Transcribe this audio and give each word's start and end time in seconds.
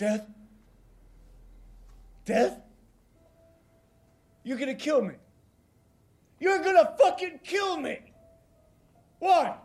Death? 0.00 0.26
Death? 2.24 2.56
You're 4.44 4.56
gonna 4.56 4.74
kill 4.74 5.02
me. 5.02 5.12
You're 6.38 6.60
gonna 6.60 6.94
fucking 6.98 7.40
kill 7.44 7.76
me. 7.76 7.98
Why? 9.18 9.56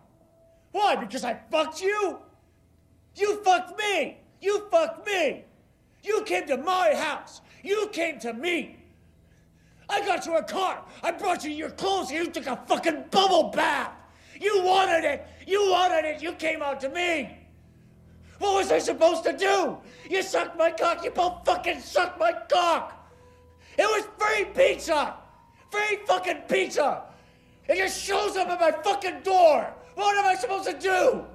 Why? 0.74 0.98
Because 0.98 1.24
I 1.24 1.40
fucked 1.50 1.82
you? 1.82 2.18
You 3.16 3.42
fucked 3.46 3.80
me. 3.80 4.18
You 4.42 4.68
fucked 4.70 5.08
me. 5.08 5.46
You 6.04 6.22
came 6.24 6.46
to 6.48 6.58
my 6.58 6.94
house. 6.94 7.40
You 7.64 7.88
came 7.94 8.20
to 8.20 8.34
me. 8.34 8.76
I 9.88 10.06
got 10.06 10.26
you 10.26 10.36
a 10.36 10.44
car. 10.44 10.84
I 11.02 11.14
brought 11.14 11.46
you 11.46 11.52
your 11.52 11.70
clothes. 11.70 12.12
You 12.12 12.30
took 12.30 12.48
a 12.48 12.58
fucking 12.68 13.06
bubble 13.10 13.52
bath. 13.52 13.94
You 14.42 14.64
wanted 14.64 15.06
it. 15.06 15.26
You 15.48 15.72
wanted 15.72 16.04
it. 16.04 16.22
You 16.22 16.34
came 16.34 16.62
out 16.62 16.82
to 16.82 16.90
me. 16.90 17.45
What 18.40 18.56
was 18.56 18.72
I 18.72 18.80
supposed 18.80 19.24
to 19.24 19.36
do? 19.36 19.78
You 20.10 20.22
sucked 20.22 20.58
my 20.58 20.72
cock. 20.72 21.04
You 21.04 21.12
both 21.12 21.46
fucking 21.46 21.80
sucked 21.80 22.20
my 22.20 22.34
cock. 22.52 23.10
It 23.78 23.84
was 23.84 24.08
free 24.18 24.46
pizza. 24.46 25.16
Free 25.70 26.00
fucking 26.06 26.44
pizza. 26.48 27.04
It 27.68 27.78
just 27.78 28.02
shows 28.02 28.38
up 28.38 28.50
at 28.50 28.60
my 28.60 28.72
fucking 28.72 29.22
door. 29.22 29.74
What 29.96 30.18
am 30.18 30.26
I 30.26 30.36
supposed 30.36 30.70
to 30.70 30.78
do? 30.78 31.26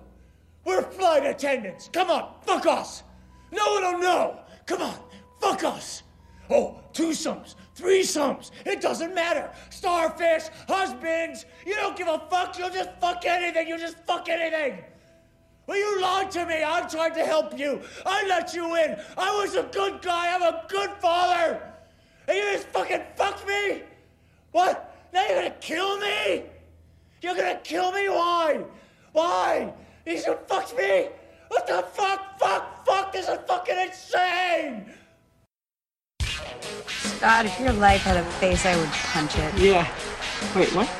We're 0.65 0.83
flight 0.83 1.25
attendants. 1.25 1.89
Come 1.93 2.11
on, 2.11 2.35
fuck 2.43 2.67
us. 2.67 3.03
No 3.51 3.65
one 3.73 3.83
will 3.83 3.99
know. 4.01 4.41
Come 4.67 4.83
on, 4.83 4.95
fuck 5.41 5.65
us. 5.65 6.03
Oh, 6.51 6.81
twosomes, 6.93 7.55
threesomes. 7.77 8.51
It 8.67 8.81
doesn't 8.81 9.15
matter. 9.15 9.51
Starfish, 9.71 10.49
husbands. 10.69 11.47
You 11.65 11.75
don't 11.77 11.97
give 11.97 12.09
a 12.09 12.23
fuck. 12.31 12.59
You'll 12.59 12.71
just 12.71 12.91
fuck 13.01 13.25
anything. 13.25 13.69
You'll 13.69 13.79
just 13.79 13.99
fuck 14.07 14.29
anything. 14.29 14.85
Well, 15.71 15.79
you 15.79 16.03
lied 16.03 16.33
to 16.33 16.45
me. 16.47 16.65
I 16.67 16.81
tried 16.89 17.15
to 17.15 17.25
help 17.25 17.57
you. 17.57 17.81
I 18.05 18.27
let 18.27 18.53
you 18.55 18.75
in. 18.75 18.97
I 19.17 19.31
was 19.41 19.55
a 19.55 19.63
good 19.71 20.03
guy. 20.03 20.35
I'm 20.35 20.43
a 20.43 20.65
good 20.67 20.91
father. 20.99 21.63
And 22.27 22.37
you 22.37 22.43
just 22.55 22.67
fucking 22.71 23.03
fucked 23.15 23.47
me? 23.47 23.83
What? 24.51 24.93
Now 25.13 25.25
you're 25.29 25.43
gonna 25.43 25.55
kill 25.61 25.97
me? 26.01 26.43
You're 27.23 27.37
gonna 27.37 27.61
kill 27.63 27.93
me? 27.93 28.09
Why? 28.09 28.65
Why? 29.13 29.73
You 30.05 30.19
should 30.19 30.41
fuck 30.49 30.77
me? 30.77 31.07
What 31.47 31.69
the 31.69 31.85
fuck? 31.93 32.41
Fuck, 32.41 32.85
fuck, 32.85 33.13
this 33.13 33.29
is 33.29 33.39
fucking 33.47 33.79
insane! 33.79 34.87
Scott, 36.89 37.47
if 37.47 37.61
your 37.61 37.75
life 37.75 38.03
had 38.03 38.17
a 38.17 38.25
face, 38.41 38.67
I 38.67 38.77
would 38.77 38.89
punch 38.89 39.39
it. 39.39 39.55
Yeah. 39.57 39.87
Wait, 40.57 40.75
what? 40.75 41.00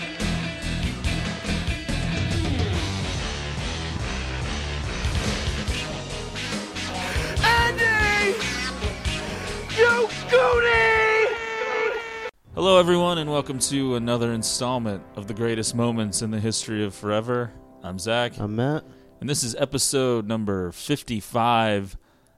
Hello, 12.53 12.77
everyone, 12.77 13.17
and 13.17 13.31
welcome 13.31 13.57
to 13.57 13.95
another 13.95 14.31
installment 14.31 15.01
of 15.15 15.25
the 15.27 15.33
greatest 15.33 15.73
moments 15.73 16.21
in 16.21 16.29
the 16.29 16.39
history 16.39 16.83
of 16.85 16.93
forever. 16.93 17.51
I'm 17.81 17.97
Zach, 17.97 18.37
I'm 18.39 18.55
Matt. 18.55 18.83
and 19.19 19.27
this 19.27 19.43
is 19.43 19.55
episode 19.55 20.27
number 20.27 20.71
55 20.71 21.97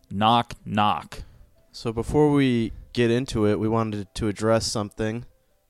Knock 0.10 0.54
Knock. 0.66 1.24
So 1.74 1.92
before 1.92 2.32
we 2.32 2.72
get 2.94 3.12
into 3.12 3.46
it, 3.46 3.60
we 3.60 3.68
wanted 3.68 4.08
to 4.16 4.30
address 4.30 4.66
something 4.66 5.26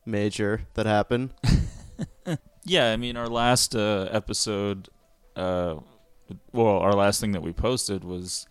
major 0.06 0.68
that 0.76 0.86
happened. 0.86 1.34
Yeah, 2.66 2.92
I 2.94 2.96
mean, 2.98 3.18
our 3.18 3.28
last 3.28 3.76
uh, 3.76 4.08
episode, 4.12 4.88
uh, 5.36 5.76
well, 6.54 6.78
our 6.78 6.94
last 6.94 7.20
thing 7.20 7.34
that 7.34 7.42
we 7.42 7.52
posted 7.52 8.06
was 8.06 8.48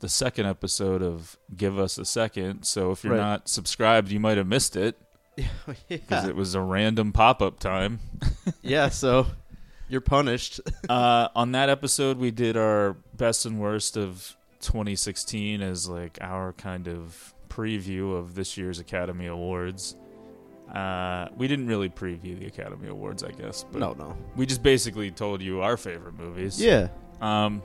the 0.00 0.08
second 0.08 0.46
episode 0.46 1.02
of 1.02 1.36
Give 1.56 1.78
Us 1.78 1.98
a 1.98 2.04
Second. 2.04 2.64
So 2.64 2.90
if 2.90 3.02
you're 3.04 3.14
Right. 3.14 3.20
not 3.20 3.48
subscribed, 3.48 4.10
you 4.10 4.20
might 4.20 4.36
have 4.36 4.46
missed 4.46 4.76
it 4.76 4.98
because 5.88 6.24
yeah. 6.24 6.28
it 6.28 6.36
was 6.36 6.54
a 6.54 6.60
random 6.60 7.12
pop 7.12 7.40
up 7.42 7.58
time. 7.58 8.00
yeah, 8.62 8.88
so 8.88 9.26
you're 9.88 10.00
punished. 10.00 10.60
uh, 10.88 11.28
on 11.34 11.52
that 11.52 11.68
episode, 11.68 12.18
we 12.18 12.30
did 12.30 12.56
our 12.56 12.96
best 13.16 13.46
and 13.46 13.58
worst 13.58 13.96
of 13.96 14.36
2016 14.60 15.62
as 15.62 15.88
like 15.88 16.18
our 16.20 16.52
kind 16.54 16.88
of 16.88 17.34
preview 17.48 18.16
of 18.16 18.34
this 18.34 18.56
year's 18.58 18.78
Academy 18.78 19.26
Awards. 19.26 19.96
Uh, 20.74 21.28
we 21.36 21.46
didn't 21.46 21.68
really 21.68 21.88
preview 21.88 22.38
the 22.38 22.46
Academy 22.46 22.88
Awards, 22.88 23.22
I 23.22 23.30
guess, 23.30 23.64
but 23.70 23.78
no, 23.78 23.92
no. 23.92 24.16
we 24.34 24.44
just 24.46 24.62
basically 24.62 25.10
told 25.12 25.40
you 25.40 25.62
our 25.62 25.76
favorite 25.76 26.14
movies. 26.18 26.60
Yeah, 26.60 26.88
Um. 27.20 27.62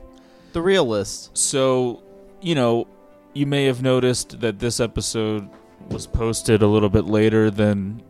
the 0.53 0.61
real 0.61 0.85
list. 0.85 1.35
So, 1.35 2.03
you 2.41 2.55
know, 2.55 2.87
you 3.33 3.45
may 3.45 3.65
have 3.65 3.81
noticed 3.81 4.39
that 4.41 4.59
this 4.59 4.79
episode 4.79 5.49
was 5.89 6.07
posted 6.07 6.61
a 6.61 6.67
little 6.67 6.89
bit 6.89 7.05
later 7.05 7.49
than, 7.49 8.01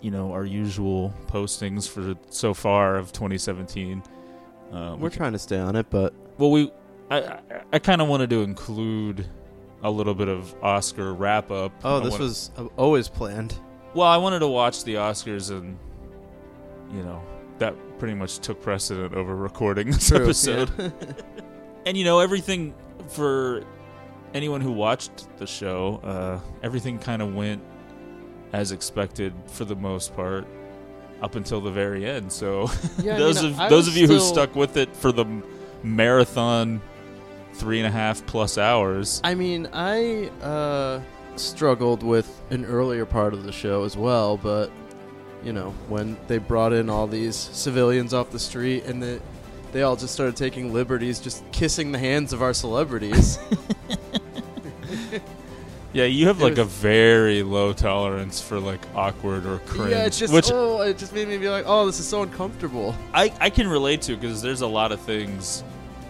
you 0.00 0.10
know, 0.10 0.32
our 0.32 0.44
usual 0.44 1.14
postings 1.28 1.88
for 1.88 2.14
so 2.30 2.52
far 2.54 2.96
of 2.96 3.12
2017. 3.12 4.02
Um, 4.72 5.00
We're 5.00 5.10
trying 5.10 5.32
to 5.32 5.38
stay 5.38 5.58
on 5.58 5.76
it, 5.76 5.86
but 5.90 6.12
well, 6.38 6.50
we 6.50 6.72
I 7.10 7.18
I, 7.20 7.40
I 7.74 7.78
kind 7.78 8.02
of 8.02 8.08
wanted 8.08 8.30
to 8.30 8.42
include 8.42 9.26
a 9.82 9.90
little 9.90 10.14
bit 10.14 10.28
of 10.28 10.54
Oscar 10.62 11.14
wrap 11.14 11.50
up. 11.50 11.72
oh, 11.84 11.98
I 11.98 12.00
this 12.04 12.12
wanna- 12.12 12.24
was 12.24 12.50
uh, 12.58 12.64
always 12.76 13.08
planned. 13.08 13.54
well, 13.94 14.08
I 14.08 14.16
wanted 14.16 14.40
to 14.40 14.48
watch 14.48 14.82
the 14.84 14.94
Oscars 14.94 15.50
and 15.50 15.78
you 16.92 17.02
know 17.02 17.22
that 17.58 17.74
pretty 17.98 18.14
much 18.14 18.38
took 18.40 18.60
precedent 18.60 19.14
over 19.14 19.34
recording 19.36 19.86
this 19.90 20.08
True, 20.08 20.24
episode. 20.24 20.70
yeah. 20.78 20.90
and 21.86 21.96
you 21.96 22.04
know 22.04 22.18
everything 22.18 22.74
for 23.08 23.62
anyone 24.34 24.60
who 24.60 24.72
watched 24.72 25.28
the 25.38 25.46
show, 25.46 26.00
uh, 26.04 26.40
everything 26.62 26.98
kind 26.98 27.22
of 27.22 27.34
went 27.34 27.62
as 28.52 28.72
expected 28.72 29.32
for 29.46 29.64
the 29.64 29.76
most 29.76 30.14
part 30.14 30.46
up 31.22 31.34
until 31.34 31.60
the 31.60 31.70
very 31.70 32.06
end. 32.06 32.32
So 32.32 32.70
Yeah, 33.02 33.16
those 33.16 33.42
of 33.42 33.56
those 33.68 33.88
of 33.88 33.96
you 33.96 34.06
who 34.06 34.20
stuck 34.20 34.54
with 34.54 34.76
it 34.76 34.94
for 34.94 35.12
the 35.12 35.24
marathon 35.82 36.80
three 37.54 37.78
and 37.78 37.86
a 37.86 37.90
half 37.90 38.24
plus 38.26 38.58
hours. 38.58 39.20
I 39.24 39.34
mean, 39.34 39.68
I 39.72 40.28
uh, 40.42 41.00
struggled 41.36 42.02
with 42.02 42.40
an 42.50 42.64
earlier 42.66 43.06
part 43.06 43.32
of 43.32 43.44
the 43.44 43.52
show 43.52 43.84
as 43.84 43.96
well, 43.96 44.36
but 44.36 44.70
you 45.42 45.52
know, 45.52 45.70
when 45.88 46.16
they 46.26 46.38
brought 46.38 46.72
in 46.72 46.90
all 46.90 47.06
these 47.06 47.36
civilians 47.36 48.12
off 48.12 48.30
the 48.30 48.38
street 48.38 48.84
and 48.84 49.02
the, 49.02 49.20
they 49.76 49.82
all 49.82 49.94
just 49.96 50.14
started 50.14 50.36
taking 50.36 50.72
liberties, 50.72 51.18
just 51.20 51.44
kissing 51.52 51.92
the 51.92 51.98
hands 51.98 52.32
of 52.32 52.40
our 52.42 52.54
celebrities. 52.54 53.38
Yeah, 55.92 56.04
you 56.04 56.26
have 56.26 56.42
It 56.42 56.44
like 56.44 56.58
a 56.58 56.64
was- 56.64 56.72
very 56.74 57.42
low 57.42 57.72
tolerance 57.72 58.38
for 58.38 58.60
like 58.60 58.80
awkward 58.94 59.46
or 59.46 59.58
cringe. 59.60 59.92
yeah, 59.92 60.04
it's 60.04 60.18
just 60.18 60.30
which 60.32 60.50
oh, 60.52 60.82
it 60.82 60.98
just 60.98 61.14
made 61.14 61.26
me 61.26 61.38
be 61.38 61.48
like, 61.48 61.64
oh, 61.66 61.86
this 61.86 61.98
is 61.98 62.06
so 62.06 62.22
uncomfortable. 62.22 62.94
I, 63.14 63.32
I 63.40 63.48
can 63.48 63.66
relate 63.66 64.02
to 64.02 64.14
because 64.14 64.42
there's 64.42 64.60
a 64.60 64.66
lot 64.66 64.92
of 64.92 65.00
things 65.00 65.64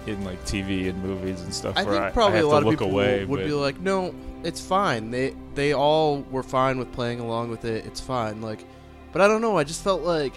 in 0.09 0.25
like 0.25 0.45
TV 0.45 0.89
and 0.89 1.01
movies 1.05 1.41
and 1.43 1.55
stuff 1.55 1.77
I 1.77 1.85
where 1.85 1.93
think 1.95 2.05
I, 2.07 2.11
probably 2.11 2.35
I 2.35 2.37
have 2.39 2.47
a 2.47 2.49
lot 2.49 2.61
to 2.61 2.67
of 2.67 2.71
look 2.73 2.81
people 2.81 2.93
away. 2.93 3.25
would 3.27 3.39
but 3.41 3.47
be 3.47 3.53
like, 3.53 3.79
no, 3.79 4.13
it's 4.43 4.61
fine. 4.61 5.13
They 5.13 5.37
they 5.55 5.73
all 5.73 6.23
were 6.33 6.43
fine 6.43 6.79
with 6.81 6.91
playing 6.93 7.21
along 7.21 7.51
with 7.51 7.65
it. 7.65 7.87
It's 7.87 8.01
fine. 8.01 8.43
Like, 8.43 8.65
but 9.13 9.23
I 9.23 9.29
don't 9.29 9.41
know. 9.41 9.57
I 9.57 9.63
just 9.63 9.85
felt 9.85 10.03
like 10.03 10.33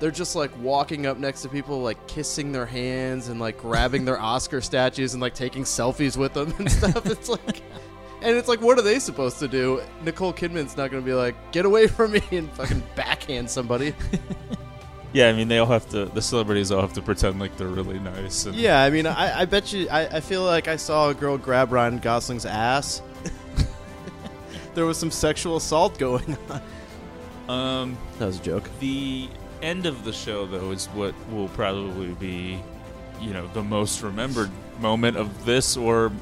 they're 0.00 0.10
just 0.10 0.36
like 0.36 0.50
walking 0.58 1.06
up 1.06 1.18
next 1.18 1.42
to 1.42 1.48
people, 1.48 1.82
like 1.82 2.04
kissing 2.06 2.52
their 2.52 2.66
hands 2.66 3.28
and 3.28 3.40
like 3.40 3.58
grabbing 3.58 4.04
their 4.04 4.18
Oscar 4.20 4.60
statues 4.60 5.14
and 5.14 5.20
like 5.20 5.34
taking 5.34 5.64
selfies 5.64 6.16
with 6.16 6.34
them 6.34 6.52
and 6.58 6.70
stuff. 6.70 7.06
It's 7.06 7.28
like. 7.28 7.62
And 8.22 8.38
it's 8.38 8.48
like, 8.48 8.62
what 8.62 8.78
are 8.78 8.82
they 8.82 9.00
supposed 9.00 9.38
to 9.40 9.48
do? 9.48 9.82
Nicole 10.02 10.32
Kidman's 10.32 10.78
not 10.78 10.90
going 10.90 11.02
to 11.02 11.06
be 11.06 11.12
like, 11.12 11.34
get 11.52 11.66
away 11.66 11.86
from 11.86 12.12
me 12.12 12.22
and 12.32 12.50
fucking 12.52 12.82
backhand 12.94 13.50
somebody. 13.50 13.94
yeah, 15.12 15.28
I 15.28 15.34
mean 15.34 15.48
they 15.48 15.58
all 15.58 15.66
have 15.66 15.86
to. 15.90 16.06
The 16.06 16.22
celebrities 16.22 16.72
all 16.72 16.80
have 16.80 16.94
to 16.94 17.02
pretend 17.02 17.38
like 17.38 17.54
they're 17.58 17.68
really 17.68 17.98
nice. 17.98 18.46
And, 18.46 18.54
Yeah, 18.54 18.82
I 18.82 18.88
mean, 18.88 19.06
I, 19.06 19.40
I 19.40 19.44
bet 19.44 19.74
you, 19.74 19.88
I, 19.90 20.06
I 20.06 20.20
feel 20.20 20.42
like 20.42 20.68
I 20.68 20.76
saw 20.76 21.10
a 21.10 21.14
girl 21.14 21.36
grab 21.36 21.70
Ryan 21.70 21.98
Gosling's 21.98 22.46
ass. 22.46 23.02
there 24.74 24.86
was 24.86 24.96
some 24.96 25.10
sexual 25.10 25.56
assault 25.56 25.98
going 25.98 26.38
on. 26.48 26.62
Um, 27.46 27.98
That 28.18 28.26
was 28.26 28.40
a 28.40 28.42
joke. 28.42 28.70
the 28.80 29.28
end 29.64 29.86
of 29.86 30.04
the 30.04 30.12
show 30.12 30.46
though 30.46 30.70
is 30.70 30.86
what 30.88 31.14
will 31.30 31.48
probably 31.48 32.12
be, 32.14 32.60
you 33.20 33.32
know, 33.32 33.46
the 33.54 33.62
most 33.62 34.02
remembered 34.02 34.50
moment 34.80 35.16
of 35.16 35.44
this 35.44 35.76
or 35.76 36.12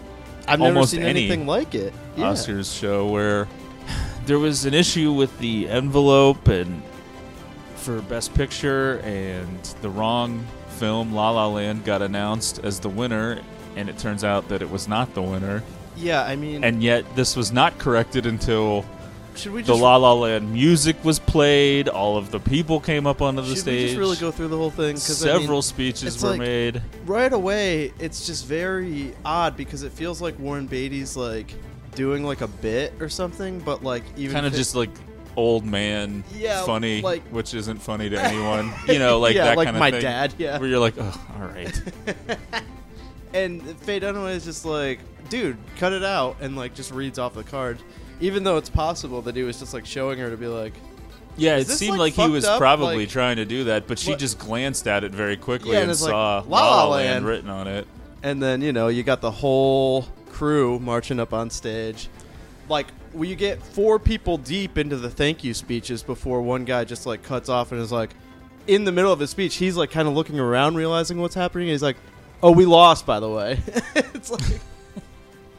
I've 0.46 0.58
never 0.58 0.74
Almost 0.76 0.92
seen 0.92 1.02
any 1.02 1.20
anything 1.24 1.46
like 1.46 1.74
it. 1.74 1.92
Yeah. 2.16 2.32
Oscars 2.32 2.78
show 2.78 3.06
where 3.06 3.48
there 4.26 4.38
was 4.38 4.64
an 4.64 4.74
issue 4.74 5.12
with 5.12 5.36
the 5.38 5.68
envelope 5.68 6.48
and 6.48 6.82
for 7.76 8.00
Best 8.02 8.32
Picture, 8.34 9.00
and 9.00 9.62
the 9.82 9.90
wrong 9.90 10.46
film 10.78 11.12
La 11.12 11.30
La 11.30 11.48
Land 11.48 11.84
got 11.84 12.00
announced 12.00 12.60
as 12.62 12.78
the 12.78 12.88
winner, 12.88 13.40
and 13.76 13.88
it 13.88 13.98
turns 13.98 14.22
out 14.24 14.48
that 14.48 14.62
it 14.62 14.70
was 14.70 14.86
not 14.86 15.12
the 15.14 15.22
winner. 15.22 15.62
Yeah, 15.96 16.22
I 16.22 16.36
mean, 16.36 16.64
And 16.64 16.82
yet, 16.82 17.04
this 17.16 17.36
was 17.36 17.52
not 17.52 17.76
corrected 17.78 18.24
until 18.24 18.84
should 19.36 19.52
we 19.52 19.62
the 19.62 19.68
just 19.68 19.80
La 19.80 19.96
La 19.96 20.12
Land 20.14 20.52
music 20.52 21.02
was 21.04 21.18
played. 21.18 21.88
All 21.88 22.16
of 22.16 22.30
the 22.30 22.40
people 22.40 22.80
came 22.80 23.06
up 23.06 23.22
onto 23.22 23.42
the 23.42 23.48
should 23.48 23.58
stage. 23.58 23.80
we 23.82 23.86
just 23.88 23.98
really 23.98 24.16
go 24.16 24.30
through 24.30 24.48
the 24.48 24.56
whole 24.56 24.70
thing? 24.70 24.94
'Cause, 24.94 25.22
I 25.24 25.32
Several 25.32 25.56
mean, 25.58 25.62
speeches 25.62 26.22
were 26.22 26.30
like- 26.30 26.38
made. 26.38 26.82
right 27.06 27.32
away 27.32 27.92
it's 27.98 28.26
just 28.26 28.46
very 28.46 29.14
odd 29.24 29.56
because 29.56 29.82
it 29.82 29.92
feels 29.92 30.20
like 30.20 30.38
Warren 30.38 30.66
Beatty's 30.66 31.16
like 31.16 31.52
doing 31.94 32.24
like 32.24 32.40
a 32.40 32.48
bit 32.48 32.92
or 33.00 33.08
something, 33.08 33.58
but 33.60 33.82
like 33.84 34.02
even 34.16 34.34
Kind 34.34 34.46
of 34.46 34.52
just 34.54 34.74
like 34.74 34.90
old 35.36 35.64
man 35.64 36.22
Yeah, 36.36 36.62
funny, 36.64 37.00
like- 37.00 37.26
which 37.28 37.54
isn't 37.54 37.78
funny 37.82 38.10
to 38.10 38.20
anyone. 38.22 38.72
You 38.86 38.98
know, 38.98 39.18
like 39.18 39.34
Yeah, 39.34 39.44
that 39.46 39.56
like 39.56 39.66
kind 39.66 39.76
of 39.76 39.80
my 39.80 39.90
thing, 39.90 40.02
dad, 40.02 40.34
yeah. 40.38 40.58
Where 40.58 40.68
you're 40.68 40.78
like, 40.78 40.94
oh, 40.98 41.20
all 41.40 41.46
right. 41.48 41.82
and 43.34 43.62
Faye 43.80 44.00
Dunaway 44.00 44.34
is 44.34 44.44
just 44.44 44.64
like, 44.64 45.00
dude, 45.28 45.56
cut 45.78 45.92
it 45.92 46.04
out, 46.04 46.36
and 46.40 46.56
like 46.56 46.74
just 46.74 46.92
reads 46.92 47.18
off 47.18 47.34
the 47.34 47.44
card, 47.44 47.78
even 48.22 48.42
though 48.44 48.56
it's 48.56 48.70
possible 48.70 49.20
that 49.22 49.36
he 49.36 49.42
was 49.42 49.58
just 49.58 49.74
like 49.74 49.84
showing 49.84 50.18
her 50.18 50.30
to 50.30 50.36
be 50.38 50.46
like, 50.46 50.72
Yeah, 51.36 51.56
it 51.56 51.66
this, 51.66 51.78
seemed 51.78 51.92
like, 51.98 51.98
like, 51.98 52.12
he 52.14 52.22
fucked 52.22 52.32
was 52.32 52.44
up? 52.46 52.58
probably 52.58 52.96
Like- 53.00 53.08
trying 53.10 53.36
to 53.36 53.44
do 53.44 53.64
that, 53.64 53.86
but 53.86 53.98
she 53.98 54.10
What- 54.12 54.18
just 54.20 54.38
glanced 54.38 54.88
at 54.88 55.04
it 55.04 55.12
very 55.12 55.36
quickly 55.36 55.72
Yeah, 55.72 55.78
and 55.78 55.82
and, 55.84 55.90
it's 55.92 56.02
like, 56.02 56.10
saw 56.10 56.42
La 56.48 56.60
La 56.64 56.70
La 56.76 56.84
La 56.84 56.88
Land. 56.96 57.08
Land 57.10 57.26
written 57.26 57.50
on 57.50 57.66
it. 57.68 57.86
and 58.22 58.42
then 58.42 58.62
you 58.62 58.72
know 58.72 58.88
you 58.88 59.02
got 59.02 59.20
the 59.20 59.30
whole 59.30 60.06
crew 60.30 60.78
marching 60.78 61.20
up 61.20 61.32
on 61.34 61.50
stage, 61.50 62.08
like. 62.68 62.86
we 63.12 63.34
get 63.34 63.62
four 63.62 63.98
people 63.98 64.38
deep 64.38 64.78
into 64.78 64.96
the 64.96 65.10
thank 65.10 65.44
you 65.44 65.52
speeches 65.52 66.02
before 66.02 66.40
one 66.40 66.64
guy 66.64 66.82
just 66.82 67.04
like 67.04 67.22
cuts 67.22 67.50
off 67.50 67.70
and 67.70 67.78
is 67.78 67.92
like, 67.92 68.08
in 68.66 68.84
the 68.84 68.92
middle 68.92 69.12
of 69.12 69.20
his 69.20 69.28
speech, 69.28 69.56
he's 69.56 69.76
like 69.76 69.90
kind 69.90 70.08
of 70.08 70.14
looking 70.14 70.40
around, 70.40 70.76
realizing 70.76 71.20
what's 71.20 71.34
happening. 71.34 71.68
And 71.68 71.72
he's 71.72 71.82
like, 71.82 71.98
"Oh, 72.42 72.52
we 72.52 72.64
lost, 72.64 73.04
by 73.04 73.20
the 73.20 73.28
way." 73.28 73.60
it's 74.14 74.30
like, 74.30 74.60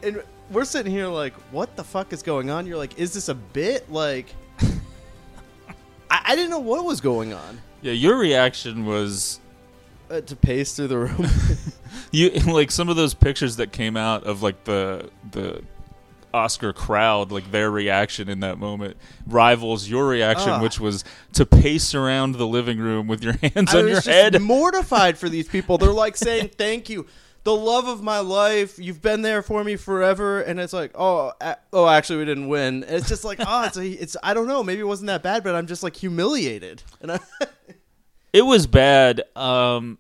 and 0.01 0.23
we're 0.53 0.65
sitting 0.65 0.91
here 0.91 1.07
like, 1.07 1.33
"What 1.51 1.75
the 1.75 1.83
fuck 1.83 2.13
is 2.13 2.23
going 2.23 2.49
on?" 2.49 2.65
You're 2.67 2.77
like, 2.77 2.97
"Is 2.99 3.13
this 3.13 3.27
a 3.29 3.33
bit?" 3.35 3.91
Like, 3.91 4.33
I, 5.69 6.21
I 6.27 6.35
didn't 6.35 6.51
know 6.51 6.59
what 6.59 6.85
was 6.85 7.01
going 7.01 7.33
on. 7.33 7.61
Yeah, 7.81 7.93
your 7.93 8.17
reaction 8.17 8.85
was 8.85 9.39
Uh, 10.09 10.21
to 10.21 10.35
pace 10.35 10.75
through 10.75 10.87
the 10.87 10.97
room. 10.97 11.27
you 12.11 12.29
like 12.31 12.71
some 12.71 12.89
of 12.89 12.95
those 12.95 13.13
pictures 13.13 13.55
that 13.57 13.71
came 13.71 13.97
out 13.97 14.23
of 14.25 14.43
like 14.43 14.63
the 14.65 15.09
the 15.31 15.61
Oscar 16.33 16.73
crowd, 16.73 17.31
like 17.31 17.51
their 17.51 17.69
reaction 17.69 18.27
in 18.27 18.39
that 18.39 18.57
moment 18.57 18.97
rivals 19.27 19.87
your 19.87 20.07
reaction, 20.07 20.49
Ah. 20.49 20.61
which 20.61 20.79
was 20.79 21.03
to 21.33 21.45
pace 21.45 21.93
around 21.93 22.33
the 22.33 22.47
living 22.47 22.79
room 22.79 23.07
with 23.07 23.23
your 23.23 23.33
hands 23.41 23.73
I 23.73 23.79
on 23.79 23.87
your 23.87 23.95
just 23.97 24.07
head. 24.07 24.41
mortified 24.41 25.17
for 25.17 25.29
these 25.29 25.47
people. 25.47 25.77
They're 25.77 25.91
like 25.91 26.17
saying, 26.17 26.49
"Thank 26.57 26.89
you." 26.89 27.05
The 27.43 27.53
love 27.55 27.87
of 27.89 28.01
my 28.01 28.19
life, 28.19 28.79
you've 28.79 29.01
been 29.01 29.21
there 29.21 29.41
for 29.41 29.63
me 29.65 29.75
forever, 29.75 30.39
and 30.41 30.59
it's 30.61 30.71
like, 30.71 30.91
oh, 30.95 31.33
a- 31.41 31.57
oh, 31.73 31.87
actually, 31.89 32.19
we 32.19 32.25
didn't 32.25 32.47
win. 32.47 32.83
And 32.85 32.95
it's 32.95 33.09
just 33.09 33.25
like, 33.25 33.39
oh, 33.45 33.65
it's, 33.65 33.75
a, 33.75 33.85
it's, 33.85 34.15
I 34.23 34.33
don't 34.33 34.47
know, 34.47 34.63
maybe 34.63 34.79
it 34.79 34.85
wasn't 34.87 35.07
that 35.07 35.23
bad, 35.23 35.43
but 35.43 35.53
I'm 35.53 35.67
just 35.67 35.83
like 35.83 35.95
humiliated. 35.95 36.83
And 37.01 37.11
I, 37.11 37.19
it 38.33 38.43
was 38.43 38.65
bad. 38.65 39.23
Um, 39.35 39.97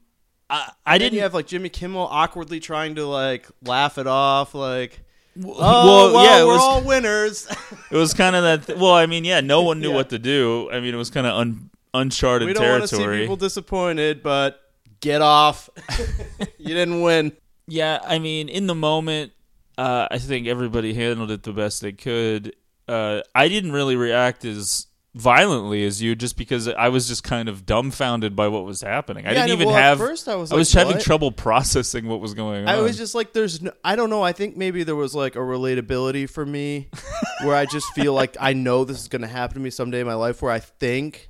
I, 0.49 0.71
I 0.85 0.97
didn't. 0.97 1.15
you 1.15 1.21
have 1.21 1.33
like 1.33 1.47
Jimmy 1.47 1.67
Kimmel 1.69 2.07
awkwardly 2.09 2.61
trying 2.61 2.95
to 2.95 3.05
like 3.05 3.45
laugh 3.61 3.97
it 3.97 4.07
off, 4.07 4.55
like, 4.55 5.01
oh, 5.43 5.43
well, 5.45 6.13
well, 6.13 6.23
yeah, 6.25 6.45
we're 6.45 6.53
was- 6.53 6.61
all 6.61 6.81
winners. 6.81 7.47
It 7.91 7.97
was 7.97 8.13
kind 8.15 8.35
of 8.35 8.41
that. 8.43 8.65
Th- 8.67 8.79
well, 8.79 8.93
I 8.93 9.05
mean, 9.05 9.23
yeah, 9.25 9.41
no 9.41 9.61
one 9.63 9.79
knew 9.79 9.89
Yeah. 9.89 9.95
what 9.95 10.09
to 10.09 10.17
do. 10.17 10.67
I 10.71 10.79
mean, 10.79 10.95
it 10.95 10.97
was 10.97 11.11
kind 11.11 11.27
of 11.27 11.35
un- 11.35 11.69
uncharted 11.93 12.47
we 12.47 12.53
don't 12.53 12.67
want 12.67 12.81
to 12.81 12.87
see 12.87 13.05
people 13.05 13.35
disappointed, 13.35 14.23
but 14.23 14.59
get 15.03 15.21
off. 15.21 15.69
you 16.57 16.73
didn't 16.73 17.01
win. 17.01 17.33
Yeah, 17.67 17.99
I 18.03 18.19
mean, 18.19 18.49
in 18.49 18.67
the 18.67 18.75
moment, 18.75 19.31
uh, 19.77 20.07
I 20.09 20.17
think 20.17 20.47
everybody 20.47 20.93
handled 20.93 21.29
it 21.31 21.43
the 21.43 21.53
best 21.53 21.81
they 21.81 21.91
could. 21.91 22.55
Uh, 22.87 23.21
I 23.35 23.47
didn't 23.47 23.71
really 23.71 23.95
react 23.95 24.43
as 24.45 24.87
violently 25.15 25.85
as 25.85 26.01
you, 26.01 26.15
just 26.15 26.37
because 26.37 26.67
I 26.67 26.89
was 26.89 27.07
just 27.07 27.23
kind 27.23 27.47
of 27.47 27.65
dumbfounded 27.65 28.35
by 28.35 28.47
what 28.47 28.65
was 28.65 28.81
happening. 28.81 29.25
I 29.27 29.29
Yeah, 29.33 29.45
didn't 29.45 29.49
I 29.49 29.53
even 29.53 29.67
Well, 29.67 29.75
have. 29.75 29.97
first 29.99 30.27
I 30.27 30.35
was 30.35 30.51
I 30.51 30.55
was 30.55 30.73
having 30.73 30.95
what? 30.95 31.03
trouble 31.03 31.31
processing 31.31 32.07
what 32.07 32.19
was 32.19 32.33
going 32.33 32.63
on. 32.63 32.67
I 32.67 32.81
was 32.81 32.97
just 32.97 33.13
like, 33.13 33.31
there's, 33.31 33.61
no, 33.61 33.71
I 33.83 33.95
don't 33.95 34.09
know. 34.09 34.23
I 34.23 34.31
think 34.33 34.57
maybe 34.57 34.83
there 34.83 34.95
was 34.95 35.13
like 35.13 35.35
a 35.35 35.39
relatability 35.39 36.29
for 36.29 36.45
me, 36.45 36.89
where 37.43 37.55
I 37.55 37.65
just 37.65 37.85
feel 37.93 38.13
like 38.13 38.35
I 38.39 38.53
know 38.53 38.85
this 38.85 38.99
is 39.01 39.07
going 39.07 39.21
to 39.21 39.27
happen 39.27 39.53
to 39.55 39.59
me 39.61 39.69
someday 39.69 39.99
in 40.01 40.07
my 40.07 40.15
life, 40.15 40.41
where 40.41 40.51
I 40.51 40.59
think 40.59 41.29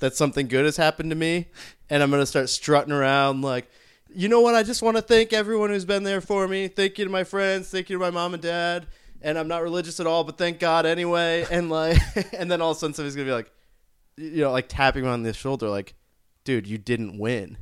that 0.00 0.14
something 0.14 0.48
good 0.48 0.64
has 0.64 0.76
happened 0.76 1.10
to 1.10 1.16
me, 1.16 1.48
and 1.88 2.02
I'm 2.02 2.10
going 2.10 2.22
to 2.22 2.26
start 2.26 2.48
strutting 2.48 2.92
around 2.92 3.42
like, 3.42 3.70
you 4.12 4.28
know 4.28 4.40
what? 4.40 4.54
I 4.54 4.62
just 4.62 4.82
want 4.82 4.96
to 4.96 5.02
thank 5.02 5.32
everyone 5.32 5.70
who's 5.70 5.84
been 5.84 6.02
there 6.02 6.20
for 6.20 6.48
me. 6.48 6.68
Thank 6.68 6.98
you 6.98 7.04
to 7.04 7.10
my 7.10 7.24
friends. 7.24 7.70
Thank 7.70 7.90
you 7.90 7.98
to 7.98 8.00
my 8.00 8.10
mom 8.10 8.34
and 8.34 8.42
dad. 8.42 8.86
And 9.22 9.38
I'm 9.38 9.48
not 9.48 9.62
religious 9.62 10.00
at 10.00 10.06
all, 10.06 10.24
but 10.24 10.38
thank 10.38 10.58
God 10.58 10.86
anyway. 10.86 11.46
And 11.50 11.70
like, 11.70 11.98
and 12.32 12.50
then 12.50 12.60
all 12.60 12.72
of 12.72 12.76
a 12.76 12.80
sudden 12.80 12.94
somebody's 12.94 13.14
gonna 13.14 13.26
be 13.26 13.32
like, 13.32 13.52
you 14.16 14.42
know, 14.42 14.52
like 14.52 14.68
tapping 14.68 15.04
me 15.04 15.08
on 15.08 15.22
the 15.22 15.32
shoulder, 15.32 15.68
like, 15.68 15.94
dude, 16.44 16.66
you 16.66 16.78
didn't 16.78 17.18
win. 17.18 17.58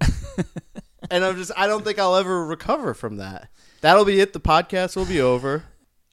and 1.10 1.24
I'm 1.24 1.36
just, 1.36 1.52
I 1.56 1.66
don't 1.66 1.84
think 1.84 1.98
I'll 1.98 2.16
ever 2.16 2.46
recover 2.46 2.94
from 2.94 3.16
that. 3.16 3.50
That'll 3.80 4.04
be 4.04 4.20
it. 4.20 4.32
The 4.32 4.40
podcast 4.40 4.96
will 4.96 5.06
be 5.06 5.20
over. 5.20 5.64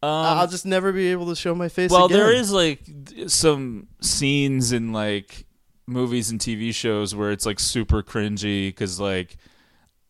Um, 0.03 0.09
I'll 0.09 0.47
just 0.47 0.65
never 0.65 0.91
be 0.91 1.07
able 1.11 1.27
to 1.27 1.35
show 1.35 1.55
my 1.55 1.69
face. 1.69 1.89
well, 1.89 2.05
again. 2.05 2.17
there 2.17 2.31
is 2.31 2.51
like 2.51 2.81
some 3.27 3.87
scenes 4.01 4.71
in 4.71 4.91
like 4.91 5.45
movies 5.87 6.31
and 6.31 6.39
TV 6.39 6.73
shows 6.73 7.13
where 7.15 7.31
it's 7.31 7.45
like 7.45 7.59
super 7.59 8.01
cringy 8.03 8.67
because 8.69 8.99
like 8.99 9.37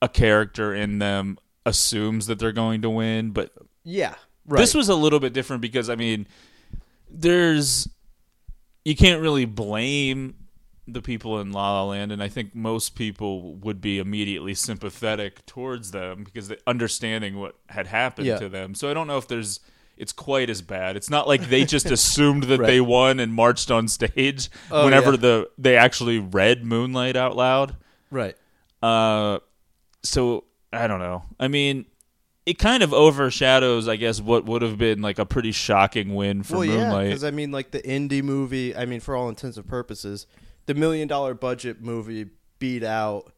a 0.02 0.08
character 0.10 0.74
in 0.74 1.00
them 1.00 1.38
assumes 1.66 2.28
that 2.28 2.40
they're 2.40 2.52
going 2.52 2.82
to 2.84 2.90
win, 2.90 3.32
but 3.32 3.52
yeah, 3.84 4.16
right. 4.46 4.60
This 4.60 4.74
was 4.74 4.90
a 4.90 4.96
little 4.96 5.20
bit 5.20 5.34
different 5.34 5.62
because 5.62 5.90
I 5.90 5.96
mean, 5.96 6.28
there's 7.10 7.88
you 8.84 8.96
can't 8.96 9.22
really 9.22 9.46
blame 9.46 10.36
the 10.88 11.02
people 11.02 11.40
in 11.40 11.52
La 11.52 11.82
La 11.82 11.90
Land, 11.90 12.12
and 12.12 12.22
I 12.22 12.28
think 12.28 12.54
most 12.54 12.96
people 12.96 13.56
would 13.56 13.82
be 13.82 13.98
immediately 13.98 14.54
sympathetic 14.54 15.44
towards 15.48 15.90
them 15.92 16.24
because 16.24 16.48
they 16.48 16.58
understanding 16.68 17.40
what 17.40 17.56
had 17.70 17.88
happened 17.88 18.28
Yeah. 18.28 18.38
to 18.38 18.50
them. 18.50 18.76
So 18.76 18.90
I 18.90 18.94
don't 18.94 19.08
know 19.08 19.18
if 19.18 19.28
there's 19.28 19.60
it's 19.98 20.12
quite 20.14 20.50
as 20.50 20.62
bad. 20.62 20.96
It's 20.96 21.10
not 21.10 21.28
like 21.28 21.48
they 21.50 21.66
just 21.66 21.86
assumed 21.92 22.44
that 22.44 22.60
Right. 22.60 22.68
they 22.68 22.82
won 22.82 23.20
and 23.20 23.34
marched 23.34 23.72
on 23.72 23.88
stage 23.88 24.50
Oh, 24.72 24.86
whenever 24.86 25.12
yeah. 25.12 25.18
the 25.18 25.50
they 25.58 25.78
actually 25.78 26.20
read 26.20 26.66
Moonlight 26.66 27.16
out 27.16 27.36
loud. 27.36 27.76
right. 28.12 28.36
Uh, 28.84 29.40
so 30.04 30.44
I 30.72 30.88
don't 30.88 31.00
know. 31.00 31.24
I 31.40 31.48
mean, 31.48 31.86
it 32.46 32.60
kind 32.60 32.84
of 32.84 32.94
overshadows, 32.94 33.88
I 33.88 33.96
guess, 33.96 34.22
what 34.22 34.46
would 34.46 34.62
have 34.62 34.78
been 34.78 35.02
like 35.02 35.18
a 35.18 35.26
pretty 35.26 35.52
shocking 35.52 36.14
win 36.14 36.44
for 36.44 36.58
well, 36.58 36.68
Moonlight. 36.68 37.08
because 37.08 37.24
I 37.24 37.32
mean, 37.32 37.52
like 37.52 37.72
the 37.72 37.82
indie 37.82 38.22
movie. 38.22 38.76
I 38.76 38.86
mean, 38.86 39.00
for 39.00 39.16
all 39.16 39.30
intents 39.30 39.58
and 39.58 39.68
purposes, 39.68 40.28
the 40.68 40.74
million 40.76 41.08
dollar 41.08 41.34
budget 41.34 41.82
movie 41.82 42.28
beat 42.60 42.84
out 42.84 43.32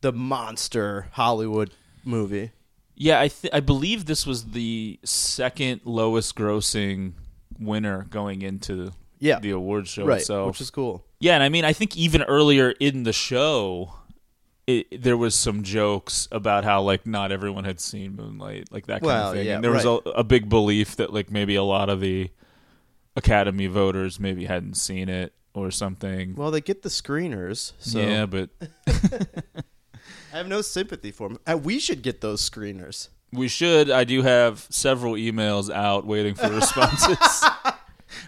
the 0.00 0.12
monster 0.12 1.08
Hollywood 1.12 1.72
movie. 2.04 2.52
Yeah, 2.96 3.20
I 3.20 3.28
th- 3.28 3.52
I 3.52 3.60
believe 3.60 4.06
this 4.06 4.26
was 4.26 4.46
the 4.52 4.98
second 5.04 5.82
lowest 5.84 6.34
grossing 6.34 7.12
winner 7.58 8.06
going 8.10 8.42
into 8.42 8.92
Yeah. 9.18 9.38
the 9.38 9.50
award 9.50 9.86
show 9.88 10.04
right, 10.06 10.20
itself. 10.20 10.48
which 10.48 10.60
is 10.60 10.70
cool. 10.70 11.04
Yeah, 11.20 11.34
and 11.34 11.42
I 11.42 11.48
mean, 11.48 11.64
I 11.64 11.72
think 11.72 11.96
even 11.96 12.22
earlier 12.22 12.70
in 12.80 13.04
the 13.04 13.12
show, 13.12 13.92
it, 14.66 15.00
there 15.02 15.16
was 15.16 15.34
some 15.34 15.62
jokes 15.62 16.26
about 16.32 16.64
how 16.64 16.82
like 16.82 17.06
not 17.06 17.30
everyone 17.32 17.64
had 17.64 17.80
seen 17.80 18.16
Moonlight, 18.16 18.68
like 18.72 18.86
that 18.86 19.00
kind 19.00 19.06
Well, 19.06 19.28
of 19.30 19.34
thing. 19.36 19.46
yeah, 19.46 19.54
and 19.56 19.64
there 19.64 19.70
was 19.70 19.84
a, 19.84 19.90
a 20.14 20.24
big 20.24 20.48
belief 20.48 20.96
that 20.96 21.12
like 21.12 21.30
maybe 21.30 21.54
a 21.54 21.62
lot 21.62 21.88
of 21.88 22.00
the 22.00 22.30
Academy 23.14 23.66
voters 23.66 24.18
maybe 24.20 24.44
hadn't 24.44 24.74
seen 24.74 25.08
it 25.08 25.32
or 25.54 25.70
something. 25.70 26.34
Well, 26.34 26.50
they 26.50 26.60
get 26.60 26.82
the 26.82 26.90
screeners, 26.90 27.72
so 27.78 27.98
yeah, 28.00 28.26
but 28.26 28.50
I 30.36 30.38
have 30.40 30.48
no 30.48 30.60
sympathy 30.60 31.12
for 31.12 31.30
them. 31.30 31.38
Uh, 31.46 31.56
we 31.56 31.78
should 31.78 32.02
get 32.02 32.20
those 32.20 32.46
screeners. 32.46 33.08
we 33.32 33.48
should. 33.48 33.90
I 33.90 34.04
do 34.04 34.20
have 34.20 34.66
several 34.68 35.14
emails 35.14 35.72
out 35.72 36.06
waiting 36.06 36.34
for 36.34 36.50
responses 36.52 37.42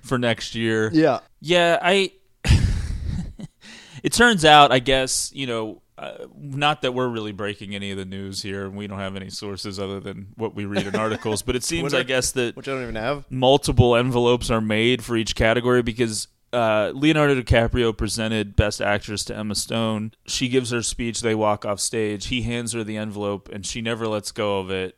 for 0.02 0.16
next 0.16 0.54
year. 0.54 0.90
Yeah, 0.90 1.18
Yeah, 1.42 1.78
I. 1.82 2.12
it 4.02 4.14
turns 4.14 4.46
out, 4.46 4.72
I 4.72 4.78
guess 4.78 5.30
you 5.34 5.46
know, 5.46 5.82
uh, 5.98 6.28
not 6.34 6.80
that 6.80 6.94
we're 6.94 7.08
really 7.08 7.32
breaking 7.32 7.74
any 7.74 7.90
of 7.90 7.98
the 7.98 8.06
news 8.06 8.40
here, 8.40 8.64
and 8.64 8.74
we 8.74 8.86
don't 8.86 9.00
have 9.00 9.14
any 9.14 9.28
sources 9.28 9.78
other 9.78 10.00
than 10.00 10.28
what 10.36 10.54
we 10.54 10.64
read 10.64 10.86
in 10.86 10.96
articles. 10.96 11.42
But 11.42 11.56
it 11.56 11.62
seems, 11.62 11.92
I 11.92 12.04
guess, 12.04 12.32
that 12.32 12.56
which 12.56 12.68
I 12.68 12.72
don't 12.72 12.84
even 12.84 12.94
have. 12.94 13.30
multiple 13.30 13.94
envelopes 13.94 14.50
are 14.50 14.62
made 14.62 15.04
for 15.04 15.14
each 15.14 15.34
category 15.34 15.82
because 15.82 16.28
uh, 16.52 16.92
Leonardo 16.94 17.40
DiCaprio 17.40 17.96
presented 17.96 18.56
Best 18.56 18.80
Actress 18.80 19.24
to 19.24 19.36
Emma 19.36 19.54
Stone. 19.54 20.12
She 20.26 20.48
gives 20.48 20.70
her 20.70 20.82
speech. 20.82 21.20
They 21.20 21.34
walk 21.34 21.64
off 21.64 21.80
stage. 21.80 22.26
He 22.26 22.42
hands 22.42 22.72
her 22.72 22.84
the 22.84 22.96
envelope, 22.96 23.48
and 23.52 23.66
she 23.66 23.80
never 23.82 24.06
lets 24.06 24.32
go 24.32 24.58
of 24.58 24.70
it. 24.70 24.96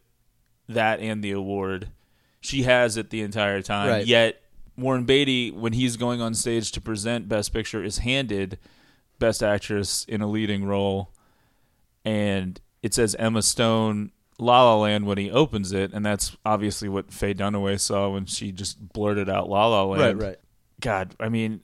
That 0.68 1.00
and 1.00 1.22
the 1.24 1.32
award, 1.32 1.88
she 2.40 2.62
has 2.62 2.96
it 2.96 3.10
the 3.10 3.22
entire 3.22 3.60
time. 3.60 3.88
Right. 3.88 4.06
Yet 4.06 4.40
Warren 4.76 5.04
Beatty, 5.04 5.50
when 5.50 5.72
he's 5.72 5.96
going 5.96 6.20
on 6.20 6.34
stage 6.34 6.70
to 6.72 6.80
present 6.80 7.28
Best 7.28 7.52
Picture, 7.52 7.82
is 7.82 7.98
handed 7.98 8.58
Best 9.18 9.42
Actress 9.42 10.04
in 10.04 10.20
a 10.20 10.28
leading 10.28 10.64
role, 10.64 11.10
and 12.04 12.60
it 12.82 12.94
says 12.94 13.16
Emma 13.16 13.42
Stone, 13.42 14.12
La 14.38 14.62
La 14.62 14.76
Land 14.76 15.06
when 15.06 15.18
he 15.18 15.30
opens 15.30 15.72
it, 15.72 15.92
and 15.92 16.06
that's 16.06 16.36
obviously 16.46 16.88
what 16.88 17.12
Faye 17.12 17.34
Dunaway 17.34 17.80
saw 17.80 18.10
when 18.10 18.26
she 18.26 18.52
just 18.52 18.92
blurted 18.92 19.28
out 19.28 19.50
La 19.50 19.66
La 19.66 19.84
Land. 19.84 20.20
Right, 20.20 20.28
right. 20.28 20.38
God, 20.80 21.14
I 21.20 21.28
mean, 21.28 21.60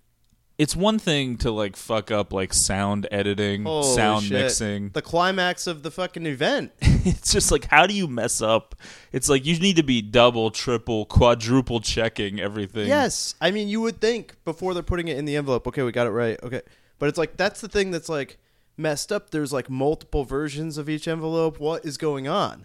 it's 0.59 0.75
one 0.75 0.99
thing 0.99 1.37
to 1.39 1.51
like 1.51 1.77
fuck 1.77 2.11
up 2.11 2.33
like 2.33 2.55
sound 2.55 3.07
editing, 3.11 3.65
Holy 3.65 3.95
sound 3.95 4.25
shit. 4.25 4.33
mixing. 4.33 4.89
The 4.91 5.03
climax 5.03 5.67
of 5.67 5.83
the 5.83 5.91
fucking 5.91 6.27
event. 6.27 6.73
it's 6.81 7.33
just 7.33 7.53
like 7.53 7.67
how 7.67 7.87
do 7.87 7.95
you 7.95 8.07
mess 8.07 8.41
up? 8.41 8.75
It's 9.13 9.29
like 9.29 9.45
you 9.45 9.59
need 9.59 9.77
to 9.77 9.83
be 9.83 10.01
double, 10.01 10.51
triple, 10.51 11.05
quadruple 11.07 11.81
checking 11.81 12.41
everything. 12.41 12.89
Yes, 12.89 13.35
I 13.41 13.51
mean 13.51 13.69
you 13.69 13.81
would 13.83 14.01
think 14.01 14.43
before 14.45 14.73
they're 14.73 14.83
putting 14.83 15.09
it 15.09 15.19
in 15.19 15.25
the 15.27 15.37
envelope. 15.37 15.67
Okay, 15.69 15.83
we 15.83 15.93
got 15.93 16.07
it 16.07 16.11
right. 16.11 16.39
Okay, 16.43 16.63
but 16.99 17.09
it's 17.09 17.19
like 17.19 17.37
that's 17.37 17.61
the 17.61 17.69
thing 17.69 17.91
that's 17.91 18.09
like 18.09 18.39
messed 18.79 19.13
up. 19.13 19.31
There's 19.31 19.53
like 19.53 19.69
multiple 19.69 20.25
versions 20.25 20.79
of 20.79 20.89
each 20.89 21.07
envelope. 21.07 21.61
What 21.61 21.85
is 21.85 21.99
going 21.99 22.29
on? 22.29 22.65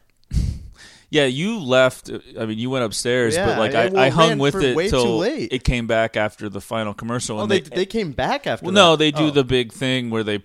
Yeah, 1.11 1.25
you 1.25 1.59
left. 1.59 2.09
I 2.39 2.45
mean, 2.45 2.57
you 2.57 2.69
went 2.69 2.85
upstairs, 2.85 3.35
Yeah, 3.35 3.45
but 3.45 3.59
like 3.59 3.75
I- 3.75 3.83
I, 3.83 3.87
well, 3.89 4.03
I 4.03 4.09
hung 4.09 4.29
ran 4.29 4.39
with 4.39 4.53
for 4.53 4.61
it 4.61 4.75
way 4.77 4.85
too 4.85 4.91
till 4.91 5.17
late. 5.17 5.51
it 5.51 5.63
came 5.65 5.85
back 5.85 6.15
after 6.15 6.47
the 6.49 6.61
final 6.61 6.93
commercial. 6.93 7.37
Oh, 7.37 7.41
and 7.43 7.51
they 7.51 7.59
they 7.59 7.85
came 7.85 8.13
back 8.13 8.47
after. 8.47 8.65
well, 8.65 8.73
that. 8.73 8.79
no, 8.79 8.95
they 8.95 9.11
do 9.11 9.25
Oh. 9.25 9.29
the 9.29 9.43
big 9.43 9.73
thing 9.73 10.09
where 10.09 10.23
they 10.23 10.43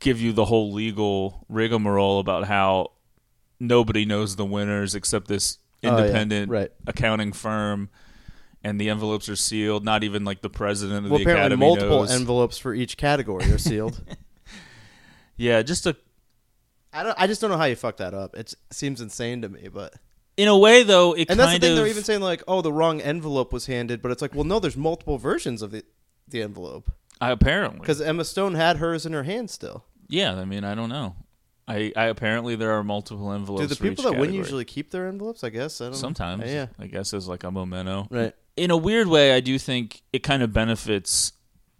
give 0.00 0.20
you 0.20 0.32
the 0.32 0.46
whole 0.46 0.72
legal 0.72 1.46
rigmarole 1.48 2.18
about 2.18 2.44
how 2.44 2.90
nobody 3.60 4.04
knows 4.04 4.34
the 4.36 4.44
winners 4.44 4.94
except 4.96 5.28
this 5.28 5.58
Oh, 5.84 5.88
yeah, 5.88 5.98
independent 5.98 6.50
right. 6.50 6.72
accounting 6.88 7.32
firm, 7.32 7.88
and 8.64 8.80
the 8.80 8.90
envelopes 8.90 9.28
are 9.28 9.36
sealed. 9.36 9.84
Not 9.84 10.02
even 10.02 10.24
like 10.24 10.42
the 10.42 10.50
president 10.50 11.04
of 11.06 11.10
Well, 11.12 11.18
the 11.20 11.24
apparently 11.24 11.54
academy 11.54 11.66
multiple 11.66 11.98
knows. 12.00 12.10
envelopes 12.10 12.58
for 12.58 12.74
each 12.74 12.96
category 12.96 13.44
are 13.52 13.58
sealed. 13.58 14.02
yeah, 15.36 15.62
just 15.62 15.86
a 15.86 15.96
I 16.92 17.02
don't. 17.02 17.14
I 17.18 17.26
just 17.26 17.40
don't 17.40 17.50
know 17.50 17.56
how 17.58 17.64
you 17.64 17.76
fuck 17.76 17.98
that 17.98 18.14
up. 18.14 18.36
It 18.36 18.54
seems 18.70 19.00
insane 19.00 19.42
to 19.42 19.48
me, 19.48 19.68
but. 19.72 19.94
in 20.36 20.48
a 20.48 20.56
way 20.58 20.82
though. 20.82 21.12
It 21.12 21.20
And 21.20 21.28
kind 21.28 21.40
that's 21.40 21.52
the 21.54 21.58
thing. 21.60 21.70
of 21.72 21.76
They're 21.78 21.86
even 21.86 22.04
saying 22.04 22.20
like, 22.20 22.42
"Oh, 22.48 22.62
the 22.62 22.72
wrong 22.72 23.00
envelope 23.00 23.52
was 23.52 23.66
handed," 23.66 24.02
but 24.02 24.10
it's 24.10 24.22
like, 24.22 24.34
well, 24.34 24.44
no, 24.44 24.58
there's 24.58 24.76
multiple 24.76 25.18
versions 25.18 25.62
of 25.62 25.70
the 25.70 25.84
the 26.28 26.42
envelope 26.42 26.92
I, 27.20 27.30
apparently 27.32 27.80
because 27.80 28.00
Emma 28.00 28.24
Stone 28.24 28.54
had 28.54 28.76
hers 28.76 29.04
in 29.06 29.12
her 29.12 29.24
hand 29.24 29.50
still. 29.50 29.84
Yeah, 30.08 30.34
I 30.34 30.44
mean, 30.44 30.64
I 30.64 30.74
don't 30.74 30.88
know. 30.88 31.14
I, 31.68 31.92
I 31.94 32.06
apparently 32.06 32.56
there 32.56 32.72
are 32.72 32.82
multiple 32.82 33.32
envelopes. 33.32 33.68
Do 33.68 33.74
the 33.74 33.80
people 33.80 34.04
that 34.10 34.18
win 34.18 34.32
usually 34.32 34.64
keep 34.64 34.90
their 34.90 35.06
envelopes? 35.06 35.44
I 35.44 35.50
guess 35.50 35.80
I 35.80 35.84
don't 35.84 35.92
know. 35.92 35.98
Sometimes, 35.98 36.50
yeah, 36.50 36.66
I 36.80 36.86
guess 36.88 37.14
as 37.14 37.28
like 37.28 37.44
a 37.44 37.50
memento. 37.50 38.08
right. 38.10 38.34
In 38.56 38.70
a 38.72 38.76
weird 38.76 39.06
way, 39.06 39.32
I 39.34 39.40
do 39.40 39.58
think 39.58 40.02
it 40.12 40.24
kind 40.24 40.42
of 40.42 40.52
benefits 40.52 41.32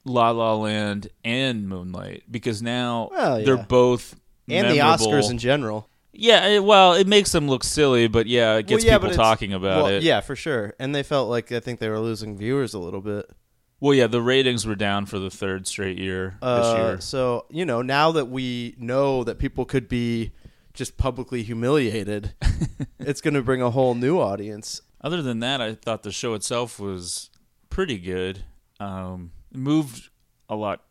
La 0.05 0.31
La 0.31 0.55
Land 0.55 1.09
and 1.25 1.69
Moonlight 1.69 2.23
because 2.31 2.63
now 2.63 3.09
Well, 3.11 3.45
they're 3.45 3.57
both 3.57 4.15
And 4.51 4.71
the. 4.71 4.79
Oscars 4.79 5.31
in 5.31 5.39
general. 5.39 5.89
Yeah, 6.13 6.47
it, 6.49 6.65
well, 6.65 6.95
it 6.95 7.07
makes 7.07 7.31
them 7.33 7.49
look 7.49 7.63
silly, 7.63 8.09
but 8.09 8.27
yeah, 8.27 8.57
it 8.57 8.67
gets 8.67 8.83
well, 8.85 8.93
yeah, 8.93 8.99
people 8.99 9.11
it's- 9.11 9.17
talking 9.17 9.53
about 9.53 9.85
well, 9.85 9.87
it. 9.87 10.03
Yeah, 10.03 10.21
for 10.21 10.35
sure. 10.35 10.75
And 10.79 10.95
they 10.95 11.03
felt 11.05 11.29
like 11.31 11.53
I 11.53 11.61
think 11.61 11.79
they 11.79 11.89
were 11.89 12.01
losing 12.01 12.37
viewers 12.37 12.75
a 12.75 12.79
little 12.79 13.01
bit. 13.01 13.31
Well, 13.79 13.95
yeah, 13.95 14.09
the 14.09 14.21
ratings 14.21 14.67
were 14.67 14.75
down 14.75 15.07
for 15.07 15.19
the 15.19 15.31
third 15.31 15.67
straight 15.67 15.97
year 15.99 16.37
this 16.43 16.67
Uh, 16.67 16.75
year. 16.79 17.01
so 17.01 17.47
you 17.49 17.65
know, 17.65 17.81
now 17.81 18.13
that 18.13 18.27
we 18.29 18.75
know 18.77 19.25
that 19.25 19.39
people 19.39 19.65
could 19.65 19.89
be 19.89 20.33
just 20.75 20.99
publicly 20.99 21.43
humiliated, 21.43 22.35
it's 22.99 23.21
going 23.21 23.35
to 23.35 23.43
bring 23.43 23.63
a 23.63 23.71
whole 23.71 23.95
new 23.95 24.19
audience. 24.21 24.83
Other 25.01 25.23
than 25.23 25.41
that, 25.41 25.61
I 25.63 25.75
thought 25.75 26.03
the 26.03 26.13
show 26.13 26.35
itself 26.35 26.79
was 26.79 27.31
pretty 27.71 27.99
good. 27.99 28.45
Um, 28.79 29.33
it 29.51 29.57
moved 29.59 30.11
a 30.49 30.57
lot. 30.57 30.83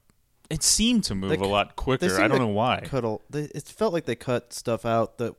It 0.49 0.63
seemed 0.63 1.03
to 1.05 1.15
move 1.15 1.29
They 1.29 1.35
a 1.35 1.47
lot 1.47 1.75
quicker. 1.75 2.19
I 2.19 2.27
don't 2.27 2.39
know 2.39 2.47
why. 2.47 2.81
Cut 2.85 3.03
a, 3.05 3.17
they, 3.29 3.43
it 3.43 3.63
felt 3.63 3.93
like 3.93 4.05
they 4.05 4.15
cut 4.15 4.51
stuff 4.53 4.85
out 4.85 5.17
that 5.19 5.35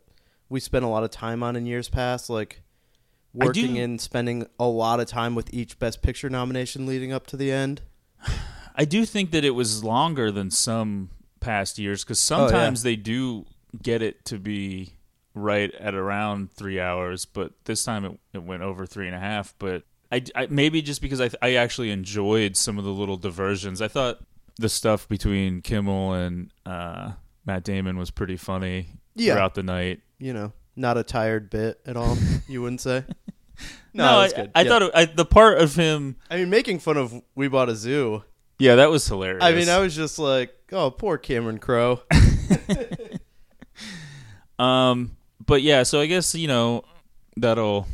we 0.49 0.61
spent 0.61 0.85
a 0.85 0.88
lot 0.88 1.02
of 1.02 1.11
time 1.11 1.43
on 1.43 1.57
in 1.57 1.67
years 1.67 1.88
past, 1.88 2.31
like 2.31 2.62
working 3.33 3.79
and 3.79 4.00
spending 4.00 4.47
a 4.59 4.67
lot 4.67 5.00
of 5.00 5.07
time 5.07 5.35
with 5.35 5.52
each 5.52 5.79
Best 5.79 6.02
Picture 6.02 6.29
nomination 6.31 6.87
leading 6.87 7.12
up 7.12 7.26
to 7.29 7.37
the 7.37 7.50
end. 7.50 7.83
I 8.76 8.85
do 8.85 9.05
think 9.05 9.31
that 9.33 9.45
it 9.45 9.50
was 9.50 9.83
longer 9.85 10.31
than 10.31 10.50
some 10.50 11.11
past 11.40 11.79
years 11.79 12.05
because 12.05 12.31
Oh, 12.31 12.37
yeah. 12.43 12.47
sometimes 12.49 12.83
they 12.83 12.97
do 12.97 13.47
get 13.83 14.02
it 14.02 14.25
to 14.26 14.38
be 14.38 14.95
right 15.35 15.73
at 15.76 15.95
around 15.95 16.52
three 16.52 16.81
hours, 16.81 17.25
but 17.25 17.52
this 17.64 17.85
time 17.85 18.05
it, 18.05 18.19
it 18.33 18.43
went 18.43 18.62
over 18.62 18.87
three 18.87 19.07
and 19.07 19.14
a 19.14 19.21
half. 19.21 19.55
But 19.59 19.83
I, 20.12 20.23
I- 20.35 20.47
maybe 20.50 20.83
just 20.83 21.00
because 21.02 21.21
I, 21.21 21.31
I 21.43 21.55
actually 21.55 21.90
enjoyed 21.90 22.57
some 22.57 22.79
of 22.79 22.85
the 22.85 22.90
little 22.93 23.17
diversions. 23.17 23.81
I 23.83 23.88
thought 23.88 24.19
the 24.61 24.69
stuff 24.69 25.09
between 25.09 25.62
Kimmel 25.62 26.12
and 26.12 26.52
uh, 26.67 27.12
Matt 27.47 27.64
Damon 27.64 27.97
was 27.97 28.11
pretty 28.11 28.37
funny 28.37 28.88
Yeah. 29.14 29.35
throughout 29.35 29.55
the 29.55 29.62
night. 29.62 30.00
You 30.19 30.33
know, 30.35 30.52
not 30.76 30.97
a 30.99 31.02
tired 31.02 31.49
bit 31.50 31.81
at 31.87 31.97
all. 31.97 32.17
you 32.49 32.62
wouldn't 32.62 32.81
say. 32.81 33.05
No, 33.93 34.05
No, 34.05 34.19
I, 34.21 34.29
good. 34.29 34.50
I 34.55 34.62
Yeah. 34.62 34.69
thought 34.69 34.83
it, 34.83 34.90
I, 34.95 35.05
the 35.07 35.25
part 35.25 35.59
of 35.59 35.75
him. 35.75 36.17
I 36.31 36.37
mean, 36.37 36.49
making 36.49 36.79
fun 36.79 36.97
of 36.97 37.12
We 37.35 37.49
Bought 37.49 37.69
a 37.69 37.75
Zoo. 37.75 38.23
Yeah, 38.59 38.76
that 38.76 38.88
was 38.90 39.07
hilarious. 39.07 39.43
I 39.43 39.52
mean, 39.52 39.69
I 39.69 39.81
was 39.81 39.95
just 39.97 40.19
like, 40.19 40.55
oh, 40.73 40.90
poor 40.90 41.19
Cameron 41.19 41.59
Crowe. 41.59 42.00
Um, 44.59 45.17
but 45.45 45.62
yeah, 45.62 45.83
so 45.85 46.00
I 46.00 46.07
guess 46.07 46.35
you 46.35 46.47
know 46.49 46.85
that'll 47.37 47.87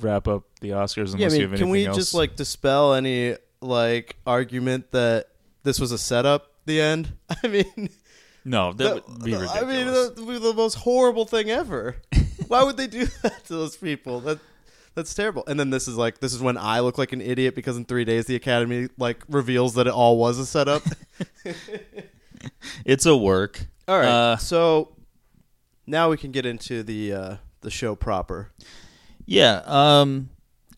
wrap 0.00 0.26
up 0.28 0.42
the 0.60 0.70
Oscars. 0.70 1.14
Unless 1.14 1.20
yeah, 1.20 1.26
I 1.26 1.30
you 1.32 1.38
mean, 1.42 1.50
have 1.50 1.58
can 1.60 1.68
we 1.68 1.86
else. 1.86 1.96
just 1.96 2.14
like 2.14 2.36
dispel 2.36 2.94
any 2.94 3.36
like 3.60 4.16
argument 4.26 4.90
that 4.92 5.28
this 5.62 5.78
was 5.80 5.92
a 5.92 5.98
setup? 5.98 6.52
The 6.66 6.80
end. 6.80 7.12
I 7.44 7.48
mean, 7.48 7.88
no, 8.44 8.72
that 8.72 8.84
that- 8.84 9.08
would 9.08 9.24
be 9.24 9.32
ridiculous. 9.32 9.50
I 9.56 9.60
mean, 9.64 9.86
that 9.86 10.14
would 10.18 10.26
be 10.28 10.38
the 10.38 10.54
most 10.54 10.74
horrible 10.74 11.24
thing 11.24 11.50
ever. 11.50 11.96
Why 12.48 12.62
would 12.64 12.76
they 12.76 12.86
do 12.86 13.06
that 13.22 13.44
to 13.46 13.52
those 13.54 13.76
people? 13.76 14.20
That 14.20 14.38
that's 14.94 15.14
terrible. 15.14 15.44
And 15.46 15.58
then 15.58 15.70
this 15.70 15.86
is 15.88 15.96
like 15.96 16.18
this 16.20 16.34
is 16.34 16.40
when 16.40 16.56
I 16.56 16.80
look 16.80 16.98
like 16.98 17.12
an 17.12 17.20
idiot 17.20 17.54
because 17.54 17.76
in 17.76 17.84
three 17.84 18.04
days 18.04 18.26
the 18.26 18.34
Academy 18.36 18.88
like 18.98 19.22
reveals 19.28 19.74
that 19.74 19.86
it 19.86 19.92
all 19.92 20.18
was 20.18 20.38
a 20.38 20.46
setup. 20.46 20.82
it's 22.84 23.06
a 23.06 23.16
work. 23.16 23.66
all 23.88 23.98
right, 23.98 24.08
Uh, 24.08 24.36
so 24.36 24.96
now 25.86 26.10
we 26.10 26.16
can 26.16 26.30
get 26.32 26.46
into 26.46 26.82
the 26.82 27.12
uh, 27.12 27.36
the 27.60 27.70
show 27.70 27.94
proper. 27.94 28.50
yeah. 29.26 29.62
Um, 29.66 30.30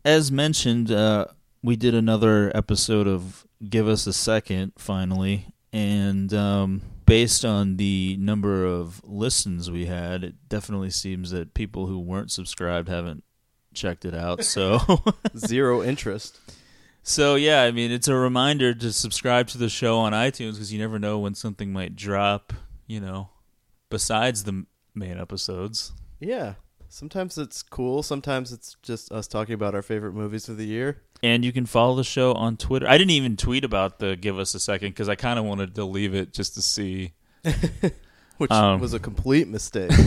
as 0.05 0.33
mentioned, 0.33 0.91
uh, 0.91 1.27
we 1.63 1.77
did 1.77 1.95
another 1.95 2.51
episode 2.57 3.07
of 3.07 3.47
Give 3.69 3.89
Us 3.89 4.07
a 4.07 4.13
Second 4.13 4.73
finally, 4.77 5.49
and 5.73 6.33
um, 6.35 6.83
based 7.07 7.45
on 7.45 7.77
the 7.77 8.17
number 8.19 8.65
of 8.65 9.03
listens 9.05 9.71
we 9.71 9.87
had, 9.87 10.25
it 10.25 10.35
definitely 10.49 10.91
seems 10.91 11.31
that 11.31 11.55
people 11.55 11.87
who 11.87 11.99
weren't 11.99 12.31
subscribed 12.31 12.89
haven't 12.89 13.25
checked 13.75 14.05
it 14.05 14.15
out. 14.15 14.45
So. 14.45 14.81
Zero 15.37 15.83
interest. 15.83 16.41
So 17.03 17.35
yeah, 17.35 17.63
I 17.63 17.73
mean, 17.73 17.91
it's 17.91 18.09
a 18.09 18.15
reminder 18.15 18.75
to 18.75 18.93
subscribe 18.93 19.49
to 19.49 19.59
the 19.59 19.69
show 19.69 19.99
on 19.99 20.13
iTunes 20.13 20.53
because 20.53 20.73
you 20.73 20.79
never 20.79 20.99
know 20.99 21.19
when 21.19 21.35
something 21.35 21.73
might 21.73 21.97
drop. 21.97 22.53
You 22.87 23.01
know, 23.01 23.31
besides 23.91 24.45
the 24.45 24.67
main 24.95 25.19
episodes. 25.19 25.93
Yeah. 26.21 26.55
Sometimes 26.89 27.39
it's 27.39 27.63
cool. 27.63 28.03
Sometimes 28.03 28.53
it's 28.53 28.77
just 28.83 29.11
us 29.11 29.27
talking 29.27 29.55
about 29.55 29.75
our 29.75 29.83
favorite 29.83 30.13
movies 30.13 30.49
of 30.49 30.59
the 30.59 30.67
year. 30.67 31.03
And 31.23 31.45
you 31.45 31.53
can 31.53 31.67
follow 31.67 31.95
the 31.95 32.03
show 32.05 32.33
on 32.35 32.57
Twitter. 32.57 32.89
I 32.89 32.99
didn't 32.99 33.11
even 33.13 33.37
tweet 33.37 33.65
about 33.65 33.99
the 34.01 34.17
"Give 34.17 34.39
Us 34.39 34.55
a 34.55 34.61
Second 34.61 34.89
because 34.89 35.09
I 35.09 35.15
kind 35.15 35.39
of 35.39 35.45
wanted 35.45 35.75
to 35.77 35.85
leave 35.85 36.15
it 36.15 36.33
just 36.33 36.55
to 36.55 36.63
see. 36.63 37.13
Which 38.39 38.51
Um, 38.51 38.81
was 38.81 38.93
a 38.95 38.99
complete 38.99 39.47
mistake. 39.49 39.91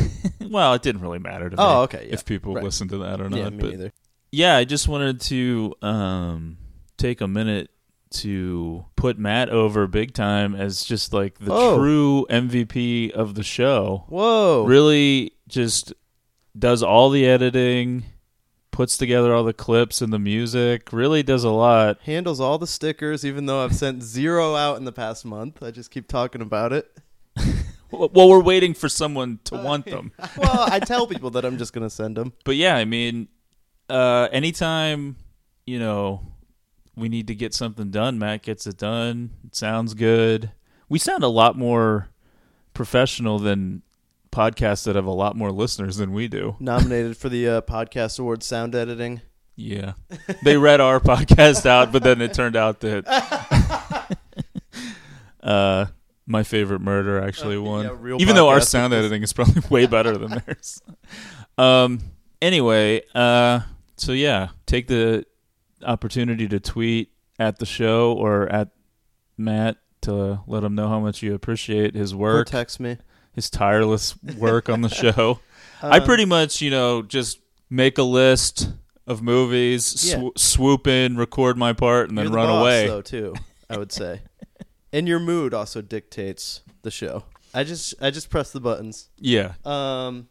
Well, 0.48 0.74
it 0.74 0.82
didn't 0.84 1.02
really 1.02 1.20
matter 1.20 1.50
to 1.50 1.56
me. 1.56 1.62
Oh, 1.64 1.82
okay, 1.84 2.06
yeah. 2.08 2.14
If 2.14 2.24
people 2.26 2.54
Right. 2.54 2.64
listen 2.64 2.88
to 2.90 2.98
that 3.00 3.20
or 3.20 3.30
not, 3.30 3.40
yeah, 3.40 3.50
me 3.50 3.58
but 3.58 3.70
neither. 3.72 3.94
yeah, 4.32 4.56
I 4.58 4.64
just 4.64 4.88
wanted 4.88 5.20
to 5.22 5.74
um, 5.82 6.58
take 6.98 7.20
a 7.20 7.28
minute 7.28 7.72
to 8.12 8.86
put 8.96 9.18
Matt 9.18 9.50
over 9.50 9.88
big 9.88 10.14
time 10.14 10.54
as 10.56 10.84
just 10.84 11.14
like 11.14 11.40
the 11.40 11.52
Oh. 11.52 11.78
true 11.78 12.26
MVP 12.30 13.10
of 13.12 13.34
the 13.36 13.44
show. 13.44 14.06
Whoa. 14.08 14.66
Really, 14.66 15.32
just 15.48 15.94
does 16.58 16.84
all 16.84 17.10
the 17.10 17.26
editing, 17.26 18.04
puts 18.76 18.98
together 18.98 19.34
all 19.34 19.46
the 19.46 19.54
clips 19.54 20.02
and 20.02 20.12
the 20.12 20.20
music. 20.20 20.92
Really 20.92 21.24
does 21.24 21.46
a 21.46 21.50
lot. 21.50 21.98
Handles 22.02 22.42
all 22.42 22.58
the 22.58 22.68
stickers, 22.68 23.24
even 23.24 23.46
though 23.46 23.64
I've 23.64 23.74
sent 23.74 24.04
zero 24.04 24.54
out 24.54 24.76
in 24.76 24.84
the 24.84 24.92
past 24.92 25.24
month. 25.24 25.64
I 25.64 25.72
just 25.72 25.92
keep 25.92 26.10
talking 26.10 26.42
about 26.42 26.74
it. 26.74 26.92
Well, 27.92 28.28
we're 28.28 28.42
waiting 28.42 28.74
for 28.74 28.90
someone 28.90 29.40
to 29.46 29.56
want 29.56 29.86
them. 29.86 30.12
Well, 30.38 30.68
I 30.70 30.80
tell 30.80 31.08
people 31.08 31.30
that 31.30 31.46
I'm 31.46 31.58
just 31.58 31.72
going 31.72 31.86
to 31.86 31.90
send 31.90 32.18
them. 32.18 32.34
But 32.44 32.58
yeah, 32.58 32.76
I 32.76 32.84
mean, 32.84 33.30
uh, 33.88 34.28
anytime 34.34 35.16
you 35.66 35.80
know 35.80 36.34
we 36.98 37.08
need 37.08 37.28
to 37.28 37.36
get 37.36 37.54
something 37.54 37.92
done, 37.92 38.20
Matt 38.20 38.42
gets 38.42 38.68
it 38.68 38.78
done. 38.78 39.30
It 39.46 39.56
sounds 39.56 39.94
good. 39.94 40.52
We 40.90 41.00
sound 41.00 41.24
a 41.24 41.30
lot 41.30 41.58
more 41.58 42.10
professional 42.74 43.40
than 43.40 43.84
podcasts 44.36 44.84
that 44.86 44.96
have 44.96 45.06
a 45.06 45.12
lot 45.14 45.36
more 45.36 45.52
listeners 45.52 45.98
than 45.98 46.12
we 46.12 46.28
do. 46.28 46.56
Nominated 46.60 47.18
for 47.18 47.30
the 47.30 47.48
uh, 47.48 47.62
Podcast 47.62 48.20
Awards 48.20 48.46
Sound 48.46 48.76
Editing. 48.76 49.22
Yeah. 49.56 49.94
They 50.44 50.58
read 50.58 50.82
our 50.82 51.00
podcast 51.00 51.66
out, 51.66 51.92
but 51.94 52.04
then 52.04 52.20
it 52.22 52.34
turned 52.34 52.58
out 52.58 52.82
that 52.82 53.06
uh, 55.44 55.86
my 56.26 56.44
favorite 56.44 56.82
murder 56.82 57.22
actually 57.22 57.58
won. 57.58 57.86
yeah, 57.86 58.16
Even 58.18 58.36
though 58.36 58.50
our 58.50 58.62
sound 58.62 58.94
editing 58.94 59.24
is 59.24 59.34
probably 59.34 59.62
way 59.70 59.86
better 59.86 60.18
than 60.18 60.42
theirs. 60.46 60.82
Um. 61.58 62.00
Anyway, 62.42 63.02
uh, 63.16 63.62
so 63.98 64.12
yeah, 64.12 64.50
take 64.66 64.88
the 64.88 65.26
opportunity 65.84 66.48
to 66.50 66.60
tweet 66.60 67.12
at 67.40 67.60
the 67.60 67.66
show 67.66 68.12
or 68.14 68.48
at 68.50 68.70
Matt 69.38 69.78
to 70.02 70.42
let 70.46 70.64
him 70.64 70.76
know 70.76 70.90
how 70.90 71.00
much 71.00 71.24
you 71.24 71.34
appreciate 71.34 71.96
his 71.96 72.14
Or 72.14 72.18
work, 72.18 72.48
text 72.48 72.80
me. 72.82 72.98
His 73.36 73.50
tireless 73.50 74.16
work 74.38 74.70
on 74.70 74.82
the 74.82 74.90
show. 75.14 75.40
I 75.82 76.00
Um, 76.00 76.06
pretty 76.06 76.26
much, 76.26 76.62
you 76.62 76.72
know, 76.72 77.02
just 77.02 77.40
make 77.70 77.98
a 77.98 78.04
list 78.04 78.70
of 79.06 79.22
movies, 79.22 80.04
Yeah. 80.10 80.30
sw- 80.36 80.42
swoop 80.42 80.88
in, 80.88 81.18
record 81.18 81.58
my 81.58 81.74
part, 81.74 82.10
and 82.10 82.18
then 82.18 82.26
the 82.26 82.32
run 82.32 82.48
boss, 82.48 82.62
away. 82.62 82.88
though, 82.88 83.02
too. 83.02 83.36
I 83.70 83.78
would 83.78 83.92
say, 83.92 84.22
and 84.94 85.08
your 85.08 85.20
mood 85.20 85.54
also 85.54 85.82
dictates 85.82 86.62
the 86.82 86.92
show. 86.92 87.26
I 87.54 87.64
just 87.64 87.94
I 88.02 88.10
just 88.12 88.30
press 88.30 88.52
the 88.52 88.60
buttons. 88.60 89.10
Yeah. 89.18 89.54
Um, 89.64 90.28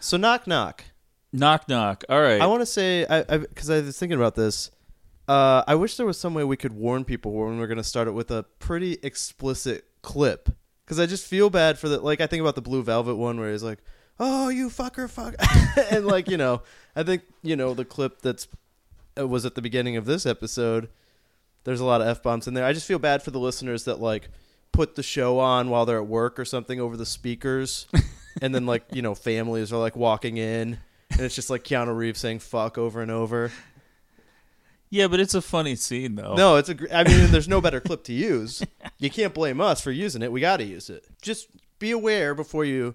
so 0.00 0.16
knock 0.16 0.46
knock. 0.46 0.84
Knock 1.32 1.68
knock. 1.68 2.04
All 2.08 2.20
right. 2.20 2.40
I 2.40 2.46
want 2.46 2.60
to 2.62 2.66
say 2.66 3.06
I 3.08 3.22
because 3.38 3.70
I, 3.70 3.80
was 3.80 3.98
thinking 3.98 4.18
about 4.18 4.34
this. 4.34 4.70
Uh, 5.28 5.64
I 5.66 5.74
wish 5.74 5.96
there 5.96 6.06
was 6.06 6.18
some 6.18 6.34
way 6.34 6.44
we 6.44 6.56
could 6.56 6.72
warn 6.72 7.04
people 7.04 7.32
when 7.32 7.58
we're 7.58 7.66
going 7.66 7.78
to 7.78 7.84
start 7.84 8.06
it 8.08 8.12
with 8.12 8.30
a 8.30 8.44
pretty 8.60 8.98
explicit 9.02 9.84
clip. 10.02 10.48
Because 10.86 11.00
I 11.00 11.06
just 11.06 11.26
feel 11.26 11.50
bad 11.50 11.78
for 11.78 11.88
the 11.88 11.98
like 11.98 12.20
I 12.20 12.28
think 12.28 12.40
about 12.40 12.54
the 12.54 12.62
Blue 12.62 12.82
Velvet 12.82 13.16
one 13.16 13.40
where 13.40 13.50
he's 13.50 13.64
like, 13.64 13.80
"Oh, 14.20 14.48
you 14.48 14.68
fucker, 14.68 15.10
fuck," 15.10 15.34
and 15.90 16.06
like 16.06 16.28
you 16.28 16.36
know, 16.36 16.62
I 16.94 17.02
think 17.02 17.22
you 17.42 17.56
know 17.56 17.74
the 17.74 17.84
clip 17.84 18.22
that's 18.22 18.46
uh, 19.18 19.26
was 19.26 19.44
at 19.44 19.56
the 19.56 19.62
beginning 19.62 19.96
of 19.96 20.04
this 20.04 20.26
episode. 20.26 20.88
There's 21.64 21.80
a 21.80 21.84
lot 21.84 22.00
of 22.00 22.06
f 22.06 22.22
bombs 22.22 22.46
in 22.46 22.54
there. 22.54 22.64
I 22.64 22.72
just 22.72 22.86
feel 22.86 23.00
bad 23.00 23.24
for 23.24 23.32
the 23.32 23.40
listeners 23.40 23.84
that 23.84 24.00
like 24.00 24.28
put 24.70 24.94
the 24.94 25.02
show 25.02 25.40
on 25.40 25.70
while 25.70 25.86
they're 25.86 25.98
at 25.98 26.06
work 26.06 26.38
or 26.38 26.44
something 26.44 26.80
over 26.80 26.96
the 26.96 27.06
speakers, 27.06 27.86
and 28.40 28.54
then 28.54 28.64
like 28.64 28.84
you 28.92 29.02
know 29.02 29.16
families 29.16 29.72
are 29.72 29.80
like 29.80 29.96
walking 29.96 30.36
in, 30.36 30.78
and 31.10 31.20
it's 31.20 31.34
just 31.34 31.50
like 31.50 31.64
Keanu 31.64 31.96
Reeves 31.96 32.20
saying 32.20 32.38
"fuck" 32.38 32.78
over 32.78 33.02
and 33.02 33.10
over. 33.10 33.50
Yeah, 34.90 35.08
but 35.08 35.20
it's 35.20 35.34
a 35.34 35.42
funny 35.42 35.76
scene 35.76 36.14
though. 36.14 36.34
No, 36.34 36.56
it's 36.56 36.68
a. 36.68 36.74
gr- 36.74 36.86
I 36.92 37.04
mean, 37.04 37.30
there's 37.30 37.48
no 37.48 37.60
better 37.60 37.80
clip 37.80 38.04
to 38.04 38.12
use. 38.12 38.62
You 38.98 39.10
can't 39.10 39.34
blame 39.34 39.60
us 39.60 39.82
for 39.82 39.90
using 39.90 40.22
it. 40.22 40.32
We 40.32 40.40
got 40.40 40.56
to 40.56 40.64
use 40.64 40.88
it. 40.88 41.04
Just 41.20 41.48
be 41.78 41.90
aware 41.90 42.34
before 42.34 42.64
you, 42.64 42.94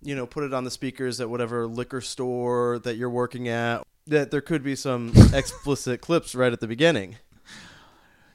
you 0.00 0.14
know, 0.16 0.24
put 0.24 0.42
it 0.42 0.54
on 0.54 0.64
the 0.64 0.70
speakers 0.70 1.20
at 1.20 1.28
whatever 1.28 1.66
liquor 1.66 2.00
store 2.00 2.78
that 2.78 2.96
you're 2.96 3.10
working 3.10 3.46
at. 3.46 3.82
That 4.06 4.30
there 4.30 4.40
could 4.40 4.62
be 4.62 4.74
some 4.74 5.12
explicit 5.34 6.00
clips 6.00 6.34
right 6.34 6.50
at 6.50 6.60
the 6.60 6.66
beginning. 6.66 7.16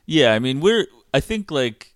Yeah, 0.05 0.33
I 0.33 0.39
mean, 0.39 0.59
we're. 0.59 0.85
I 1.15 1.19
think 1.19 1.49
like 1.49 1.95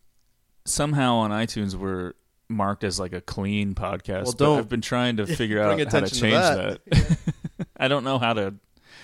somehow 0.66 1.18
on 1.18 1.30
iTunes 1.30 1.76
we're 1.76 2.14
marked 2.50 2.84
as 2.84 3.00
like 3.00 3.14
a 3.14 3.22
clean 3.22 3.76
podcast. 3.76 4.24
Well, 4.24 4.32
but 4.32 4.38
don't 4.38 4.58
I've 4.60 4.70
been 4.70 4.82
trying 4.82 5.18
to 5.18 5.28
figure 5.38 5.58
bring 5.58 5.82
out 5.82 5.92
how 5.92 6.00
to 6.00 6.06
attention 6.06 6.16
to 6.16 6.22
change 6.22 6.34
that. 6.34 6.86
that. 6.86 7.68
I 7.78 7.88
don't 7.88 8.04
know 8.04 8.18
how 8.18 8.34
to. 8.34 8.56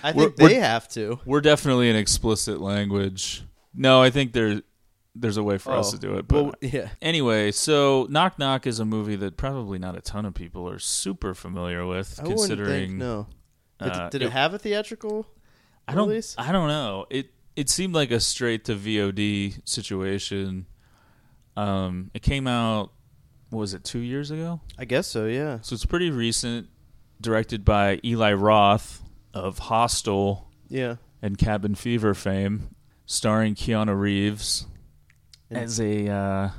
I 0.04 0.12
think 0.12 0.36
they 0.36 0.54
have 0.54 0.86
to. 0.90 1.18
We're 1.24 1.40
definitely 1.40 1.90
an 1.90 1.96
explicit 1.96 2.60
language. 2.60 3.42
No, 3.74 4.00
I 4.02 4.10
think 4.10 4.32
there 4.32 4.62
there's 5.16 5.36
a 5.36 5.42
way 5.42 5.58
for 5.58 5.72
us 5.72 5.88
Oh, 5.88 5.96
to 5.96 5.98
do 5.98 6.14
it. 6.16 6.28
But 6.28 6.42
well, 6.44 6.54
yeah. 6.60 6.88
Anyway, 7.00 7.52
so 7.52 8.06
Knock 8.10 8.38
Knock 8.38 8.66
is 8.66 8.80
a 8.80 8.84
movie 8.84 9.16
that 9.16 9.36
probably 9.36 9.78
not 9.78 9.96
a 9.96 10.00
ton 10.00 10.24
of 10.26 10.34
people 10.34 10.68
are 10.68 10.78
super 10.78 11.34
familiar 11.34 11.86
with, 11.86 12.18
I 12.22 12.26
considering 12.26 12.88
think 12.90 12.98
no. 12.98 13.26
Did, 13.80 13.92
uh, 13.92 14.08
did 14.10 14.22
it, 14.22 14.26
it- 14.26 14.32
have 14.32 14.54
a 14.54 14.58
theatrical? 14.58 15.26
I 15.88 15.94
don't 15.94 16.08
release? 16.08 16.34
I 16.38 16.52
don't 16.52 16.68
know. 16.68 17.06
It 17.10 17.30
it 17.56 17.68
seemed 17.70 17.94
like 17.94 18.10
a 18.10 18.18
straight 18.20 18.64
to 18.66 18.74
VOD 18.74 19.60
situation. 19.64 20.66
Um, 21.56 22.10
it 22.14 22.22
came 22.22 22.46
out 22.46 22.90
what 23.50 23.60
was 23.60 23.74
it 23.74 23.84
two 23.84 24.00
years 24.00 24.30
ago? 24.32 24.60
I 24.78 24.84
guess 24.84 25.06
so. 25.06 25.26
Yeah. 25.26 25.58
So 25.62 25.74
it's 25.74 25.86
pretty 25.86 26.10
recent. 26.10 26.68
Directed 27.20 27.64
by 27.64 28.00
Eli 28.04 28.32
Roth 28.32 29.00
of 29.34 29.58
Hostel 29.58 30.48
Yeah. 30.68 30.96
and 31.20 31.36
Cabin 31.36 31.74
Fever 31.74 32.14
fame, 32.14 32.74
starring 33.06 33.54
Keanu 33.54 33.98
Reeves 33.98 34.66
And- 35.50 35.58
as 35.58 35.80
a 35.80 36.08
uh, 36.08 36.50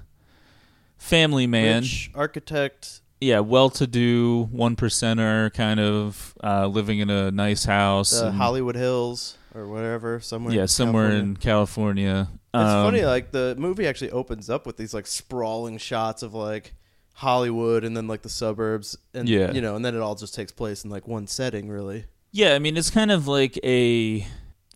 family 0.98 1.48
man. 1.48 1.82
Rich 1.84 2.12
architect. 2.16 3.02
yeah, 3.22 3.40
well-to-do 3.40 4.50
one 4.52 4.76
percenter, 4.76 5.54
kind 5.54 5.80
of 5.80 6.36
uh, 6.44 6.68
living 6.68 7.00
in 7.00 7.10
a 7.10 7.32
nice 7.32 7.66
house. 7.66 8.12
The 8.20 8.32
Hollywood 8.32 8.76
Hills 8.76 9.38
or 9.54 9.68
whatever 9.68 10.20
somewhere. 10.20 10.54
yeah, 10.54 10.66
somewhere 10.66 11.10
California. 11.10 11.30
in 11.32 11.38
California. 11.38 12.28
It's 12.54 12.62
Um, 12.64 12.86
funny, 12.86 13.06
like 13.06 13.32
the 13.32 13.56
movie 13.58 13.88
actually 13.88 14.12
opens 14.12 14.50
up 14.50 14.66
with 14.66 14.78
these 14.78 14.94
like 14.94 15.08
sprawling 15.08 15.78
shots 15.78 16.24
of 16.24 16.34
like 16.34 16.74
Hollywood 17.14 17.84
and 17.86 17.96
then 17.96 18.08
like 18.08 18.22
the 18.22 18.30
suburbs, 18.30 18.98
and 19.14 19.28
Yeah. 19.30 19.52
you 19.52 19.62
know, 19.62 19.76
and 19.76 19.84
then 19.86 19.96
it 19.96 20.02
all 20.02 20.16
just 20.16 20.34
takes 20.36 20.52
place 20.52 20.84
in 20.84 20.90
like 20.90 21.08
one 21.08 21.28
setting, 21.28 21.70
really. 21.70 22.06
Yeah, 22.36 22.54
I 22.54 22.60
mean, 22.60 22.76
it's 22.76 22.90
kind 22.90 23.12
of 23.12 23.30
like 23.30 23.58
a 23.64 24.28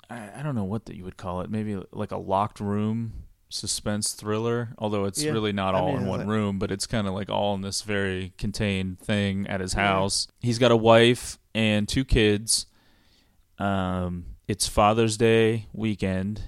I 0.09 0.41
don't 0.43 0.55
know 0.55 0.63
what 0.63 0.85
that 0.85 0.95
you 0.95 1.03
would 1.03 1.17
call 1.17 1.41
it. 1.41 1.49
Maybe 1.51 1.77
like 1.91 2.11
a 2.11 2.17
locked 2.17 2.61
room 2.61 3.11
suspense 3.49 4.13
thriller. 4.13 4.69
Although 4.77 5.03
it's 5.03 5.21
Yeah, 5.21 5.31
really 5.31 5.51
not 5.51 5.75
I 5.75 5.79
all 5.79 5.87
mean, 5.91 6.03
in 6.03 6.07
one 6.07 6.19
like- 6.19 6.27
room, 6.29 6.57
but 6.57 6.71
it's 6.71 6.87
kind 6.87 7.05
of 7.05 7.13
like 7.13 7.29
all 7.29 7.53
in 7.55 7.61
this 7.61 7.81
very 7.81 8.31
contained 8.37 8.99
thing 8.99 9.45
at 9.47 9.59
his 9.59 9.73
house. 9.73 10.27
He's 10.39 10.57
got 10.57 10.71
a 10.71 10.77
wife 10.77 11.37
and 11.53 11.85
two 11.87 12.05
kids. 12.05 12.65
Um, 13.57 14.25
it's 14.47 14.67
Father's 14.69 15.17
Day 15.17 15.67
weekend, 15.73 16.43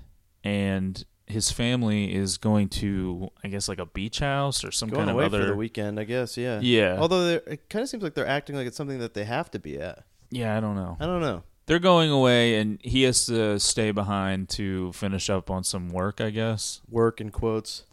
and 0.46 1.04
his 1.28 1.52
family 1.52 2.16
is 2.16 2.38
going 2.38 2.70
to, 2.70 3.32
I 3.44 3.50
guess, 3.50 3.68
like 3.68 3.80
a 3.80 3.86
beach 3.86 4.20
house 4.20 4.64
or 4.64 4.72
some 4.72 4.88
Going 4.90 5.08
kind 5.08 5.18
of 5.20 5.24
other. 5.26 5.42
for 5.42 5.48
the 5.48 5.56
weekend, 5.58 6.00
I 6.00 6.06
guess. 6.06 6.38
Yeah. 6.38 6.60
Yeah. 6.62 6.98
Although 7.00 7.42
it 7.46 7.70
kind 7.70 7.84
of 7.84 7.90
seems 7.90 8.02
like 8.02 8.14
they're 8.16 8.26
acting 8.28 8.56
like 8.56 8.68
it's 8.68 8.78
something 8.78 9.00
that 9.00 9.14
they 9.14 9.26
have 9.26 9.52
to 9.52 9.60
be 9.60 9.78
at. 9.78 10.06
Yeah, 10.32 10.58
I 10.58 10.60
don't 10.60 10.76
know. 10.76 10.98
I 11.00 11.06
don't 11.06 11.22
know. 11.22 11.44
They're 11.68 11.80
going 11.80 12.10
away, 12.10 12.56
and 12.56 12.80
he 12.82 13.04
has 13.04 13.26
to 13.28 13.60
stay 13.60 13.92
behind 13.92 14.50
to 14.50 14.92
finish 14.94 15.30
up 15.30 15.50
on 15.52 15.64
some 15.64 15.90
work, 15.90 16.20
I 16.20 16.30
guess. 16.32 16.82
Work 16.90 17.22
in 17.22 17.30
quotes. 17.30 17.84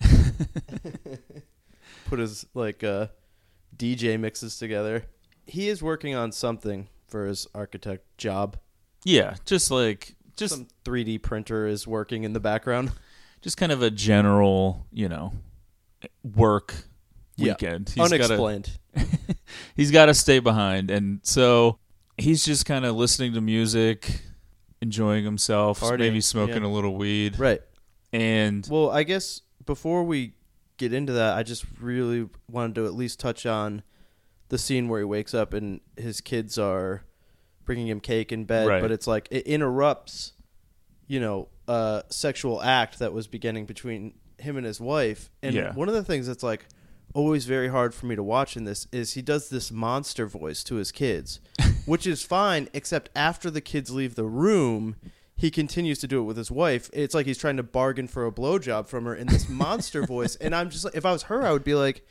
Put 2.06 2.18
his 2.20 2.46
like 2.54 2.84
uh, 2.84 3.08
DJ 3.76 4.18
mixes 4.18 4.58
together. 4.58 5.06
He 5.46 5.68
is 5.68 5.82
working 5.82 6.14
on 6.14 6.30
something 6.32 6.88
for 7.08 7.26
his 7.26 7.46
architect 7.54 8.04
job. 8.16 8.56
Yeah, 9.04 9.34
just 9.44 9.70
like 9.70 10.14
just 10.36 10.54
Some 10.54 10.68
3D 10.84 11.22
printer 11.22 11.66
is 11.66 11.86
working 11.86 12.24
in 12.24 12.32
the 12.32 12.40
background. 12.40 12.92
just 13.42 13.56
kind 13.56 13.72
of 13.72 13.82
a 13.82 13.90
general, 13.90 14.86
you 14.92 15.08
know, 15.08 15.32
work 16.22 16.74
Yeah. 17.36 17.52
weekend. 17.52 17.88
He's 17.88 17.96
gotta- 17.96 18.14
Unexplained. 18.24 18.70
he's 19.76 19.90
got 19.90 20.06
to 20.06 20.14
stay 20.14 20.38
behind, 20.38 20.90
and 20.90 21.20
so 21.22 21.78
he's 22.18 22.44
just 22.44 22.66
kind 22.66 22.84
of 22.84 22.96
listening 22.96 23.34
to 23.34 23.40
music, 23.40 24.20
enjoying 24.80 25.24
himself, 25.24 25.80
Partying, 25.80 25.98
maybe 25.98 26.20
smoking 26.20 26.62
yeah. 26.62 26.68
a 26.68 26.70
little 26.70 26.96
weed, 26.96 27.38
Right. 27.38 27.60
and 28.12 28.66
Well, 28.70 28.90
I 28.90 29.02
guess 29.02 29.42
before 29.64 30.04
we 30.04 30.34
get 30.76 30.92
into 30.92 31.12
that, 31.14 31.36
I 31.36 31.42
just 31.42 31.64
really 31.80 32.28
wanted 32.50 32.74
to 32.76 32.86
at 32.86 32.94
least 32.94 33.18
touch 33.20 33.46
on 33.46 33.82
the 34.48 34.58
scene 34.58 34.88
where 34.88 35.00
he 35.00 35.04
wakes 35.04 35.34
up 35.34 35.52
and 35.54 35.80
his 35.96 36.20
kids 36.20 36.58
are 36.58 37.02
bringing 37.64 37.88
him 37.88 37.98
cake 38.00 38.30
in 38.32 38.44
bed, 38.44 38.68
Right. 38.68 38.80
but 38.80 38.92
it's 38.92 39.06
like 39.06 39.26
it 39.30 39.46
interrupts, 39.46 40.32
you 41.08 41.18
know, 41.18 41.48
a 41.66 42.04
sexual 42.10 42.62
act 42.62 43.00
that 43.00 43.12
was 43.12 43.26
beginning 43.26 43.66
between 43.66 44.14
him 44.38 44.56
and 44.56 44.64
his 44.64 44.80
wife. 44.80 45.30
And 45.42 45.54
Yeah. 45.54 45.74
one 45.74 45.88
of 45.88 45.94
the 45.94 46.04
things 46.04 46.26
that's 46.28 46.44
like 46.44 46.66
always 47.14 47.46
very 47.46 47.68
hard 47.68 47.92
for 47.94 48.06
me 48.06 48.14
to 48.14 48.22
watch 48.22 48.56
in 48.56 48.64
this 48.64 48.86
is 48.92 49.14
he 49.14 49.22
does 49.22 49.48
this 49.48 49.72
monster 49.72 50.26
voice 50.26 50.62
to 50.64 50.76
his 50.76 50.92
kids, 50.92 51.40
which 51.86 52.06
is 52.06 52.22
fine, 52.22 52.68
except 52.74 53.10
after 53.16 53.50
the 53.50 53.60
kids 53.60 53.90
leave 53.90 54.14
the 54.14 54.24
room, 54.24 54.96
he 55.36 55.50
continues 55.50 55.98
to 56.00 56.08
do 56.08 56.20
it 56.20 56.24
with 56.24 56.36
his 56.36 56.50
wife. 56.50 56.90
It's 56.92 57.14
like 57.14 57.26
he's 57.26 57.38
trying 57.38 57.56
to 57.56 57.62
bargain 57.62 58.08
for 58.08 58.26
a 58.26 58.32
blowjob 58.32 58.88
from 58.88 59.04
her 59.04 59.14
in 59.14 59.26
this 59.26 59.48
monster 59.48 60.04
voice. 60.04 60.36
And 60.36 60.54
I'm 60.54 60.70
just 60.70 60.84
like, 60.84 60.94
if 60.94 61.06
I 61.06 61.12
was 61.12 61.24
her, 61.24 61.42
I 61.46 61.52
would 61.52 61.64
be 61.64 61.74
like, 61.74 62.06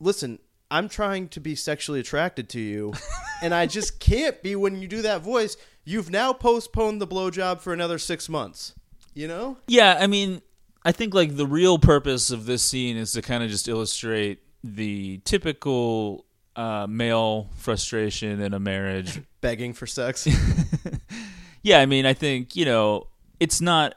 listen, 0.00 0.38
I'm 0.70 0.88
trying 0.88 1.28
to 1.28 1.40
be 1.40 1.54
sexually 1.54 2.00
attracted 2.00 2.48
to 2.50 2.60
you, 2.60 2.94
and 3.42 3.52
I 3.52 3.66
just 3.66 4.00
can't 4.00 4.42
be 4.42 4.56
when 4.56 4.80
you 4.80 4.88
do 4.88 5.02
that 5.02 5.20
voice. 5.22 5.56
You've 5.84 6.10
now 6.10 6.32
postponed 6.32 7.00
the 7.00 7.06
blowjob 7.06 7.60
for 7.60 7.72
another 7.72 7.98
six 7.98 8.28
months. 8.28 8.74
You 9.12 9.26
know? 9.26 9.58
Yeah, 9.66 9.98
I 10.00 10.06
mean, 10.06 10.40
I 10.84 10.92
think 10.92 11.14
like 11.14 11.36
the 11.36 11.46
real 11.46 11.78
purpose 11.78 12.30
of 12.30 12.46
this 12.46 12.62
scene 12.62 12.96
is 12.96 13.12
to 13.12 13.22
kind 13.22 13.42
of 13.42 13.50
just 13.50 13.66
illustrate 13.66 14.40
the 14.62 15.18
typical 15.24 16.26
uh, 16.56 16.86
male 16.88 17.48
frustration 17.56 18.40
in 18.40 18.54
a 18.54 18.60
marriage. 18.60 19.20
Begging 19.40 19.72
for 19.72 19.86
sex. 19.86 20.26
yeah, 21.62 21.80
I 21.80 21.86
mean, 21.86 22.06
I 22.06 22.14
think 22.14 22.56
you 22.56 22.64
know 22.64 23.06
it's 23.38 23.60
not 23.60 23.94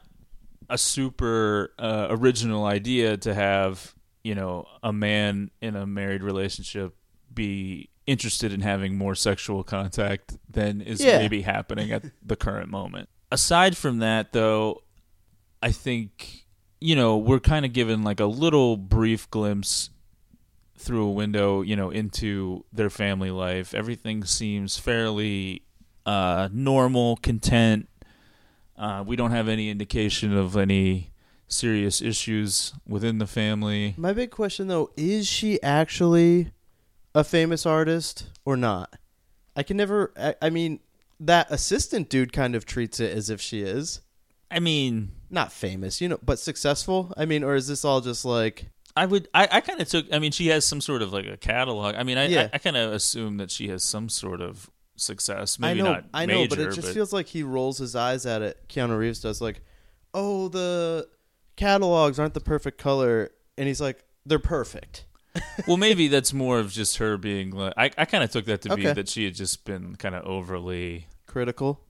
a 0.70 0.78
super 0.78 1.72
uh, 1.78 2.06
original 2.10 2.64
idea 2.64 3.16
to 3.18 3.34
have 3.34 3.94
you 4.22 4.34
know 4.34 4.66
a 4.82 4.92
man 4.92 5.50
in 5.60 5.76
a 5.76 5.86
married 5.86 6.22
relationship 6.22 6.94
be 7.32 7.90
interested 8.06 8.52
in 8.52 8.60
having 8.60 8.96
more 8.96 9.14
sexual 9.14 9.64
contact 9.64 10.36
than 10.48 10.80
is 10.80 11.02
Yeah. 11.02 11.18
maybe 11.18 11.40
happening 11.42 11.90
at 11.90 12.04
the 12.24 12.36
current 12.36 12.68
moment. 12.70 13.08
Aside 13.32 13.76
from 13.76 13.98
that, 13.98 14.32
though, 14.32 14.82
I 15.62 15.72
think 15.72 16.44
you 16.80 16.94
know 16.96 17.16
we're 17.18 17.40
kind 17.40 17.64
of 17.64 17.72
given 17.72 18.02
like 18.02 18.20
a 18.20 18.26
little 18.26 18.76
brief 18.76 19.30
glimpse 19.30 19.90
through 20.76 21.06
a 21.06 21.10
window, 21.10 21.62
you 21.62 21.76
know, 21.76 21.90
into 21.90 22.64
their 22.72 22.90
family 22.90 23.30
life. 23.30 23.74
Everything 23.74 24.24
seems 24.24 24.76
fairly 24.76 25.62
uh, 26.06 26.48
normal, 26.52 27.16
content. 27.16 27.88
Uh, 28.76 29.04
we 29.06 29.16
don't 29.16 29.30
have 29.30 29.48
any 29.48 29.70
indication 29.70 30.36
of 30.36 30.56
any 30.56 31.12
serious 31.46 32.02
issues 32.02 32.74
within 32.86 33.18
the 33.18 33.26
family. 33.26 33.94
My 33.96 34.12
big 34.12 34.30
question 34.30 34.66
though 34.66 34.90
is 34.96 35.26
she 35.26 35.62
actually 35.62 36.50
a 37.14 37.22
famous 37.22 37.64
artist 37.64 38.26
or 38.44 38.56
not? 38.56 38.94
I 39.56 39.62
can 39.62 39.76
never. 39.76 40.12
I, 40.16 40.34
I 40.42 40.50
mean, 40.50 40.80
that 41.20 41.50
assistant 41.50 42.08
dude 42.08 42.32
kind 42.32 42.56
of 42.56 42.66
treats 42.66 42.98
it 42.98 43.16
as 43.16 43.30
if 43.30 43.40
she 43.40 43.62
is 43.62 44.00
I 44.54 44.60
mean, 44.60 45.10
not 45.30 45.52
famous, 45.52 46.00
you 46.00 46.08
know, 46.08 46.18
but 46.22 46.38
successful. 46.38 47.12
I 47.16 47.24
mean, 47.24 47.42
or 47.42 47.56
is 47.56 47.66
this 47.66 47.84
all 47.84 48.00
just 48.00 48.24
like 48.24 48.66
I 48.96 49.06
would. 49.06 49.28
I, 49.34 49.48
I 49.50 49.60
kind 49.60 49.80
of 49.80 49.88
took. 49.88 50.06
I 50.12 50.18
mean, 50.18 50.30
she 50.32 50.48
has 50.48 50.64
some 50.64 50.80
sort 50.80 51.02
of 51.02 51.12
like 51.12 51.26
a 51.26 51.36
catalog. 51.36 51.94
I 51.96 52.02
mean, 52.04 52.18
I 52.18 52.26
Yeah. 52.28 52.42
I, 52.42 52.50
I 52.54 52.58
kind 52.58 52.76
of 52.76 52.92
assume 52.92 53.38
that 53.38 53.50
she 53.50 53.68
has 53.68 53.82
some 53.82 54.08
sort 54.08 54.40
of 54.40 54.70
success. 54.96 55.58
Maybe 55.58 55.80
I 55.80 55.84
know, 55.84 55.92
not 55.92 56.04
I 56.14 56.26
know, 56.26 56.34
major, 56.42 56.48
but 56.56 56.58
it 56.60 56.74
just 56.74 56.94
feels 56.94 57.12
like 57.12 57.26
he 57.26 57.42
rolls 57.42 57.78
his 57.78 57.96
eyes 57.96 58.24
at 58.26 58.42
it. 58.42 58.58
Keanu 58.68 58.96
Reeves 58.96 59.20
does 59.20 59.40
like, 59.40 59.62
oh, 60.12 60.46
the 60.48 61.08
catalogs 61.56 62.18
aren't 62.18 62.34
the 62.34 62.40
perfect 62.40 62.78
color, 62.78 63.30
and 63.58 63.66
he's 63.66 63.80
like, 63.80 64.04
they're 64.26 64.38
perfect. 64.38 65.06
well, 65.66 65.76
maybe 65.76 66.06
that's 66.06 66.32
more 66.32 66.60
of 66.60 66.70
just 66.70 66.98
her 66.98 67.16
being. 67.18 67.50
Like, 67.50 67.74
I 67.76 67.90
I 67.98 68.04
kind 68.04 68.22
of 68.22 68.30
took 68.30 68.44
that 68.46 68.62
to 68.62 68.76
be 68.76 68.84
that 68.84 69.08
she 69.08 69.24
had 69.24 69.34
just 69.34 69.64
been 69.64 69.96
kind 69.96 70.14
of 70.14 70.24
overly, 70.24 71.08
Critical. 71.26 71.80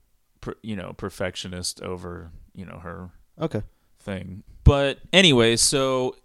per, 0.41 0.55
you 0.63 0.75
know, 0.75 0.93
perfectionist 0.97 1.81
over 1.83 2.31
you 2.55 2.65
know 2.65 2.79
her 2.79 3.11
Okay. 3.39 3.61
thing. 3.99 4.41
But 4.63 4.97
anyway, 5.13 5.57
so 5.57 6.15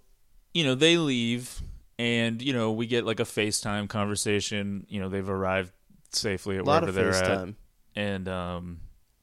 you 0.55 0.65
know 0.65 0.75
they 0.75 0.97
leave, 0.99 1.61
and 1.99 2.41
you 2.43 2.53
know 2.53 2.73
we 2.73 2.87
get 2.87 3.05
like 3.05 3.21
a 3.21 3.25
FaceTime 3.25 3.89
conversation. 3.89 4.87
You 4.89 5.01
know 5.01 5.09
they've 5.09 5.29
arrived 5.29 5.73
safely 6.13 6.57
at 6.57 6.65
wherever 6.65 6.93
they're 6.93 7.15
at. 7.15 7.49
And 7.97 8.29
um, 8.29 8.81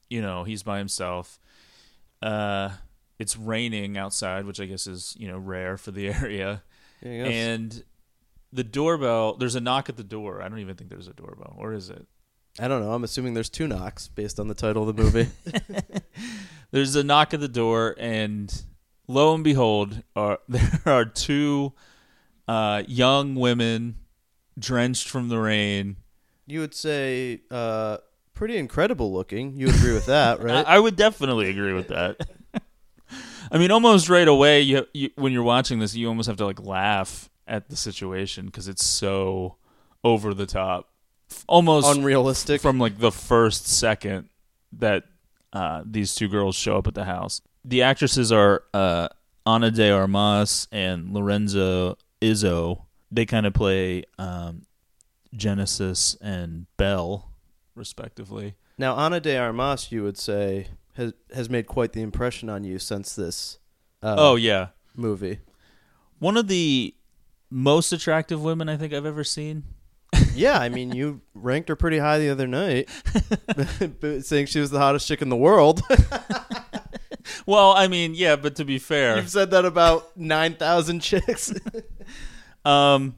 you 0.08 0.22
know 0.22 0.44
he's 0.44 0.62
by 0.62 0.78
himself. 0.78 1.38
Uh, 2.20 2.70
it's 3.18 3.36
raining 3.36 3.96
outside, 3.96 4.44
which 4.44 4.60
I 4.60 4.66
guess 4.66 4.86
is 4.86 5.14
you 5.18 5.28
know 5.28 5.38
rare 5.38 5.76
for 5.76 5.90
the 5.90 6.08
area. 6.22 6.62
Go. 7.02 7.08
And 7.08 7.84
the 8.52 8.64
doorbell, 8.64 9.34
there's 9.34 9.54
a 9.54 9.60
knock 9.60 9.88
at 9.88 9.96
the 9.96 10.04
door. 10.04 10.42
I 10.42 10.48
don't 10.48 10.58
even 10.58 10.74
think 10.74 10.90
there's 10.90 11.08
a 11.08 11.12
doorbell, 11.12 11.54
or 11.58 11.72
is 11.74 11.90
it? 11.90 12.06
I 12.60 12.66
don't 12.66 12.82
know. 12.82 12.92
I'm 12.92 13.04
assuming 13.04 13.34
there's 13.34 13.50
two 13.50 13.68
knocks 13.68 14.08
based 14.08 14.40
on 14.40 14.48
the 14.48 14.54
title 14.54 14.88
of 14.88 14.96
the 14.96 15.02
movie. 15.02 15.28
There's 16.70 16.96
a 16.96 17.04
knock 17.04 17.32
at 17.32 17.40
the 17.40 17.48
door, 17.48 17.94
and 17.98 18.52
lo 19.08 19.34
and 19.34 19.42
behold, 19.42 20.02
are, 20.14 20.38
there 20.48 20.80
are 20.86 21.04
two 21.04 21.72
uh, 22.46 22.82
young 22.86 23.34
women 23.34 23.96
drenched 24.58 25.08
from 25.08 25.28
the 25.28 25.38
rain. 25.38 25.96
you 26.46 26.60
would 26.60 26.74
say 26.74 27.40
uh, 27.50 27.98
pretty 28.34 28.56
incredible 28.56 29.12
looking. 29.12 29.56
You 29.56 29.68
agree 29.68 29.92
with 29.92 30.06
that, 30.06 30.40
right? 30.42 30.66
I, 30.66 30.76
I 30.76 30.78
would 30.78 30.96
definitely 30.96 31.50
agree 31.50 31.72
with 31.72 31.88
that. 31.88 32.20
I 33.50 33.56
mean, 33.58 33.70
almost 33.70 34.08
right 34.08 34.28
away, 34.28 34.60
you, 34.60 34.86
you 34.92 35.10
when 35.16 35.32
you're 35.32 35.42
watching 35.42 35.78
this, 35.78 35.94
you 35.94 36.06
almost 36.08 36.26
have 36.26 36.36
to 36.36 36.44
like 36.44 36.60
laugh 36.60 37.30
at 37.46 37.70
the 37.70 37.76
situation 37.76 38.46
because 38.46 38.68
it's 38.68 38.84
so 38.84 39.56
over 40.04 40.34
the 40.34 40.44
top, 40.46 40.90
almost 41.46 41.96
Unrealistic. 41.96 42.60
from 42.60 42.78
like 42.78 42.98
the 42.98 43.10
first 43.10 43.66
second 43.66 44.28
that 44.72 45.04
uh, 45.54 45.82
these 45.86 46.14
two 46.14 46.28
girls 46.28 46.54
show 46.56 46.76
up 46.76 46.86
at 46.86 46.94
the 46.94 47.04
house. 47.04 47.40
The 47.64 47.82
actresses 47.82 48.32
are 48.32 48.64
uh, 48.72 49.08
Ana 49.46 49.70
de 49.70 49.90
Armas 49.90 50.68
and 50.72 51.12
Lorenza 51.12 51.96
Izzo. 52.22 52.84
They 53.10 53.26
kind 53.26 53.46
of 53.46 53.54
play 53.54 54.04
um, 54.18 54.62
Genesis 55.34 56.16
and 56.20 56.66
Belle, 56.76 57.30
respectively. 57.74 58.54
now, 58.78 58.94
Ana 58.96 59.20
de 59.20 59.36
Armas, 59.36 59.90
you 59.92 60.02
would 60.02 60.18
say, 60.18 60.68
has 60.94 61.12
has 61.34 61.48
made 61.50 61.66
quite 61.66 61.92
the 61.92 62.02
impression 62.02 62.48
on 62.48 62.64
you 62.64 62.78
since 62.78 63.14
this. 63.14 63.58
Uh, 64.02 64.14
oh 64.18 64.36
yeah, 64.36 64.68
movie. 64.94 65.40
one 66.18 66.36
of 66.36 66.48
the 66.48 66.94
most 67.50 67.92
attractive 67.92 68.42
women 68.42 68.68
I 68.68 68.76
think 68.76 68.92
I've 68.92 69.06
ever 69.06 69.24
seen. 69.24 69.64
Yeah, 70.34 70.58
I 70.60 70.68
mean, 70.68 70.92
you 70.92 71.20
ranked 71.34 71.68
her 71.68 71.74
pretty 71.74 71.98
high 71.98 72.18
the 72.20 72.30
other 72.30 72.46
night, 72.46 72.88
saying 74.22 74.46
she 74.46 74.60
was 74.60 74.70
the 74.70 74.78
hottest 74.78 75.08
chick 75.08 75.20
in 75.20 75.30
the 75.30 75.36
world. 75.36 75.82
Well, 77.46 77.72
I 77.72 77.88
mean, 77.88 78.14
yeah, 78.14 78.36
but 78.36 78.56
to 78.56 78.64
be 78.64 78.78
fair, 78.78 79.16
You've 79.16 79.28
said 79.30 79.50
that 79.52 79.64
about 79.64 80.16
nine 80.16 80.54
thousand 80.54 81.00
chicks. 81.00 81.52
Um, 82.64 83.16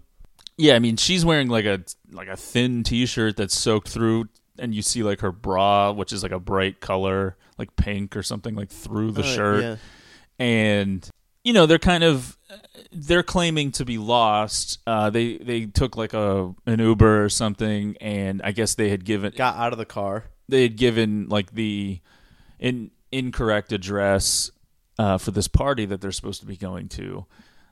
yeah, 0.57 0.75
I 0.75 0.79
mean, 0.79 0.97
she's 0.97 1.25
wearing 1.25 1.49
like 1.49 1.65
a 1.65 1.81
like 2.13 2.29
a 2.29 2.37
thin 2.37 2.83
T-shirt 2.85 3.37
that's 3.37 3.57
soaked 3.57 3.89
through, 3.89 4.29
and 4.59 4.75
you 4.75 4.83
see 4.83 5.03
like 5.03 5.21
her 5.21 5.33
bra, 5.33 5.91
which 5.93 6.13
is 6.13 6.23
like 6.23 6.33
a 6.33 6.39
bright 6.39 6.81
color, 6.81 7.37
like 7.59 7.75
pink 7.77 8.17
or 8.17 8.23
something, 8.23 8.55
like 8.55 8.69
through 8.69 9.13
the 9.13 9.23
Uh, 9.23 9.25
shirt. 9.25 9.63
yeah. 9.63 9.77
And 10.39 11.09
you 11.45 11.53
know, 11.53 11.67
they're 11.67 11.79
kind 11.79 12.05
of 12.05 12.37
they're 12.93 13.23
claiming 13.23 13.73
to 13.73 13.85
be 13.85 13.97
lost. 13.99 14.79
Uh, 14.87 15.09
they 15.11 15.39
they 15.39 15.67
took 15.67 15.97
like 15.97 16.13
a 16.13 16.55
an 16.67 16.79
Uber 16.79 17.25
or 17.25 17.29
something, 17.29 17.97
and 18.01 18.41
I 18.45 18.53
guess 18.53 18.75
they 18.75 18.91
had 18.91 19.05
given 19.05 19.33
Got 19.35 19.57
out 19.57 19.73
of 19.73 19.79
the 19.79 19.87
car. 19.87 20.25
they 20.49 20.63
had 20.63 20.77
given 20.77 21.29
like 21.29 21.53
the 21.53 22.01
in, 22.59 22.91
incorrect 23.13 23.73
address 23.73 24.51
uh, 24.99 25.19
for 25.19 25.31
this 25.31 25.49
party 25.49 25.85
that 25.87 26.01
they're 26.01 26.13
supposed 26.13 26.41
to 26.41 26.47
be 26.47 26.57
going 26.57 26.89
to. 26.91 27.27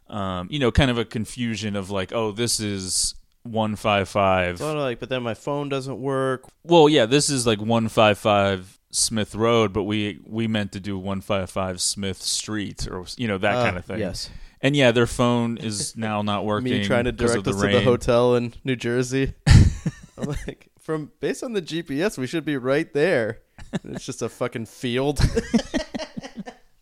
Um, 0.08 0.48
you 0.50 0.58
know, 0.58 0.70
kind 0.72 0.90
of 0.90 0.96
a 0.98 1.04
confusion 1.04 1.76
of 1.76 1.90
like, 1.90 2.12
oh, 2.12 2.32
this 2.32 2.60
is 2.60 3.14
one 3.42 3.76
five 3.76 4.08
five. 4.08 4.60
Like, 4.60 5.00
but 5.00 5.08
then 5.10 5.22
my 5.22 5.34
phone 5.34 5.68
doesn't 5.68 6.00
work. 6.00 6.44
Well, 6.64 6.88
yeah, 6.88 7.06
this 7.06 7.28
is 7.28 7.46
like 7.46 7.60
one 7.60 7.88
five 7.88 8.18
five 8.18 8.78
Smith 8.90 9.34
Road, 9.34 9.72
but 9.74 9.82
we 9.84 10.18
we 10.26 10.46
meant 10.46 10.72
to 10.72 10.80
do 10.80 10.98
one 10.98 11.20
five 11.20 11.50
five 11.50 11.80
Smith 11.80 12.22
Street 12.22 12.88
or 12.90 13.04
you 13.18 13.28
know 13.28 13.36
that 13.38 13.56
Uh, 13.56 13.64
kind 13.64 13.76
of 13.76 13.84
thing. 13.84 13.98
Yes. 13.98 14.30
And 14.60 14.74
yeah, 14.74 14.90
their 14.90 15.06
phone 15.06 15.58
is 15.58 15.94
now 15.96 16.22
not 16.22 16.44
working. 16.46 16.72
Me 16.72 16.84
trying 16.84 17.04
to 17.04 17.12
direct 17.12 17.46
us 17.46 17.54
the 17.56 17.66
to 17.68 17.72
the 17.72 17.82
hotel 17.82 18.34
in 18.34 18.54
New 18.64 18.76
Jersey. 18.76 19.34
I'm 19.46 20.28
like, 20.46 20.68
from 20.88 21.12
based 21.20 21.44
on 21.44 21.52
the 21.52 21.60
GPS, 21.60 22.16
we 22.16 22.26
should 22.26 22.46
be 22.46 22.56
right 22.56 22.90
there. 22.94 23.40
It's 23.84 24.06
just 24.06 24.22
a 24.22 24.28
fucking 24.30 24.64
field. 24.64 25.20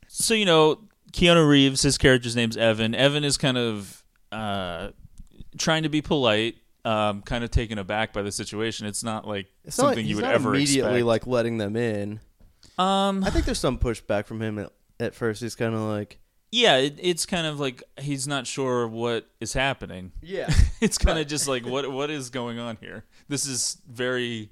so 0.07 0.33
you 0.35 0.45
know 0.45 0.79
Keanu 1.13 1.49
Reeves, 1.49 1.83
his 1.83 1.99
character's 1.99 2.37
name's 2.37 2.57
Evan. 2.57 2.95
Evan 2.95 3.25
is 3.25 3.37
kind 3.37 3.59
of 3.59 4.05
uh, 4.31 4.91
trying 5.59 5.83
to 5.83 5.89
be 5.89 6.03
polite, 6.03 6.55
um, 6.85 7.23
kind 7.23 7.43
of 7.43 7.51
taken 7.51 7.79
aback 7.79 8.13
by 8.13 8.23
the 8.23 8.31
situation. 8.31 8.87
It's 8.87 9.03
not 9.03 9.27
like 9.27 9.49
It's 9.65 9.77
not, 9.79 9.87
something 9.87 10.05
he's 10.05 10.11
you 10.11 10.17
would 10.17 10.25
not 10.25 10.35
ever 10.35 10.55
immediately 10.55 11.01
expect. 11.01 11.07
like 11.07 11.27
letting 11.27 11.59
them 11.59 11.75
in. 11.75 12.21
um, 12.79 13.25
I 13.25 13.31
think 13.31 13.45
there's 13.45 13.59
some 13.59 13.79
pushback 13.79 14.27
from 14.27 14.41
him 14.41 14.59
at, 14.61 14.71
at 15.01 15.15
first. 15.17 15.43
He's 15.43 15.57
kind 15.57 15.75
of 15.75 15.81
like, 15.81 16.21
yeah, 16.53 16.77
it, 16.77 17.01
it's 17.03 17.27
kind 17.27 17.47
of 17.49 17.59
like 17.59 17.83
he's 17.99 18.29
not 18.29 18.47
sure 18.47 18.87
what 18.87 19.27
is 19.41 19.55
happening. 19.55 20.13
yeah, 20.23 20.49
It's 20.81 20.99
kind 20.99 21.19
of 21.19 21.27
just 21.27 21.49
like 21.49 21.67
what 21.67 21.91
what 21.91 22.11
is 22.11 22.31
going 22.31 22.61
on 22.61 22.77
here. 22.81 23.05
This 23.29 23.47
is 23.47 23.79
very 23.89 24.51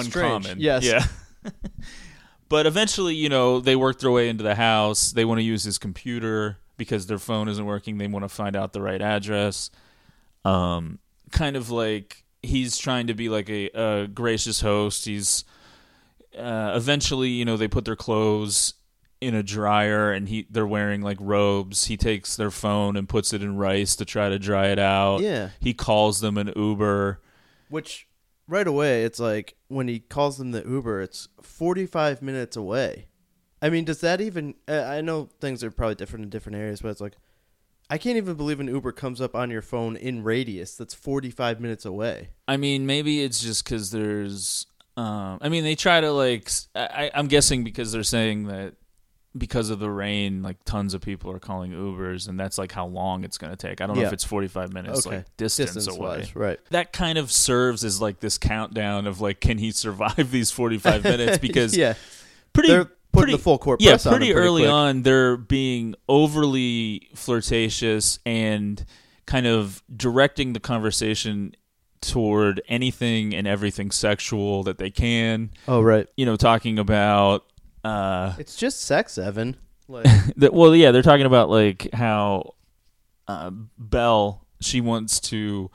Strange, 0.00 0.14
uncommon. 0.46 0.60
yes. 0.60 0.84
Yeah. 0.84 1.04
but 2.48 2.66
eventually, 2.66 3.14
you 3.14 3.28
know, 3.28 3.60
they 3.60 3.76
work 3.76 4.00
their 4.00 4.10
way 4.10 4.28
into 4.28 4.42
the 4.42 4.54
house. 4.54 5.12
They 5.12 5.24
want 5.24 5.38
to 5.38 5.44
use 5.44 5.64
his 5.64 5.78
computer 5.78 6.58
because 6.76 7.06
their 7.06 7.18
phone 7.18 7.48
isn't 7.48 7.64
working. 7.64 7.98
They 7.98 8.06
want 8.06 8.24
to 8.24 8.28
find 8.28 8.56
out 8.56 8.72
the 8.72 8.82
right 8.82 9.00
address. 9.00 9.70
Um, 10.44 10.98
kind 11.30 11.56
of 11.56 11.70
like 11.70 12.24
he's 12.42 12.78
trying 12.78 13.08
to 13.08 13.14
be 13.14 13.28
like 13.28 13.48
a, 13.48 13.68
a 13.74 14.06
gracious 14.08 14.60
host. 14.60 15.04
He's 15.04 15.44
uh, 16.36 16.72
eventually, 16.76 17.30
you 17.30 17.44
know, 17.44 17.56
they 17.56 17.68
put 17.68 17.84
their 17.84 17.96
clothes 17.96 18.74
in 19.20 19.34
a 19.34 19.42
dryer 19.42 20.12
and 20.12 20.28
he 20.28 20.46
they're 20.50 20.66
wearing 20.66 21.00
like 21.00 21.16
robes. 21.20 21.86
He 21.86 21.96
takes 21.96 22.36
their 22.36 22.50
phone 22.50 22.96
and 22.96 23.08
puts 23.08 23.32
it 23.32 23.42
in 23.42 23.56
rice 23.56 23.96
to 23.96 24.04
try 24.04 24.28
to 24.28 24.38
dry 24.38 24.66
it 24.68 24.78
out. 24.78 25.20
Yeah. 25.22 25.50
He 25.60 25.74
calls 25.74 26.20
them 26.20 26.36
an 26.36 26.52
Uber. 26.54 27.20
Which 27.68 28.08
right 28.48 28.66
away 28.66 29.02
it's 29.04 29.18
like 29.18 29.56
when 29.68 29.88
he 29.88 29.98
calls 30.00 30.38
them 30.38 30.52
the 30.52 30.62
Uber, 30.66 31.00
it's 31.00 31.28
45 31.42 32.22
minutes 32.22 32.56
away. 32.56 33.06
I 33.62 33.70
mean, 33.70 33.84
does 33.84 34.00
that 34.00 34.20
even? 34.20 34.54
I 34.68 35.00
know 35.00 35.30
things 35.40 35.64
are 35.64 35.70
probably 35.70 35.94
different 35.94 36.24
in 36.24 36.30
different 36.30 36.58
areas, 36.58 36.82
but 36.82 36.90
it's 36.90 37.00
like 37.00 37.16
I 37.88 37.98
can't 37.98 38.16
even 38.16 38.34
believe 38.34 38.60
an 38.60 38.68
Uber 38.68 38.92
comes 38.92 39.20
up 39.20 39.34
on 39.34 39.50
your 39.50 39.62
phone 39.62 39.96
in 39.96 40.24
radius 40.24 40.74
that's 40.76 40.94
45 40.94 41.60
minutes 41.60 41.84
away. 41.84 42.30
I 42.48 42.56
mean, 42.56 42.86
maybe 42.86 43.22
it's 43.22 43.40
just 43.40 43.64
because 43.64 43.90
there's. 43.90 44.66
Um, 44.96 45.38
I 45.40 45.48
mean, 45.48 45.62
they 45.62 45.74
try 45.74 46.00
to 46.00 46.10
like. 46.12 46.50
I'm 46.74 47.28
guessing 47.28 47.64
because 47.64 47.92
they're 47.92 48.02
saying 48.02 48.48
that 48.48 48.74
because 49.38 49.70
of 49.70 49.78
the 49.78 49.90
rain, 49.90 50.42
like 50.42 50.56
tons 50.64 50.94
of 50.94 51.00
people 51.00 51.30
are 51.30 51.38
calling 51.38 51.72
Ubers, 51.72 52.28
and 52.28 52.38
that's 52.38 52.58
like 52.58 52.72
how 52.72 52.86
long 52.86 53.24
it's 53.24 53.38
going 53.38 53.50
to 53.52 53.56
take. 53.56 53.80
I 53.80 53.86
don't 53.86 53.96
know 53.96 54.02
Yeah. 54.02 54.08
if 54.08 54.12
it's 54.14 54.24
45 54.24 54.72
minutes, 54.72 55.06
Okay. 55.06 55.16
like 55.18 55.36
distance, 55.36 55.70
away. 55.70 56.18
Distance-wise, 56.18 56.36
right. 56.36 56.60
That 56.70 56.92
kind 56.92 57.18
of 57.18 57.30
serves 57.30 57.84
as 57.84 58.00
like 58.00 58.20
this 58.20 58.38
countdown 58.38 59.06
of 59.06 59.20
like, 59.20 59.40
can 59.40 59.58
he 59.58 59.70
survive 59.70 60.30
these 60.30 60.50
45 60.50 61.04
minutes? 61.04 61.38
Because 61.38 61.76
yeah, 61.76 61.94
pretty, 62.52 62.68
They're 62.70 62.84
putting 62.84 62.94
pretty- 63.12 63.32
the 63.32 63.38
full 63.38 63.58
court 63.58 63.80
yeah, 63.80 63.92
press 63.92 64.06
on 64.06 64.12
pretty 64.14 64.28
him 64.30 64.34
pretty 64.34 64.46
early 64.48 64.62
quick. 64.62 64.72
on, 64.72 65.02
they're 65.02 65.36
being 65.36 65.94
overly 66.08 67.08
flirtatious 67.14 68.18
and 68.26 68.84
kind 69.26 69.46
of 69.46 69.82
directing 69.94 70.52
the 70.52 70.60
conversation 70.60 71.54
toward 72.00 72.60
anything 72.68 73.34
and 73.34 73.46
everything 73.48 73.90
sexual 73.90 74.62
that 74.62 74.78
they 74.78 74.90
can. 74.90 75.50
Oh 75.66 75.80
right, 75.80 76.06
You 76.16 76.26
know, 76.26 76.36
talking 76.36 76.78
about 76.78 77.44
uh 77.86 78.34
it's 78.38 78.56
just 78.56 78.80
sex, 78.82 79.18
Evan. 79.18 79.56
Like, 79.88 80.06
that 80.36 80.52
well 80.52 80.74
yeah 80.74 80.90
they're 80.90 81.02
talking 81.02 81.26
about 81.26 81.48
like 81.50 81.88
how 81.92 82.54
uh, 83.28 83.50
belle 83.78 84.44
she 84.60 84.80
wants 84.80 85.20
to 85.20 85.70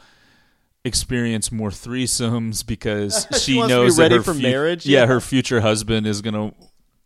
experience 0.83 1.51
more 1.51 1.69
threesomes 1.69 2.65
because 2.65 3.27
She 3.33 3.53
she, 3.53 3.57
wants 3.57 3.71
to 3.71 3.77
be 3.77 3.83
knows 3.83 3.95
that 3.97 4.03
ready 4.03 4.15
her 4.17 4.23
for 4.23 4.33
fu- 4.33 4.41
marriage? 4.41 4.85
yeah, 4.85 5.01
Yeah. 5.01 5.05
her 5.07 5.21
future 5.21 5.61
husband 5.61 6.07
is 6.07 6.21
gonna 6.21 6.53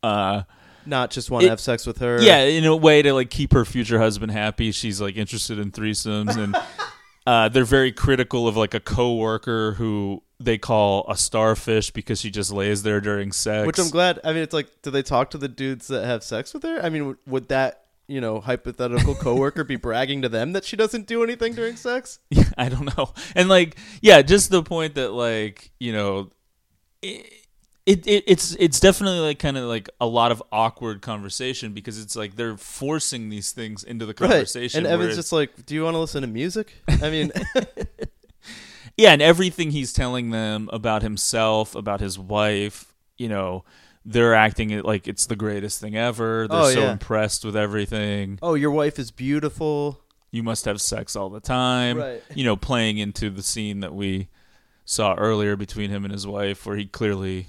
uh 0.01 0.43
not 0.85 1.09
just 1.11 1.29
want 1.31 1.43
to 1.43 1.49
have 1.49 1.59
sex 1.59 1.85
with 1.85 1.97
her. 1.97 2.21
yeah 2.21 2.43
in 2.43 2.63
a 2.65 2.75
way 2.75 3.01
to 3.01 3.11
like 3.13 3.29
keep 3.29 3.53
her 3.53 3.65
future 3.65 3.99
husband 3.99 4.31
happy 4.31 4.71
she's 4.71 5.01
like 5.01 5.15
interested 5.17 5.57
in 5.59 5.71
threesomes 5.71 6.37
and 6.37 6.55
uh 7.27 7.49
they're 7.49 7.65
very 7.65 7.91
critical 7.91 8.47
of 8.47 8.55
like 8.55 8.73
a 8.73 8.79
coworker 8.79 9.73
who 9.73 10.21
they 10.39 10.57
call 10.57 11.05
a 11.07 11.15
starfish 11.15 11.91
because 11.91 12.19
she 12.19 12.29
just 12.29 12.51
lays 12.51 12.83
there 12.83 12.99
during 12.99 13.31
sex 13.31 13.65
Which 13.65 13.79
I'm 13.79 13.89
glad. 13.89 14.19
I 14.23 14.33
mean, 14.33 14.43
it's 14.43 14.53
like, 14.53 14.67
do 14.81 14.91
they 14.91 15.03
talk 15.03 15.31
to 15.31 15.37
the 15.37 15.47
dudes 15.47 15.87
that 15.87 16.05
have 16.05 16.23
sex 16.23 16.53
with 16.53 16.63
her? 16.63 16.79
I 16.83 16.89
mean, 16.89 17.07
would, 17.07 17.17
would 17.25 17.47
that 17.49 17.81
you 18.07 18.21
know 18.21 18.39
hypothetical 18.39 19.15
coworker 19.21 19.63
be 19.63 19.77
bragging 19.77 20.21
to 20.21 20.29
them 20.29 20.53
that 20.53 20.63
she 20.63 20.75
doesn't 20.75 21.07
do 21.07 21.23
anything 21.23 21.53
during 21.53 21.75
sex? 21.75 22.19
Yeah, 22.29 22.49
I 22.57 22.69
don't 22.69 22.97
know. 22.97 23.13
And 23.35 23.47
like, 23.47 23.77
yeah, 24.01 24.21
just 24.21 24.49
the 24.49 24.61
point 24.61 24.95
that 24.95 25.13
like, 25.13 25.71
you 25.79 25.93
know, 25.93 26.31
it, 27.01 27.31
it, 27.85 28.07
it 28.07 28.23
it's 28.27 28.55
it's 28.59 28.79
definitely 28.79 29.19
like 29.19 29.39
kind 29.39 29.57
of 29.57 29.65
like 29.65 29.89
a 30.01 30.07
lot 30.07 30.31
of 30.31 30.41
awkward 30.51 31.01
conversation 31.01 31.73
because 31.73 32.01
it's 32.01 32.15
like 32.15 32.35
they're 32.35 32.57
forcing 32.57 33.29
these 33.29 33.51
things 33.51 33.83
into 33.83 34.05
the 34.05 34.13
conversation. 34.13 34.79
And 34.79 34.87
Evan's 34.87 35.15
just 35.15 35.31
like, 35.31 35.65
do 35.65 35.75
you 35.75 35.83
want 35.83 35.93
to 35.93 35.99
listen 35.99 36.21
to 36.21 36.27
music? 36.27 36.73
I 36.87 37.09
mean, 37.09 37.31
yeah, 38.97 39.11
and 39.11 39.21
everything 39.21 39.71
he's 39.71 39.91
telling 39.93 40.29
them 40.31 40.69
about 40.73 41.01
himself, 41.01 41.75
about 41.75 41.99
his 41.99 42.17
wife, 42.19 42.93
you 43.17 43.27
know, 43.29 43.63
they're 44.05 44.35
acting 44.35 44.79
like 44.83 45.07
it's 45.07 45.25
the 45.25 45.35
greatest 45.35 45.81
thing 45.81 45.95
ever. 45.95 46.47
They're 46.47 46.59
Oh, 46.59 46.69
so 46.71 46.81
yeah. 46.81 46.91
impressed 46.91 47.43
with 47.43 47.55
everything. 47.55 48.39
oh, 48.41 48.53
your 48.53 48.71
wife 48.71 48.99
is 48.99 49.11
beautiful. 49.11 50.01
you 50.31 50.43
must 50.43 50.65
have 50.65 50.81
sex 50.81 51.15
all 51.15 51.29
the 51.29 51.39
time. 51.39 51.97
Right. 51.97 52.21
You 52.33 52.43
know, 52.43 52.55
playing 52.57 52.97
into 52.97 53.29
the 53.29 53.41
scene 53.41 53.79
that 53.79 53.95
we 53.95 54.27
saw 54.83 55.15
earlier 55.15 55.55
between 55.55 55.89
him 55.89 56.03
and 56.03 56.11
his 56.11 56.27
wife, 56.27 56.65
where 56.65 56.75
he 56.75 56.85
clearly 56.85 57.47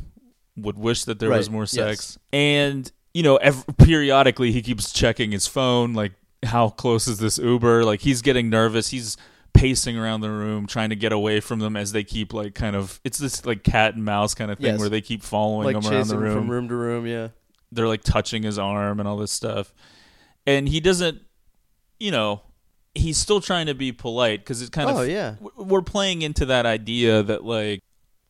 would 0.57 0.79
wish 0.79 1.05
that 1.05 1.19
there 1.19 1.31
was 1.31 1.49
Right, 1.49 1.53
more 1.53 1.63
yes. 1.65 1.71
sex. 1.73 2.19
And 2.33 2.91
you 3.13 3.23
know, 3.25 3.37
ev- 3.39 3.65
periodically 3.79 4.53
he 4.53 4.63
keeps 4.63 4.93
checking 4.93 5.33
his 5.33 5.47
phone, 5.47 5.95
like 5.95 6.13
how 6.45 6.69
close 6.69 7.09
is 7.09 7.19
this 7.19 7.39
Uber? 7.39 7.85
Like 7.85 8.01
he's 8.01 8.23
getting 8.23 8.49
nervous. 8.51 8.89
He's 8.91 9.17
pacing 9.57 9.97
around 9.99 10.21
the 10.21 10.31
room 10.31 10.67
trying 10.67 10.91
to 10.91 10.97
get 10.97 11.13
away 11.13 11.41
from 11.41 11.59
them 11.61 11.77
as 11.77 11.93
they 11.93 12.05
keep 12.05 12.33
like 12.33 12.55
kind 12.55 12.77
of 12.77 13.01
it's 13.05 13.19
this 13.19 13.45
like 13.47 13.63
cat 13.63 13.95
and 13.95 14.05
mouse 14.05 14.35
kind 14.35 14.51
of 14.51 14.59
thing 14.59 14.67
Yes. 14.73 14.79
where 14.81 14.89
they 14.89 15.01
keep 15.01 15.23
following 15.23 15.65
Like 15.75 15.77
him 15.85 15.93
around 15.93 16.09
the 16.09 16.19
room 16.19 16.35
from 16.35 16.51
room 16.51 16.69
to 16.69 16.75
room. 16.75 17.07
Yeah. 17.07 17.29
they're 17.73 17.89
like 17.89 18.03
touching 18.05 18.43
his 18.43 18.59
arm 18.59 19.01
and 19.01 19.09
all 19.09 19.17
this 19.17 19.33
stuff 19.33 19.73
and 20.47 20.69
he 20.69 20.81
doesn't 20.81 21.21
you 21.99 22.11
know 22.11 22.43
he's 22.95 23.19
still 23.19 23.41
trying 23.41 23.67
to 23.67 23.75
be 23.75 23.93
polite 23.93 24.41
because 24.41 24.61
it's 24.63 24.71
kind 24.71 24.89
Oh, 24.91 25.03
of 25.03 25.09
yeah. 25.09 25.37
we're 25.57 25.83
playing 25.83 26.23
into 26.23 26.47
that 26.47 26.65
idea 26.67 27.23
that 27.23 27.45
like 27.45 27.81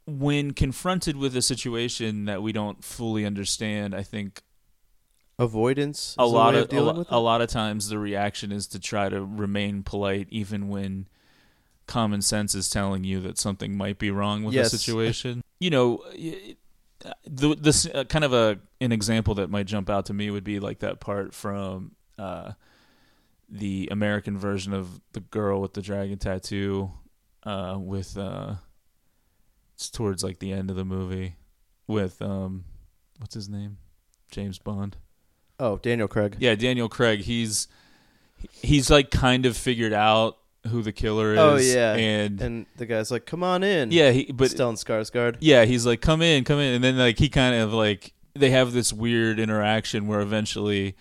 when 0.06 0.52
confronted 0.52 1.16
with 1.16 1.36
a 1.36 1.42
situation 1.42 2.26
that 2.26 2.40
we 2.42 2.52
don't 2.52 2.84
fully 2.84 3.24
understand 3.26 3.94
i 3.94 4.02
think 4.04 4.42
Avoidance. 5.38 6.14
a 6.18 6.24
lot 6.24 6.54
way 6.54 6.60
of, 6.60 6.64
a, 6.66 6.68
dealing 6.68 6.86
lo- 6.94 6.98
with 7.00 7.12
a 7.12 7.18
lot 7.18 7.42
of 7.42 7.48
times 7.50 7.88
the 7.90 7.98
reaction 7.98 8.50
is 8.52 8.66
to 8.68 8.78
try 8.80 9.08
to 9.10 9.22
remain 9.22 9.82
polite 9.82 10.28
even 10.30 10.68
when 10.68 11.06
common 11.86 12.20
sense 12.22 12.54
is 12.54 12.68
telling 12.68 13.04
you 13.04 13.20
that 13.20 13.38
something 13.38 13.76
might 13.76 13.98
be 13.98 14.10
wrong 14.10 14.42
with 14.44 14.54
Yes. 14.54 14.72
a 14.72 14.78
situation 14.78 15.42
you 15.60 15.70
know 15.70 16.02
the 17.26 17.54
this 17.54 17.86
uh, 17.86 18.04
kind 18.04 18.24
of 18.24 18.32
a 18.32 18.58
an 18.80 18.90
example 18.92 19.34
that 19.34 19.50
might 19.50 19.66
jump 19.66 19.88
out 19.88 20.06
to 20.06 20.14
me 20.14 20.30
would 20.30 20.44
be 20.44 20.58
like 20.58 20.80
that 20.80 20.98
part 21.00 21.32
from 21.34 21.92
uh 22.18 22.52
the 23.48 23.88
American 23.92 24.36
version 24.36 24.72
of 24.72 25.00
the 25.12 25.20
girl 25.20 25.60
with 25.60 25.74
the 25.74 25.82
dragon 25.82 26.18
tattoo 26.18 26.90
uh 27.44 27.76
with 27.78 28.16
uh 28.18 28.54
it's 29.74 29.88
towards 29.90 30.24
like 30.24 30.38
the 30.40 30.52
end 30.52 30.70
of 30.70 30.76
the 30.76 30.84
movie 30.84 31.36
with 31.86 32.20
um 32.22 32.64
what's 33.18 33.34
his 33.34 33.48
name 33.48 33.78
James 34.30 34.58
Bond 34.58 34.96
Oh, 35.58 35.78
Daniel 35.78 36.06
Craig. 36.08 36.36
yeah, 36.38 36.54
Daniel 36.54 36.86
Craig. 36.90 37.20
He's 37.20 37.66
he's 38.50 38.90
like 38.90 39.10
kind 39.10 39.46
of 39.46 39.56
figured 39.56 39.94
out 39.94 40.36
who 40.66 40.82
the 40.82 40.92
killer 40.92 41.34
oh, 41.38 41.56
is. 41.56 41.74
Oh 41.74 41.78
yeah. 41.78 41.94
and, 41.94 42.40
and 42.40 42.66
the 42.76 42.86
guy's 42.86 43.10
like, 43.10 43.26
"Come 43.26 43.42
on 43.42 43.62
in." 43.62 43.90
yeah, 43.90 44.10
he 44.10 44.30
but 44.32 44.50
Stellan 44.50 44.74
Skarsgård. 44.74 45.36
yeah, 45.40 45.64
he's 45.64 45.86
like, 45.86 46.00
come 46.00 46.22
in, 46.22 46.44
come 46.44 46.58
in, 46.58 46.74
and 46.74 46.84
then 46.84 46.98
like 46.98 47.18
he 47.18 47.28
kind 47.28 47.54
of 47.54 47.72
like 47.72 48.12
they 48.34 48.50
have 48.50 48.72
this 48.72 48.92
weird 48.92 49.38
interaction 49.38 50.06
where 50.06 50.20
eventually, 50.20 50.96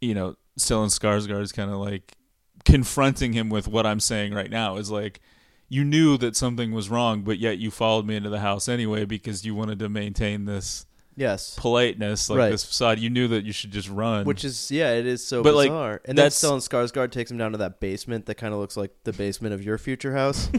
you 0.00 0.14
know, 0.14 0.36
Stellan 0.58 0.88
Skarsgård 0.88 1.42
is 1.42 1.52
kind 1.52 1.70
of 1.70 1.78
like 1.78 2.16
confronting 2.64 3.32
him 3.32 3.50
with 3.50 3.68
what 3.68 3.86
I'm 3.86 4.00
saying 4.00 4.32
right 4.34 4.50
now 4.50 4.76
is 4.76 4.90
like. 4.90 5.20
You 5.66 5.82
knew 5.82 6.18
that 6.18 6.36
something 6.36 6.72
was 6.72 6.90
wrong, 6.90 7.22
but 7.22 7.38
yet 7.38 7.58
you 7.58 7.70
followed 7.70 8.06
me 8.06 8.14
into 8.14 8.28
the 8.28 8.40
house 8.40 8.68
anyway 8.68 9.06
because 9.06 9.46
you 9.46 9.54
wanted 9.54 9.78
to 9.78 9.88
maintain 9.88 10.44
this 10.44 10.84
Yes. 11.16 11.54
politeness, 11.58 12.28
like 12.28 12.38
Right. 12.38 12.50
this 12.50 12.64
facade. 12.64 12.98
You 12.98 13.08
knew 13.10 13.28
that 13.28 13.44
you 13.44 13.52
should 13.52 13.70
just 13.70 13.88
run. 13.88 14.24
Which 14.24 14.44
is 14.44 14.70
yeah, 14.70 14.92
it 14.94 15.06
is 15.06 15.24
so 15.26 15.42
But, 15.42 15.54
like, 15.54 15.68
bizarre. 15.70 16.00
and 16.04 16.16
then 16.18 16.24
that's- 16.24 16.42
Stellan 16.42 16.58
Skarsgård 16.66 17.10
takes 17.12 17.30
him 17.30 17.38
down 17.38 17.52
to 17.52 17.58
that 17.58 17.78
basement 17.80 18.26
that 18.26 18.34
kind 18.36 18.52
of 18.52 18.60
looks 18.60 18.76
like 18.76 18.92
the 19.04 19.12
basement 19.12 19.54
of 19.54 19.62
your 19.64 19.78
future 19.78 20.12
house. 20.14 20.48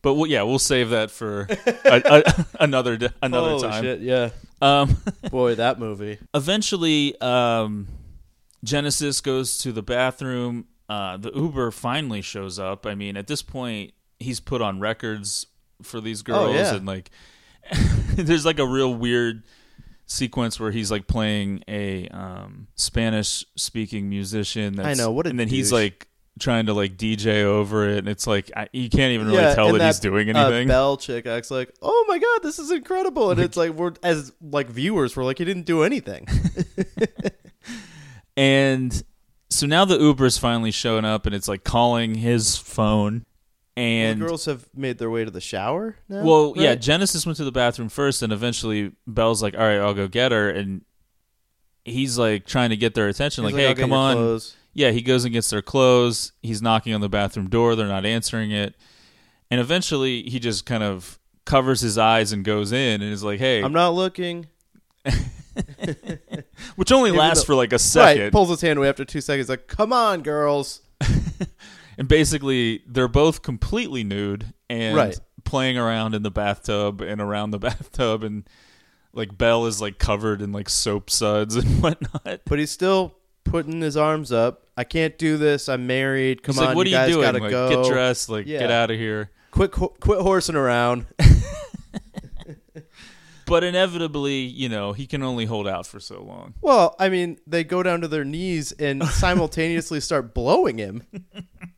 But 0.00 0.14
we'll, 0.14 0.30
yeah, 0.30 0.44
we'll 0.44 0.60
save 0.60 0.90
that 0.90 1.10
for 1.10 1.48
a, 1.84 2.02
a, 2.06 2.46
another 2.60 2.96
d- 2.96 3.08
another 3.20 3.48
Holy 3.50 3.62
time. 3.62 3.82
shit, 3.82 4.00
yeah. 4.00 4.30
Um, 4.62 4.96
Boy, 5.30 5.56
that 5.56 5.80
movie. 5.80 6.18
eventually, 6.32 7.20
um, 7.20 7.88
Genesis 8.62 9.20
goes 9.20 9.58
to 9.58 9.72
the 9.72 9.82
bathroom. 9.82 10.66
Uh, 10.88 11.16
the 11.16 11.32
Uber 11.34 11.72
finally 11.72 12.22
shows 12.22 12.60
up. 12.60 12.86
I 12.86 12.94
mean, 12.94 13.16
at 13.16 13.26
this 13.26 13.42
point, 13.42 13.92
he's 14.20 14.38
put 14.38 14.62
on 14.62 14.78
records 14.78 15.46
for 15.82 16.00
these 16.00 16.22
girls, 16.22 16.50
Oh, 16.50 16.52
yeah. 16.52 16.74
and 16.76 16.86
like, 16.86 17.10
there's 18.14 18.44
like 18.44 18.58
a 18.58 18.66
real 18.66 18.92
weird 18.94 19.42
sequence 20.06 20.58
where 20.58 20.70
he's 20.70 20.90
like 20.90 21.06
playing 21.06 21.64
a 21.68 22.08
um, 22.08 22.68
Spanish-speaking 22.74 24.08
musician. 24.08 24.76
That's, 24.76 24.98
know, 24.98 25.10
what 25.10 25.26
and 25.26 25.38
then 25.38 25.48
he's 25.48 25.72
like 25.72 26.08
trying 26.38 26.66
to 26.66 26.74
like 26.74 26.96
DJ 26.96 27.44
over 27.44 27.88
it, 27.88 27.98
and 27.98 28.08
it's 28.08 28.26
like 28.26 28.50
I, 28.56 28.68
you 28.72 28.88
can't 28.88 29.12
even 29.12 29.26
really 29.26 29.38
yeah, 29.38 29.54
tell 29.54 29.68
and 29.68 29.80
that, 29.80 29.86
he's 29.86 30.00
doing 30.00 30.28
anything. 30.30 30.68
Uh, 30.68 30.72
Bell 30.72 30.96
chick 30.96 31.26
acts 31.26 31.50
like, 31.50 31.72
"Oh 31.82 32.04
my 32.08 32.18
god, 32.18 32.42
this 32.42 32.58
is 32.58 32.70
incredible," 32.70 33.30
and 33.30 33.40
it's 33.40 33.56
like 33.56 33.72
we're 33.72 33.92
as 34.02 34.32
like 34.40 34.68
viewers, 34.68 35.16
we're 35.16 35.24
like, 35.24 35.38
he 35.38 35.44
didn't 35.44 35.66
do 35.66 35.82
anything. 35.82 36.26
And 38.38 39.02
so 39.50 39.66
now 39.66 39.84
the 39.84 39.98
Uber's 39.98 40.38
finally 40.38 40.70
showing 40.70 41.04
up 41.04 41.26
and 41.26 41.34
it's 41.34 41.48
like 41.48 41.64
calling 41.64 42.14
his 42.14 42.56
phone. 42.56 43.26
And 43.78 44.20
the 44.20 44.26
girls 44.26 44.44
have 44.46 44.66
made 44.74 44.98
their 44.98 45.08
way 45.08 45.24
to 45.24 45.30
the 45.30 45.40
shower. 45.40 45.96
Now? 46.08 46.24
well, 46.24 46.52
yeah, 46.56 46.74
Genesis 46.74 47.24
went 47.24 47.36
to 47.36 47.44
the 47.44 47.52
bathroom 47.52 47.88
first 47.88 48.22
and 48.22 48.32
eventually 48.32 48.92
Belle's 49.06 49.40
like, 49.42 49.54
"All 49.54 49.60
right, 49.60 49.78
I'll 49.78 49.94
go 49.94 50.08
get 50.08 50.32
her." 50.32 50.50
And 50.50 50.84
he's 51.84 52.18
like 52.18 52.44
trying 52.44 52.70
to 52.70 52.76
get 52.76 52.94
their 52.94 53.06
attention 53.06 53.44
He's 53.44 53.52
like, 53.52 53.60
"Hey, 53.60 53.68
"I'll 53.68 53.74
come 53.76 53.92
on." 53.92 54.16
clothes." 54.16 54.56
Yeah, 54.74 54.90
he 54.90 55.00
goes 55.00 55.24
and 55.24 55.32
gets 55.32 55.50
their 55.50 55.62
clothes. 55.62 56.32
He's 56.42 56.60
knocking 56.60 56.92
on 56.92 57.00
the 57.00 57.08
bathroom 57.08 57.48
door. 57.48 57.76
They're 57.76 57.86
not 57.86 58.04
answering 58.04 58.50
it. 58.50 58.74
And 59.50 59.60
eventually 59.60 60.22
he 60.24 60.40
just 60.40 60.66
kind 60.66 60.82
of 60.82 61.18
covers 61.44 61.80
his 61.80 61.98
eyes 61.98 62.32
and 62.32 62.44
goes 62.44 62.72
in 62.72 63.00
and 63.00 63.12
is 63.12 63.22
like, 63.22 63.38
"Hey," 63.38 63.62
I'm 63.62 63.72
not 63.72 63.90
looking. 63.90 64.46
which 66.76 66.92
only 66.92 67.10
Even 67.10 67.18
lasts 67.18 67.44
though- 67.44 67.46
for 67.46 67.54
like 67.54 67.72
a 67.72 67.78
second. 67.78 68.22
Right, 68.24 68.32
pulls 68.32 68.50
his 68.50 68.60
hand 68.60 68.78
away 68.78 68.88
after 68.88 69.04
two 69.04 69.20
seconds. 69.20 69.48
Like, 69.48 69.68
come 69.68 69.92
on, 69.92 70.22
girls. 70.22 70.82
and 71.98 72.08
basically 72.08 72.82
they're 72.86 73.08
both 73.08 73.42
completely 73.42 74.04
nude 74.04 74.52
and 74.70 74.96
Right. 74.96 75.18
playing 75.44 75.76
around 75.76 76.14
in 76.14 76.22
the 76.22 76.30
bathtub 76.30 77.00
and 77.02 77.20
around 77.20 77.50
the 77.50 77.58
bathtub 77.68 78.22
and 78.24 78.48
like 79.12 79.36
Bell 79.36 79.66
is 79.66 79.80
like 79.80 79.98
covered 79.98 80.40
in 80.40 80.52
like 80.52 80.68
soap 80.68 81.10
suds 81.10 81.56
and 81.60 81.82
whatnot. 81.82 82.40
But 82.46 82.58
he's 82.58 82.70
still 82.70 83.16
putting 83.44 83.80
his 83.80 83.96
arms 83.96 84.30
up. 84.32 84.64
I 84.76 84.84
can't 84.84 85.18
do 85.18 85.36
this. 85.36 85.68
I'm 85.68 85.86
married. 85.86 86.42
Come 86.42 86.54
He's 86.54 86.60
on, 86.62 86.66
like, 86.68 86.76
"What 86.76 86.86
you 86.86 86.94
are 86.96 87.00
guys 87.00 87.08
you 87.08 87.14
doing? 87.16 87.26
gotta 87.26 87.38
Like, 87.40 87.50
go. 87.50 87.82
get 87.82 87.90
dressed. 87.92 88.28
Like, 88.28 88.46
Yeah. 88.46 88.60
get 88.60 88.70
out 88.70 88.90
of 88.92 88.96
here." 88.98 89.30
Quit, 89.50 89.74
ho- 89.74 89.94
quit 90.00 90.20
horsing 90.20 90.54
around. 90.54 91.06
but 93.46 93.64
inevitably, 93.64 94.40
you 94.40 94.68
know, 94.68 94.92
he 94.92 95.06
can 95.06 95.22
only 95.22 95.46
hold 95.46 95.66
out 95.66 95.86
for 95.86 95.98
so 96.00 96.22
long. 96.22 96.52
Well, 96.60 96.94
I 96.98 97.08
mean, 97.08 97.38
they 97.46 97.64
go 97.64 97.82
down 97.82 98.02
to 98.02 98.08
their 98.08 98.24
knees 98.24 98.72
and 98.72 99.02
simultaneously 99.04 100.00
start 100.00 100.34
blowing 100.34 100.76
him. 100.78 101.02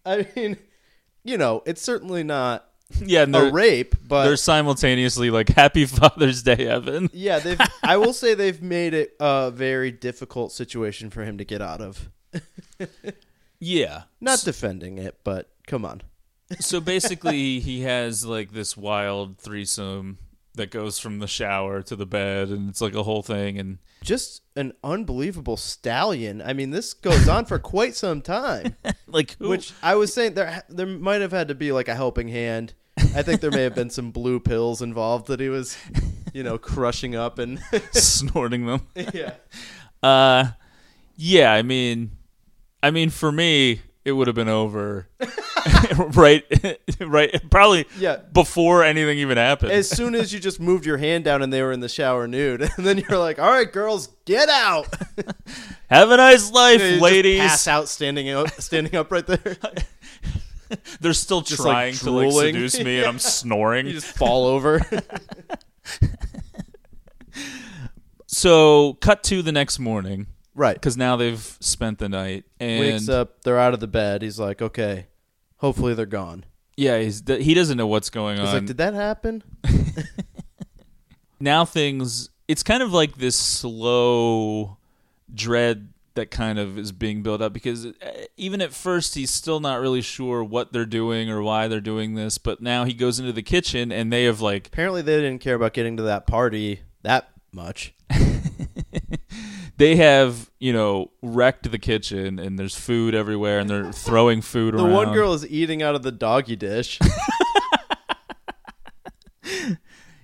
I 0.05 0.27
mean, 0.37 0.57
you 1.25 1.39
know, 1.39 1.63
it's 1.67 1.83
certainly 1.83 2.23
not 2.23 2.67
Yeah, 3.05 3.23
and 3.23 3.37
a 3.37 3.51
rape, 3.53 3.95
but 4.07 4.25
they're 4.25 4.37
simultaneously 4.37 5.31
like, 5.31 5.49
"Happy 5.49 5.87
Father's 5.87 6.43
Day, 6.43 6.67
Evan." 6.67 7.09
yeah, 7.13 7.39
they've. 7.39 7.61
I 7.83 7.97
will 7.99 8.13
say 8.15 8.35
they've 8.35 8.61
made 8.61 8.95
it 8.95 9.15
a 9.21 9.51
very 9.53 9.93
difficult 9.93 10.53
situation 10.53 11.11
for 11.11 11.23
him 11.25 11.39
to 11.39 11.45
get 11.45 11.63
out 11.63 11.81
of. 11.81 12.11
Yeah, 13.61 14.05
Not 14.21 14.41
defending 14.41 14.99
it, 14.99 15.19
but 15.23 15.51
come 15.67 15.85
on. 15.85 16.01
so 16.61 16.81
basically 16.81 17.61
he 17.61 17.83
has 17.83 18.25
like 18.25 18.53
this 18.53 18.77
wild 18.77 19.39
threesome 19.39 20.19
that 20.55 20.71
goes 20.71 20.99
from 20.99 21.21
the 21.21 21.27
shower 21.29 21.83
to 21.83 21.95
the 21.97 22.07
bed 22.07 22.49
and 22.49 22.69
it's 22.69 22.81
like 22.81 22.95
a 22.95 23.05
whole 23.05 23.23
thing 23.23 23.59
and 23.59 23.79
Just 24.03 24.43
an 24.57 24.73
unbelievable 24.83 25.57
stallion. 25.57 26.43
I 26.43 26.53
mean, 26.53 26.71
this 26.71 26.93
goes 26.93 27.29
on 27.29 27.45
for 27.45 27.59
quite 27.59 27.95
some 27.95 28.21
time. 28.21 28.77
like 29.07 29.37
who, 29.39 29.49
Which 29.49 29.73
I 29.83 29.95
was 29.95 30.13
saying 30.13 30.35
there 30.35 30.63
there 30.69 30.87
might 30.87 31.21
have 31.21 31.33
had 31.33 31.49
to 31.49 31.55
be 31.55 31.73
like 31.73 31.89
a 31.89 31.95
helping 31.95 32.29
hand. 32.29 32.75
I 32.99 33.23
think 33.23 33.41
there 33.41 33.51
may 33.51 33.63
have 33.63 33.75
been 33.75 33.91
some 33.91 34.11
blue 34.11 34.41
pills 34.41 34.83
involved 34.83 35.29
that 35.29 35.41
he 35.41 35.49
was, 35.49 35.79
you 36.35 36.43
know, 36.43 36.59
crushing 36.59 37.15
up 37.15 37.39
and 37.39 37.61
snorting 37.93 38.67
them 38.67 38.87
yeah. 39.15 39.35
uh 40.03 40.51
yeah 41.17 41.53
i 41.53 41.63
mean 41.63 42.11
i 42.83 42.91
mean 42.91 43.11
for 43.11 43.31
me 43.33 43.81
it 44.05 44.13
would 44.13 44.27
have 44.27 44.37
been 44.37 44.49
over 44.49 45.09
right 46.15 46.45
right 47.01 47.51
probably 47.51 47.87
Yeah. 47.99 48.17
before 48.33 48.85
anything 48.85 49.19
even 49.19 49.37
happened 49.37 49.73
As 49.73 49.89
soon 49.89 50.15
as 50.15 50.33
you 50.33 50.41
just 50.41 50.61
moved 50.61 50.87
your 50.87 50.97
hand 50.99 51.25
down 51.25 51.43
and 51.43 51.53
they 51.53 51.63
were 51.63 51.73
in 51.73 51.81
the 51.81 51.89
shower 51.89 52.27
nude, 52.27 52.63
and 52.77 52.87
then 52.87 52.99
you're 52.99 53.19
like, 53.19 53.39
"All 53.39 53.51
right, 53.51 53.71
girls, 53.71 54.09
get 54.25 54.49
out." 54.49 54.87
have 55.91 56.11
a 56.11 56.17
nice 56.17 56.51
life 56.51 57.01
ladies 57.01 57.41
pass 57.41 57.67
out 57.69 57.89
standing 57.89 58.29
up, 58.31 58.49
standing 58.61 58.95
up 58.97 59.11
right 59.11 59.27
there. 59.27 59.57
they're 61.01 61.13
still 61.13 61.41
Just, 61.41 61.61
trying 61.63 61.93
like, 61.95 62.01
to 62.03 62.11
like 62.11 62.33
seduce 62.33 62.79
me 62.79 62.99
and 62.99 63.07
i'm 63.09 63.19
snoring 63.19 63.87
You 63.89 63.93
just 63.95 64.17
fall 64.17 64.47
over. 64.47 64.81
so 68.27 68.95
cut 69.01 69.23
to 69.25 69.43
the 69.43 69.53
next 69.53 69.79
morning 69.79 70.29
right. 70.55 70.75
because 70.75 70.97
now 70.97 71.17
they've 71.17 71.41
spent 71.61 71.99
the 71.99 72.09
night 72.09 72.45
and 72.61 72.81
Wakes 72.81 73.09
up, 73.09 73.43
they're 73.43 73.59
out 73.59 73.75
of 73.75 73.81
the 73.81 73.87
bed. 73.89 74.23
He's 74.23 74.39
like, 74.39 74.63
"Okay, 74.63 75.07
hopefully 75.61 75.95
they're 75.95 76.07
gone." 76.07 76.45
yeah 76.77 76.99
he's 76.99 77.23
he 77.27 77.53
doesn't 77.55 77.77
know 77.77 77.87
what's 77.87 78.11
going 78.11 78.39
He's 78.39 78.49
on 78.49 78.55
like, 78.55 78.67
"Did 78.67 78.79
that 78.79 78.95
happen?" 78.95 79.43
now 81.41 81.65
things 81.65 82.31
it's 82.49 82.63
kind 82.63 82.83
of 82.83 82.93
like 82.93 83.17
this 83.17 83.37
slow 83.37 84.77
dread 85.33 85.89
that 86.15 86.31
kind 86.31 86.59
of 86.59 86.77
is 86.79 86.91
being 86.91 87.23
built 87.23 87.41
up 87.41 87.53
because 87.53 87.87
uh, 87.87 87.93
even 88.37 88.61
at 88.61 88.73
first 88.73 89.15
he's 89.15 89.31
still 89.31 89.61
not 89.61 89.81
really 89.81 90.03
sure 90.03 90.43
what 90.43 90.73
they're 90.73 90.85
doing 90.85 91.31
or 91.31 91.41
why 91.41 91.69
they're 91.69 91.81
doing 91.81 92.15
this 92.15 92.37
but 92.39 92.61
now 92.61 92.85
he 92.85 92.93
goes 92.93 93.19
into 93.21 93.33
the 93.33 93.43
kitchen 93.43 93.93
and 93.93 94.13
they 94.13 94.25
have 94.25 94.41
like 94.41 94.67
Apparently, 94.67 95.03
they 95.03 95.17
didn't 95.21 95.41
care 95.41 95.55
about 95.55 95.73
getting 95.73 95.97
to 95.99 96.03
that 96.05 96.27
party 96.27 96.81
that 97.03 97.31
much. 97.53 97.95
they 99.77 99.97
have 99.97 100.51
you 100.59 100.73
know 100.73 101.11
wrecked 101.23 101.71
the 101.71 101.79
kitchen 101.79 102.39
and 102.39 102.59
there's 102.59 102.77
food 102.77 103.15
everywhere 103.15 103.59
and 103.61 103.71
they're 103.71 103.93
throwing 103.93 104.43
food 104.43 104.75
The 104.75 104.79
around 104.85 104.93
one 104.93 105.13
girl 105.13 105.33
is 105.33 105.47
eating 105.47 105.83
out 105.83 105.95
of 105.95 106.03
the 106.03 106.13
doggy 106.13 106.57
dish. 106.57 106.99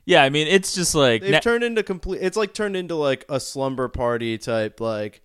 yeah 0.05 0.23
i 0.23 0.29
mean 0.31 0.47
it's 0.47 0.75
just 0.75 0.95
like 0.95 1.23
They've 1.23 1.33
na- 1.33 1.41
turned 1.41 1.65
into 1.65 1.83
complete. 1.83 2.21
It's 2.23 2.37
like 2.37 2.55
turned 2.55 2.77
into 2.77 2.95
like 2.95 3.25
a 3.29 3.41
slumber 3.41 3.89
party 3.89 4.39
type. 4.39 4.81
Like, 4.81 5.23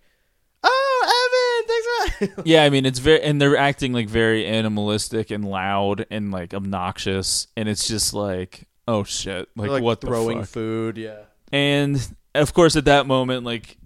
oh, 0.64 1.62
Evan, 1.62 1.68
thanks 1.68 2.34
for. 2.36 2.42
Yeah, 2.48 2.64
I 2.64 2.70
mean 2.70 2.84
it's 2.86 2.98
very 2.98 3.22
and 3.22 3.40
they're 3.40 3.56
acting 3.56 3.92
like 3.92 4.08
very 4.08 4.46
animalistic 4.46 5.30
and 5.30 5.44
loud 5.44 6.06
and 6.10 6.30
like 6.32 6.54
obnoxious 6.54 7.48
and 7.56 7.68
it's 7.68 7.86
just 7.86 8.14
like 8.14 8.66
oh 8.88 9.04
shit 9.04 9.48
like, 9.56 9.66
They're, 9.66 9.74
like 9.74 9.82
what 9.82 10.00
throwing 10.00 10.38
the 10.40 10.44
fuck 10.46 10.52
food? 10.54 10.98
Yeah. 10.98 11.20
and 11.52 11.96
of 12.34 12.52
course 12.54 12.74
at 12.76 12.86
that 12.86 13.06
moment 13.06 13.44
like 13.44 13.76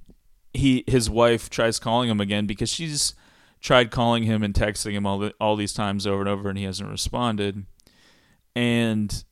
he 0.56 0.84
his 0.86 1.08
wife 1.08 1.50
tries 1.50 1.78
calling 1.78 2.08
him 2.08 2.20
again 2.20 2.46
because 2.46 2.70
she's 2.70 3.14
tried 3.60 3.90
calling 3.90 4.24
him 4.24 4.42
and 4.42 4.54
texting 4.54 4.92
him 4.92 5.06
all 5.06 5.18
the, 5.18 5.34
all 5.40 5.56
these 5.56 5.72
times 5.72 6.06
over 6.06 6.20
and 6.20 6.28
over 6.28 6.48
and 6.48 6.58
he 6.58 6.64
hasn't 6.64 6.90
responded. 6.90 7.64
And 8.54 9.24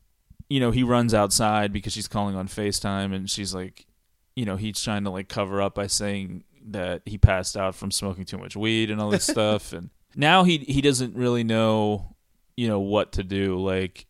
you 0.48 0.60
know 0.60 0.70
he 0.70 0.82
runs 0.82 1.14
outside 1.14 1.72
because 1.72 1.92
she's 1.92 2.08
calling 2.08 2.36
on 2.36 2.48
FaceTime 2.48 3.14
and 3.14 3.30
she's 3.30 3.54
like 3.54 3.86
you 4.36 4.44
know 4.44 4.56
he's 4.56 4.80
trying 4.80 5.04
to 5.04 5.10
like 5.10 5.28
cover 5.28 5.62
up 5.62 5.74
by 5.74 5.86
saying 5.86 6.44
that 6.66 7.02
he 7.06 7.18
passed 7.18 7.56
out 7.56 7.74
from 7.74 7.90
smoking 7.90 8.24
too 8.24 8.38
much 8.38 8.56
weed 8.56 8.90
and 8.90 9.00
all 9.00 9.10
this 9.10 9.24
stuff. 9.28 9.72
And 9.72 9.90
now 10.14 10.44
he 10.44 10.58
he 10.58 10.80
doesn't 10.80 11.14
really 11.14 11.44
know 11.44 12.16
you 12.56 12.68
know 12.68 12.80
what 12.80 13.12
to 13.12 13.22
do. 13.22 13.58
Like 13.58 14.06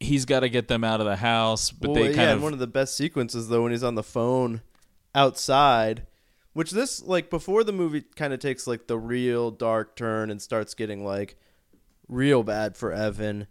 he's 0.00 0.24
got 0.24 0.40
to 0.40 0.48
get 0.48 0.68
them 0.68 0.84
out 0.84 1.00
of 1.00 1.06
the 1.06 1.16
house 1.16 1.72
but 1.72 1.90
well, 1.90 1.96
they 1.96 2.06
kind 2.14 2.16
yeah, 2.16 2.32
of 2.32 2.42
one 2.42 2.52
of 2.52 2.60
the 2.60 2.68
best 2.68 2.96
sequences 2.96 3.48
though 3.48 3.64
when 3.64 3.72
he's 3.72 3.82
on 3.82 3.96
the 3.96 4.02
phone 4.02 4.60
outside, 5.14 6.06
which 6.58 6.72
this 6.72 7.04
like 7.04 7.30
before 7.30 7.62
the 7.62 7.72
movie 7.72 8.02
kind 8.16 8.32
of 8.32 8.40
takes 8.40 8.66
like 8.66 8.88
the 8.88 8.98
real 8.98 9.52
dark 9.52 9.94
turn 9.94 10.28
and 10.28 10.42
starts 10.42 10.74
getting 10.74 11.04
like 11.04 11.36
real 12.08 12.42
bad 12.42 12.76
for 12.76 12.92
Evan. 12.92 13.46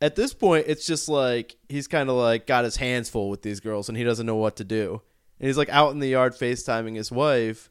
At 0.00 0.16
this 0.16 0.34
point, 0.34 0.64
it's 0.66 0.84
just 0.84 1.08
like 1.08 1.54
he's 1.68 1.86
kind 1.86 2.10
of 2.10 2.16
like 2.16 2.48
got 2.48 2.64
his 2.64 2.74
hands 2.74 3.08
full 3.08 3.30
with 3.30 3.42
these 3.42 3.60
girls 3.60 3.88
and 3.88 3.96
he 3.96 4.02
doesn't 4.02 4.26
know 4.26 4.34
what 4.34 4.56
to 4.56 4.64
do. 4.64 5.00
And 5.38 5.46
he's 5.46 5.56
like 5.56 5.68
out 5.68 5.92
in 5.92 6.00
the 6.00 6.08
yard 6.08 6.32
FaceTiming 6.34 6.96
his 6.96 7.12
wife. 7.12 7.70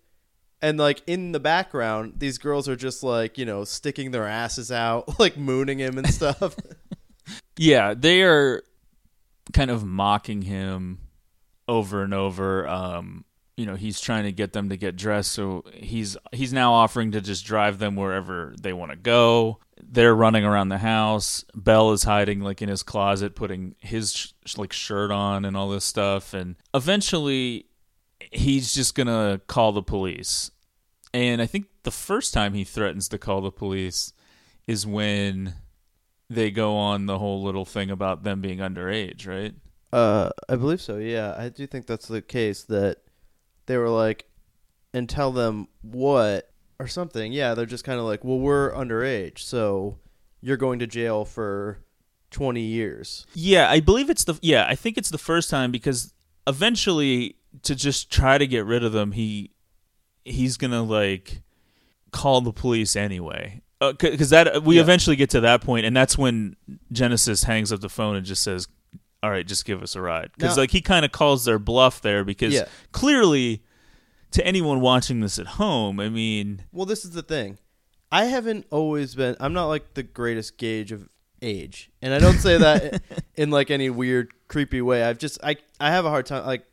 And 0.62 0.80
like 0.80 1.02
in 1.06 1.34
the 1.34 1.42
background, 1.42 2.14
these 2.16 2.38
girls 2.38 2.70
are 2.70 2.78
just 2.78 3.04
like, 3.04 3.38
you 3.38 3.44
know, 3.44 3.66
sticking 3.66 4.12
their 4.12 4.28
asses 4.28 4.72
out, 4.72 5.20
like 5.20 5.36
mooning 5.36 5.80
him 5.80 5.98
and 5.98 6.08
stuff. 6.14 6.56
Yeah, 7.58 7.96
they 7.96 8.24
are 8.24 8.64
kind 9.52 9.72
of 9.72 9.84
mocking 9.84 10.44
him 10.44 11.00
over 11.68 12.02
and 12.02 12.14
over. 12.14 12.66
Um, 12.66 13.26
you 13.60 13.66
know, 13.66 13.76
he's 13.76 14.00
trying 14.00 14.24
to 14.24 14.32
get 14.32 14.54
them 14.54 14.70
to 14.70 14.78
get 14.78 14.96
dressed, 14.96 15.34
so 15.34 15.66
he's 15.74 16.16
he's 16.32 16.54
now 16.54 16.72
offering 16.72 17.12
to 17.12 17.20
just 17.20 17.46
drive 17.46 17.78
them 17.78 17.98
wherever 17.98 18.56
they 18.58 18.72
want 18.72 18.92
to 18.92 18.96
go. 18.96 19.60
They're 19.84 20.16
running 20.16 20.46
around 20.46 20.70
the 20.70 20.78
house. 20.78 21.44
Bell 21.54 21.92
is 21.92 22.04
hiding 22.04 22.40
like 22.40 22.62
in 22.62 22.70
his 22.70 22.84
closet, 22.84 23.36
putting 23.36 23.76
his 23.82 24.34
like 24.56 24.72
shirt 24.72 25.12
on 25.12 25.44
and 25.44 25.58
all 25.58 25.68
this 25.68 25.84
stuff. 25.84 26.34
And 26.34 26.56
eventually, 26.74 27.66
he's 28.32 28.74
just 28.74 28.96
gonna 28.96 29.42
call 29.48 29.74
the 29.74 29.84
police. 29.84 30.52
And 31.14 31.42
I 31.42 31.46
think 31.46 31.66
the 31.84 31.92
first 31.92 32.34
time 32.34 32.54
he 32.54 32.64
threatens 32.64 33.10
to 33.10 33.18
call 33.18 33.42
the 33.42 33.52
police 33.52 34.14
is 34.68 34.88
when 34.88 35.56
they 36.30 36.50
go 36.50 36.78
on 36.78 37.08
the 37.08 37.20
whole 37.20 37.44
little 37.44 37.66
thing 37.66 37.92
about 37.92 38.24
them 38.24 38.40
being 38.40 38.60
underage, 38.60 39.28
right? 39.28 39.54
Uh, 39.92 40.30
I 40.48 40.56
believe 40.56 40.80
so. 40.80 40.96
Yeah, 40.96 41.36
I 41.38 41.50
do 41.50 41.68
think 41.68 41.88
that's 41.88 42.08
the 42.08 42.22
case. 42.22 42.64
That 42.64 43.00
they 43.70 43.78
were 43.78 43.88
like, 43.90 44.26
and 44.94 45.08
tell 45.08 45.32
them 45.32 45.68
what 45.82 46.50
or 46.80 46.88
something. 46.88 47.32
Yeah, 47.32 47.54
they're 47.54 47.66
just 47.66 47.84
kind 47.84 48.00
of 48.00 48.06
like, 48.06 48.24
well, 48.24 48.40
we're 48.40 48.74
underage, 48.74 49.40
so 49.40 50.00
you're 50.42 50.58
going 50.58 50.80
to 50.80 50.88
jail 50.88 51.24
for 51.24 51.80
twenty 52.32 52.62
years. 52.64 53.26
Yeah, 53.34 53.70
I 53.70 53.80
believe 53.80 54.10
it's 54.10 54.24
the 54.24 54.38
yeah, 54.42 54.66
I 54.68 54.76
think 54.76 54.98
it's 54.98 55.10
the 55.12 55.18
first 55.18 55.50
time 55.50 55.72
because 55.72 56.14
eventually 56.48 57.36
to 57.64 57.76
just 57.76 58.12
try 58.12 58.38
to 58.38 58.48
get 58.48 58.66
rid 58.66 58.84
of 58.84 58.92
them, 58.92 59.12
he 59.14 59.52
he's 60.26 60.58
going 60.58 60.72
to 60.72 60.82
like 60.82 61.42
call 62.12 62.42
the 62.42 62.52
police 62.52 62.96
anyway. 62.96 63.62
Uh, 63.82 63.94
because 63.94 64.30
that 64.32 64.64
we 64.64 64.76
Yeah. 64.76 64.82
eventually 64.82 65.16
get 65.16 65.30
to 65.30 65.40
that 65.42 65.62
point, 65.62 65.86
and 65.86 65.96
that's 65.96 66.18
when 66.18 66.56
Genesis 66.92 67.44
hangs 67.44 67.72
up 67.72 67.80
the 67.80 67.88
phone 67.90 68.16
and 68.18 68.26
just 68.26 68.44
says, 68.44 68.68
"All 69.24 69.30
right, 69.30 69.46
just 69.46 69.66
give 69.66 69.82
us 69.84 69.96
a 69.96 70.02
ride." 70.02 70.32
Because 70.38 70.58
like 70.58 70.72
he 70.72 70.82
kind 70.82 71.06
of 71.06 71.12
calls 71.12 71.46
their 71.46 71.60
bluff 71.60 72.02
there 72.02 72.24
because 72.24 72.54
Yeah. 72.54 72.66
clearly, 72.92 73.64
to 74.32 74.46
anyone 74.46 74.80
watching 74.82 75.20
this 75.20 75.40
at 75.40 75.48
home, 75.48 76.00
I 76.00 76.10
mean, 76.10 76.66
Well, 76.72 76.86
this 76.86 77.04
is 77.06 77.12
the 77.12 77.24
thing. 77.24 77.58
I 78.12 78.26
haven't 78.26 78.66
always 78.72 79.16
been. 79.16 79.36
I'm 79.40 79.54
not 79.54 79.68
like 79.68 79.94
the 79.94 80.04
greatest 80.04 80.58
gauge 80.58 80.92
of 80.92 81.08
age, 81.42 81.92
and 82.02 82.14
I 82.14 82.20
don't 82.20 82.38
say 82.40 82.58
that 82.58 83.02
in 83.36 83.50
like 83.52 83.70
any 83.72 83.90
weird, 83.90 84.32
creepy 84.48 84.82
way. 84.82 85.04
I've 85.04 85.18
just 85.20 85.38
I 85.44 85.58
I 85.80 85.92
have 85.92 86.06
a 86.06 86.10
hard 86.10 86.26
time 86.26 86.46
like 86.46 86.66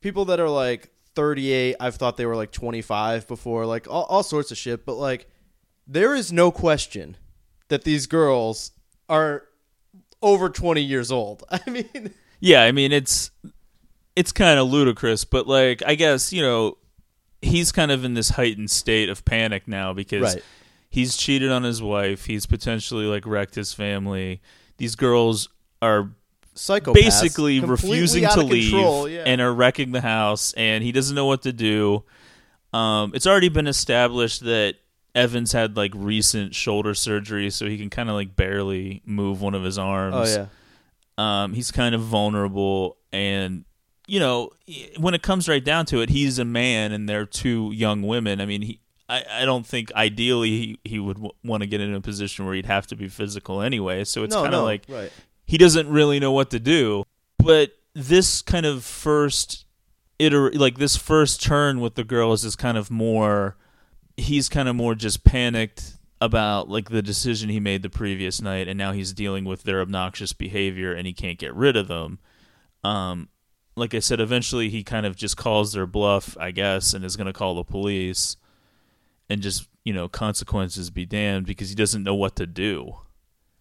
people 0.00 0.24
that 0.26 0.40
are 0.40 0.50
like 0.50 0.90
38. 1.14 1.76
I've 1.80 1.94
thought 1.96 2.16
they 2.16 2.26
were 2.26 2.36
like 2.36 2.52
25 2.52 3.26
before, 3.26 3.64
like 3.66 3.88
all, 3.88 4.04
all 4.04 4.22
sorts 4.22 4.50
of 4.50 4.58
shit. 4.58 4.84
But 4.84 4.94
like, 4.94 5.28
there 5.86 6.14
is 6.14 6.30
no 6.32 6.50
question 6.50 7.16
that 7.68 7.84
these 7.84 8.06
girls 8.06 8.72
are 9.08 9.44
over 10.26 10.48
20 10.48 10.82
years 10.82 11.12
old. 11.12 11.44
I 11.50 11.60
mean, 11.70 12.12
Yeah, 12.40 12.62
I 12.62 12.72
mean 12.72 12.92
it's 12.92 13.30
it's 14.16 14.32
kind 14.32 14.58
of 14.58 14.68
ludicrous, 14.68 15.24
but 15.24 15.46
like 15.46 15.82
I 15.86 15.94
guess 15.94 16.32
you 16.32 16.42
know 16.42 16.78
he's 17.40 17.70
kind 17.72 17.90
of 17.92 18.04
in 18.04 18.14
this 18.14 18.30
heightened 18.30 18.70
state 18.70 19.08
of 19.08 19.24
panic 19.24 19.68
now 19.68 19.92
because 19.92 20.34
Right. 20.34 20.44
he's 20.90 21.16
cheated 21.16 21.50
on 21.52 21.62
his 21.62 21.80
wife, 21.80 22.24
he's 22.26 22.44
potentially 22.46 23.04
like 23.06 23.24
wrecked 23.26 23.54
his 23.54 23.72
family. 23.72 24.40
These 24.78 24.96
girls 24.96 25.48
are 25.80 26.10
psychopaths. 26.54 26.94
basically 26.94 27.60
refusing 27.60 28.26
to 28.26 28.40
leave 28.42 28.72
control, 28.72 29.08
yeah. 29.08 29.22
and 29.26 29.40
are 29.40 29.52
wrecking 29.52 29.92
the 29.92 30.00
house 30.00 30.54
and 30.54 30.82
he 30.82 30.90
doesn't 30.90 31.14
know 31.14 31.26
what 31.26 31.42
to 31.42 31.52
do 31.52 32.02
um, 32.72 33.12
it's 33.14 33.26
already 33.26 33.48
been 33.50 33.66
established 33.66 34.42
that 34.44 34.76
evans 35.16 35.52
had 35.52 35.76
like 35.76 35.92
recent 35.94 36.54
shoulder 36.54 36.94
surgery 36.94 37.50
so 37.50 37.66
he 37.66 37.78
can 37.78 37.90
kind 37.90 38.08
of 38.08 38.14
like 38.14 38.36
barely 38.36 39.02
move 39.04 39.40
one 39.40 39.54
of 39.54 39.64
his 39.64 39.78
arms 39.78 40.36
oh 40.36 40.48
yeah. 41.18 41.42
um, 41.42 41.54
he's 41.54 41.70
kind 41.70 41.94
of 41.94 42.00
vulnerable 42.00 42.96
and 43.12 43.64
you 44.06 44.20
know 44.20 44.50
when 44.98 45.14
it 45.14 45.22
comes 45.22 45.48
right 45.48 45.64
down 45.64 45.86
to 45.86 46.00
it 46.00 46.10
he's 46.10 46.38
a 46.38 46.44
man 46.44 46.92
and 46.92 47.08
they're 47.08 47.26
two 47.26 47.72
young 47.72 48.02
women 48.02 48.40
i 48.40 48.46
mean 48.46 48.62
he 48.62 48.80
I, 49.08 49.24
I 49.30 49.44
don't 49.44 49.66
think 49.66 49.92
ideally 49.92 50.50
he, 50.50 50.80
he 50.84 50.98
would 50.98 51.16
w- 51.16 51.32
want 51.44 51.62
to 51.62 51.66
get 51.66 51.80
in 51.80 51.94
a 51.94 52.00
position 52.00 52.44
where 52.44 52.54
he'd 52.54 52.66
have 52.66 52.86
to 52.88 52.96
be 52.96 53.08
physical 53.08 53.62
anyway. 53.62 54.04
So 54.04 54.24
it's 54.24 54.34
no, 54.34 54.42
kind 54.42 54.54
of 54.54 54.60
no, 54.60 54.64
like 54.64 54.84
right. 54.88 55.12
he 55.46 55.58
doesn't 55.58 55.88
really 55.88 56.18
know 56.18 56.32
what 56.32 56.50
to 56.50 56.58
do. 56.58 57.04
But 57.38 57.70
this 57.94 58.42
kind 58.42 58.66
of 58.66 58.84
first 58.84 59.64
iter 60.20 60.50
like 60.52 60.78
this 60.78 60.96
first 60.96 61.42
turn 61.42 61.80
with 61.80 61.94
the 61.94 62.04
girls 62.04 62.44
is 62.44 62.56
kind 62.56 62.76
of 62.76 62.90
more 62.90 63.56
he's 64.16 64.48
kind 64.48 64.68
of 64.68 64.76
more 64.76 64.94
just 64.94 65.24
panicked 65.24 65.94
about 66.20 66.68
like 66.68 66.88
the 66.88 67.02
decision 67.02 67.50
he 67.50 67.60
made 67.60 67.82
the 67.82 67.90
previous 67.90 68.40
night 68.40 68.68
and 68.68 68.78
now 68.78 68.92
he's 68.92 69.12
dealing 69.12 69.44
with 69.44 69.64
their 69.64 69.80
obnoxious 69.80 70.32
behavior 70.32 70.94
and 70.94 71.06
he 71.06 71.12
can't 71.12 71.38
get 71.38 71.54
rid 71.54 71.76
of 71.76 71.88
them. 71.88 72.18
Um 72.82 73.28
like 73.76 73.94
I 73.94 73.98
said 73.98 74.20
eventually 74.20 74.70
he 74.70 74.82
kind 74.82 75.04
of 75.04 75.16
just 75.16 75.36
calls 75.36 75.74
their 75.74 75.86
bluff, 75.86 76.36
I 76.40 76.50
guess, 76.50 76.94
and 76.94 77.04
is 77.04 77.16
going 77.16 77.26
to 77.26 77.32
call 77.34 77.54
the 77.56 77.62
police 77.62 78.38
and 79.28 79.42
just, 79.42 79.68
you 79.84 79.92
know, 79.92 80.08
consequences 80.08 80.88
be 80.88 81.04
damned 81.04 81.44
because 81.44 81.68
he 81.68 81.74
doesn't 81.74 82.02
know 82.02 82.14
what 82.14 82.36
to 82.36 82.46
do 82.46 82.96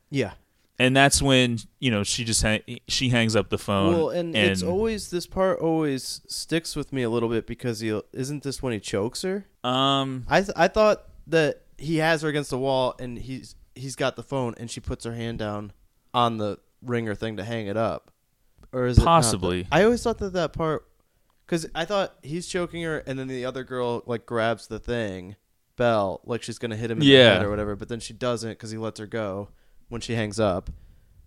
Yeah. 0.09 0.31
And 0.79 0.95
that's 0.95 1.21
when 1.21 1.57
you 1.79 1.91
know 1.91 2.03
she 2.03 2.23
just 2.23 2.41
hang- 2.41 2.79
she 2.87 3.09
hangs 3.09 3.35
up 3.35 3.49
the 3.49 3.57
phone. 3.57 3.93
Well, 3.93 4.09
and, 4.09 4.35
it's 4.35 4.63
always 4.63 5.09
this 5.09 5.25
part 5.27 5.59
always 5.59 6.21
sticks 6.27 6.75
with 6.75 6.91
me 6.91 7.03
a 7.03 7.09
little 7.09 7.29
bit 7.29 7.47
because 7.47 7.79
he 7.79 7.99
isn't 8.13 8.43
this 8.43 8.61
when 8.61 8.73
he 8.73 8.79
chokes 8.79 9.21
her. 9.23 9.45
um 9.63 10.25
I 10.27 10.41
th- 10.41 10.53
I 10.55 10.67
thought 10.67 11.03
that 11.27 11.61
he 11.77 11.97
has 11.97 12.21
her 12.21 12.29
against 12.29 12.49
the 12.51 12.57
wall 12.57 12.95
and 12.99 13.17
he's 13.17 13.55
he's 13.73 13.95
got 13.95 14.15
the 14.15 14.23
phone 14.23 14.53
and 14.57 14.69
she 14.71 14.79
puts 14.79 15.03
her 15.05 15.13
hand 15.13 15.39
down 15.39 15.73
on 16.13 16.37
the 16.37 16.57
ringer 16.81 17.15
thing 17.15 17.37
to 17.37 17.43
hang 17.43 17.67
it 17.67 17.75
up, 17.77 18.11
or 18.71 18.85
is 18.85 18.99
Possibly. 18.99 19.67
I 19.71 19.83
always 19.83 20.01
thought 20.03 20.17
that 20.19 20.33
that 20.33 20.53
part 20.53 20.87
because 21.45 21.67
I 21.75 21.85
thought 21.85 22.15
he's 22.23 22.47
choking 22.47 22.83
her 22.83 22.99
and 22.99 23.17
then 23.19 23.27
the 23.27 23.45
other 23.45 23.63
girl 23.63 24.03
like 24.05 24.25
grabs 24.25 24.67
the 24.67 24.79
thing 24.79 25.35
bell 25.77 26.21
like 26.25 26.41
she's 26.43 26.57
gonna 26.57 26.75
hit 26.77 26.89
him 26.91 26.99
in 27.01 27.03
Yeah. 27.07 27.23
the 27.23 27.29
head 27.35 27.43
or 27.45 27.49
whatever, 27.49 27.75
but 27.75 27.89
then 27.89 27.99
she 27.99 28.13
doesn't 28.13 28.51
because 28.51 28.71
he 28.71 28.77
lets 28.77 28.99
her 28.99 29.07
go 29.07 29.49
when 29.89 30.01
she 30.01 30.13
hangs 30.15 30.39
up. 30.39 30.69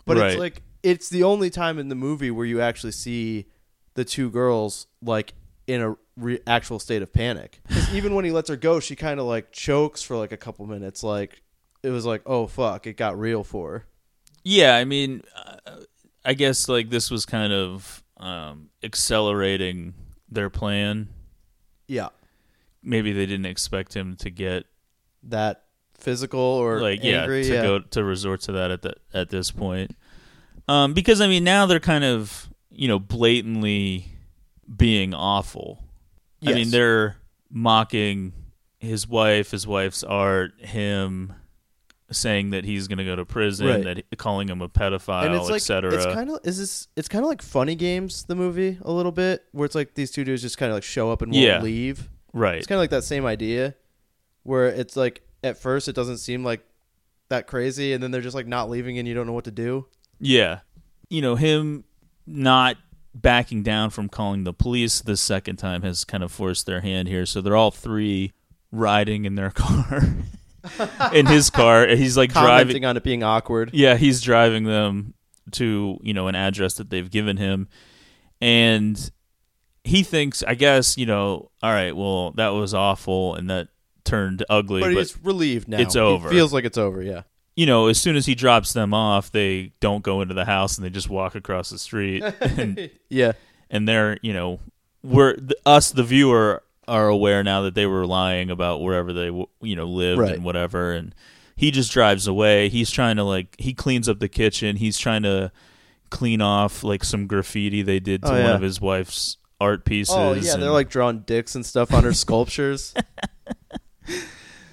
But 0.04 0.16
Right. 0.16 0.30
it's 0.32 0.38
like 0.40 0.62
it's 0.82 1.09
the 1.09 1.22
only 1.24 1.50
time 1.50 1.78
in 1.78 1.88
the 1.88 1.94
movie 1.94 2.30
where 2.30 2.46
you 2.46 2.61
actually 2.61 2.92
see 2.92 3.46
the 3.94 4.04
two 4.04 4.30
girls 4.30 4.86
like 5.02 5.34
in 5.66 5.82
a 5.82 5.96
re- 6.16 6.40
actual 6.46 6.78
state 6.78 7.02
of 7.02 7.12
panic. 7.12 7.61
'Cause 7.68 7.92
even 7.94 8.14
when 8.14 8.24
he 8.24 8.30
lets 8.30 8.48
her 8.48 8.56
go, 8.56 8.80
she 8.80 8.96
kind 8.96 9.18
of 9.20 9.26
like 9.26 9.52
chokes 9.52 10.02
for 10.02 10.16
like 10.16 10.32
a 10.32 10.36
couple 10.36 10.66
minutes. 10.66 11.02
Like 11.02 11.42
it 11.82 11.90
was 11.90 12.06
like, 12.06 12.22
oh 12.26 12.46
fuck, 12.46 12.86
it 12.86 12.96
got 12.96 13.18
real 13.18 13.44
for 13.44 13.70
her. 13.72 13.86
yeah, 14.44 14.76
I 14.76 14.84
mean, 14.84 15.22
uh, 15.36 15.80
I 16.24 16.34
guess 16.34 16.68
like 16.68 16.90
this 16.90 17.11
was 17.11 17.26
kind 17.26 17.52
of 17.52 18.02
um, 18.16 18.70
accelerating 18.82 19.94
their 20.30 20.50
plan. 20.50 21.09
Yeah, 21.86 22.09
Maybe 22.82 23.12
they 23.12 23.26
didn't 23.26 23.46
expect 23.46 23.94
him 23.94 24.16
to 24.16 24.30
get 24.30 24.64
that 25.24 25.64
physical 25.99 26.40
or 26.40 26.80
like 26.80 27.05
angry. 27.05 27.46
yeah 27.46 27.62
to 27.62 27.66
go 27.66 27.78
to 27.80 28.05
resort 28.05 28.40
to 28.42 28.53
that 28.53 28.70
at 28.70 28.82
the 28.82 28.94
at 29.12 29.30
this 29.30 29.51
point. 29.51 29.96
Um, 30.68 30.92
because 30.94 31.20
I 31.20 31.26
mean 31.28 31.44
now 31.44 31.66
they're 31.66 31.80
kind 31.80 32.05
of 32.05 32.49
you 32.70 32.88
know 32.88 32.99
blatantly 32.99 34.07
being 34.76 35.14
awful. 35.14 35.82
I 36.46 36.53
mean 36.55 36.70
they're 36.70 37.16
mocking 37.51 38.32
his 38.78 39.09
wife, 39.09 39.51
his 39.51 39.66
wife's 39.66 40.05
art, 40.05 40.53
him 40.61 41.32
saying 42.11 42.51
that 42.51 42.64
he's 42.64 42.88
going 42.88 42.96
to 42.99 43.05
go 43.05 43.16
to 43.16 43.24
prison, 43.26 43.66
Right. 43.84 44.05
that 44.11 44.18
calling 44.18 44.49
him 44.49 44.62
a 44.62 44.68
pedophile, 44.68 45.42
like 45.46 45.57
etc. 45.57 45.94
it's 45.94 46.07
kind 46.07 46.30
of 46.30 46.38
is 46.44 46.59
this 46.59 46.88
it's 46.96 47.09
kind 47.09 47.22
of 47.24 47.28
like 47.28 47.42
funny 47.42 47.74
games 47.74 48.24
the 48.24 48.34
movie 48.34 48.78
a 48.82 48.90
little 48.92 49.12
bit 49.12 49.42
where 49.53 49.66
it's 49.66 49.74
like 49.74 49.94
these 49.94 50.11
two 50.11 50.24
dudes 50.24 50.40
just 50.42 50.57
kind 50.57 50.70
of 50.70 50.76
like 50.76 50.84
show 50.84 51.11
up 51.11 51.20
and 51.22 51.32
won't 51.32 51.44
Yeah. 51.44 51.61
leave 51.61 52.09
right. 52.32 52.57
it's 52.57 52.66
kind 52.66 52.78
of 52.78 52.82
like 52.82 52.90
that 52.90 53.05
same 53.05 53.26
idea 53.26 53.74
where 54.44 54.68
it's 54.68 54.96
like 54.96 55.20
at 55.43 55.59
first 55.59 55.89
it 55.89 55.95
doesn't 55.95 56.18
seem 56.18 56.45
like 56.45 56.61
that 57.28 57.47
crazy 57.47 57.93
and 57.93 58.03
then 58.03 58.11
they're 58.11 58.20
just 58.20 58.34
like 58.34 58.47
not 58.47 58.70
leaving 58.70 58.99
and 58.99 59.07
you 59.07 59.14
don't 59.14 59.26
know 59.26 59.32
what 59.32 59.45
to 59.45 59.51
do 59.51 59.86
Yeah. 60.18 60.61
You 61.11 61.22
know, 61.22 61.36
him 61.36 61.84
not 62.26 62.76
backing 63.14 63.62
down 63.62 63.91
from 63.91 64.09
calling 64.09 64.45
the 64.45 64.53
police 64.53 65.01
the 65.01 65.16
second 65.16 65.57
time 65.57 65.82
has 65.82 66.05
kind 66.05 66.22
of 66.22 66.30
forced 66.30 66.66
their 66.66 66.80
hand 66.82 67.09
here. 67.09 67.24
So 67.26 67.41
they're 67.41 67.57
all 67.57 67.70
three 67.70 68.32
riding 68.70 69.24
in 69.24 69.34
their 69.34 69.51
car. 69.55 70.03
in 71.14 71.26
his 71.26 71.49
car. 71.51 71.86
He's 71.89 72.16
like 72.16 72.32
commenting 72.32 72.66
driving 72.66 72.84
on 72.84 72.97
it 72.99 73.05
being 73.05 73.22
awkward 73.22 73.70
Yeah, 73.72 73.97
he's 73.97 74.20
driving 74.20 74.64
them 74.64 75.14
to, 75.53 75.99
you 76.03 76.12
know, 76.12 76.28
an 76.28 76.34
address 76.34 76.74
that 76.74 76.91
they've 76.91 77.11
given 77.11 77.36
him. 77.39 77.68
And 78.41 79.11
he 79.84 80.03
thinks, 80.03 80.43
I 80.43 80.55
guess, 80.55 80.99
you 80.99 81.07
know, 81.07 81.51
all 81.62 81.72
right, 81.72 81.97
well, 81.97 82.32
that 82.32 82.49
was 82.49 82.74
awful 82.74 83.34
and 83.34 83.49
that 83.49 83.68
turned 84.09 84.44
ugly, 84.50 84.80
but 84.80 84.92
he's 84.92 85.16
relieved 85.24 85.68
now 85.68 85.78
it's 85.78 85.94
He 85.94 86.00
over. 86.00 86.28
feels 86.30 86.52
like 86.52 86.64
it's 86.64 86.78
over 86.78 87.02
yeah 87.02 87.22
you 87.56 87.66
know, 87.66 87.88
as 87.88 88.00
soon 88.00 88.14
as 88.14 88.24
he 88.24 88.36
drops 88.36 88.72
them 88.72 88.94
off, 88.94 89.32
they 89.32 89.72
don't 89.80 90.04
go 90.04 90.20
into 90.20 90.32
the 90.32 90.44
house 90.44 90.78
and 90.78 90.84
they 90.84 90.90
just 90.90 91.11
walk 91.11 91.34
across 91.34 91.70
the 91.70 91.78
street, 91.78 92.22
and, 92.40 92.88
yeah 93.09 93.32
and 93.68 93.88
they're, 93.88 94.16
you 94.22 94.32
know, 94.32 94.61
we're 95.02 95.36
us, 95.66 95.90
the 95.90 96.04
viewer, 96.04 96.62
are 96.86 97.09
aware 97.09 97.42
now 97.42 97.62
that 97.62 97.74
they 97.74 97.84
were 97.84 98.06
lying 98.06 98.48
about 98.50 98.80
wherever 98.80 99.12
they, 99.12 99.26
w- 99.26 99.48
you 99.61 99.74
know, 99.74 99.86
lived 99.86 100.20
Right. 100.20 100.34
and 100.34 100.44
whatever, 100.44 100.92
and 100.92 101.12
he 101.56 101.72
just 101.72 101.90
drives 101.90 102.28
away. 102.28 102.68
He's 102.68 102.92
trying 102.92 103.16
to 103.16 103.24
like 103.24 103.56
he 103.59 103.74
cleans 103.74 104.09
up 104.09 104.20
the 104.20 104.28
kitchen. 104.28 104.76
He's 104.76 104.96
trying 104.96 105.24
to 105.24 105.50
clean 106.11 106.40
off 106.40 106.84
like 106.84 107.02
some 107.02 107.26
graffiti 107.26 107.82
they 107.82 107.98
did 107.98 108.22
to 108.22 108.28
Oh, 108.28 108.32
one 108.34 108.40
yeah. 108.40 108.54
of 108.54 108.62
his 108.62 108.80
wife's 108.80 109.36
art 109.61 109.84
pieces. 109.84 110.14
oh 110.16 110.32
yeah 110.34 110.54
and- 110.54 110.62
they're 110.62 110.70
like 110.70 110.88
drawing 110.90 111.18
dicks 111.26 111.56
and 111.56 111.66
stuff 111.66 111.92
on 111.92 112.04
her 112.04 112.14
sculptures 112.14 112.94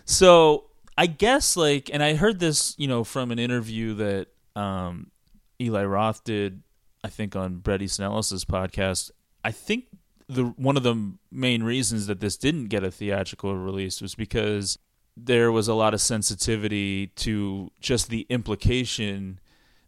So 0.06 0.66
I 0.98 1.08
guess 1.08 1.58
like, 1.58 1.90
and 1.92 2.02
I 2.04 2.16
heard 2.16 2.40
this, 2.40 2.76
you 2.78 2.88
know, 2.88 3.04
from 3.04 3.32
an 3.32 3.40
interview 3.40 3.96
that 3.96 4.28
um, 4.56 5.12
Eli 5.60 5.84
Roth 5.84 6.24
did, 6.24 6.62
I 7.04 7.10
think 7.10 7.36
on 7.36 7.58
Bret 7.58 7.82
Easton 7.82 8.06
Ellis's 8.06 8.46
podcast. 8.46 9.12
I 9.44 9.52
think 9.52 9.86
the 10.28 10.46
one 10.58 10.78
of 10.78 10.84
the 10.84 11.14
main 11.32 11.64
reasons 11.64 12.08
that 12.08 12.20
this 12.20 12.38
didn't 12.38 12.66
get 12.66 12.84
a 12.84 12.92
theatrical 12.92 13.56
release 13.56 14.02
was 14.02 14.16
because 14.16 14.80
there 15.16 15.52
was 15.52 15.68
a 15.68 15.74
lot 15.74 15.94
of 15.94 16.02
sensitivity 16.02 17.08
to 17.08 17.72
just 17.80 18.10
the 18.10 18.26
implication 18.30 19.40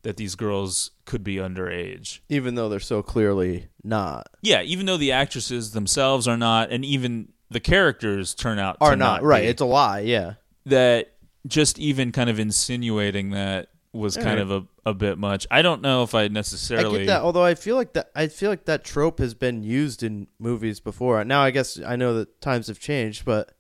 that 0.04 0.16
these 0.16 0.36
girls 0.36 0.92
could 1.06 1.24
be 1.24 1.36
underage. 1.36 2.20
even 2.30 2.56
though 2.56 2.70
they're 2.70 2.80
so 2.80 3.02
clearly 3.02 3.68
not 3.84 4.28
Yeah, 4.42 4.62
even 4.62 4.86
though 4.86 4.96
the 4.96 5.12
actresses 5.12 5.72
themselves 5.72 6.28
are 6.28 6.38
not, 6.38 6.72
and 6.72 6.86
even 6.86 7.30
the 7.50 7.60
characters 7.60 8.34
turn 8.34 8.60
out 8.60 8.78
are 8.82 8.92
to 8.92 8.96
not, 8.96 9.22
not 9.22 9.24
right 9.24 9.44
be. 9.44 9.48
it's 9.48 9.62
a 9.62 9.66
lie 9.66 10.00
yeah 10.00 10.34
that 10.66 11.14
just 11.46 11.80
even 11.80 12.12
kind 12.12 12.30
of 12.30 12.40
insinuating 12.40 13.32
that 13.32 13.70
was 13.94 14.16
kind 14.16 14.40
of 14.40 14.52
a, 14.52 14.66
a 14.86 14.94
bit 14.94 15.18
much. 15.18 15.48
I 15.50 15.62
don't 15.62 15.82
know 15.82 16.04
if 16.04 16.14
I 16.14 16.24
I 16.24 16.28
necessarily. 16.28 17.00
get 17.00 17.08
that, 17.08 17.22
although 17.22 17.44
I 17.44 17.56
feel 17.56 17.76
like 17.76 17.94
that 17.94 18.12
I 18.16 18.28
feel 18.28 18.50
like 18.50 18.66
that 18.66 18.84
trope 18.84 19.20
has 19.20 19.34
been 19.34 19.64
used 19.64 20.04
in 20.04 20.28
movies 20.40 20.80
before. 20.80 21.24
Now 21.24 21.42
I 21.42 21.52
guess 21.52 21.80
I 21.80 21.96
know 21.96 22.14
that 22.16 22.40
times 22.42 22.68
have 22.68 22.80
changed, 22.80 23.26
but 23.26 23.54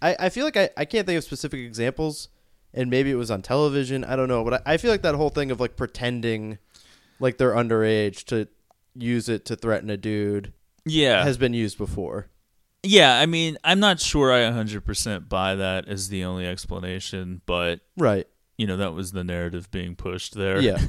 I, 0.00 0.16
I 0.18 0.28
feel 0.30 0.44
like 0.44 0.56
I, 0.56 0.70
I 0.76 0.84
can't 0.84 1.06
think 1.06 1.18
of 1.18 1.24
specific 1.24 1.60
examples, 1.60 2.28
and 2.72 2.90
maybe 2.90 3.10
it 3.10 3.16
was 3.16 3.30
on 3.30 3.42
television. 3.42 4.04
I 4.04 4.16
don't 4.16 4.28
know, 4.28 4.44
but 4.44 4.54
I, 4.66 4.74
I 4.74 4.76
feel 4.76 4.90
like 4.90 5.02
that 5.02 5.14
whole 5.14 5.30
thing 5.30 5.50
of 5.50 5.60
like 5.60 5.76
pretending 5.76 6.58
like 7.18 7.36
they're 7.38 7.54
underage 7.54 8.24
to 8.26 8.48
use 8.94 9.28
it 9.28 9.44
to 9.46 9.56
threaten 9.56 9.90
a 9.90 9.96
dude 9.96 10.52
yeah, 10.84 11.22
has 11.22 11.36
been 11.36 11.54
used 11.54 11.76
before. 11.76 12.28
Yeah. 12.82 13.18
I 13.18 13.26
mean, 13.26 13.56
I'm 13.64 13.80
not 13.80 14.00
sure 14.00 14.32
I 14.32 14.40
100% 14.50 15.28
buy 15.28 15.54
that 15.56 15.88
as 15.88 16.08
the 16.08 16.24
only 16.24 16.46
explanation, 16.46 17.40
but 17.46 17.80
Right. 17.96 18.26
you 18.58 18.66
know 18.66 18.76
that 18.78 18.92
was 18.94 19.12
the 19.12 19.24
narrative 19.24 19.70
being 19.70 19.96
pushed 19.96 20.34
there. 20.34 20.60
Yeah. 20.60 20.78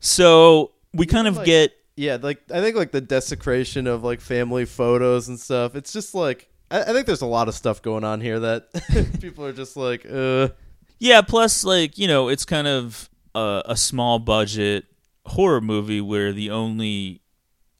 So 0.00 0.72
we 0.94 1.06
kind 1.06 1.28
of 1.28 1.36
like- 1.36 1.46
get 1.46 1.72
Yeah, 1.96 2.18
like 2.20 2.40
I 2.52 2.60
think 2.60 2.76
like 2.76 2.92
the 2.92 3.00
desecration 3.00 3.86
of 3.86 4.02
like 4.02 4.20
family 4.20 4.64
photos 4.64 5.28
and 5.28 5.38
stuff. 5.38 5.74
It's 5.74 5.92
just 5.92 6.14
like 6.14 6.48
I, 6.70 6.80
I 6.82 6.92
think 6.92 7.06
there's 7.06 7.20
a 7.22 7.26
lot 7.26 7.48
of 7.48 7.54
stuff 7.54 7.82
going 7.82 8.04
on 8.04 8.20
here 8.20 8.40
that 8.40 8.68
people 9.20 9.44
are 9.44 9.52
just 9.52 9.76
like, 9.76 10.06
uh 10.10 10.48
Yeah, 10.98 11.20
plus 11.22 11.64
like, 11.64 11.98
you 11.98 12.08
know, 12.08 12.28
it's 12.28 12.44
kind 12.44 12.66
of 12.66 13.10
a, 13.34 13.62
a 13.66 13.76
small 13.76 14.18
budget 14.18 14.86
horror 15.26 15.60
movie 15.60 16.00
where 16.00 16.32
the 16.32 16.50
only 16.50 17.20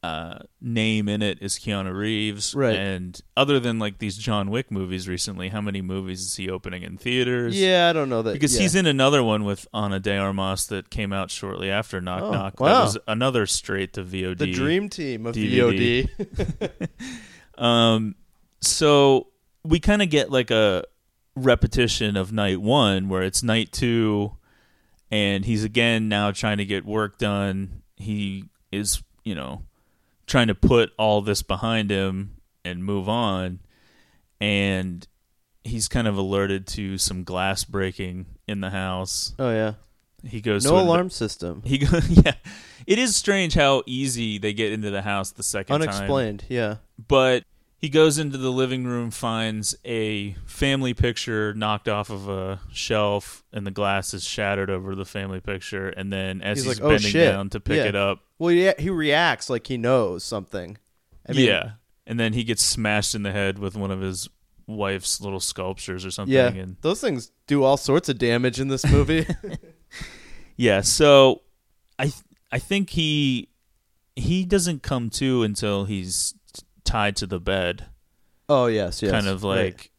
uh, 0.03 0.39
name 0.63 1.09
in 1.11 1.21
it 1.21 1.43
is 1.43 1.55
Keanu 1.59 1.95
Reeves. 1.95 2.55
Right. 2.55 2.75
And 2.75 3.21
other 3.37 3.61
than 3.61 3.79
like 3.79 3.99
these 3.99 4.17
John 4.17 4.51
Wick 4.51 4.71
movies 4.71 5.07
recently, 5.09 5.49
how 5.51 5.61
many 5.61 5.83
movies 5.83 6.21
is 6.23 6.37
he 6.37 6.49
opening 6.49 6.83
in 6.83 6.97
theaters? 6.97 7.61
Yeah, 7.61 7.89
I 7.91 7.93
don't 7.93 8.09
know 8.09 8.23
that 8.23 8.33
Because 8.33 8.55
yeah. 8.57 8.63
he's 8.63 8.75
in 8.75 8.87
another 8.87 9.23
one 9.23 9.45
with 9.45 9.69
Ana 9.75 10.01
de 10.01 10.17
Armas 10.17 10.67
that 10.69 10.89
came 10.89 11.13
out 11.13 11.31
shortly 11.31 11.71
after 11.71 12.01
Knock 12.01 12.23
Oh, 12.23 12.33
Knock. 12.33 12.61
wow. 12.61 12.69
That 12.69 12.83
was 12.85 12.99
another 13.07 13.45
straight 13.47 13.93
to 13.95 14.03
VOD. 14.03 14.39
the 14.39 14.53
dream 14.53 14.89
team 14.89 15.27
of 15.27 15.35
DVD. 15.35 16.09
VOD. 16.19 16.89
Um, 17.59 18.15
so 18.63 19.27
we 19.65 19.81
kind 19.81 20.01
of 20.01 20.09
get 20.09 20.31
like 20.31 20.51
a 20.51 20.85
repetition 21.37 22.17
of 22.17 22.33
night 22.33 22.61
one, 22.61 23.09
where 23.11 23.23
it's 23.23 23.43
night 23.43 23.71
two, 23.73 24.33
and 25.11 25.45
he's 25.45 25.63
again 25.65 26.09
now 26.09 26.31
trying 26.31 26.57
to 26.59 26.65
get 26.65 26.87
work 26.87 27.19
done. 27.19 27.83
He 27.97 28.47
is, 28.73 29.03
you 29.25 29.35
know, 29.35 29.63
trying 30.31 30.47
to 30.47 30.55
put 30.55 30.93
all 30.99 31.21
this 31.21 31.43
behind 31.43 31.91
him 31.91 32.37
and 32.65 32.85
move 32.85 33.09
on, 33.09 33.59
and 34.41 35.07
he's 35.65 35.89
kind 35.89 36.07
of 36.09 36.17
alerted 36.17 36.67
to 36.69 36.97
some 36.99 37.25
glass 37.25 37.65
breaking 37.65 38.27
in 38.49 38.61
the 38.61 38.71
house. 38.71 39.35
oh 39.39 39.51
yeah, 39.51 39.75
He 40.25 40.41
goes 40.41 40.65
no 40.65 40.71
to 40.73 40.77
an- 40.79 40.87
alarm 40.87 41.11
system. 41.11 41.63
He 41.65 41.79
go, 41.79 41.99
yeah. 42.09 42.35
It 42.87 42.99
is 42.99 43.15
strange 43.15 43.55
how 43.55 43.83
easy 43.87 44.39
they 44.39 44.53
get 44.53 44.73
into 44.73 44.91
the 44.91 45.03
house 45.03 45.33
the 45.33 45.43
second 45.43 45.81
time 45.81 45.89
Unexplained. 45.89 46.45
Yeah. 46.49 46.77
but 47.09 47.45
he 47.81 47.89
goes 47.89 48.19
into 48.19 48.37
the 48.39 48.51
living 48.53 48.85
room, 48.85 49.11
finds 49.11 49.75
a 49.85 50.33
family 50.45 50.93
picture 50.95 51.55
knocked 51.55 51.89
off 51.89 52.11
of 52.11 52.29
a 52.29 52.61
shelf, 52.73 53.43
and 53.53 53.67
the 53.67 53.71
glass 53.71 54.13
is 54.13 54.23
shattered 54.25 54.69
over 54.71 54.95
the 54.95 55.07
family 55.07 55.41
picture. 55.41 55.89
And 55.89 56.13
then 56.13 56.43
as 56.43 56.59
He's 56.59 56.67
he's, 56.67 56.81
like, 56.81 56.85
"Oh, 56.85 56.91
bending 56.91 57.11
shit." 57.11 57.33
down 57.33 57.49
to 57.51 57.61
pick 57.61 57.79
Yeah. 57.79 57.85
it 57.87 57.97
up, 57.97 58.21
Well, 58.39 58.53
yeah, 58.53 58.75
he 58.79 58.91
reacts 58.91 59.49
like 59.49 59.67
he 59.67 59.79
knows 59.79 60.23
something. 60.25 60.77
I 61.29 61.33
mean, 61.33 61.47
yeah, 61.47 61.73
and 62.07 62.21
then 62.21 62.33
he 62.35 62.45
gets 62.45 62.63
smashed 62.65 63.15
in 63.15 63.23
the 63.23 63.33
head 63.33 63.59
with 63.59 63.77
one 63.77 63.91
of 63.91 64.01
his 64.01 64.29
wife's 64.67 65.21
little 65.21 65.41
sculptures 65.41 66.05
or 66.05 66.11
something. 66.11 66.35
yeah. 66.35 66.49
And 66.49 66.77
Those 66.83 67.01
things 67.01 67.33
do 67.47 67.65
all 67.65 67.77
sorts 67.77 68.09
of 68.09 68.19
damage 68.19 68.61
in 68.61 68.69
this 68.69 68.85
movie. 68.87 69.27
yeah, 70.57 70.81
so 70.83 71.43
I 71.99 72.13
I 72.53 72.59
think 72.59 72.91
he 72.91 73.49
he 74.17 74.45
doesn't 74.45 74.83
come 74.83 75.09
to 75.11 75.43
until 75.43 75.85
he's 75.87 76.35
tied 76.91 77.17
to 77.17 77.27
the 77.27 77.41
bed. 77.41 77.87
oh 78.49 78.67
yes, 78.67 79.03
yes. 79.03 79.13
kind 79.13 79.27
of 79.27 79.43
like 79.45 79.75
Right. 79.75 79.91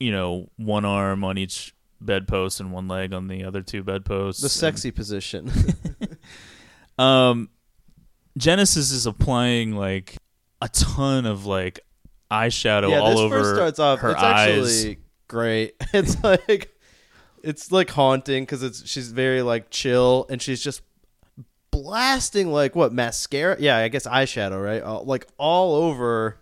you 0.00 0.12
know 0.12 0.50
one 0.56 0.84
arm 0.84 1.22
on 1.24 1.38
each 1.38 1.74
bedpost 2.00 2.60
and 2.60 2.72
one 2.72 2.88
leg 2.88 3.12
on 3.12 3.28
the 3.28 3.44
other 3.44 3.62
two 3.62 3.82
bedposts 3.82 4.40
the 4.42 4.48
sexy 4.48 4.90
position. 4.90 5.50
um 6.98 7.48
genesis 8.36 8.90
is 8.90 9.06
applying 9.06 9.76
like 9.76 10.16
a 10.62 10.68
ton 10.68 11.26
of 11.26 11.46
like 11.46 11.80
eyeshadow 12.30 12.90
yeah, 12.90 13.00
all 13.00 13.10
this 13.10 13.18
over 13.20 13.40
first 13.42 13.54
starts 13.56 13.78
off. 13.78 13.98
her 14.00 14.10
it's 14.10 14.22
eyes 14.22 14.58
actually 14.76 14.98
great. 15.28 15.74
It's 15.92 16.22
like 16.22 16.74
it's 17.42 17.72
like 17.72 17.90
haunting 17.90 18.44
because 18.44 18.62
it's 18.62 18.86
she's 18.88 19.10
very 19.12 19.42
like 19.42 19.70
chill 19.70 20.26
and 20.30 20.40
she's 20.42 20.62
just 20.62 20.82
blasting 21.82 22.50
like 22.50 22.74
what 22.76 22.92
mascara? 22.92 23.56
Yeah, 23.58 23.76
I 23.78 23.88
guess 23.88 24.06
eyeshadow, 24.06 24.62
right? 24.62 24.82
All, 24.82 25.04
like 25.04 25.26
all 25.38 25.74
over. 25.74 26.38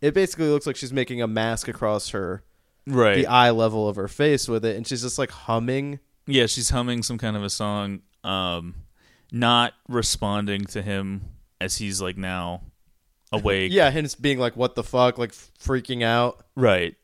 It 0.00 0.14
basically 0.14 0.48
looks 0.48 0.66
like 0.66 0.76
she's 0.76 0.92
making 0.92 1.20
a 1.22 1.26
mask 1.26 1.68
across 1.68 2.10
her 2.10 2.42
right 2.86 3.16
the 3.16 3.26
eye 3.26 3.50
level 3.50 3.88
of 3.88 3.96
her 3.96 4.08
face 4.08 4.48
with 4.48 4.64
it, 4.64 4.76
and 4.76 4.86
she's 4.86 5.02
just 5.02 5.18
like 5.18 5.30
humming. 5.30 6.00
yeah 6.26 6.46
she's 6.46 6.70
humming 6.70 7.02
some 7.02 7.18
kind 7.18 7.36
of 7.36 7.42
a 7.44 7.50
song 7.50 8.00
um 8.24 8.74
not 9.32 9.74
responding 9.88 10.64
to 10.64 10.82
him 10.82 11.22
as 11.60 11.76
he's 11.76 12.00
like 12.00 12.16
now 12.16 12.62
awake 13.32 13.70
Yeah, 13.74 13.88
and 13.88 14.04
it's 14.04 14.14
being 14.14 14.38
like, 14.38 14.56
"What 14.56 14.74
the 14.74 14.82
fuck?" 14.82 15.18
Like 15.18 15.32
freaking 15.32 16.02
out. 16.02 16.44
Right. 16.56 16.96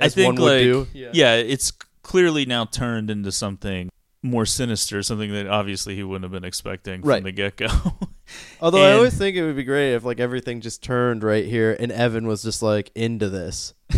As 0.00 0.12
I 0.12 0.14
think 0.14 0.38
like 0.38 0.62
do. 0.62 0.86
Yeah. 0.92 1.10
Yeah. 1.12 1.34
it's 1.34 1.72
clearly 2.02 2.46
now 2.46 2.64
turned 2.64 3.10
into 3.10 3.30
something 3.30 3.90
more 4.22 4.44
sinister, 4.46 5.02
something 5.02 5.32
that 5.32 5.46
obviously 5.46 5.94
he 5.94 6.02
wouldn't 6.02 6.24
have 6.24 6.32
been 6.32 6.44
expecting 6.46 7.02
Right. 7.02 7.18
from 7.18 7.24
the 7.24 7.32
get 7.32 7.56
go. 7.56 7.68
Although 8.60 8.84
I 8.84 8.92
always 8.92 9.16
think 9.16 9.36
it 9.36 9.44
would 9.44 9.56
be 9.56 9.64
great 9.64 9.94
if 9.94 10.04
like 10.04 10.20
everything 10.20 10.60
just 10.60 10.82
turned 10.82 11.22
right 11.22 11.44
here 11.46 11.76
and 11.78 11.90
Evan 11.92 12.26
was 12.26 12.42
just 12.42 12.62
like 12.62 12.90
into 12.94 13.28
this. 13.28 13.74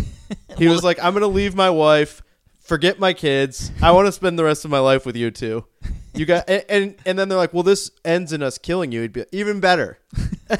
He 0.57 0.67
was 0.69 0.81
like, 0.83 0.97
"I'm 1.03 1.13
gonna 1.13 1.27
leave 1.27 1.55
my 1.55 1.69
wife, 1.69 2.21
forget 2.61 2.99
my 2.99 3.11
kids. 3.13 3.69
I 3.81 3.91
want 3.91 4.05
to 4.07 4.11
spend 4.13 4.39
the 4.39 4.43
rest 4.45 4.63
of 4.63 4.71
my 4.71 4.79
life 4.79 5.05
with 5.05 5.15
you 5.17 5.29
two. 5.31 5.65
You 6.13 6.25
got 6.25 6.47
and, 6.49 6.63
and 6.69 6.95
and 7.05 7.19
then 7.19 7.27
they're 7.29 7.37
like, 7.37 7.53
"Well, 7.53 7.63
this 7.63 7.91
ends 8.05 8.31
in 8.31 8.41
us 8.43 8.57
killing 8.57 8.91
you." 8.93 9.01
He'd 9.01 9.11
be 9.13 9.25
even 9.33 9.59
better. 9.59 9.97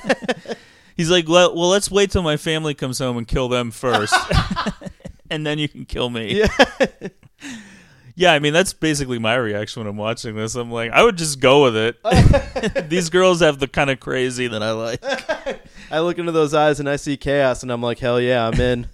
He's 0.98 1.10
like, 1.10 1.28
well, 1.30 1.56
well, 1.56 1.70
let's 1.70 1.90
wait 1.90 2.12
till 2.12 2.22
my 2.22 2.36
family 2.38 2.74
comes 2.74 3.00
home 3.00 3.18
and 3.18 3.26
kill 3.28 3.48
them 3.48 3.72
first, 3.72 4.14
and 5.30 5.46
then 5.46 5.58
you 5.58 5.70
can 5.70 5.86
kill 5.86 6.10
me. 6.10 6.40
Yeah. 6.40 6.48
Yeah, 8.16 8.34
I 8.34 8.40
mean 8.40 8.54
that's 8.54 8.74
basically 8.74 9.20
my 9.20 9.36
reaction 9.36 9.82
when 9.82 9.88
I'm 9.90 9.98
watching 9.98 10.36
this. 10.36 10.56
I'm 10.56 10.72
like, 10.72 10.92
I 10.92 11.04
would 11.04 11.18
just 11.18 11.40
go 11.40 11.64
with 11.64 11.76
it. 11.76 11.98
These 12.90 13.10
girls 13.10 13.40
have 13.42 13.60
the 13.60 13.68
kind 13.68 13.90
of 13.90 14.00
crazy 14.00 14.48
that 14.48 14.62
I 14.64 14.72
like. 14.72 15.04
I 15.92 16.00
look 16.00 16.18
into 16.18 16.32
those 16.32 16.54
eyes 16.54 16.80
and 16.80 16.90
I 16.90 16.96
see 16.96 17.18
chaos, 17.18 17.64
and 17.64 17.72
I'm 17.72 17.82
like, 17.82 18.00
"Hell 18.00 18.20
yeah, 18.22 18.48
I'm 18.48 18.60
in." 18.60 18.88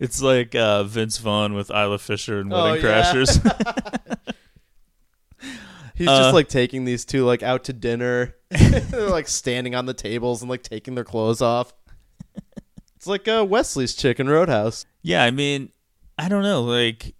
It's 0.00 0.20
like 0.20 0.54
uh, 0.54 0.84
Vince 0.84 1.16
Vaughn 1.18 1.54
with 1.54 1.70
Isla 1.70 1.98
Fisher 1.98 2.40
and 2.40 2.52
Oh, 2.52 2.62
Wedding 2.64 2.84
yeah. 2.84 3.02
Crashers. 3.12 4.26
He's 5.94 6.08
Uh, 6.08 6.18
just 6.18 6.34
like 6.34 6.48
taking 6.48 6.84
these 6.84 7.04
two 7.06 7.24
like 7.24 7.42
out 7.42 7.64
to 7.64 7.72
dinner. 7.72 8.34
They're 8.50 9.08
like 9.08 9.28
standing 9.28 9.74
on 9.74 9.86
the 9.86 9.94
tables 9.94 10.42
and 10.42 10.50
like 10.50 10.62
taking 10.62 10.94
their 10.94 11.04
clothes 11.04 11.40
off. 11.40 11.72
It's 12.96 13.06
like 13.06 13.26
uh, 13.28 13.46
Wesley's 13.48 13.94
Chicken 13.94 14.28
Roadhouse. 14.28 14.84
Yeah, 15.02 15.24
I 15.24 15.30
mean, 15.30 15.70
I 16.18 16.28
don't 16.28 16.42
know. 16.42 16.62
Like, 16.62 17.14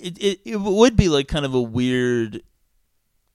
it 0.00 0.18
it, 0.18 0.40
it 0.44 0.56
would 0.56 0.96
be 0.96 1.08
like 1.08 1.28
kind 1.28 1.44
of 1.44 1.54
a 1.54 1.62
weird 1.62 2.42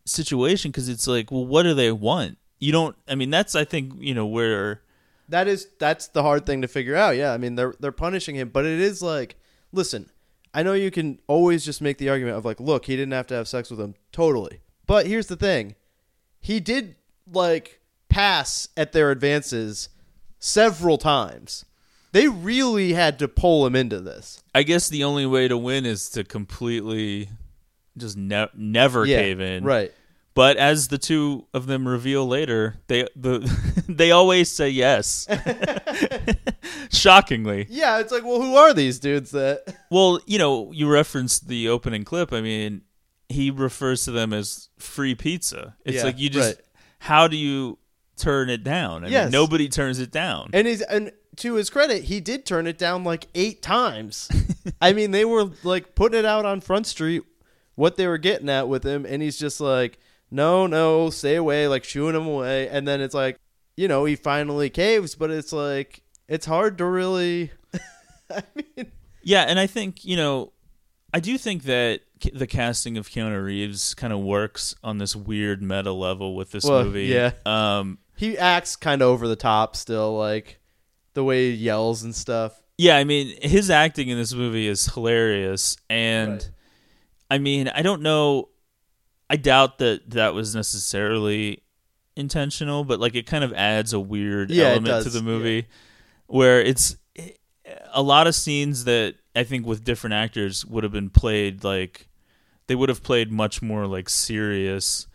situation 0.06 0.72
because 0.72 0.90
it's 0.90 1.08
like, 1.08 1.32
well, 1.32 1.46
what 1.46 1.64
do 1.64 1.74
they 1.74 1.92
want? 1.92 2.38
You 2.60 2.72
don't. 2.72 2.96
I 3.08 3.16
mean, 3.16 3.30
that's 3.30 3.56
I 3.56 3.66
think 3.66 3.94
you 4.00 4.14
know 4.14 4.26
where. 4.26 4.82
That 5.28 5.48
is 5.48 5.68
that's 5.80 6.08
the 6.08 6.22
hard 6.22 6.46
thing 6.46 6.62
to 6.62 6.68
figure 6.68 6.96
out. 6.96 7.16
Yeah, 7.16 7.34
I 7.34 7.38
mean 7.38 7.56
they're 7.56 7.74
they're 7.80 7.92
punishing 7.92 8.36
him, 8.36 8.50
but 8.50 8.66
it 8.66 8.80
is 8.80 9.02
like, 9.02 9.36
listen, 9.72 10.10
I 10.54 10.64
know 10.64 10.74
you 10.74 10.92
can 10.92 11.20
always 11.28 11.66
just 11.66 11.82
make 11.82 11.98
the 11.98 12.10
argument 12.10 12.38
of 12.38 12.46
like, 12.46 12.60
look, 12.60 12.86
he 12.86 12.96
didn't 12.96 13.14
have 13.14 13.28
to 13.28 13.34
have 13.34 13.48
sex 13.48 13.70
with 13.70 13.80
him, 13.80 13.96
totally. 14.12 14.62
But 14.86 15.08
here's 15.08 15.28
the 15.28 15.36
thing, 15.36 15.76
he 16.40 16.60
did 16.60 16.96
like 17.32 17.82
pass 18.08 18.70
at 18.78 18.92
their 18.92 19.12
advances 19.12 19.90
several 20.40 20.98
times. 20.98 21.66
They 22.16 22.30
really 22.30 22.94
had 22.94 23.20
to 23.20 23.28
pull 23.28 23.66
him 23.66 23.76
into 23.76 24.00
this. 24.00 24.42
I 24.56 24.64
guess 24.64 24.88
the 24.88 25.04
only 25.04 25.26
way 25.26 25.50
to 25.50 25.58
win 25.58 25.86
is 25.86 26.10
to 26.12 26.24
completely 26.24 27.28
just 27.98 28.16
ne- 28.16 28.48
never 28.56 29.06
Yeah, 29.06 29.20
cave 29.20 29.42
in. 29.42 29.66
right? 29.66 29.92
But 30.34 30.56
as 30.56 30.88
the 30.88 30.98
two 30.98 31.46
of 31.54 31.66
them 31.68 31.86
reveal 31.88 32.26
later, 32.26 32.78
they 32.88 33.08
the 33.18 33.40
they 33.90 34.12
always 34.12 34.50
say 34.50 34.70
yes. 34.70 35.28
Shockingly. 36.92 37.68
Yeah, 37.70 38.00
it's 38.00 38.12
like, 38.12 38.24
well, 38.24 38.42
who 38.42 38.56
are 38.56 38.74
these 38.74 39.00
dudes 39.00 39.32
that? 39.32 39.64
Well, 39.92 40.20
you 40.26 40.38
know, 40.40 40.72
you 40.74 40.90
referenced 40.90 41.48
the 41.48 41.70
opening 41.70 42.04
clip. 42.04 42.34
I 42.34 42.42
mean, 42.42 42.82
he 43.30 43.50
refers 43.52 44.04
to 44.06 44.12
them 44.12 44.34
as 44.34 44.68
free 44.78 45.16
pizza. 45.16 45.76
It's 45.86 45.98
Yeah, 45.98 46.04
like 46.04 46.20
you 46.20 46.30
just 46.30 46.56
right. 46.58 46.66
how 47.00 47.28
do 47.28 47.38
you 47.38 47.78
turn 48.18 48.50
it 48.50 48.64
down? 48.64 49.06
I 49.06 49.10
Yes. 49.10 49.26
mean, 49.26 49.32
nobody 49.32 49.70
turns 49.70 50.00
it 50.00 50.12
down. 50.12 50.50
And 50.54 50.68
he's 50.68 50.82
and 50.82 51.12
to 51.38 51.56
his 51.56 51.70
credit, 51.70 52.04
he 52.06 52.20
did 52.20 52.46
turn 52.46 52.68
it 52.68 52.78
down 52.78 53.04
like 53.04 53.28
eight 53.36 53.62
times. 53.62 54.30
I 54.82 54.94
mean, 54.94 55.12
they 55.12 55.26
were 55.26 55.50
like 55.64 55.96
putting 55.96 56.20
it 56.20 56.26
out 56.26 56.46
on 56.46 56.62
Front 56.62 56.88
Street 56.88 57.24
what 57.76 57.98
they 57.98 58.08
were 58.08 58.18
getting 58.18 58.50
at 58.50 58.68
with 58.68 58.84
him, 58.84 59.06
and 59.06 59.22
he's 59.22 59.38
just 59.38 59.60
like, 59.60 59.98
no, 60.32 60.66
no, 60.68 61.10
stay 61.10 61.36
away, 61.36 61.68
like 61.68 61.84
shooing 61.84 62.16
him 62.16 62.26
away. 62.28 62.68
And 62.70 62.88
then 62.88 63.02
it's 63.02 63.14
like, 63.14 63.40
you 63.78 63.88
know, 63.88 64.06
he 64.06 64.16
finally 64.16 64.70
caves, 64.70 65.16
but 65.16 65.30
it's 65.32 65.52
like 65.54 66.02
it's 66.28 66.46
hard 66.46 66.78
to 66.80 66.86
really. 66.86 67.52
I 68.32 68.44
mean, 68.56 68.92
Yeah, 69.22 69.44
and 69.44 69.60
I 69.60 69.68
think 69.68 70.04
you 70.06 70.16
know, 70.16 70.52
I 71.14 71.20
do 71.20 71.38
think 71.38 71.64
that 71.64 72.02
the 72.34 72.48
casting 72.48 72.98
of 72.98 73.10
Keanu 73.10 73.44
Reeves 73.44 73.94
kind 73.94 74.12
of 74.14 74.20
works 74.20 74.74
on 74.84 74.98
this 74.98 75.16
weird 75.16 75.62
meta 75.62 75.92
level 75.92 76.36
with 76.36 76.52
this 76.52 76.64
Well, 76.64 76.84
movie. 76.86 77.06
yeah. 77.06 77.32
Um. 77.46 78.00
he 78.18 78.38
acts 78.38 78.76
kind 78.78 79.02
of 79.02 79.10
over 79.10 79.28
the 79.28 79.36
top 79.36 79.76
still, 79.76 80.18
like 80.18 80.60
the 81.16 81.24
way 81.24 81.50
he 81.50 81.56
yells 81.58 82.04
and 82.04 82.14
stuff. 82.16 82.62
Yeah, 82.78 82.98
I 82.98 83.04
mean, 83.06 83.36
his 83.42 83.70
acting 83.70 84.10
in 84.10 84.18
this 84.18 84.34
movie 84.34 84.68
is 84.68 84.86
hilarious, 84.94 85.78
and 85.90 86.34
Right. 86.34 86.50
I 87.32 87.38
mean, 87.40 87.70
I 87.70 87.82
don't 87.82 88.02
know. 88.04 88.50
I 89.30 89.38
doubt 89.38 89.80
that 89.80 90.12
that 90.12 90.34
was 90.36 90.54
necessarily 90.54 91.64
intentional, 92.16 92.84
but 92.84 93.00
like 93.00 93.16
it 93.16 93.26
kind 93.26 93.44
of 93.44 93.52
adds 93.54 93.94
a 93.94 94.00
weird 94.00 94.52
Yeah, 94.52 94.66
element 94.72 95.04
to 95.04 95.10
the 95.10 95.24
movie 95.24 95.68
where 96.28 96.62
it's 96.62 96.98
a 97.94 98.02
lot 98.04 98.28
of 98.28 98.36
scenes 98.36 98.84
that 98.86 99.16
I 99.36 99.44
think 99.44 99.66
with 99.66 99.84
different 99.84 100.14
actors 100.14 100.66
would 100.66 100.84
have 100.84 100.94
been 100.94 101.10
played 101.10 101.64
like 101.64 102.08
they 102.68 102.76
would 102.76 102.90
have 102.90 103.02
played 103.04 103.32
much 103.32 103.62
more 103.62 103.88
like 103.88 104.10
serious, 104.10 105.08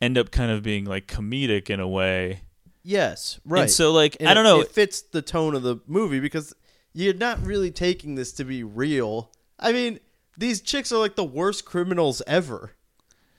end 0.00 0.16
up 0.16 0.30
kind 0.30 0.50
of 0.50 0.62
being 0.62 0.84
like 0.86 1.06
comedic 1.06 1.68
in 1.70 1.80
a 1.80 1.88
way. 1.88 2.42
Yes, 2.82 3.40
right. 3.44 3.62
And 3.62 3.70
so, 3.70 3.92
like, 3.92 4.16
And 4.20 4.28
I 4.28 4.34
don't 4.34 4.46
it- 4.46 4.48
know. 4.48 4.60
It 4.60 4.70
fits 4.70 5.02
the 5.02 5.22
tone 5.22 5.54
of 5.54 5.62
the 5.62 5.76
movie 5.86 6.20
because 6.20 6.54
you're 6.92 7.14
not 7.14 7.44
really 7.44 7.70
taking 7.70 8.14
this 8.14 8.32
to 8.32 8.44
be 8.44 8.62
real. 8.64 9.30
I 9.58 9.72
mean, 9.72 10.00
these 10.38 10.60
chicks 10.60 10.90
are 10.92 10.98
like 10.98 11.16
the 11.16 11.24
worst 11.24 11.64
criminals 11.64 12.22
ever. 12.26 12.72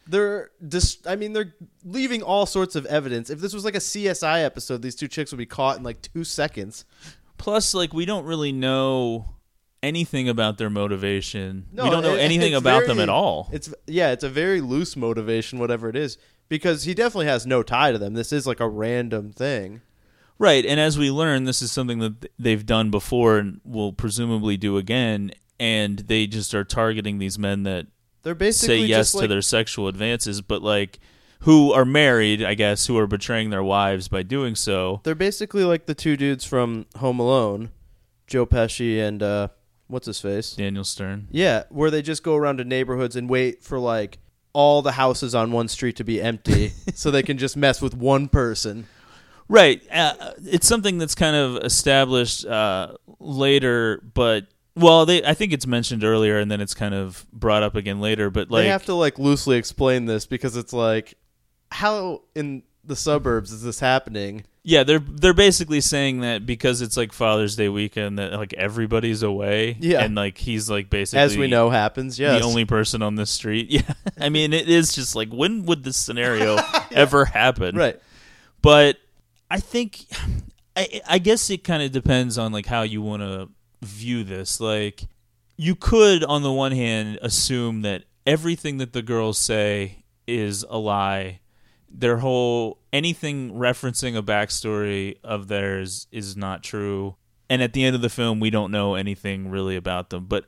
They're 0.07 0.51
just, 0.67 1.07
I 1.07 1.15
mean, 1.15 1.33
they're 1.33 1.53
leaving 1.83 2.21
all 2.21 2.45
sorts 2.45 2.75
of 2.75 2.85
evidence. 2.87 3.29
If 3.29 3.39
this 3.39 3.53
was 3.53 3.63
like 3.65 3.75
a 3.75 3.79
CSI 3.79 4.43
episode, 4.43 4.81
these 4.81 4.95
two 4.95 5.07
chicks 5.07 5.31
would 5.31 5.37
be 5.37 5.45
caught 5.45 5.77
in 5.77 5.83
like 5.83 6.01
two 6.01 6.23
seconds. 6.23 6.85
Plus, 7.37 7.73
like, 7.73 7.93
we 7.93 8.05
don't 8.05 8.25
really 8.25 8.51
know 8.51 9.25
anything 9.81 10.29
about 10.29 10.57
their 10.59 10.69
motivation. 10.69 11.65
No, 11.71 11.85
we 11.85 11.89
don't 11.89 12.03
know 12.03 12.15
it- 12.15 12.19
anything 12.19 12.53
about 12.53 12.85
them 12.85 12.99
at 12.99 13.09
all. 13.09 13.49
It's 13.51 13.73
yeah, 13.87 14.11
it's 14.11 14.23
a 14.23 14.29
very 14.29 14.61
loose 14.61 14.95
motivation, 14.95 15.57
whatever 15.59 15.89
it 15.89 15.95
is, 15.95 16.17
because 16.51 16.83
he 16.83 16.93
definitely 16.93 17.27
has 17.27 17.47
no 17.47 17.63
tie 17.63 17.93
to 17.93 17.97
them. 17.97 18.13
This 18.13 18.33
is 18.33 18.45
like 18.45 18.59
a 18.59 18.67
random 18.67 19.31
thing. 19.31 19.79
Right, 20.37 20.65
and 20.65 20.81
as 20.81 20.97
we 20.97 21.09
learn, 21.09 21.45
this 21.45 21.61
is 21.61 21.71
something 21.71 21.99
that 21.99 22.29
they've 22.37 22.65
done 22.65 22.91
before 22.91 23.37
and 23.37 23.61
will 23.63 23.93
presumably 23.93 24.57
do 24.57 24.75
again. 24.75 25.31
And 25.61 25.99
they 25.99 26.27
just 26.27 26.53
are 26.53 26.65
targeting 26.65 27.19
these 27.19 27.39
men 27.39 27.63
that 27.63 27.87
They're 28.23 28.35
basically 28.35 28.81
say 28.81 28.85
yes 28.85 29.13
to 29.13 29.29
their 29.29 29.41
sexual 29.41 29.87
advances, 29.87 30.41
but 30.41 30.61
like 30.61 30.99
who 31.41 31.71
are 31.71 31.85
married, 31.85 32.43
I 32.43 32.55
guess, 32.55 32.85
who 32.85 32.97
are 32.97 33.07
betraying 33.07 33.49
their 33.49 33.63
wives 33.63 34.09
by 34.09 34.21
doing 34.21 34.55
so. 34.55 34.99
They're 35.05 35.15
basically 35.15 35.63
like 35.63 35.85
the 35.85 35.95
two 35.95 36.17
dudes 36.17 36.43
from 36.43 36.85
Home 36.97 37.21
Alone, 37.21 37.69
Joe 38.27 38.45
Pesci 38.45 38.99
and 38.99 39.23
uh, 39.23 39.47
what's 39.87 40.07
his 40.07 40.19
face? 40.19 40.51
Daniel 40.51 40.83
Stern. 40.83 41.29
Yeah, 41.31 41.63
where 41.69 41.89
they 41.89 42.01
just 42.01 42.23
go 42.23 42.35
around 42.35 42.57
to 42.57 42.65
neighborhoods 42.65 43.15
and 43.15 43.29
wait 43.29 43.63
for 43.63 43.79
like 43.79 44.17
all 44.53 44.81
the 44.81 44.93
houses 44.93 45.33
on 45.35 45.51
one 45.51 45.67
street 45.67 45.95
to 45.97 46.03
be 46.03 46.21
empty, 46.21 46.73
so 46.93 47.11
they 47.11 47.23
can 47.23 47.37
just 47.37 47.55
mess 47.57 47.81
with 47.81 47.95
one 47.95 48.27
person. 48.27 48.87
Right. 49.47 49.81
Uh, 49.91 50.33
it's 50.45 50.67
something 50.67 50.97
that's 50.97 51.15
kind 51.15 51.35
of 51.35 51.57
established 51.63 52.45
uh, 52.45 52.93
later, 53.19 54.01
but 54.13 54.47
well, 54.75 55.05
they 55.05 55.23
I 55.25 55.33
think 55.33 55.51
it's 55.51 55.67
mentioned 55.67 56.03
earlier, 56.03 56.39
and 56.39 56.49
then 56.49 56.61
it's 56.61 56.73
kind 56.73 56.93
of 56.93 57.25
brought 57.33 57.63
up 57.63 57.75
again 57.75 57.99
later. 57.99 58.29
But 58.29 58.49
like, 58.49 58.63
they 58.63 58.69
have 58.69 58.85
to 58.85 58.95
like 58.95 59.19
loosely 59.19 59.57
explain 59.57 60.05
this 60.05 60.25
because 60.25 60.55
it's 60.55 60.73
like, 60.73 61.15
how 61.71 62.21
in 62.35 62.63
the 62.83 62.95
suburbs 62.95 63.51
is 63.51 63.63
this 63.63 63.79
happening? 63.79 64.45
Yeah, 64.63 64.83
they're 64.83 64.99
they're 64.99 65.33
basically 65.33 65.81
saying 65.81 66.21
that 66.21 66.45
because 66.45 66.81
it's 66.81 66.95
like 66.95 67.11
Father's 67.13 67.55
Day 67.55 67.67
weekend, 67.69 68.19
that 68.19 68.33
like 68.33 68.53
everybody's 68.53 69.23
away. 69.23 69.75
Yeah. 69.79 70.03
and 70.03 70.13
like 70.15 70.37
he's 70.37 70.69
like 70.69 70.89
basically 70.89 71.21
As 71.23 71.37
we 71.37 71.47
know, 71.47 71.69
happens. 71.69 72.19
yeah. 72.19 72.37
the 72.37 72.43
only 72.45 72.65
person 72.65 73.01
on 73.01 73.15
the 73.15 73.25
street. 73.25 73.69
Yeah, 73.71 73.93
I 74.19 74.29
mean, 74.29 74.53
it 74.53 74.69
is 74.69 74.93
just 74.93 75.15
like 75.15 75.29
when 75.29 75.65
would 75.65 75.83
this 75.83 75.97
scenario 75.97 76.57
ever 76.91 77.25
happen? 77.25 77.75
right. 77.75 77.99
but 78.61 78.97
I 79.49 79.59
think 79.59 80.05
I, 80.75 81.01
I 81.07 81.17
guess 81.19 81.49
it 81.49 81.63
kind 81.63 81.83
of 81.83 81.91
depends 81.91 82.37
on 82.37 82.51
like 82.51 82.65
how 82.67 82.83
you 82.83 83.01
want 83.01 83.21
to 83.23 83.49
view 83.81 84.23
this. 84.23 84.59
Like 84.61 85.03
you 85.57 85.75
could 85.75 86.23
on 86.23 86.43
the 86.43 86.51
one 86.51 86.71
hand 86.71 87.19
assume 87.21 87.81
that 87.81 88.03
everything 88.25 88.77
that 88.77 88.93
the 88.93 89.01
girls 89.01 89.37
say 89.37 90.03
is 90.27 90.63
a 90.69 90.77
lie. 90.77 91.39
Their 91.93 92.17
whole 92.17 92.79
anything 92.93 93.51
referencing 93.53 94.17
a 94.17 94.23
backstory 94.23 95.17
of 95.23 95.47
theirs 95.47 96.07
is 96.11 96.35
not 96.37 96.63
true. 96.63 97.15
And 97.49 97.61
at 97.61 97.73
the 97.73 97.83
end 97.83 97.95
of 97.95 98.01
the 98.01 98.09
film, 98.09 98.39
we 98.39 98.49
don't 98.49 98.71
know 98.71 98.95
anything 98.95 99.49
really 99.49 99.75
about 99.75 100.09
them. 100.09 100.25
But 100.25 100.45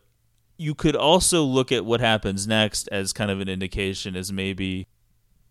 you 0.57 0.73
could 0.73 0.95
also 0.95 1.43
look 1.43 1.71
at 1.71 1.85
what 1.85 1.99
happens 1.99 2.47
next 2.47 2.87
as 2.89 3.11
kind 3.11 3.29
of 3.29 3.41
an 3.41 3.49
indication 3.49 4.15
as 4.15 4.31
maybe 4.31 4.87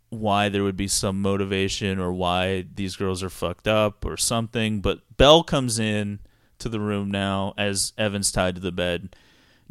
why 0.08 0.48
there 0.48 0.62
would 0.62 0.76
be 0.76 0.88
some 0.88 1.20
motivation 1.22 1.98
or 1.98 2.12
why 2.12 2.66
these 2.74 2.96
girls 2.96 3.22
are 3.22 3.30
fucked 3.30 3.66
up 3.66 4.04
or 4.04 4.16
something. 4.16 4.80
But 4.80 5.00
Belle 5.16 5.42
comes 5.42 5.78
in 5.78 6.20
to 6.58 6.68
the 6.68 6.80
room 6.80 7.10
now 7.10 7.54
as 7.58 7.92
Evan's 7.98 8.30
tied 8.30 8.54
to 8.54 8.60
the 8.60 8.72
bed, 8.72 9.16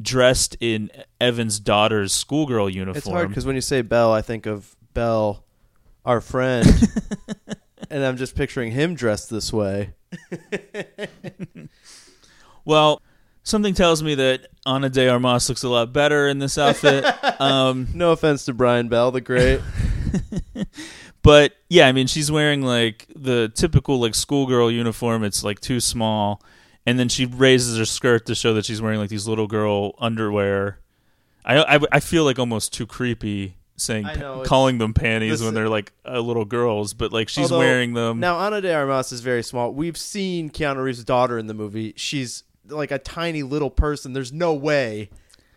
dressed 0.02 0.58
in 0.60 0.92
Evan's 1.20 1.60
daughter's 1.60 2.12
schoolgirl 2.14 2.70
uniform. 2.70 2.98
It's 2.98 3.08
hard 3.08 3.30
because 3.30 3.46
when 3.46 3.56
you 3.56 3.62
say 3.62 3.82
Belle, 3.82 4.12
I 4.12 4.22
think 4.22 4.46
of 4.46 4.76
Belle, 4.94 5.46
our 6.06 6.22
friend, 6.22 6.68
and 7.90 8.04
I'm 8.04 8.18
just 8.18 8.36
picturing 8.36 8.72
him 8.72 8.96
dressed 8.96 9.30
this 9.30 9.54
way. 9.54 9.94
well, 12.66 13.02
something 13.44 13.74
tells 13.74 14.04
me 14.04 14.16
that 14.16 14.48
Ana 14.66 14.90
de 14.90 15.08
Armas 15.08 15.48
looks 15.50 15.64
a 15.64 15.70
lot 15.70 15.94
better 15.94 16.28
in 16.28 16.40
this 16.40 16.58
outfit. 16.58 17.06
um, 17.42 17.88
No 17.94 18.12
offense 18.12 18.46
to 18.46 18.54
Brian 18.54 18.88
Bell, 18.88 19.12
the 19.12 19.22
great. 19.22 19.62
but 21.22 21.54
yeah, 21.70 21.88
I 21.88 21.92
mean, 21.92 22.08
she's 22.08 22.32
wearing 22.32 22.62
like 22.62 23.08
the 23.16 23.52
typical 23.54 24.00
like 24.00 24.16
schoolgirl 24.16 24.72
uniform. 24.72 25.24
It's 25.24 25.44
like 25.44 25.60
too 25.60 25.80
small, 25.80 26.42
and 26.86 27.00
then 27.00 27.10
she 27.10 27.26
raises 27.26 27.78
her 27.78 27.86
skirt 27.86 28.26
to 28.26 28.36
show 28.36 28.54
that 28.56 28.66
she's 28.66 28.82
wearing 28.82 29.00
like 29.00 29.10
these 29.10 29.28
little 29.28 29.48
girl 29.48 29.96
underwear. 30.00 30.80
I 31.46 31.76
I, 31.76 31.80
I 31.92 32.00
feel 32.00 32.24
like 32.24 32.40
almost 32.40 32.74
too 32.74 32.86
creepy 32.86 33.58
saying 33.82 34.06
know, 34.20 34.44
calling 34.46 34.78
them 34.78 34.94
panties 34.94 35.40
this- 35.40 35.42
when 35.44 35.54
they're 35.54 35.70
like 35.70 35.92
uh, 36.06 36.20
little 36.20 36.46
girls, 36.46 36.94
but 36.94 37.12
like 37.12 37.28
she's 37.30 37.52
Although, 37.52 37.60
wearing 37.60 37.94
them. 37.94 38.20
Now, 38.20 38.38
Ana 38.38 38.62
de 38.62 38.74
Armas 38.74 39.12
is 39.12 39.22
very 39.22 39.44
small. 39.44 39.74
We've 39.74 39.98
seen 39.98 40.50
Keanu 40.50 40.84
Reeves' 40.84 41.04
daughter 41.04 41.38
in 41.38 41.48
the 41.48 41.54
movie. 41.54 41.94
She's 41.98 42.44
like 42.68 42.92
a 42.92 43.00
tiny 43.00 43.44
little 43.44 43.70
person. 43.70 44.14
There's 44.14 44.32
no 44.32 44.54
way 44.54 45.10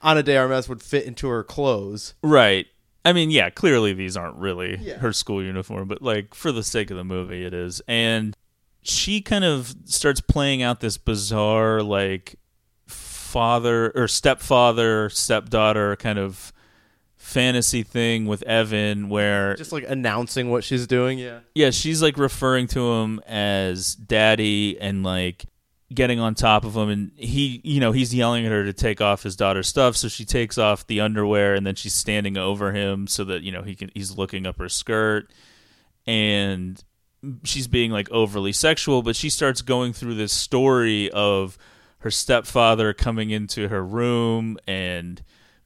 Ana 0.03 0.23
de 0.23 0.37
Armas 0.37 0.69
would 0.69 0.83
fit 0.83 1.05
into 1.05 1.29
her 1.29 1.45
clothes. 1.45 2.15
Right. 2.23 2.67
I 3.05 3.13
mean, 3.13 3.31
yeah, 3.31 3.51
clearly 3.51 3.93
these 3.93 4.17
aren't 4.17 4.37
really 4.37 4.79
Yeah. 4.81 4.99
her 4.99 5.13
school 5.13 5.43
uniform, 5.43 5.87
but 5.89 6.01
like 6.01 6.35
for 6.35 6.51
the 6.53 6.63
sake 6.63 6.91
of 6.91 6.97
the 6.97 7.05
movie, 7.05 7.45
it 7.45 7.53
is. 7.53 7.83
And 7.87 8.35
she 8.83 9.21
kind 9.21 9.45
of 9.45 9.75
starts 9.85 10.21
playing 10.21 10.63
out 10.63 10.81
this 10.81 10.97
bizarre, 10.97 11.83
like, 11.83 12.37
father 12.87 13.91
or 13.95 14.07
stepfather, 14.09 15.11
stepdaughter 15.11 15.97
kind 15.97 16.19
of 16.19 16.53
fantasy 17.25 17.83
thing 17.83 18.27
with 18.27 18.43
Evan 18.43 19.09
where 19.09 19.57
Just 19.57 19.73
like 19.73 19.85
announcing 19.89 20.51
what 20.51 20.63
she's 20.63 20.87
doing. 20.87 21.19
Yeah. 21.19 21.41
yeah, 21.55 21.71
she's 21.71 22.03
like 22.03 22.19
referring 22.19 22.67
to 22.69 22.93
him 22.93 23.21
as 23.27 23.95
daddy 23.95 24.79
and 24.81 25.03
like 25.03 25.47
getting 25.93 26.21
on 26.21 26.35
top 26.35 26.65
of 26.65 26.77
him 26.77 26.89
and 26.89 27.13
he 27.17 27.61
you 27.63 27.79
know 27.79 27.93
he's 27.93 28.13
yelling 28.15 28.45
at 28.45 28.51
her 28.51 28.65
to 28.65 28.73
take 28.73 29.01
off 29.01 29.23
his 29.23 29.37
daughter's 29.37 29.69
stuff 29.69 29.97
so 29.97 30.09
she 30.09 30.25
takes 30.25 30.59
off 30.59 30.87
the 30.89 31.01
underwear 31.01 31.55
and 31.55 31.65
then 31.65 31.75
she's 31.75 31.95
standing 31.95 32.37
over 32.37 32.73
him 32.73 33.07
so 33.07 33.23
that 33.23 33.43
you 33.43 33.53
know 33.53 33.63
he 33.63 33.77
can 33.77 33.91
he's 33.95 34.17
looking 34.17 34.45
up 34.45 34.59
her 34.59 34.69
skirt 34.69 35.31
and 36.05 36.83
she's 37.45 37.69
being 37.69 37.93
like 37.93 38.11
overly 38.11 38.51
sexual 38.51 39.03
but 39.03 39.15
she 39.15 39.31
starts 39.31 39.63
going 39.63 39.93
through 39.93 40.15
this 40.15 40.33
story 40.33 41.11
of 41.13 41.57
her 41.99 42.11
stepfather 42.11 42.93
coming 42.93 43.31
into 43.31 43.69
her 43.69 43.85
room 43.85 44.59
and 44.67 45.23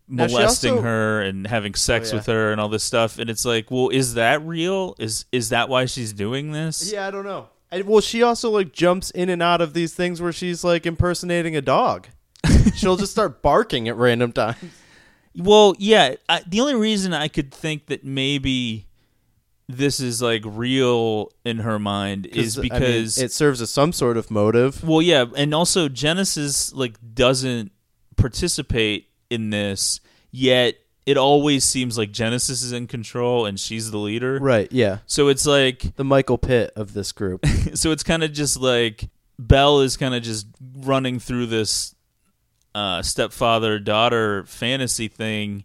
molesting 0.08 0.72
also- 0.72 0.82
her 0.82 1.22
and 1.22 1.46
having 1.46 1.72
oh, 1.74 1.76
sex 1.76 2.08
Oh, 2.08 2.12
yeah. 2.14 2.18
with 2.18 2.26
her 2.26 2.52
and 2.52 2.60
all 2.60 2.68
this 2.68 2.84
stuff 2.84 3.18
and 3.18 3.28
it's 3.28 3.44
like 3.44 3.70
well 3.70 3.88
is 3.90 4.14
that 4.14 4.42
real 4.42 4.94
is 4.98 5.26
is 5.32 5.50
that 5.50 5.68
why 5.68 5.84
she's 5.84 6.12
doing 6.12 6.52
this 6.52 6.90
Yeah, 6.92 7.06
I 7.06 7.10
don't 7.10 7.24
know. 7.24 7.48
And, 7.70 7.84
well, 7.84 8.00
she 8.00 8.22
also 8.22 8.50
like 8.50 8.72
jumps 8.72 9.10
in 9.10 9.28
and 9.28 9.42
out 9.42 9.60
of 9.60 9.74
these 9.74 9.92
things 9.94 10.22
where 10.22 10.32
she's 10.32 10.64
like 10.64 10.86
impersonating 10.86 11.54
a 11.54 11.60
dog. 11.60 12.08
She'll 12.74 12.96
just 12.96 13.12
start 13.12 13.42
barking 13.42 13.88
at 13.88 13.96
random 13.96 14.32
times. 14.32 14.56
Well, 15.36 15.74
yeah. 15.78 16.14
I, 16.30 16.42
the 16.46 16.62
only 16.62 16.76
reason 16.76 17.12
I 17.12 17.28
could 17.28 17.52
think 17.52 17.86
that 17.88 18.04
maybe 18.04 18.86
this 19.68 20.00
is 20.00 20.22
like 20.22 20.42
real 20.46 21.30
in 21.44 21.58
her 21.58 21.78
mind 21.78 22.24
is 22.24 22.56
I 22.56 22.62
mean, 22.62 22.70
because 22.70 23.18
it 23.18 23.32
serves 23.32 23.60
as 23.60 23.68
some 23.68 23.92
sort 23.92 24.16
of 24.16 24.30
motive. 24.30 24.82
well, 24.82 25.02
yeah, 25.02 25.26
and 25.36 25.54
also 25.54 25.90
Genesis 25.90 26.72
like 26.72 26.94
doesn't 27.14 27.70
participate 28.16 29.07
in 29.30 29.50
this 29.50 30.00
yet. 30.30 30.76
It 31.06 31.16
always 31.16 31.64
seems 31.64 31.96
like 31.96 32.12
Genesis 32.12 32.62
is 32.62 32.72
in 32.72 32.86
control 32.86 33.46
and 33.46 33.58
she's 33.58 33.90
the 33.90 33.96
leader. 33.96 34.38
Right. 34.38 34.70
Yeah. 34.70 34.98
So 35.06 35.28
it's 35.28 35.46
like 35.46 35.96
The 35.96 36.04
Michael 36.04 36.36
Pitt 36.36 36.70
of 36.76 36.92
this 36.92 37.12
group. 37.12 37.46
so 37.74 37.92
it's 37.92 38.02
kind 38.02 38.22
of 38.22 38.34
just 38.34 38.60
like 38.60 39.08
Belle 39.38 39.80
is 39.80 39.96
kind 39.96 40.14
of 40.14 40.22
just 40.22 40.46
running 40.76 41.18
through 41.18 41.46
this 41.46 41.94
uh, 42.74 43.00
stepfather 43.02 43.78
daughter 43.78 44.44
fantasy 44.44 45.08
thing 45.08 45.64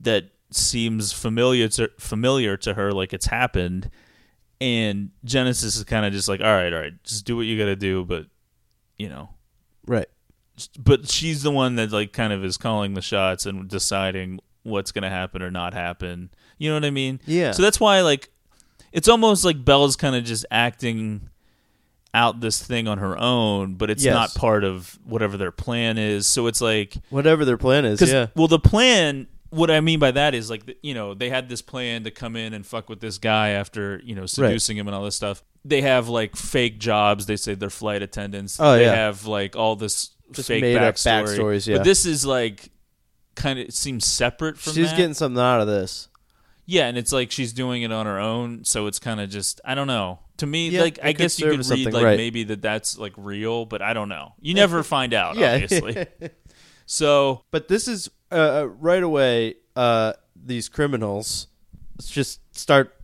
that 0.00 0.24
seems 0.50 1.12
familiar 1.12 1.68
to 1.68 1.90
familiar 1.98 2.56
to 2.58 2.74
her, 2.74 2.92
like 2.92 3.12
it's 3.12 3.26
happened. 3.26 3.90
And 4.60 5.10
Genesis 5.24 5.76
is 5.76 5.84
kind 5.84 6.06
of 6.06 6.12
just 6.12 6.28
like, 6.28 6.40
all 6.40 6.46
right, 6.46 6.72
all 6.72 6.80
right, 6.80 7.04
just 7.04 7.24
do 7.24 7.36
what 7.36 7.46
you 7.46 7.58
got 7.58 7.66
to 7.66 7.76
do, 7.76 8.04
but 8.04 8.26
you 8.96 9.08
know, 9.08 9.28
right. 9.86 10.08
But 10.78 11.10
she's 11.10 11.42
the 11.42 11.50
one 11.50 11.76
that 11.76 11.92
like 11.92 12.12
kind 12.12 12.32
of 12.32 12.44
is 12.44 12.56
calling 12.56 12.94
the 12.94 13.02
shots 13.02 13.46
and 13.46 13.68
deciding 13.68 14.40
what's 14.62 14.92
going 14.92 15.02
to 15.02 15.10
happen 15.10 15.42
or 15.42 15.50
not 15.50 15.74
happen. 15.74 16.30
You 16.58 16.70
know 16.70 16.76
what 16.76 16.84
I 16.84 16.90
mean? 16.90 17.20
Yeah. 17.26 17.52
So 17.52 17.62
that's 17.62 17.78
why 17.80 18.00
like 18.00 18.30
it's 18.92 19.08
almost 19.08 19.44
like 19.44 19.64
Belle's 19.64 19.96
kind 19.96 20.16
of 20.16 20.24
just 20.24 20.46
acting 20.50 21.28
out 22.14 22.40
this 22.40 22.62
thing 22.62 22.88
on 22.88 22.98
her 22.98 23.16
own, 23.18 23.74
but 23.74 23.90
it's 23.90 24.02
Yes. 24.04 24.14
not 24.14 24.34
part 24.34 24.64
of 24.64 24.98
whatever 25.04 25.36
their 25.36 25.52
plan 25.52 25.98
is. 25.98 26.26
So 26.26 26.46
it's 26.46 26.60
like 26.62 26.96
Whatever 27.10 27.44
their 27.44 27.58
plan 27.58 27.84
is. 27.84 28.00
Yeah. 28.00 28.28
well 28.34 28.48
the 28.48 28.58
plan 28.58 29.26
what 29.50 29.70
I 29.70 29.80
mean 29.80 29.98
by 30.00 30.10
that 30.10 30.34
is 30.34 30.50
like 30.50 30.76
you 30.82 30.92
know 30.94 31.14
they 31.14 31.30
had 31.30 31.48
this 31.48 31.62
plan 31.62 32.04
to 32.04 32.10
come 32.10 32.34
in 32.36 32.52
and 32.52 32.66
fuck 32.66 32.88
with 32.88 33.00
this 33.00 33.18
guy 33.18 33.50
after 33.50 34.00
you 34.04 34.14
know 34.14 34.26
seducing 34.26 34.76
him 34.76 34.88
and 34.88 34.94
all 34.94 35.04
this 35.04 35.14
stuff. 35.16 35.42
They 35.64 35.82
have 35.82 36.08
like 36.08 36.36
fake 36.36 36.78
jobs. 36.78 37.26
They 37.26 37.36
say 37.36 37.54
they're 37.54 37.70
flight 37.70 38.02
attendants. 38.02 38.58
Oh, 38.60 38.72
they 38.76 38.84
yeah. 38.84 38.94
have 38.94 39.26
like 39.26 39.54
all 39.56 39.76
this 39.76 40.10
Just 40.32 40.48
fake 40.48 40.60
made 40.62 40.76
up 40.76 40.94
backstory. 40.96 41.38
backstories, 41.38 41.66
yeah. 41.66 41.76
But 41.78 41.84
this 41.84 42.04
is 42.06 42.24
like 42.26 42.70
kind 43.34 43.58
of 43.58 43.66
it 43.66 43.74
seems 43.74 44.04
separate 44.06 44.58
from 44.58 44.72
She's 44.72 44.90
that. 44.90 44.96
getting 44.96 45.14
something 45.14 45.40
out 45.42 45.60
of 45.60 45.66
this. 45.66 46.08
yeah, 46.64 46.86
and 46.88 46.96
it's 46.98 47.12
like 47.12 47.30
she's 47.30 47.52
doing 47.52 47.82
it 47.82 47.92
on 47.92 48.06
her 48.06 48.18
own. 48.18 48.64
So 48.64 48.86
it's 48.86 48.98
kind 48.98 49.20
of 49.20 49.30
just 49.30 49.60
I 49.64 49.74
don't 49.74 49.86
know. 49.86 50.20
To 50.38 50.46
me, 50.46 50.68
Yeah, 50.70 50.82
like 50.82 50.98
I 51.02 51.12
guess 51.12 51.38
you 51.40 51.50
could 51.50 51.66
read 51.66 51.92
like 51.92 52.04
right. 52.04 52.16
maybe 52.18 52.44
that 52.44 52.60
that's 52.60 52.98
like 52.98 53.14
real, 53.16 53.64
but 53.64 53.80
I 53.82 53.92
don't 53.94 54.08
know. 54.10 54.34
You 54.40 54.52
never 54.54 54.82
find 54.82 55.14
out, 55.14 55.36
Yeah. 55.36 55.54
obviously. 55.54 56.06
So 56.86 57.42
But 57.50 57.68
this 57.68 57.88
is 57.88 58.08
uh, 58.30 58.34
uh, 58.34 58.64
right 58.66 59.02
away. 59.02 59.56
Uh, 59.74 60.12
these 60.36 60.68
criminals 60.68 61.48
just 62.02 62.40
start 62.56 62.94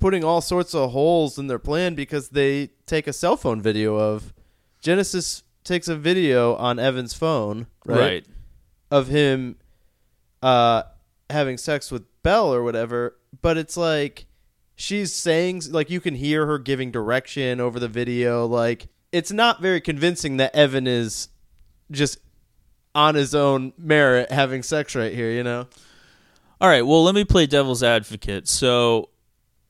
putting 0.00 0.24
all 0.24 0.40
sorts 0.40 0.74
of 0.74 0.90
holes 0.90 1.38
in 1.38 1.46
their 1.46 1.58
plan 1.58 1.94
because 1.94 2.30
they 2.30 2.70
take 2.86 3.06
a 3.06 3.12
cell 3.12 3.36
phone 3.36 3.60
video 3.62 3.96
of 3.96 4.34
Genesis 4.80 5.42
takes 5.64 5.88
a 5.88 5.96
video 5.96 6.54
on 6.56 6.78
Evan's 6.78 7.14
phone, 7.14 7.66
right, 7.84 7.98
right. 7.98 8.26
of 8.90 9.08
him 9.08 9.56
uh, 10.42 10.82
having 11.30 11.58
sex 11.58 11.90
with 11.90 12.04
Belle 12.22 12.54
or 12.54 12.62
whatever. 12.62 13.16
But 13.42 13.56
it's 13.56 13.76
like 13.76 14.26
she's 14.76 15.14
saying, 15.14 15.62
like 15.70 15.90
you 15.90 16.00
can 16.00 16.14
hear 16.14 16.46
her 16.46 16.58
giving 16.58 16.90
direction 16.90 17.60
over 17.60 17.80
the 17.80 17.88
video. 17.88 18.46
Like 18.46 18.88
it's 19.12 19.32
not 19.32 19.60
very 19.60 19.80
convincing 19.80 20.36
that 20.36 20.54
Evan 20.54 20.86
is 20.86 21.28
just 21.90 22.18
on 22.94 23.14
his 23.14 23.34
own 23.34 23.72
merit 23.76 24.30
having 24.30 24.62
sex 24.62 24.94
right 24.94 25.12
here. 25.12 25.30
You 25.30 25.42
know. 25.42 25.66
All 26.60 26.68
right, 26.68 26.82
well, 26.82 27.02
let 27.02 27.14
me 27.14 27.24
play 27.24 27.46
devil's 27.46 27.82
advocate. 27.82 28.48
So, 28.48 29.10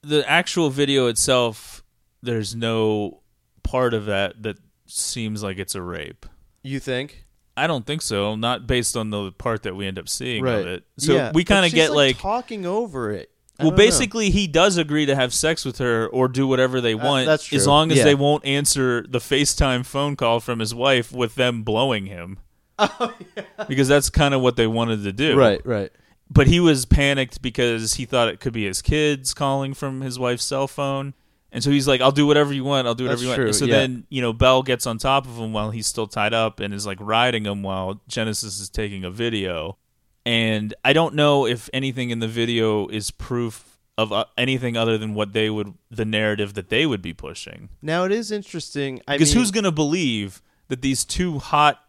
the 0.02 0.28
actual 0.30 0.70
video 0.70 1.06
itself, 1.06 1.82
there's 2.22 2.54
no 2.54 3.22
part 3.62 3.94
of 3.94 4.04
that 4.04 4.42
that 4.42 4.58
seems 4.86 5.42
like 5.42 5.58
it's 5.58 5.74
a 5.74 5.82
rape. 5.82 6.26
You 6.62 6.80
think? 6.80 7.24
I 7.56 7.66
don't 7.66 7.86
think 7.86 8.02
so. 8.02 8.34
Not 8.34 8.66
based 8.66 8.96
on 8.96 9.10
the 9.10 9.30
part 9.32 9.62
that 9.62 9.76
we 9.76 9.86
end 9.86 9.98
up 9.98 10.08
seeing 10.08 10.46
of 10.46 10.66
it. 10.66 10.84
So 10.98 11.14
Yeah, 11.14 11.32
we 11.32 11.44
kind 11.44 11.64
of 11.64 11.72
get 11.72 11.92
like, 11.92 12.18
talking 12.18 12.66
over 12.66 13.10
it. 13.12 13.30
I 13.58 13.62
well, 13.64 13.70
don't 13.70 13.78
know. 13.78 13.84
basically, 13.84 14.30
he 14.30 14.48
does 14.48 14.76
agree 14.78 15.06
to 15.06 15.14
have 15.14 15.32
sex 15.32 15.64
with 15.64 15.78
her 15.78 16.08
or 16.08 16.26
do 16.26 16.48
whatever 16.48 16.80
they 16.80 16.94
uh, 16.94 16.98
want, 16.98 17.26
that's 17.26 17.52
as 17.52 17.68
long 17.68 17.92
as 17.92 17.98
Yeah. 17.98 18.04
they 18.04 18.14
won't 18.16 18.44
answer 18.44 19.06
the 19.08 19.20
FaceTime 19.20 19.86
phone 19.86 20.16
call 20.16 20.40
from 20.40 20.58
his 20.58 20.74
wife 20.74 21.12
with 21.12 21.36
them 21.36 21.62
blowing 21.62 22.06
him. 22.06 22.38
Oh, 22.76 23.14
yeah. 23.36 23.44
Because 23.68 23.86
that's 23.86 24.10
kind 24.10 24.34
of 24.34 24.40
what 24.40 24.56
they 24.56 24.66
wanted 24.66 25.04
to 25.04 25.12
do, 25.12 25.36
right, 25.38 25.64
right. 25.64 25.92
but 26.28 26.48
he 26.48 26.58
was 26.58 26.84
panicked 26.86 27.40
because 27.40 27.94
he 27.94 28.04
thought 28.04 28.26
it 28.28 28.40
could 28.40 28.52
be 28.52 28.64
his 28.64 28.82
kids 28.82 29.32
calling 29.32 29.74
from 29.74 30.00
his 30.00 30.18
wife's 30.18 30.42
cell 30.42 30.66
phone. 30.66 31.14
And 31.54 31.62
so 31.62 31.70
he's 31.70 31.86
like, 31.86 32.00
I'll 32.00 32.10
do 32.12 32.26
whatever 32.26 32.52
you 32.52 32.64
want. 32.64 32.88
I'll 32.88 32.96
do 32.96 33.04
whatever 33.04 33.18
That's 33.18 33.22
you 33.22 33.28
want. 33.28 33.40
true, 33.40 33.52
so 33.52 33.64
yeah. 33.64 33.76
then, 33.76 34.06
you 34.10 34.20
know, 34.20 34.32
Bell 34.32 34.64
gets 34.64 34.88
on 34.88 34.98
top 34.98 35.24
of 35.24 35.36
him 35.38 35.52
while 35.52 35.70
he's 35.70 35.86
still 35.86 36.08
tied 36.08 36.34
up 36.34 36.58
and 36.58 36.74
is 36.74 36.84
like 36.84 36.98
riding 37.00 37.46
him 37.46 37.62
while 37.62 38.00
Genesis 38.08 38.58
is 38.58 38.68
taking 38.68 39.04
a 39.04 39.10
video. 39.10 39.78
And 40.26 40.74
I 40.84 40.92
don't 40.92 41.14
know 41.14 41.46
if 41.46 41.70
anything 41.72 42.10
in 42.10 42.18
the 42.18 42.26
video 42.26 42.88
is 42.88 43.12
proof 43.12 43.78
of 43.96 44.12
uh, 44.12 44.24
anything 44.36 44.76
other 44.76 44.98
than 44.98 45.14
what 45.14 45.32
they 45.32 45.48
would, 45.48 45.74
the 45.92 46.04
narrative 46.04 46.54
that 46.54 46.70
they 46.70 46.86
would 46.86 47.00
be 47.00 47.12
pushing. 47.12 47.68
Now 47.80 48.02
it 48.02 48.10
is 48.10 48.32
interesting. 48.32 49.00
I 49.06 49.16
Because 49.16 49.32
who's 49.32 49.52
going 49.52 49.62
to 49.62 49.70
believe 49.70 50.42
that 50.66 50.82
these 50.82 51.04
two 51.04 51.38
hot 51.38 51.80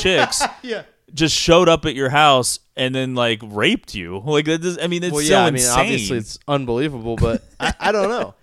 chicks 0.00 0.42
yeah. 0.62 0.82
just 1.14 1.34
showed 1.34 1.66
up 1.66 1.86
at 1.86 1.94
your 1.94 2.10
house 2.10 2.58
and 2.76 2.94
then 2.94 3.14
like 3.14 3.40
raped 3.42 3.94
you? 3.94 4.20
Like 4.22 4.44
that 4.44 4.60
does, 4.60 4.78
I 4.78 4.86
mean, 4.86 5.02
it's 5.02 5.14
Well, 5.14 5.22
so 5.22 5.30
yeah. 5.30 5.44
I 5.44 5.46
mean, 5.46 5.54
insane. 5.54 5.80
obviously 5.80 6.18
it's 6.18 6.38
unbelievable, 6.46 7.16
but 7.16 7.42
I, 7.58 7.72
I 7.80 7.92
don't 7.92 8.10
know. 8.10 8.34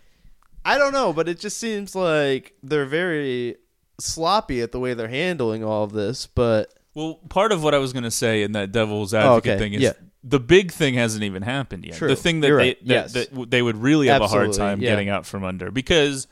I 0.65 0.77
don't 0.77 0.93
know, 0.93 1.13
but 1.13 1.27
it 1.29 1.39
just 1.39 1.57
seems 1.57 1.95
like 1.95 2.53
they're 2.61 2.85
very 2.85 3.55
sloppy 3.99 4.61
at 4.61 4.71
the 4.71 4.79
way 4.79 4.93
they're 4.93 5.07
handling 5.07 5.63
all 5.63 5.83
of 5.83 5.91
this. 5.91 6.27
But 6.27 6.73
well, 6.93 7.15
part 7.29 7.51
of 7.51 7.63
what 7.63 7.73
I 7.73 7.77
was 7.77 7.93
going 7.93 8.03
to 8.03 8.11
say 8.11 8.43
in 8.43 8.53
that 8.53 8.71
devil's 8.71 9.13
oh, 9.13 9.19
advocate 9.19 9.51
okay. 9.53 9.59
thing 9.59 9.73
is 9.73 9.81
Yeah. 9.81 9.93
the 10.23 10.39
big 10.39 10.71
thing 10.71 10.95
hasn't 10.95 11.23
even 11.23 11.43
happened 11.43 11.85
yet. 11.85 11.95
True. 11.95 12.07
The 12.07 12.15
thing 12.15 12.41
that 12.41 12.47
You're 12.47 12.57
they 12.59 12.73
that, 12.73 12.83
Yes. 12.83 13.13
that 13.13 13.49
they 13.49 13.61
would 13.61 13.77
really 13.77 14.07
have 14.07 14.21
a 14.21 14.27
hard 14.27 14.53
time 14.53 14.81
yeah. 14.81 14.89
getting 14.91 15.09
out 15.09 15.25
from 15.25 15.43
under 15.43 15.71
because 15.71 16.27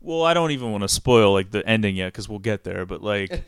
well, 0.00 0.22
I 0.22 0.34
don't 0.34 0.52
even 0.52 0.70
want 0.70 0.82
to 0.82 0.88
spoil 0.88 1.32
like 1.32 1.50
the 1.50 1.66
ending 1.66 1.96
yet 1.96 2.12
cuz 2.14 2.28
we'll 2.28 2.38
get 2.38 2.64
there, 2.64 2.86
but 2.86 3.02
like 3.02 3.44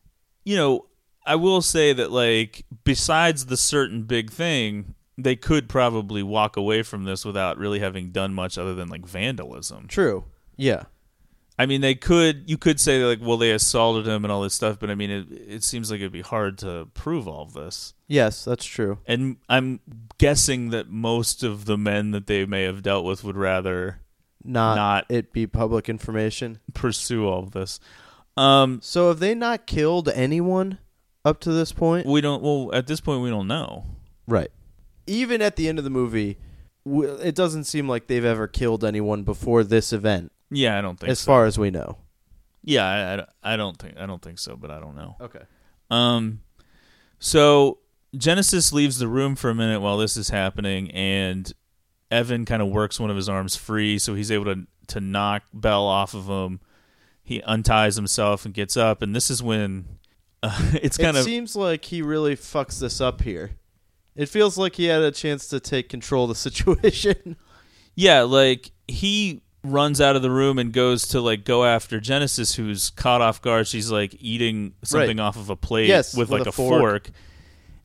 you 0.44 0.56
know, 0.56 0.86
I 1.26 1.36
will 1.36 1.62
say 1.62 1.92
that 1.92 2.10
like 2.10 2.64
besides 2.84 3.46
the 3.46 3.56
certain 3.56 4.04
big 4.04 4.30
thing, 4.30 4.94
they 5.22 5.36
could 5.36 5.68
probably 5.68 6.22
walk 6.22 6.56
away 6.56 6.82
from 6.82 7.04
this 7.04 7.24
without 7.24 7.58
really 7.58 7.78
having 7.80 8.10
done 8.10 8.34
much 8.34 8.56
other 8.58 8.74
than 8.74 8.88
like 8.88 9.06
vandalism. 9.06 9.86
true. 9.88 10.24
Yeah. 10.56 10.84
I 11.58 11.66
mean, 11.66 11.82
they 11.82 11.94
could. 11.94 12.48
You 12.48 12.56
could 12.56 12.80
say 12.80 13.04
like, 13.04 13.18
well, 13.20 13.36
they 13.36 13.50
assaulted 13.50 14.06
him 14.06 14.24
and 14.24 14.32
all 14.32 14.40
this 14.40 14.54
stuff, 14.54 14.78
but 14.80 14.88
I 14.90 14.94
mean, 14.94 15.10
it 15.10 15.26
it 15.30 15.64
seems 15.64 15.90
like 15.90 16.00
it'd 16.00 16.10
be 16.10 16.22
hard 16.22 16.56
to 16.58 16.88
prove 16.94 17.28
all 17.28 17.42
of 17.42 17.52
this. 17.52 17.92
Yes, 18.08 18.44
that's 18.46 18.64
true. 18.64 18.98
And 19.06 19.36
I'm 19.48 19.80
guessing 20.16 20.70
that 20.70 20.88
most 20.88 21.42
of 21.42 21.66
the 21.66 21.76
men 21.76 22.12
that 22.12 22.26
they 22.26 22.46
may 22.46 22.62
have 22.62 22.82
dealt 22.82 23.04
with 23.04 23.24
would 23.24 23.36
rather 23.36 24.00
Not, 24.42 24.74
Not- 24.76 25.06
it 25.10 25.32
be 25.34 25.46
public 25.46 25.88
information. 25.90 26.60
pursue 26.72 27.26
all 27.28 27.42
of 27.42 27.50
this. 27.52 27.78
Um, 28.38 28.80
So 28.82 29.08
have 29.08 29.18
they 29.18 29.34
not 29.34 29.66
killed 29.66 30.08
anyone 30.08 30.78
up 31.26 31.40
to 31.40 31.52
this 31.52 31.72
point? 31.72 32.06
we 32.06 32.22
don't. 32.22 32.42
Well, 32.42 32.70
at 32.72 32.86
this 32.86 33.00
point, 33.02 33.22
we 33.22 33.28
don't 33.28 33.46
know. 33.48 33.84
Right. 34.26 34.50
Even 35.06 35.42
at 35.42 35.56
the 35.56 35.68
end 35.68 35.78
of 35.78 35.84
the 35.84 35.90
movie, 35.90 36.38
it 36.86 37.34
doesn't 37.34 37.64
seem 37.64 37.88
like 37.88 38.06
they've 38.06 38.24
ever 38.24 38.46
killed 38.46 38.84
anyone 38.84 39.22
before 39.22 39.64
this 39.64 39.92
event, 39.92 40.32
Yeah, 40.50 40.78
I 40.78 40.80
don't 40.80 40.98
think. 40.98 41.10
as 41.10 41.18
so. 41.20 41.26
far 41.26 41.46
as 41.46 41.58
we 41.58 41.70
know. 41.70 41.98
yeah, 42.62 43.26
I, 43.42 43.50
I, 43.50 43.54
I 43.54 43.56
don't 43.56 43.76
think. 43.78 43.96
I 43.98 44.06
don't 44.06 44.22
think 44.22 44.38
so, 44.38 44.56
but 44.56 44.70
I 44.70 44.78
don't 44.80 44.96
know. 44.96 45.16
Okay. 45.20 45.42
Um, 45.90 46.40
so 47.18 47.78
Genesis 48.16 48.72
leaves 48.72 48.98
the 48.98 49.08
room 49.08 49.36
for 49.36 49.50
a 49.50 49.54
minute 49.54 49.80
while 49.80 49.98
this 49.98 50.16
is 50.16 50.30
happening, 50.30 50.90
and 50.92 51.52
Evan 52.10 52.44
kind 52.44 52.62
of 52.62 52.68
works 52.68 52.98
one 53.00 53.10
of 53.10 53.16
his 53.16 53.28
arms 53.28 53.56
free, 53.56 53.98
so 53.98 54.14
he's 54.14 54.30
able 54.30 54.46
to 54.46 54.66
to 54.88 55.00
knock 55.00 55.42
Bell 55.54 55.84
off 55.84 56.14
of 56.14 56.26
him. 56.26 56.60
He 57.22 57.40
unties 57.42 57.94
himself 57.96 58.44
and 58.44 58.52
gets 58.52 58.76
up, 58.76 59.02
and 59.02 59.14
this 59.14 59.30
is 59.30 59.42
when 59.42 59.98
uh, 60.42 60.56
it's 60.82 60.96
kind 60.96 61.16
it 61.16 61.20
of 61.20 61.24
seems 61.26 61.54
like 61.54 61.84
he 61.84 62.02
really 62.02 62.36
fucks 62.36 62.80
this 62.80 63.00
up 63.00 63.22
here. 63.22 63.52
It 64.20 64.28
feels 64.28 64.58
like 64.58 64.74
he 64.76 64.84
had 64.86 65.02
a 65.02 65.10
chance 65.10 65.46
to 65.48 65.60
take 65.60 65.88
control 65.88 66.24
of 66.24 66.28
the 66.28 66.34
situation. 66.50 67.36
yeah, 67.94 68.22
like 68.22 68.70
he 68.88 69.40
runs 69.62 70.00
out 70.00 70.16
of 70.16 70.22
the 70.22 70.30
room 70.30 70.58
and 70.58 70.72
goes 70.72 71.06
to 71.08 71.20
like 71.20 71.44
go 71.44 71.64
after 71.64 72.00
Genesis, 72.00 72.54
who's 72.54 72.90
caught 72.90 73.20
off 73.20 73.40
guard. 73.42 73.66
She's 73.66 73.90
like 73.90 74.14
eating 74.20 74.74
something 74.82 75.16
Right. 75.18 75.22
off 75.24 75.36
of 75.36 75.50
a 75.50 75.56
plate 75.56 75.88
Yes, 75.88 76.14
with, 76.16 76.30
with 76.30 76.40
like 76.40 76.46
a 76.46 76.50
a 76.50 76.52
fork. 76.52 76.80
fork. 76.80 77.10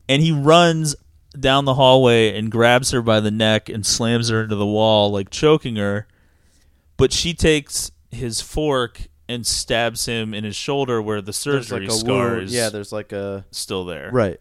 and 0.10 0.22
he 0.22 0.32
runs 0.32 0.96
down 1.40 1.66
the 1.66 1.74
hallway 1.74 2.38
and 2.38 2.50
grabs 2.50 2.92
her 2.92 3.02
by 3.02 3.20
the 3.20 3.32
neck 3.32 3.68
and 3.70 3.86
slams 3.86 4.30
her 4.30 4.44
into 4.44 4.56
the 4.56 4.66
wall, 4.66 5.12
like 5.12 5.30
choking 5.30 5.76
her. 5.76 6.08
But 6.98 7.12
she 7.12 7.34
takes 7.34 7.92
his 8.10 8.40
fork 8.40 9.02
and 9.28 9.46
stabs 9.46 10.06
him 10.06 10.34
in 10.34 10.44
his 10.46 10.56
shoulder 10.56 11.02
where 11.02 11.20
the 11.20 11.26
There's 11.26 11.38
surgery 11.38 11.88
like 11.88 12.00
scar 12.00 12.30
wound. 12.30 12.44
is 12.44 12.54
Yeah, 12.54 12.70
there's 12.70 12.94
like 12.94 13.12
a 13.12 13.44
still 13.52 13.84
there. 13.86 14.10
right. 14.14 14.40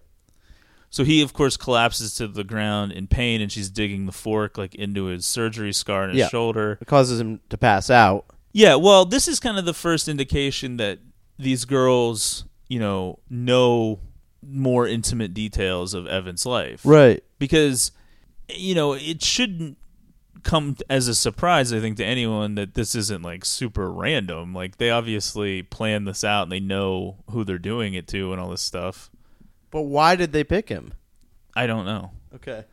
So 0.95 1.03
he, 1.03 1.23
of 1.23 1.33
course, 1.33 1.57
collapses 1.57 2.15
to 2.19 2.29
the 2.29 2.45
ground 2.45 2.93
in 2.93 3.09
pain, 3.09 3.41
and 3.41 3.51
she's 3.51 3.69
digging 3.69 4.07
the 4.07 4.13
fork 4.13 4.57
like 4.57 4.77
into 4.77 5.07
his 5.07 5.27
surgery 5.27 5.73
scar 5.73 6.05
in 6.05 6.11
his 6.11 6.19
Yeah. 6.21 6.29
shoulder. 6.29 6.79
It 6.81 6.87
causes 6.87 7.19
him 7.19 7.41
to 7.51 7.59
pass 7.59 7.91
out. 7.91 8.27
Yeah, 8.53 8.77
well, 8.77 9.05
this 9.05 9.27
is 9.27 9.41
kind 9.41 9.59
of 9.59 9.65
the 9.65 9.75
first 9.75 10.07
indication 10.07 10.77
that 10.77 11.01
these 11.37 11.65
girls, 11.65 12.45
you 12.69 12.79
know, 12.79 13.19
know 13.29 13.99
more 14.41 14.87
intimate 14.87 15.35
details 15.35 15.95
of 15.95 16.07
Evan's 16.07 16.47
life. 16.47 16.83
Right. 16.85 17.25
Because, 17.41 17.91
you 18.49 18.77
know, 18.77 18.93
it 18.93 19.21
shouldn't 19.21 19.77
come 20.45 20.77
as 20.89 21.09
a 21.09 21.17
surprise, 21.17 21.73
I 21.73 21.81
think, 21.81 21.97
to 21.97 22.05
anyone 22.05 22.55
that 22.55 22.75
this 22.75 22.95
isn't 22.95 23.23
like 23.23 23.45
super 23.45 23.91
random. 23.91 24.55
Like, 24.55 24.77
they 24.77 24.91
obviously 24.91 25.65
plan 25.65 26.05
this 26.05 26.23
out 26.23 26.45
and 26.45 26.53
they 26.53 26.61
know 26.61 27.17
who 27.31 27.43
they're 27.43 27.59
doing 27.59 27.95
it 27.95 28.07
to 28.09 28.31
and 28.31 28.41
all 28.41 28.51
this 28.51 28.63
stuff. 28.63 29.11
But 29.75 29.83
why 29.83 30.15
did 30.15 30.33
they 30.33 30.45
pick 30.45 30.69
him? 30.69 30.95
I 31.57 31.67
don't 31.67 31.85
know. 31.85 32.13
Okay. 32.37 32.65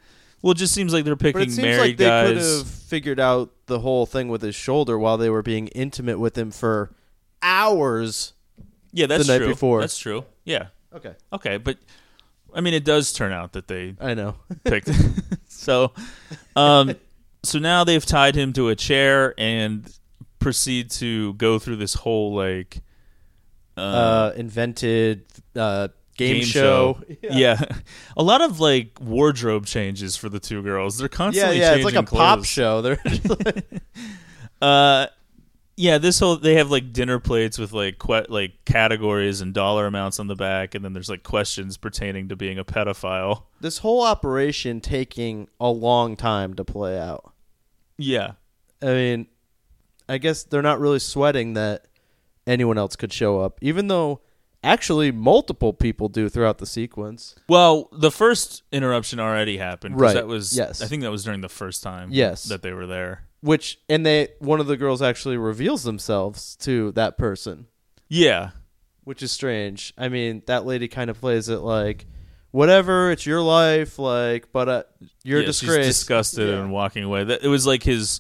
Well, 0.43 0.51
it 0.51 0.57
just 0.59 0.71
seems 0.71 0.93
like 0.93 1.03
they're 1.03 1.15
picking 1.15 1.41
But 1.41 1.47
it 1.47 1.51
seems 1.51 1.63
married 1.63 1.79
like 1.79 1.97
they 1.97 2.05
could 2.05 2.35
guys. 2.35 2.57
have 2.59 2.67
figured 2.67 3.19
out 3.19 3.49
the 3.65 3.79
whole 3.79 4.05
thing 4.05 4.27
with 4.27 4.43
his 4.43 4.53
shoulder 4.53 4.99
while 4.99 5.17
they 5.17 5.31
were 5.31 5.41
being 5.41 5.67
intimate 5.69 6.19
with 6.19 6.37
him 6.37 6.51
for 6.51 6.93
hours. 7.41 8.33
Yeah, 8.91 9.07
that's 9.07 9.25
the 9.25 9.33
night 9.33 9.39
true. 9.39 9.47
before. 9.47 9.81
That's 9.81 9.97
true. 9.97 10.25
Yeah. 10.45 10.67
Okay. 10.93 11.15
Okay, 11.33 11.57
but 11.57 11.79
I 12.53 12.61
mean, 12.61 12.75
it 12.75 12.85
does 12.85 13.13
turn 13.13 13.31
out 13.31 13.53
that 13.53 13.67
they 13.67 13.95
I 13.99 14.13
know. 14.13 14.35
picked. 14.63 14.87
Him. 14.89 15.15
So, 15.47 15.93
um, 16.55 16.95
so 17.43 17.57
now 17.57 17.83
they've 17.83 18.05
tied 18.05 18.35
him 18.35 18.53
to 18.53 18.69
a 18.69 18.75
chair 18.75 19.33
and 19.39 19.91
proceed 20.37 20.91
to 20.91 21.33
go 21.33 21.57
through 21.59 21.77
this 21.77 21.93
whole 21.95 22.33
like, 22.35 22.81
uh, 23.77 23.81
uh, 23.81 24.33
invented 24.35 25.25
uh, 25.55 25.89
game, 26.27 26.43
show. 26.43 26.99
Yeah. 27.21 27.59
a 28.17 28.23
lot 28.23 28.41
of 28.41 28.59
like 28.59 28.97
wardrobe 29.01 29.65
changes 29.65 30.15
for 30.17 30.29
the 30.29 30.39
two 30.39 30.61
girls. 30.63 30.97
They're 30.97 31.05
Yeah, 31.11 31.15
constantly 31.17 31.59
yeah, 31.59 31.73
it's 31.75 31.85
like 31.85 31.93
a 31.93 31.97
changing 31.97 32.17
pop 32.17 32.45
show. 32.45 32.81
They're 32.81 32.99
like- 33.29 33.65
Uh, 34.61 35.07
yeah, 35.77 35.97
this 35.97 36.19
whole 36.19 36.35
they 36.37 36.55
have 36.55 36.69
like 36.69 36.93
dinner 36.93 37.17
plates 37.19 37.57
with 37.57 37.73
like 37.73 37.97
que- 37.97 38.25
like 38.29 38.63
categories 38.65 39.41
and 39.41 39.53
dollar 39.53 39.87
amounts 39.87 40.19
on 40.19 40.27
the 40.27 40.35
back, 40.35 40.75
and 40.75 40.85
then 40.85 40.93
there's 40.93 41.09
like 41.09 41.23
questions 41.23 41.77
pertaining 41.77 42.27
to 42.29 42.35
being 42.35 42.59
a 42.59 42.65
pedophile. 42.65 43.43
this 43.61 43.79
whole 43.79 44.03
operation 44.03 44.79
taking 44.81 45.47
a 45.59 45.69
long 45.69 46.15
time 46.15 46.53
to 46.55 46.63
play 46.63 46.99
out. 46.99 47.33
Yeah, 47.97 48.33
I 48.81 48.87
mean, 48.87 49.27
I 50.07 50.17
guess 50.19 50.43
they're 50.43 50.61
not 50.61 50.79
really 50.79 50.99
sweating 50.99 51.53
that 51.53 51.87
anyone 52.45 52.77
else 52.77 52.95
could 52.95 53.13
show 53.13 53.39
up, 53.39 53.57
even 53.61 53.87
though 53.87 54.21
actually 54.63 55.11
multiple 55.11 55.73
people 55.73 56.07
do 56.09 56.29
throughout 56.29 56.57
the 56.59 56.65
sequence. 56.65 57.35
Well, 57.49 57.89
the 57.91 58.11
first 58.11 58.63
interruption 58.71 59.19
already 59.19 59.57
happened. 59.57 59.99
Right, 59.99 60.13
That 60.13 60.27
was 60.27 60.55
yes. 60.55 60.81
I 60.81 60.85
think 60.87 61.01
that 61.03 61.11
was 61.11 61.23
during 61.23 61.41
the 61.41 61.49
first 61.49 61.81
time. 61.83 62.09
Yes. 62.11 62.43
That 62.45 62.61
they 62.61 62.71
were 62.73 62.87
there. 62.87 63.23
Which 63.41 63.79
and 63.89 64.05
they 64.05 64.29
one 64.39 64.59
of 64.59 64.67
the 64.67 64.77
girls 64.77 65.01
actually 65.01 65.37
reveals 65.37 65.83
themselves 65.83 66.55
to 66.57 66.91
that 66.91 67.17
person, 67.17 67.65
Yeah. 68.07 68.51
which 69.03 69.23
is 69.23 69.31
strange. 69.31 69.93
I 69.97 70.09
mean, 70.09 70.43
that 70.45 70.65
lady 70.65 70.87
kind 70.87 71.09
of 71.09 71.19
plays 71.19 71.49
it 71.49 71.57
like 71.61 72.05
whatever, 72.51 73.09
it's 73.11 73.25
your 73.25 73.41
life, 73.41 73.97
like, 73.97 74.51
but 74.51 74.69
uh, 74.69 74.83
you're 75.23 75.39
yeah, 75.39 75.43
a 75.45 75.47
disgrace. 75.47 75.85
She's 75.87 75.97
disgusted 75.97 76.49
Yeah. 76.49 76.59
and 76.61 76.71
walking 76.71 77.03
away. 77.03 77.23
That 77.23 77.43
it 77.43 77.47
was 77.47 77.65
like 77.65 77.81
his 77.81 78.19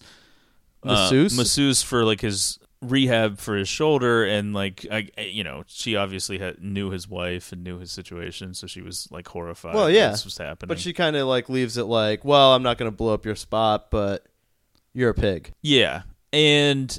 uh, 0.83 0.87
Masseuse? 0.87 1.37
masseuse 1.37 1.83
for 1.83 2.03
like 2.03 2.21
his 2.21 2.57
rehab 2.81 3.37
for 3.39 3.55
his 3.55 3.67
shoulder, 3.69 4.25
and 4.25 4.53
like 4.53 4.85
I, 4.91 5.07
you 5.19 5.43
know, 5.43 5.63
she 5.67 5.95
obviously 5.95 6.39
had, 6.39 6.61
knew 6.61 6.89
his 6.89 7.07
wife 7.07 7.51
and 7.51 7.63
knew 7.63 7.77
his 7.79 7.91
situation, 7.91 8.53
so 8.53 8.67
she 8.67 8.81
was 8.81 9.07
like 9.11 9.27
horrified. 9.27 9.75
Well, 9.75 9.89
yeah, 9.89 10.09
this 10.09 10.25
was 10.25 10.37
happening. 10.37 10.67
But 10.67 10.79
she 10.79 10.93
kind 10.93 11.15
of 11.15 11.27
like 11.27 11.49
leaves 11.49 11.77
it 11.77 11.85
like, 11.85 12.25
well, 12.25 12.53
I'm 12.53 12.63
not 12.63 12.77
going 12.77 12.91
to 12.91 12.95
blow 12.95 13.13
up 13.13 13.25
your 13.25 13.35
spot, 13.35 13.91
but 13.91 14.25
you're 14.93 15.09
a 15.09 15.13
pig. 15.13 15.53
Yeah. 15.61 16.03
And 16.33 16.97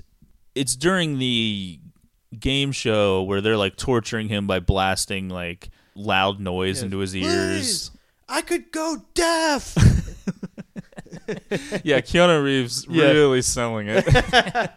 it's 0.55 0.77
during 0.77 1.19
the 1.19 1.81
game 2.39 2.73
show 2.73 3.23
where 3.23 3.41
they're 3.41 3.57
like 3.57 3.77
torturing 3.77 4.29
him 4.29 4.47
by 4.47 4.61
blasting 4.61 5.29
like 5.29 5.71
loud 5.95 6.41
noise 6.41 6.83
into 6.83 6.99
his 6.99 7.15
ears. 7.17 7.91
I 8.29 8.41
could 8.43 8.71
go 8.73 9.05
deaf. 9.15 9.75
yeah, 11.85 12.01
Keanu 12.01 12.43
Reeves 12.43 12.87
Yeah. 12.89 13.11
really 13.11 13.43
selling 13.43 13.89
it. 13.89 14.05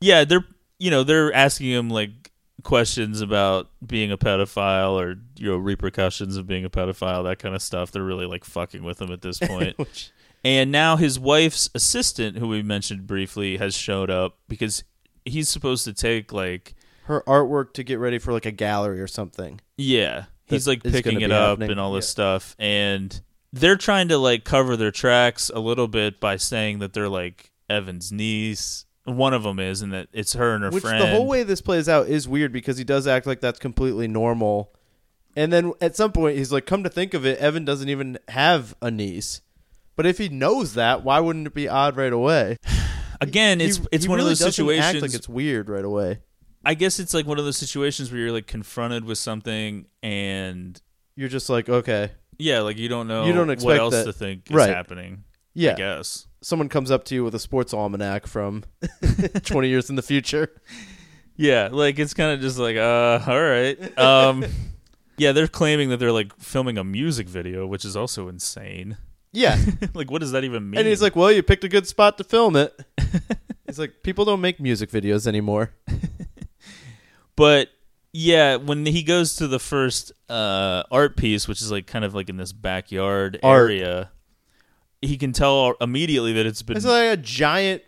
yeah, 0.00 0.24
they're 0.24 0.44
you 0.78 0.90
know, 0.90 1.02
they're 1.04 1.32
asking 1.32 1.70
him 1.70 1.90
like 1.90 2.30
questions 2.64 3.20
about 3.20 3.68
being 3.86 4.10
a 4.12 4.18
pedophile 4.18 4.92
or 5.00 5.16
you 5.36 5.50
know 5.50 5.56
repercussions 5.56 6.36
of 6.36 6.46
being 6.46 6.64
a 6.64 6.70
pedophile, 6.70 7.24
that 7.24 7.38
kind 7.38 7.54
of 7.54 7.62
stuff. 7.62 7.90
They're 7.90 8.02
really 8.04 8.26
like 8.26 8.44
fucking 8.44 8.82
with 8.82 9.00
him 9.00 9.10
at 9.12 9.22
this 9.22 9.38
point. 9.38 9.76
Which- 9.78 10.10
And 10.44 10.70
now 10.70 10.96
his 10.96 11.18
wife's 11.18 11.68
assistant, 11.74 12.38
who 12.38 12.46
we 12.48 12.62
mentioned 12.62 13.06
briefly, 13.08 13.56
has 13.56 13.74
showed 13.74 14.08
up 14.10 14.38
because 14.48 14.84
he's 15.24 15.48
supposed 15.48 15.84
to 15.84 15.92
take 15.92 16.32
like 16.32 16.74
Her 17.04 17.22
artwork 17.26 17.72
to 17.74 17.82
get 17.82 17.98
ready 17.98 18.18
for 18.18 18.32
like 18.32 18.46
a 18.46 18.52
gallery 18.52 19.00
or 19.00 19.08
something. 19.08 19.60
yeah, 19.76 20.26
he's 20.46 20.68
like 20.68 20.82
picking 20.84 21.20
it 21.22 21.32
up 21.32 21.50
happening. 21.58 21.72
and 21.72 21.80
all 21.80 21.92
this 21.92 22.06
Yeah. 22.06 22.10
stuff, 22.10 22.56
and 22.58 23.20
they're 23.52 23.76
trying 23.76 24.08
to 24.08 24.18
like 24.18 24.44
cover 24.44 24.76
their 24.76 24.90
tracks 24.92 25.50
a 25.52 25.58
little 25.58 25.88
bit 25.88 26.20
by 26.20 26.36
saying 26.36 26.78
that 26.80 26.92
they're 26.92 27.08
like 27.08 27.50
Evan's 27.68 28.12
niece. 28.12 28.84
One 29.08 29.32
of 29.34 29.42
them 29.42 29.58
is, 29.58 29.80
and 29.82 29.92
that 29.92 30.08
it's 30.12 30.34
her 30.34 30.54
and 30.54 30.62
her 30.62 30.70
Which 30.70 30.82
friend. 30.82 31.02
the 31.02 31.06
whole 31.08 31.26
way 31.26 31.42
this 31.42 31.60
plays 31.60 31.88
out 31.88 32.08
is 32.08 32.28
weird 32.28 32.52
because 32.52 32.76
he 32.78 32.84
does 32.84 33.06
act 33.06 33.26
like 33.26 33.40
that's 33.40 33.58
completely 33.58 34.06
normal. 34.08 34.72
And 35.36 35.52
then 35.52 35.72
at 35.80 35.96
some 35.96 36.12
point 36.12 36.36
he's 36.36 36.52
like, 36.52 36.66
come 36.66 36.82
to 36.84 36.90
think 36.90 37.14
of 37.14 37.24
it, 37.24 37.38
Evan 37.38 37.64
doesn't 37.64 37.88
even 37.88 38.18
have 38.28 38.74
a 38.82 38.90
niece. 38.90 39.40
But 39.96 40.04
if 40.06 40.18
he 40.18 40.28
knows 40.28 40.74
that, 40.74 41.02
why 41.04 41.20
wouldn't 41.20 41.46
it 41.46 41.54
be 41.54 41.68
odd 41.68 41.96
right 41.96 42.12
away? 42.12 42.58
Again, 43.20 43.60
it's 43.60 43.78
He- 43.78 43.86
it's 43.92 44.04
he 44.04 44.08
one 44.08 44.18
really 44.18 44.32
of 44.32 44.38
those 44.38 44.46
doesn't 44.46 44.52
situations. 44.52 44.94
Act 44.96 45.02
like 45.02 45.14
it's 45.14 45.28
weird 45.28 45.68
right 45.68 45.84
away. 45.84 46.20
I 46.64 46.74
guess 46.74 46.98
it's 47.00 47.14
like 47.14 47.26
one 47.26 47.38
of 47.38 47.44
those 47.44 47.56
situations 47.56 48.12
where 48.12 48.20
you're 48.20 48.32
like 48.32 48.46
confronted 48.46 49.04
with 49.04 49.18
something, 49.18 49.86
and 50.02 50.80
You're 51.16 51.28
just 51.28 51.48
like, 51.48 51.68
okay, 51.68 52.10
yeah, 52.38 52.60
like 52.60 52.78
you 52.78 52.88
don't 52.88 53.08
know 53.08 53.24
You 53.26 53.32
don't 53.32 53.46
what 53.48 53.54
expect 53.54 53.78
else 53.80 53.94
that- 53.94 54.04
to 54.04 54.12
think 54.12 54.50
is 54.50 54.54
right. 54.56 54.68
happening. 54.70 55.24
yeah. 55.54 55.72
I 55.72 55.74
guess. 55.74 56.26
Someone 56.48 56.70
comes 56.70 56.90
up 56.90 57.04
to 57.04 57.14
you 57.14 57.24
with 57.24 57.34
a 57.34 57.38
sports 57.38 57.74
almanac 57.74 58.26
from 58.26 58.64
20 59.44 59.68
years 59.68 59.90
in 59.90 59.96
the 59.96 60.02
future. 60.02 60.50
Yeah, 61.36 61.68
like 61.70 61.98
it's 61.98 62.14
kind 62.14 62.32
of 62.32 62.40
just 62.40 62.58
like, 62.58 62.74
uh, 62.78 63.20
all 63.26 63.38
right. 63.38 63.98
Um, 63.98 64.46
yeah, 65.18 65.32
they're 65.32 65.46
claiming 65.46 65.90
that 65.90 65.98
they're 65.98 66.10
like 66.10 66.34
filming 66.38 66.78
a 66.78 66.84
music 66.84 67.28
video, 67.28 67.66
which 67.66 67.84
is 67.84 67.98
also 67.98 68.28
insane. 68.28 68.96
Yeah. 69.30 69.58
like, 69.94 70.10
what 70.10 70.22
does 70.22 70.32
that 70.32 70.44
even 70.44 70.70
mean? 70.70 70.78
And 70.78 70.88
he's 70.88 71.02
like, 71.02 71.14
"Well, 71.14 71.30
you 71.30 71.42
picked 71.42 71.64
a 71.64 71.68
good 71.68 71.86
spot 71.86 72.16
to 72.16 72.24
film 72.24 72.56
it." 72.56 72.74
he's 73.66 73.78
like, 73.78 74.02
"People 74.02 74.24
don't 74.24 74.40
make 74.40 74.58
music 74.58 74.90
videos 74.90 75.26
anymore." 75.26 75.72
but 77.36 77.68
yeah, 78.14 78.56
when 78.56 78.86
he 78.86 79.02
goes 79.02 79.36
to 79.36 79.48
the 79.48 79.58
first 79.58 80.12
uh, 80.30 80.84
art 80.90 81.18
piece, 81.18 81.46
which 81.46 81.60
is 81.60 81.70
like 81.70 81.86
kind 81.86 82.06
of 82.06 82.14
like 82.14 82.30
in 82.30 82.38
this 82.38 82.54
backyard 82.54 83.38
Art. 83.42 83.70
area, 83.70 84.10
he 85.02 85.16
can 85.16 85.32
tell 85.32 85.74
immediately 85.80 86.32
that 86.34 86.46
it's 86.46 86.62
been. 86.62 86.76
It's 86.76 86.86
like 86.86 87.12
a 87.12 87.16
giant 87.16 87.82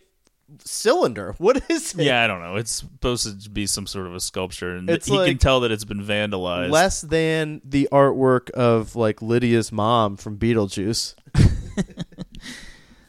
cylinder. 0.59 1.35
What 1.37 1.69
is 1.69 1.93
it? 1.93 2.03
yeah, 2.03 2.23
I 2.23 2.27
don't 2.27 2.41
know. 2.41 2.55
It's 2.55 2.71
supposed 2.71 3.43
to 3.43 3.49
be 3.49 3.65
some 3.65 3.87
sort 3.87 4.07
of 4.07 4.15
a 4.15 4.19
sculpture, 4.19 4.75
and 4.75 4.89
It's 4.89 5.07
he 5.07 5.17
can 5.17 5.37
tell 5.37 5.61
that 5.61 5.71
it's 5.71 5.85
been 5.85 6.03
vandalized. 6.03 6.71
Less 6.71 7.01
than 7.01 7.61
the 7.63 7.89
artwork 7.91 8.49
of 8.51 8.95
like 8.95 9.21
Lydia's 9.21 9.71
mom 9.71 10.17
from 10.17 10.37
Beetlejuice. 10.37 11.15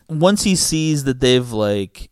Once 0.09 0.43
he 0.43 0.57
sees 0.57 1.05
that 1.05 1.21
they've 1.21 1.51
like 1.51 2.11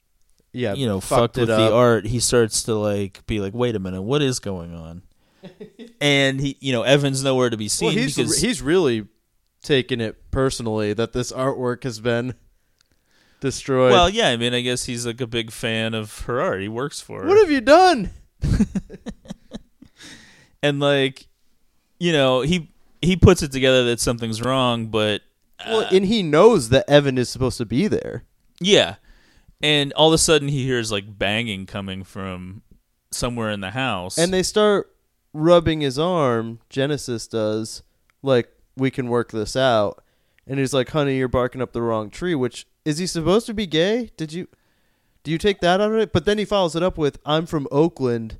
Yeah, 0.53 0.74
you 0.74 0.86
know, 0.86 1.01
fucked 1.01 1.20
fucked 1.20 1.38
it 1.38 1.41
with 1.43 1.49
the 1.49 1.72
art, 1.72 2.07
he 2.07 2.20
starts 2.20 2.64
to 2.64 2.74
like 2.74 3.24
be 3.26 3.41
like, 3.41 3.55
"Wait 3.55 3.76
a 3.76 3.78
minute, 3.78 4.03
what 4.03 4.22
is 4.22 4.38
going 4.38 4.74
on?" 4.74 5.03
and 6.01 6.41
he, 6.41 6.57
you 6.61 6.72
know, 6.72 6.82
Evan's 6.82 7.22
nowhere 7.22 7.51
to 7.51 7.57
be 7.57 7.68
seen 7.68 7.86
Well, 7.88 7.97
he's 7.97 8.16
because 8.16 8.41
he's 8.41 8.61
really 8.62 9.07
taking 9.63 10.01
it 10.01 10.31
personally 10.31 10.93
that 10.93 11.13
this 11.13 11.33
artwork 11.33 11.85
has 11.85 12.01
been 12.01 12.35
destroyed. 13.41 13.93
well, 13.93 14.09
yeah, 14.09 14.29
I 14.29 14.37
mean, 14.37 14.55
I 14.55 14.61
guess 14.61 14.85
he's 14.85 15.07
like 15.07 15.21
a 15.21 15.27
big 15.27 15.51
fan 15.51 15.95
of 15.95 16.21
her 16.23 16.41
art. 16.41 16.61
He 16.61 16.69
works 16.69 17.01
for 17.01 17.23
her, 17.23 17.29
what 17.29 17.39
have 17.39 17.51
you 17.51 17.61
done? 17.61 18.11
and 20.63 20.81
like, 20.81 21.27
you 21.99 22.13
know, 22.13 22.43
he 22.43 22.71
he 23.03 23.17
puts 23.17 23.43
it 23.43 23.53
together 23.53 23.85
that 23.85 24.01
something's 24.01 24.43
wrong, 24.43 24.87
but 24.87 25.23
well, 25.67 25.81
uh, 25.81 25.89
and 25.93 26.05
he 26.07 26.23
knows 26.23 26.69
that 26.71 26.89
Evan 26.89 27.19
is 27.19 27.29
supposed 27.29 27.59
to 27.59 27.67
be 27.67 27.87
there. 27.89 28.25
yeah, 28.61 28.97
and 29.63 29.93
all 29.95 30.09
of 30.09 30.15
a 30.15 30.19
sudden 30.19 30.49
he 30.49 30.65
hears 30.65 30.91
like 30.93 31.19
banging 31.19 31.67
coming 31.67 32.05
from 32.05 32.63
somewhere 33.11 33.51
in 33.51 33.61
the 33.61 33.71
house, 33.73 34.17
And 34.19 34.33
they 34.33 34.43
start 34.43 34.95
rubbing 35.33 35.81
his 35.81 35.99
arm, 35.99 36.61
Genesis 36.69 37.27
does, 37.27 37.83
like, 38.23 38.49
we 38.81 38.91
can 38.91 39.09
work 39.09 39.31
this 39.31 39.55
out. 39.55 40.03
And 40.47 40.59
he's 40.59 40.74
like, 40.74 40.89
honey, 40.91 41.16
you're 41.18 41.28
barking 41.28 41.62
up 41.62 41.72
the 41.72 41.83
wrong 41.83 42.11
tree, 42.11 42.35
which 42.35 42.66
is 42.85 42.99
he 42.99 43.07
supposed 43.07 43.47
to 43.47 43.55
be 43.55 43.66
gay? 43.66 44.11
Did 44.16 44.33
you 44.33 44.49
do 45.22 45.31
you 45.31 45.39
take 45.39 45.61
that 45.61 45.81
out 45.81 45.93
of 45.93 45.99
it? 45.99 46.12
But 46.12 46.24
then 46.24 46.39
he 46.39 46.45
follows 46.45 46.74
it 46.74 46.83
up 46.83 46.97
with, 46.99 47.18
I'm 47.26 47.45
from 47.47 47.68
Oakland. 47.70 48.39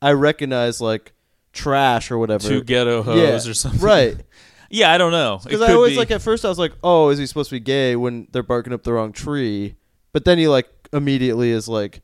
I 0.00 0.12
recognize 0.12 0.80
like 0.80 1.12
trash 1.52 2.10
or 2.10 2.18
whatever. 2.18 2.48
two 2.48 2.62
ghetto 2.64 3.02
hoes 3.02 3.46
or 3.46 3.54
something, 3.54 3.80
Right. 3.80 4.16
Yeah, 4.70 4.90
I 4.90 4.98
don't 4.98 5.12
know 5.12 5.38
Because 5.44 5.60
I 5.60 5.72
always 5.72 5.92
be- 5.92 5.98
like 5.98 6.10
at 6.10 6.20
first 6.20 6.44
I 6.44 6.48
was 6.48 6.58
like, 6.58 6.72
oh, 6.82 7.10
is 7.10 7.18
he 7.18 7.26
supposed 7.26 7.50
to 7.50 7.54
be 7.54 7.60
gay 7.60 7.94
when 7.94 8.26
they're 8.32 8.42
barking 8.42 8.72
up 8.72 8.82
the 8.82 8.92
wrong 8.92 9.12
tree? 9.12 9.76
But 10.12 10.24
then 10.24 10.36
he 10.36 10.48
like 10.48 10.68
immediately 10.92 11.50
is 11.50 11.68
like 11.68 12.00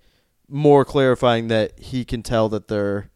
more 0.49 0.85
clarifying 0.85 1.49
that 1.49 1.77
he 1.81 2.05
can 2.05 2.23
tell 2.23 2.49
that 2.51 2.69
they're 2.69 3.11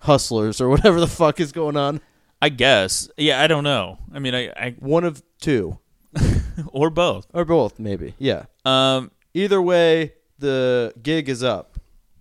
hustlers 0.00 0.60
or 0.60 0.68
whatever 0.74 1.00
the 1.00 1.08
fuck 1.08 1.40
is 1.40 1.50
going 1.50 1.76
on. 1.76 2.00
I 2.42 2.48
guess. 2.50 3.08
Yeah, 3.16 3.40
I 3.40 3.46
don't 3.46 3.64
know. 3.64 3.98
I 4.12 4.18
mean, 4.18 4.34
I, 4.34 4.48
I 4.48 4.74
One 4.80 5.04
of 5.04 5.22
two 5.40 5.78
or 6.68 6.90
both. 6.90 7.26
or 7.32 7.44
both, 7.46 7.78
maybe. 7.78 8.14
Yeah. 8.18 8.44
Um, 8.66 9.10
Either 9.34 9.62
way, 9.62 10.12
the 10.38 10.92
gig 11.02 11.28
is 11.30 11.42
up. 11.42 11.78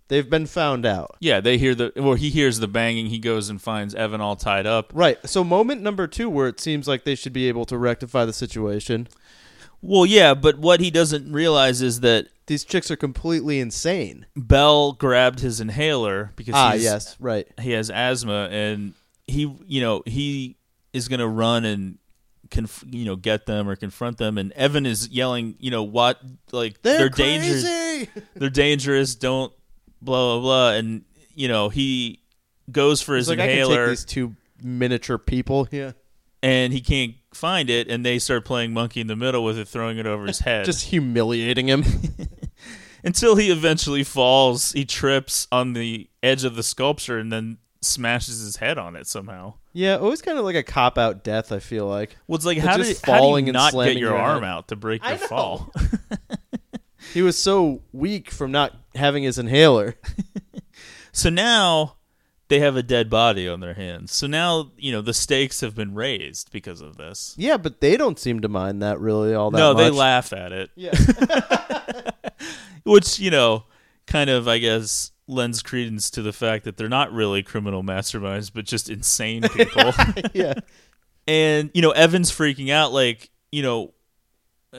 They've 0.07 0.29
been 0.29 0.45
found 0.45 0.85
out. 0.85 1.15
yeah, 1.21 1.39
they 1.41 1.57
hear 1.57 1.73
the 1.73 1.91
well. 1.95 2.13
he 2.15 2.29
hears 2.29 2.59
the 2.59 2.67
banging. 2.67 3.07
He 3.07 3.17
goes 3.19 3.49
and 3.49 3.61
finds 3.61 3.95
Evan 3.95 4.19
all 4.21 4.35
tied 4.35 4.65
up. 4.67 4.91
Right. 4.93 5.17
So 5.27 5.43
moment 5.43 5.81
number 5.81 6.05
two, 6.07 6.29
where 6.29 6.47
it 6.47 6.59
seems 6.59 6.87
like 6.87 7.03
they 7.05 7.15
should 7.15 7.33
be 7.33 7.47
able 7.47 7.65
to 7.65 7.77
rectify 7.77 8.25
the 8.25 8.33
situation. 8.33 9.07
Well, 9.81 10.05
yeah, 10.05 10.33
but 10.35 10.59
what 10.59 10.79
he 10.81 10.91
doesn't 10.91 11.31
realize 11.31 11.81
is 11.81 12.01
that 12.01 12.27
These 12.47 12.65
chicks 12.65 12.91
are 12.91 12.95
completely 12.97 13.59
insane. 13.59 14.25
Bell 14.35 14.91
grabbed 14.91 15.39
his 15.39 15.59
inhaler 15.61 16.31
because 16.35 16.55
Ah, 16.55 16.73
he's, 16.73 16.83
yes, 16.83 17.15
right. 17.19 17.47
he 17.59 17.71
has 17.71 17.89
asthma, 17.89 18.47
and 18.51 18.93
he, 19.31 19.55
you 19.65 19.81
know, 19.81 20.03
he 20.05 20.57
is 20.93 21.07
going 21.07 21.19
to 21.19 21.27
run 21.27 21.65
and. 21.65 21.97
Conf- 22.49 22.83
you 22.89 23.05
know, 23.05 23.15
get 23.15 23.45
them 23.45 23.69
or 23.69 23.77
confront 23.77 24.17
them, 24.17 24.37
and 24.37 24.51
Evan 24.53 24.85
is 24.85 25.07
yelling, 25.07 25.55
you 25.59 25.71
know, 25.71 25.83
what, 25.83 26.19
like 26.51 26.81
They're, 26.81 26.97
they're 26.97 27.09
dangerous. 27.09 27.63
crazy. 27.63 28.09
they're 28.35 28.49
dangerous. 28.49 29.15
Don't 29.15 29.53
blah 30.01 30.33
blah 30.33 30.41
blah. 30.41 30.71
And 30.71 31.05
you 31.33 31.47
know 31.47 31.69
he 31.69 32.19
goes 32.69 33.01
for 33.01 33.15
his 33.15 33.27
He's 33.27 33.37
like, 33.37 33.39
I 33.39 33.47
can 33.47 33.51
inhaler. 33.51 33.85
take 33.85 33.89
these 33.91 34.03
two 34.05 34.35
miniature 34.61 35.17
people. 35.17 35.65
Yeah, 35.71 35.91
and 36.43 36.73
he 36.73 36.81
can't 36.81 37.15
find 37.33 37.69
it, 37.69 37.87
and 37.87 38.05
they 38.05 38.19
start 38.19 38.43
playing 38.43 38.73
monkey 38.73 38.99
in 38.99 39.07
the 39.07 39.15
middle 39.15 39.45
with 39.45 39.57
it, 39.57 39.69
throwing 39.69 39.97
it 39.97 40.05
over 40.05 40.25
his 40.25 40.39
head. 40.49 40.65
just 40.65 40.87
humiliating 40.87 41.69
him. 41.69 41.85
until 43.03 43.37
he 43.37 43.49
eventually 43.49 44.03
falls. 44.03 44.73
He 44.73 44.83
trips 44.83 45.47
on 45.53 45.71
the 45.71 46.09
edge 46.21 46.43
of 46.43 46.55
the 46.57 46.63
sculpture 46.63 47.17
and 47.17 47.31
then 47.31 47.59
smashes 47.81 48.39
his 48.41 48.57
head 48.57 48.77
on 48.77 48.95
it 48.95 49.07
somehow. 49.07 49.53
yeah, 49.73 49.95
always 49.97 50.21
kind 50.21 50.37
of 50.37 50.45
like 50.45 50.55
a 50.55 50.63
cop 50.63 50.97
out 50.97 51.23
death. 51.23 51.51
I 51.51 51.59
feel 51.59 51.87
like 51.87 52.15
Well, 52.27 52.35
it's 52.35 52.45
like 52.45 52.57
But 52.59 52.67
how 52.67 52.77
just 52.77 53.01
did 53.01 53.09
how 53.09 53.13
do 53.17 53.19
falling 53.19 53.45
you 53.45 53.49
and 53.49 53.53
not 53.55 53.73
get 53.73 53.97
your 53.97 54.11
your 54.11 54.17
arm 54.17 54.43
head. 54.43 54.49
out 54.49 54.67
to 54.69 54.75
break 54.75 55.03
I 55.03 55.11
your 55.11 55.17
fall? 55.27 55.73
he 57.13 57.21
was 57.21 57.37
so 57.37 57.81
weak 57.91 58.29
from 58.31 58.51
not 58.51 58.73
having 58.95 59.23
his 59.23 59.37
inhaler. 59.39 59.95
so 61.11 61.29
now 61.29 61.95
they 62.49 62.59
have 62.59 62.75
a 62.75 62.83
dead 62.83 63.09
body 63.09 63.47
on 63.47 63.61
their 63.61 63.73
hands. 63.73 64.13
So 64.13 64.27
now 64.27 64.71
you 64.77 64.91
know 64.91 65.01
the 65.01 65.13
stakes 65.13 65.61
have 65.61 65.73
been 65.75 65.95
raised 65.95 66.51
because 66.51 66.81
of 66.81 66.97
this. 66.97 67.33
yeah, 67.37 67.57
but 67.57 67.81
they 67.81 67.97
don't 67.97 68.19
seem 68.19 68.41
to 68.41 68.47
mind 68.49 68.81
that 68.83 68.99
really 68.99 69.33
all 69.33 69.49
that. 69.51 69.57
no, 69.57 69.73
they 69.73 69.89
laugh 69.89 70.33
at 70.33 70.51
it. 70.51 70.69
Yeah. 70.75 70.91
which 72.83 73.19
you 73.19 73.29
know 73.31 73.63
kind 74.07 74.29
of 74.29 74.47
i 74.47 74.57
guess 74.57 75.11
lends 75.31 75.61
credence 75.61 76.09
to 76.11 76.21
the 76.21 76.33
fact 76.33 76.65
that 76.65 76.75
they're 76.77 76.89
not 76.89 77.11
really 77.13 77.41
criminal 77.41 77.81
masterminds 77.83 78.51
but 78.53 78.65
just 78.65 78.89
insane 78.89 79.41
people 79.43 79.91
yeah. 80.33 80.53
and 81.27 81.71
you 81.73 81.81
know 81.81 81.91
evan's 81.91 82.29
freaking 82.31 82.69
out 82.69 82.91
like 82.91 83.29
you 83.51 83.63
know 83.63 83.93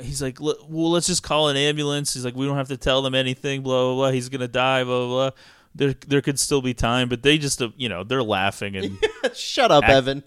he's 0.01 0.21
like 0.23 0.39
well 0.41 0.91
let's 0.91 1.07
just 1.07 1.23
call 1.23 1.49
an 1.49 1.57
ambulance 1.57 2.15
he's 2.15 2.25
like 2.25 2.37
we 2.37 2.47
don't 2.47 2.57
have 2.57 2.69
to 2.69 2.77
tell 2.77 3.03
them 3.03 3.15
anything 3.15 3.63
blah 3.63 3.83
blah 3.87 3.95
blah 3.95 4.11
he's 4.11 4.29
gonna 4.29 4.47
die 4.49 4.85
blah 4.85 4.99
blah 5.07 5.09
blah 5.09 5.31
there, 5.75 5.95
there 6.07 6.21
could 6.21 6.39
still 6.39 6.61
be 6.61 6.75
time 6.75 7.09
but 7.09 7.23
they 7.23 7.39
just 7.39 7.61
uh, 7.63 7.71
you 7.77 7.89
know 7.89 8.05
they're 8.05 8.23
laughing 8.23 8.77
and 8.77 8.99
Shut 9.35 9.71
up, 9.71 9.85
Act- 9.85 9.93
Evan. 9.93 10.23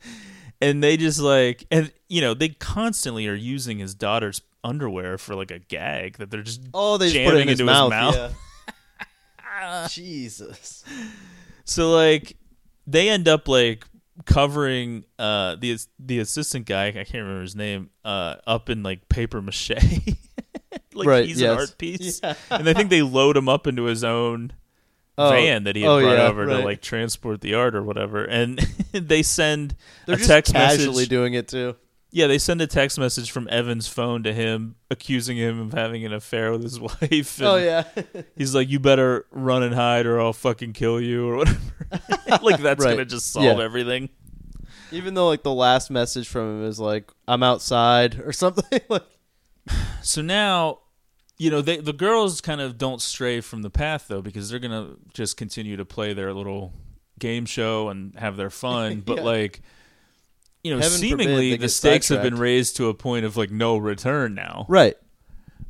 and 0.60 0.82
they 0.82 0.96
just 0.96 1.20
like 1.20 1.64
and 1.70 1.92
you 2.08 2.20
know 2.20 2.34
they 2.34 2.48
constantly 2.48 3.28
are 3.28 3.34
using 3.34 3.78
his 3.78 3.94
daughter's 3.94 4.42
underwear 4.64 5.16
for 5.16 5.34
like 5.36 5.50
a 5.50 5.58
gag 5.60 6.18
that 6.18 6.30
they're 6.30 6.42
just 6.42 6.60
Oh, 6.74 6.98
they 6.98 7.10
just 7.10 7.16
put 7.16 7.20
it 7.20 7.26
jamming 7.26 7.42
in 7.42 7.48
his 7.48 7.60
into 7.60 7.72
mouth. 7.72 7.90
mouth. 7.90 8.14
yeah. 8.16 8.28
Jesus. 9.90 10.84
So 11.64 11.90
like 11.92 12.36
they 12.86 13.08
end 13.08 13.28
up 13.28 13.48
like 13.48 13.84
covering 14.26 15.04
uh 15.18 15.56
the 15.56 15.78
the 15.98 16.18
assistant 16.18 16.66
guy, 16.66 16.88
I 16.88 16.92
can't 16.92 17.12
remember 17.14 17.42
his 17.42 17.56
name, 17.56 17.90
uh 18.04 18.36
up 18.46 18.68
in 18.70 18.82
like 18.82 19.08
paper 19.08 19.40
mache. 19.42 19.70
like 20.94 21.06
Right, 21.08 21.26
he's 21.26 21.40
yes. 21.40 21.52
an 21.52 21.58
art 21.58 21.74
piece. 21.78 22.20
Yeah. 22.22 22.34
and 22.50 22.68
I 22.68 22.74
think 22.74 22.90
they 22.90 23.02
load 23.02 23.36
him 23.36 23.48
up 23.48 23.66
into 23.66 23.84
his 23.84 24.04
own 24.04 24.52
Oh, 25.18 25.28
van 25.30 25.64
that 25.64 25.76
he 25.76 25.82
had 25.82 25.90
oh, 25.90 26.00
brought 26.00 26.16
yeah, 26.16 26.26
over 26.28 26.46
to 26.46 26.58
like 26.60 26.80
transport 26.80 27.42
the 27.42 27.52
art 27.54 27.74
or 27.74 27.82
whatever. 27.82 28.24
And 28.24 28.58
they 28.92 29.22
send 29.22 29.74
They're 30.06 30.14
a 30.14 30.18
just 30.18 30.30
text 30.30 30.54
casually 30.54 30.86
message. 30.88 31.08
doing 31.10 31.34
it 31.34 31.46
too. 31.48 31.76
Yeah, 32.12 32.26
they 32.26 32.38
send 32.38 32.60
a 32.60 32.66
text 32.66 32.98
message 32.98 33.30
from 33.30 33.46
Evan's 33.50 33.86
phone 33.88 34.22
to 34.24 34.32
him 34.32 34.76
accusing 34.90 35.36
him 35.36 35.60
of 35.60 35.72
having 35.72 36.04
an 36.04 36.12
affair 36.12 36.52
with 36.52 36.62
his 36.62 36.78
wife. 36.80 37.40
Oh 37.40 37.56
yeah. 37.56 37.84
He's 38.36 38.54
like, 38.54 38.68
"You 38.68 38.80
better 38.80 39.26
run 39.30 39.62
and 39.62 39.74
hide, 39.74 40.06
or 40.06 40.20
I'll 40.20 40.32
fucking 40.32 40.72
kill 40.72 41.00
you, 41.00 41.28
or 41.28 41.36
whatever." 41.36 41.58
like 42.42 42.60
that's 42.60 42.84
Right. 42.84 42.92
gonna 42.92 43.04
just 43.04 43.32
solve 43.32 43.44
Yeah. 43.44 43.62
everything. 43.64 44.08
Even 44.92 45.14
though 45.14 45.28
like 45.28 45.42
the 45.44 45.52
last 45.54 45.90
message 45.90 46.26
from 46.28 46.60
him 46.60 46.64
is 46.66 46.80
like 46.80 47.10
I'm 47.28 47.42
outside 47.42 48.20
or 48.20 48.32
something 48.32 48.80
like 48.88 49.04
So 50.02 50.20
now, 50.22 50.80
you 51.38 51.50
know, 51.50 51.62
they, 51.62 51.76
the 51.76 51.92
girls 51.92 52.40
kind 52.40 52.60
of 52.60 52.76
don't 52.76 53.00
stray 53.00 53.40
from 53.40 53.62
the 53.62 53.70
path 53.70 54.06
though, 54.08 54.20
because 54.22 54.50
they're 54.50 54.58
gonna 54.58 54.96
just 55.14 55.36
continue 55.36 55.76
to 55.76 55.84
play 55.84 56.12
their 56.12 56.32
little 56.34 56.72
game 57.18 57.46
show 57.46 57.88
and 57.88 58.18
have 58.18 58.36
their 58.36 58.50
fun. 58.50 59.00
But 59.00 59.18
Yeah. 59.18 59.22
like, 59.24 59.60
you 60.62 60.74
know, 60.74 60.80
Heaven 60.80 60.98
seemingly 60.98 61.56
the 61.56 61.68
stakes 61.68 62.08
have 62.08 62.22
been 62.22 62.36
raised 62.36 62.76
to 62.76 62.88
a 62.88 62.94
point 62.94 63.24
of 63.24 63.36
like 63.36 63.50
no 63.50 63.76
return 63.76 64.34
now. 64.34 64.66
Right. 64.68 64.96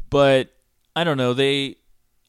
But 0.09 0.51
I 0.97 1.05
don't 1.05 1.17
know. 1.17 1.33
They 1.33 1.77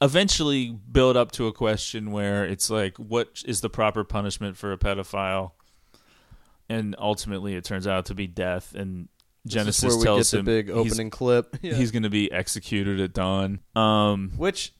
eventually 0.01 0.70
build 0.70 1.18
up 1.18 1.32
to 1.34 1.47
a 1.47 1.53
question 1.53 2.12
where 2.12 2.45
it's 2.45 2.70
like, 2.70 2.97
what 2.97 3.43
is 3.45 3.62
the 3.62 3.70
proper 3.70 4.03
punishment 4.03 4.57
for 4.57 4.72
a 4.72 4.78
pedophile? 4.78 5.51
And 6.70 6.95
ultimately, 6.97 7.55
it 7.55 7.64
turns 7.66 7.88
out 7.88 8.05
to 8.05 8.16
be 8.16 8.28
death. 8.28 8.74
And 8.76 9.09
Genesis 9.45 10.01
tells 10.01 10.34
him 10.34 10.45
big 10.45 10.68
he's- 10.68 10.78
opening 10.78 11.09
clip. 11.09 11.57
Yeah. 11.62 11.74
he's 11.74 11.91
going 11.91 12.03
to 12.03 12.09
be 12.09 12.32
executed 12.32 12.99
at 12.99 13.14
dawn. 13.14 13.59
Um, 13.76 14.32
Which 14.38 14.74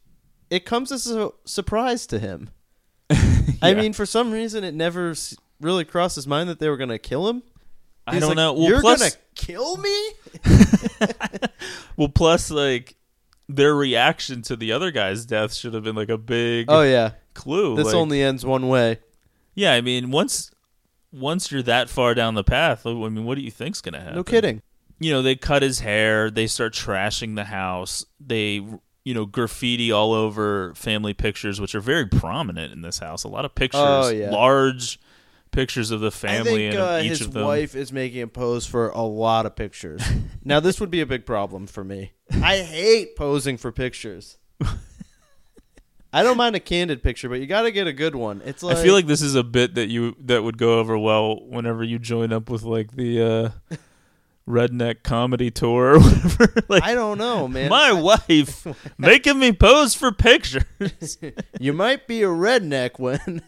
it 0.50 0.66
comes 0.66 0.92
as 0.92 1.10
a 1.10 1.32
surprise 1.46 2.06
to 2.08 2.20
him. 2.20 2.50
I 3.62 3.74
mean, 3.74 3.94
for 3.94 4.06
some 4.06 4.32
reason, 4.32 4.64
it 4.64 4.74
never 4.74 5.14
really 5.60 5.86
crossed 5.86 6.16
his 6.16 6.28
mind 6.28 6.50
that 6.50 6.60
they 6.60 6.70
were 6.70 6.78
going 6.78 6.90
to 6.90 7.00
kill 7.00 7.28
him. 7.28 7.44
I 8.08 8.14
He's 8.14 8.22
don't 8.22 8.30
like, 8.30 8.36
know. 8.38 8.54
Well, 8.54 8.68
You're 8.70 8.82
plus, 8.82 9.00
gonna 9.00 9.12
kill 9.36 9.78
me? 9.78 10.10
well, 11.98 12.10
plus, 12.10 12.50
like 12.52 12.96
their 13.48 13.76
reaction 13.76 14.42
to 14.44 14.56
the 14.56 14.72
other 14.72 14.92
guy's 14.92 15.26
death 15.26 15.54
should 15.54 15.74
have 15.74 15.84
been 15.84 15.96
like 15.96 16.10
a 16.10 16.18
big 16.18 16.66
Oh 16.70 16.82
yeah, 16.82 17.12
clue. 17.34 17.76
this 17.76 17.88
like- 17.88 17.96
only 17.96 18.22
ends 18.22 18.46
one 18.46 18.68
way. 18.68 19.00
yeah. 19.56 19.74
I 19.74 19.82
mean, 19.82 20.12
once 20.12 20.52
once 21.12 21.52
you're 21.52 21.64
that 21.64 21.90
far 21.90 22.14
down 22.16 22.36
the 22.36 22.44
path, 22.44 22.86
I 22.86 22.94
mean, 22.94 23.26
what 23.26 23.36
do 23.36 23.42
you 23.42 23.52
think's 23.52 23.82
going 23.82 23.94
to 23.94 24.00
happen? 24.00 24.16
No 24.16 24.24
kidding. 24.24 24.62
you 25.00 25.12
know, 25.12 25.22
they 25.22 25.36
cut 25.36 25.62
his 25.62 25.80
hair, 25.82 26.32
they 26.32 26.48
start 26.48 26.74
trashing 26.74 27.36
the 27.36 27.44
house, 27.46 28.06
they 28.20 28.66
you 29.04 29.14
know, 29.16 29.26
graffiti 29.26 29.92
all 29.92 30.14
over 30.14 30.74
family 30.76 31.14
pictures, 31.14 31.60
which 31.60 31.74
are 31.76 31.82
very 31.82 32.06
prominent 32.06 32.72
in 32.72 32.82
this 32.82 33.00
house. 33.00 33.24
A 33.24 33.28
lot 33.28 33.46
of 33.46 33.56
pictures, 33.56 33.82
Oh, 33.84 34.10
yeah. 34.10 34.30
large 34.30 35.00
pictures 35.52 35.92
of 35.92 36.00
the 36.00 36.08
I 36.08 36.12
family 36.12 36.70
think 36.70 36.74
and 36.76 36.84
uh, 36.84 37.00
each 37.02 37.10
his 37.10 37.22
of 37.22 37.34
them. 37.34 37.46
wife 37.46 37.76
is 37.76 37.92
making 37.92 38.22
a 38.22 38.28
pose 38.28 38.66
for 38.66 38.90
a 38.90 39.02
lot 39.02 39.46
of 39.46 39.56
pictures. 39.56 40.02
now, 40.44 40.60
this 40.60 40.80
would 40.80 40.90
be 40.90 41.02
a 41.02 41.06
big 41.06 41.26
problem 41.26 41.68
for 41.68 41.84
me. 41.84 42.14
I 42.32 42.60
hate 42.60 43.16
posing 43.16 43.58
for 43.58 43.72
pictures. 43.72 44.38
I 46.14 46.24
don't 46.24 46.36
mind 46.38 46.56
a 46.58 46.60
candid 46.60 47.02
picture, 47.04 47.30
but 47.30 47.40
you 47.40 47.48
got 47.48 47.62
to 47.62 47.72
get 47.72 47.88
a 47.88 47.94
good 47.94 48.16
one. 48.16 48.42
It's 48.44 48.64
like 48.64 48.78
I 48.78 48.84
feel 48.84 48.94
like 48.94 49.08
this 49.08 49.22
is 49.22 49.36
a 49.36 49.44
bit 49.44 49.76
that 49.76 49.88
you 49.88 50.16
that 50.20 50.44
would 50.44 50.58
go 50.58 50.80
over 50.80 50.98
well 50.98 51.40
whenever 51.48 51.84
you 51.86 52.00
join 52.00 52.34
up 52.34 52.50
with 52.50 52.64
like 52.64 52.92
the 52.98 53.54
uh, 53.72 53.76
redneck 54.46 55.04
comedy 55.04 55.52
tour 55.52 55.94
or 55.94 56.00
whatever. 56.00 56.54
like 56.68 56.84
I 56.84 56.96
don't 56.96 57.18
know, 57.18 57.48
man. 57.48 57.70
my 57.70 57.94
wife 57.94 58.68
making 58.98 59.40
me 59.40 59.54
pose 59.54 59.96
for 59.96 60.12
pictures. 60.12 61.18
you 61.62 61.72
might 61.72 62.08
be 62.08 62.24
a 62.24 62.28
redneck 62.28 63.00
when. 63.00 63.42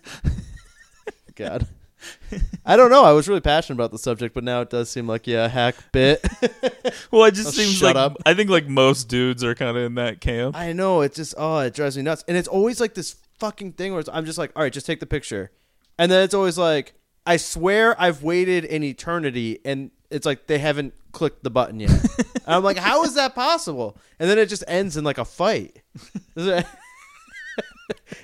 God. 1.36 1.68
I 2.66 2.76
don't 2.76 2.90
know. 2.90 3.04
I 3.04 3.12
was 3.12 3.28
really 3.28 3.42
passionate 3.42 3.76
about 3.78 3.92
the 3.92 3.98
subject, 3.98 4.34
but 4.36 4.44
now 4.44 4.62
it 4.62 4.70
does 4.70 4.90
seem 4.90 5.08
like 5.08 5.28
yeah, 5.28 5.48
hack 5.48 5.76
bit. 5.92 6.26
well, 7.12 7.26
it 7.26 7.34
just 7.34 7.50
Oh, 7.50 7.52
seems 7.52 7.74
shut 7.78 7.96
like 7.96 7.96
up. 7.96 8.18
I 8.26 8.34
think 8.34 8.50
like 8.50 8.68
most 8.68 9.10
dudes 9.10 9.44
are 9.44 9.56
kind 9.56 9.70
of 9.76 9.84
in 9.84 9.96
that 9.96 10.22
camp. 10.22 10.56
I 10.58 10.74
know 10.74 11.02
it 11.02 11.14
just 11.14 11.34
oh 11.38 11.60
it 11.60 11.74
drives 11.74 11.96
me 11.98 12.04
nuts, 12.04 12.24
and 12.28 12.38
it's 12.38 12.48
always 12.48 12.80
like 12.80 12.94
this 12.94 13.16
fucking 13.40 13.74
thing 13.74 13.92
where 13.92 14.00
it's, 14.00 14.10
I'm 14.12 14.26
just 14.26 14.38
like, 14.38 14.52
all 14.56 14.64
right, 14.64 14.72
just 14.74 14.86
take 14.86 15.00
the 15.00 15.06
picture, 15.06 15.52
and 15.98 16.12
then 16.12 16.24
it's 16.24 16.34
always 16.34 16.58
like, 16.58 16.94
I 17.26 17.38
swear 17.38 18.00
I've 18.02 18.24
waited 18.24 18.66
an 18.66 18.84
eternity, 18.84 19.60
and 19.66 19.92
it's 20.10 20.26
like 20.26 20.48
they 20.48 20.60
haven't 20.60 20.94
clicked 21.12 21.44
the 21.44 21.50
button 21.50 21.80
yet. 21.80 21.90
and 22.20 22.44
I'm 22.48 22.64
like, 22.64 22.78
how 22.78 23.04
is 23.04 23.16
that 23.16 23.36
possible? 23.36 23.98
And 24.20 24.30
then 24.30 24.38
it 24.40 24.48
just 24.50 24.64
ends 24.68 24.98
in 24.98 25.04
like 25.04 25.18
a 25.18 25.26
fight. 25.26 25.82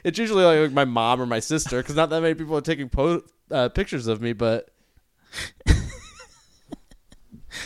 it's 0.04 0.18
usually 0.18 0.44
like 0.44 0.72
my 0.72 0.86
mom 0.86 1.22
or 1.22 1.26
my 1.26 1.40
sister 1.40 1.78
because 1.82 1.96
not 1.96 2.10
that 2.10 2.22
many 2.22 2.34
people 2.34 2.56
are 2.58 2.62
taking 2.62 2.90
po- 2.90 3.24
uh, 3.52 3.70
pictures 3.70 4.08
of 4.08 4.22
me, 4.22 4.34
but 4.34 4.70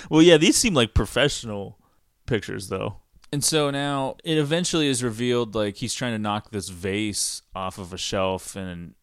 Well, 0.09 0.21
yeah, 0.21 0.38
these 0.38 0.55
seem 0.55 0.73
like 0.73 0.93
professional 0.93 1.77
pictures 2.25 2.69
though. 2.69 2.97
And 3.31 3.43
so 3.43 3.69
now 3.71 4.15
it 4.23 4.38
eventually 4.38 4.88
is 4.88 5.03
revealed 5.03 5.55
like 5.55 5.77
he's 5.77 5.93
trying 5.93 6.13
to 6.13 6.19
knock 6.19 6.51
this 6.51 6.69
vase 6.69 7.41
off 7.55 7.77
of 7.77 7.91
a 7.93 7.97
shelf 7.97 8.55
and 8.55 8.93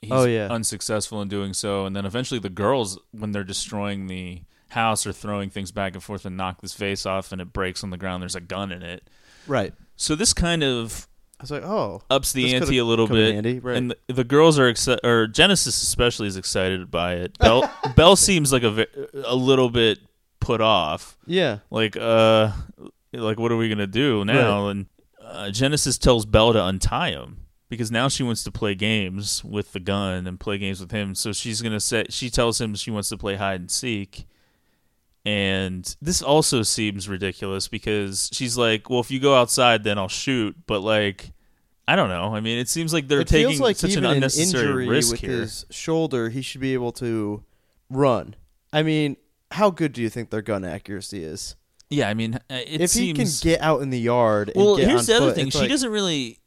he's 0.00 0.10
Oh, 0.12 0.24
yeah. 0.24 0.48
unsuccessful 0.50 1.22
in 1.22 1.28
doing 1.28 1.54
so. 1.54 1.86
And 1.86 1.94
then 1.94 2.04
eventually 2.04 2.40
the 2.40 2.48
girls, 2.50 2.98
when 3.12 3.32
they're 3.32 3.44
destroying 3.44 4.06
the 4.06 4.42
house 4.70 5.06
are 5.06 5.12
throwing 5.12 5.48
things 5.48 5.70
back 5.72 5.94
and 5.94 6.02
forth 6.02 6.26
and 6.26 6.36
knock 6.36 6.60
this 6.60 6.74
vase 6.74 7.06
off 7.06 7.30
and 7.32 7.40
it 7.40 7.52
breaks 7.52 7.82
on 7.84 7.90
the 7.90 7.96
ground, 7.96 8.22
there's 8.22 8.34
a 8.36 8.40
gun 8.40 8.72
in 8.72 8.82
it. 8.82 9.08
right. 9.46 9.72
So 9.96 10.14
this 10.14 10.32
kind 10.32 10.62
of 10.62 11.08
I 11.40 11.42
was 11.44 11.50
like, 11.52 11.62
oh, 11.62 12.02
ups 12.10 12.32
the 12.32 12.52
ante 12.54 12.78
a 12.78 12.84
little 12.84 13.06
bit, 13.06 13.34
handy, 13.34 13.60
right. 13.60 13.76
and 13.76 13.92
the, 13.92 14.12
the 14.12 14.24
girls 14.24 14.58
are 14.58 14.72
exci- 14.72 14.98
or 15.04 15.28
Genesis 15.28 15.80
especially 15.82 16.26
is 16.26 16.36
excited 16.36 16.90
by 16.90 17.14
it. 17.14 17.38
Bell 17.38 17.72
Belle 17.96 18.16
seems 18.16 18.52
like 18.52 18.64
a 18.64 18.86
a 19.24 19.36
little 19.36 19.70
bit 19.70 20.00
put 20.40 20.60
off, 20.60 21.16
yeah, 21.26 21.58
like 21.70 21.96
uh, 21.96 22.50
like 23.12 23.38
what 23.38 23.52
are 23.52 23.56
we 23.56 23.68
gonna 23.68 23.86
do 23.86 24.24
now? 24.24 24.66
And 24.66 24.86
uh, 25.22 25.50
Genesis 25.50 25.96
tells 25.96 26.26
Bell 26.26 26.52
to 26.52 26.64
untie 26.64 27.10
him 27.10 27.46
because 27.68 27.90
now 27.92 28.08
she 28.08 28.24
wants 28.24 28.42
to 28.44 28.50
play 28.50 28.74
games 28.74 29.44
with 29.44 29.72
the 29.72 29.80
gun 29.80 30.26
and 30.26 30.40
play 30.40 30.58
games 30.58 30.80
with 30.80 30.90
him. 30.90 31.14
So 31.14 31.32
she's 31.32 31.62
gonna 31.62 31.80
say 31.80 32.06
she 32.08 32.30
tells 32.30 32.60
him 32.60 32.74
she 32.74 32.90
wants 32.90 33.10
to 33.10 33.16
play 33.16 33.36
hide 33.36 33.60
and 33.60 33.70
seek. 33.70 34.26
And 35.28 35.94
this 36.00 36.22
also 36.22 36.62
seems 36.62 37.06
ridiculous 37.06 37.68
because 37.68 38.30
she's 38.32 38.56
like, 38.56 38.88
"Well, 38.88 39.00
if 39.00 39.10
you 39.10 39.20
go 39.20 39.34
outside, 39.34 39.84
then 39.84 39.98
I'll 39.98 40.08
shoot." 40.08 40.56
But 40.66 40.80
like, 40.80 41.32
I 41.86 41.96
don't 41.96 42.08
know. 42.08 42.34
I 42.34 42.40
mean, 42.40 42.58
it 42.58 42.68
seems 42.70 42.94
like 42.94 43.08
they're 43.08 43.20
it 43.20 43.28
taking 43.28 43.48
feels 43.48 43.60
like 43.60 43.76
such 43.76 43.90
even 43.90 44.06
an 44.06 44.12
unnecessary 44.12 44.62
injury 44.64 44.88
risk 44.88 45.10
with 45.12 45.20
here. 45.20 45.30
his 45.40 45.66
shoulder, 45.70 46.30
he 46.30 46.40
should 46.40 46.62
be 46.62 46.72
able 46.72 46.92
to 46.92 47.44
run. 47.90 48.36
I 48.72 48.82
mean, 48.82 49.18
how 49.50 49.68
good 49.70 49.92
do 49.92 50.00
you 50.00 50.08
think 50.08 50.30
their 50.30 50.40
gun 50.40 50.64
accuracy 50.64 51.22
is? 51.24 51.56
Yeah, 51.90 52.08
I 52.08 52.14
mean, 52.14 52.34
uh, 52.36 52.40
it 52.50 52.80
if 52.80 52.90
seems. 52.90 53.18
he 53.18 53.24
can 53.48 53.52
get 53.52 53.60
out 53.62 53.82
in 53.82 53.90
the 53.90 54.00
yard, 54.00 54.48
and 54.54 54.56
well, 54.64 54.76
get 54.78 54.88
here's 54.88 55.06
the 55.08 55.16
other 55.16 55.26
foot, 55.26 55.34
thing. 55.34 55.50
She 55.50 55.58
like- 55.58 55.68
doesn't 55.68 55.90
really. 55.90 56.38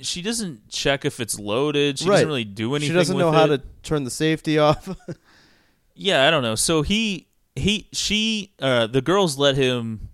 She 0.00 0.22
doesn't 0.22 0.70
check 0.70 1.04
if 1.04 1.20
it's 1.20 1.38
loaded. 1.38 1.98
She 1.98 2.06
Right. 2.08 2.14
doesn't 2.16 2.28
really 2.28 2.44
do 2.44 2.74
anything. 2.74 2.90
She 2.90 2.94
doesn't 2.94 3.18
know 3.18 3.32
how 3.32 3.44
to 3.44 3.60
turn 3.82 4.04
the 4.04 4.10
safety 4.10 4.56
off. 4.66 4.88
Yeah, 5.94 6.26
I 6.26 6.30
don't 6.30 6.42
know. 6.42 6.54
So 6.54 6.80
he 6.80 7.26
he 7.56 7.88
she 7.92 8.52
uh 8.60 8.86
the 8.86 9.00
girls 9.02 9.38
let 9.38 9.56
him 9.56 10.08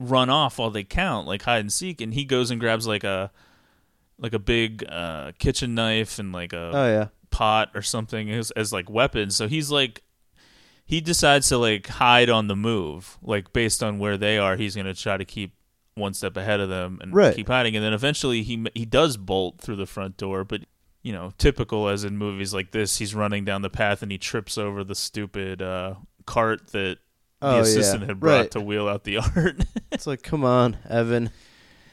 run 0.00 0.30
off 0.30 0.58
while 0.58 0.70
they 0.70 0.84
count, 0.84 1.26
like 1.26 1.42
hide 1.42 1.60
and 1.60 1.72
seek, 1.72 2.00
and 2.00 2.14
he 2.14 2.24
goes 2.24 2.50
and 2.50 2.60
grabs 2.60 2.86
like 2.86 3.04
a 3.04 3.30
like 4.18 4.32
a 4.32 4.38
big 4.38 4.84
uh 4.88 5.32
kitchen 5.38 5.74
knife 5.74 6.18
and 6.18 6.32
like 6.32 6.52
a 6.52 6.70
oh 6.72 6.86
yeah, 6.86 7.06
pot 7.30 7.70
or 7.74 7.82
something 7.82 8.30
as, 8.30 8.50
as 8.52 8.72
like 8.72 8.90
weapons. 8.90 9.36
So 9.36 9.48
he's 9.48 9.70
like 9.70 10.02
he 10.84 11.00
decides 11.00 11.48
to 11.50 11.58
like 11.58 11.86
hide 11.86 12.30
on 12.30 12.48
the 12.48 12.56
move, 12.56 13.18
like 13.22 13.52
based 13.52 13.82
on 13.82 13.98
where 13.98 14.16
they 14.16 14.38
are. 14.38 14.56
He's 14.56 14.74
gonna 14.74 14.94
try 14.94 15.16
to 15.16 15.24
keep 15.24 15.52
one 15.94 16.14
step 16.14 16.36
ahead 16.36 16.60
of 16.60 16.68
them 16.68 16.98
and 17.02 17.12
Right. 17.12 17.34
keep 17.34 17.48
hiding. 17.48 17.74
And 17.76 17.84
then 17.84 17.92
eventually 17.92 18.42
he 18.42 18.66
he 18.74 18.84
does 18.84 19.16
bolt 19.16 19.60
through 19.60 19.76
the 19.76 19.86
front 19.86 20.16
door, 20.16 20.44
but 20.44 20.62
you 21.02 21.12
know, 21.12 21.32
typical 21.38 21.88
as 21.88 22.04
in 22.04 22.16
movies 22.18 22.52
like 22.52 22.72
this, 22.72 22.98
he's 22.98 23.14
running 23.14 23.44
down 23.44 23.62
the 23.62 23.70
path 23.70 24.02
and 24.02 24.10
he 24.10 24.18
trips 24.18 24.58
over 24.58 24.82
the 24.82 24.94
stupid 24.96 25.62
uh, 25.62 25.94
cart 26.28 26.68
that 26.68 26.98
the 27.40 27.46
Oh, 27.46 27.54
yeah. 27.56 27.60
assistant 27.62 28.02
had 28.04 28.18
brought 28.20 28.40
Right. 28.40 28.50
to 28.52 28.60
wheel 28.60 28.88
out 28.88 29.04
the 29.04 29.16
art. 29.36 29.56
it's 29.92 30.06
like 30.06 30.22
come 30.22 30.44
on, 30.44 30.76
Evan, 30.88 31.30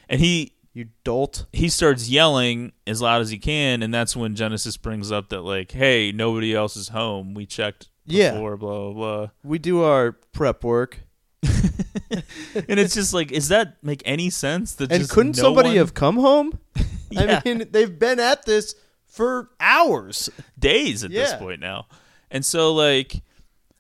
and 0.09 0.19
he 0.19 0.51
you 0.73 0.88
dolt. 1.05 1.45
he 1.53 1.69
starts 1.69 2.09
yelling 2.09 2.73
as 2.86 3.01
loud 3.01 3.21
as 3.21 3.29
he 3.29 3.38
can, 3.38 3.81
and 3.83 3.93
that's 3.93 4.15
when 4.15 4.36
Genesis 4.36 4.75
brings 4.77 5.11
up 5.11 5.29
that 5.29 5.41
like, 5.41 5.71
hey, 5.71 6.11
nobody 6.11 6.53
else 6.53 6.75
is 6.75 6.89
home. 6.89 7.33
We 7.33 7.45
checked 7.45 7.89
Yeah. 8.05 8.38
blah 8.38 8.55
blah 8.57 8.91
blah. 8.91 9.27
We 9.43 9.57
do 9.59 9.83
our 9.83 10.13
prep 10.33 10.63
work, 10.63 10.99
and 11.43 12.79
it's 12.79 12.93
just 12.95 13.13
like, 13.13 13.29
does 13.29 13.49
that 13.49 13.77
make 13.83 14.01
any 14.05 14.29
sense? 14.29 14.73
That 14.73 14.91
and 14.91 15.07
couldn't 15.09 15.38
no 15.38 15.43
somebody 15.43 15.69
one- 15.69 15.77
have 15.77 15.93
come 15.93 16.17
home? 16.17 16.59
Yeah. 17.11 17.39
I 17.45 17.47
mean, 17.47 17.67
they've 17.71 17.97
been 17.97 18.19
at 18.19 18.45
this 18.45 18.75
for 19.05 19.49
hours. 19.61 20.29
days 20.59 21.01
at 21.03 21.11
this 21.11 21.33
point 21.36 21.61
now. 21.61 21.86
And 22.29 22.43
so 22.43 22.73
like 22.73 23.21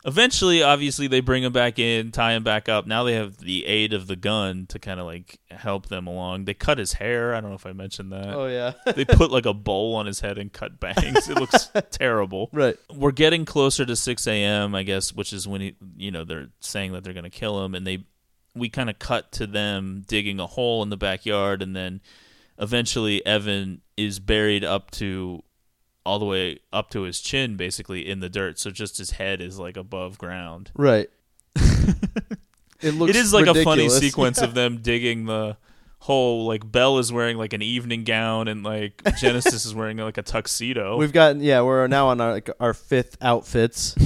eventually 0.05 0.61
obviously 0.61 1.07
they 1.07 1.19
bring 1.19 1.43
him 1.43 1.51
back 1.51 1.79
in, 1.79 2.11
tie 2.11 2.33
him 2.33 2.43
back 2.43 2.69
up. 2.69 2.85
Now 2.85 3.03
they 3.03 3.13
have 3.13 3.37
the 3.37 3.65
aid 3.65 3.93
of 3.93 4.07
the 4.07 4.15
gun 4.15 4.67
to 4.67 4.79
kind 4.79 4.99
of 4.99 5.05
like 5.05 5.39
help 5.49 5.87
them 5.87 6.07
along. 6.07 6.45
They 6.45 6.53
cut 6.53 6.77
his 6.77 6.93
hair. 6.93 7.33
I 7.33 7.41
don't 7.41 7.49
know 7.49 7.55
if 7.55 7.65
I 7.65 7.73
mentioned 7.73 8.11
that. 8.11 8.33
Oh 8.33 8.45
yeah, 8.47 8.73
they 8.93 9.05
put 9.05 9.31
like 9.31 9.45
a 9.45 9.53
bowl 9.53 9.95
on 9.95 10.05
his 10.05 10.19
head 10.19 10.37
and 10.37 10.53
cut 10.53 10.79
bangs. 10.79 11.27
It 11.27 11.39
looks 11.39 11.69
terrible. 11.91 12.49
right. 12.53 12.77
We're 12.93 13.11
getting 13.11 13.45
closer 13.45 13.85
to 13.85 13.95
6 13.95 14.27
a.m., 14.27 14.75
I 14.75 14.83
guess, 14.83 15.13
which 15.13 15.33
is 15.33 15.47
when 15.47 15.61
he, 15.61 15.75
you 15.97 16.11
know, 16.11 16.23
they're 16.23 16.49
saying 16.59 16.93
that 16.93 17.03
they're 17.03 17.13
going 17.13 17.23
to 17.23 17.29
kill 17.29 17.63
him, 17.65 17.73
and 17.75 17.85
they, 17.85 18.05
we 18.53 18.69
kind 18.69 18.89
of 18.89 18.99
cut 18.99 19.31
to 19.33 19.47
them 19.47 20.03
digging 20.07 20.39
a 20.39 20.47
hole 20.47 20.83
in 20.83 20.89
the 20.89 20.97
backyard, 20.97 21.61
and 21.61 21.75
then 21.75 22.01
eventually 22.57 23.25
Evan 23.25 23.81
is 23.97 24.19
buried 24.19 24.63
up 24.63 24.91
to 24.91 25.43
all 26.05 26.19
the 26.19 26.25
way 26.25 26.59
up 26.71 26.89
to 26.91 27.01
his 27.01 27.19
chin, 27.19 27.55
basically 27.55 28.07
in 28.07 28.19
the 28.19 28.29
dirt. 28.29 28.59
So 28.59 28.71
just 28.71 28.97
his 28.97 29.11
head 29.11 29.41
is 29.41 29.59
like 29.59 29.77
above 29.77 30.17
ground. 30.17 30.71
Right. 30.75 31.09
it 31.55 32.93
looks. 32.93 33.09
it 33.09 33.15
is 33.15 33.33
like 33.33 33.47
a 33.47 33.53
funny 33.63 33.83
ridiculous. 33.83 33.99
sequence 33.99 34.41
of 34.41 34.53
them 34.53 34.77
digging 34.81 35.25
the 35.25 35.57
hole. 35.99 36.45
Like 36.45 36.69
Belle 36.71 36.99
is 36.99 37.11
wearing 37.11 37.37
like 37.37 37.53
an 37.53 37.61
evening 37.61 38.03
gown, 38.03 38.47
and 38.47 38.63
like 38.63 39.01
Genesis 39.17 39.65
is 39.65 39.73
wearing 39.73 39.97
like 39.97 40.17
a 40.17 40.23
tuxedo. 40.23 40.97
We've 40.97 41.13
gotten 41.13 41.41
yeah, 41.41 41.61
we're 41.61 41.87
now 41.87 42.07
on 42.07 42.21
our 42.21 42.33
like, 42.33 42.49
our 42.59 42.73
fifth 42.73 43.17
outfits. 43.21 43.95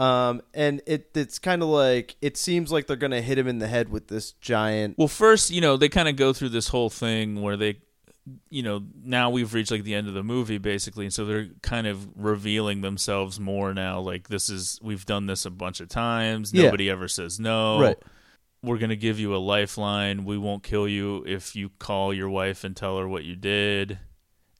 um 0.00 0.42
and 0.52 0.82
it 0.88 1.10
it's 1.14 1.38
kind 1.38 1.62
of 1.62 1.68
like 1.68 2.16
it 2.20 2.36
seems 2.36 2.72
like 2.72 2.88
they're 2.88 2.96
going 2.96 3.12
to 3.12 3.22
hit 3.22 3.38
him 3.38 3.46
in 3.46 3.60
the 3.60 3.68
head 3.68 3.88
with 3.90 4.08
this 4.08 4.32
giant 4.32 4.98
Well, 4.98 5.06
first, 5.06 5.50
you 5.50 5.60
know, 5.60 5.76
they 5.76 5.88
kind 5.88 6.08
of 6.08 6.16
go 6.16 6.32
through 6.32 6.48
this 6.48 6.66
whole 6.68 6.90
thing 6.90 7.40
where 7.40 7.56
they, 7.56 7.76
you 8.48 8.62
know, 8.62 8.82
now 9.02 9.28
we've 9.30 9.52
reached 9.52 9.70
like 9.70 9.84
the 9.84 9.94
end 9.94 10.08
of 10.08 10.14
the 10.14 10.22
movie 10.22 10.58
basically, 10.58 11.04
and 11.04 11.12
so 11.12 11.24
they're 11.24 11.48
kind 11.62 11.86
of 11.86 12.08
revealing 12.16 12.80
themselves 12.80 13.38
more 13.38 13.74
now. 13.74 14.00
Like 14.00 14.28
this 14.28 14.48
is 14.48 14.78
we've 14.82 15.04
done 15.04 15.26
this 15.26 15.44
a 15.44 15.50
bunch 15.50 15.80
of 15.80 15.88
times. 15.88 16.52
Yeah. 16.52 16.64
Nobody 16.64 16.88
ever 16.88 17.06
says 17.08 17.38
no. 17.38 17.80
Right. 17.80 17.98
We're 18.62 18.78
gonna 18.78 18.96
give 18.96 19.20
you 19.20 19.34
a 19.34 19.38
lifeline. 19.38 20.24
We 20.24 20.38
won't 20.38 20.62
kill 20.62 20.88
you 20.88 21.22
if 21.26 21.54
you 21.54 21.70
call 21.78 22.14
your 22.14 22.30
wife 22.30 22.64
and 22.64 22.74
tell 22.74 22.98
her 22.98 23.06
what 23.06 23.24
you 23.24 23.36
did. 23.36 23.98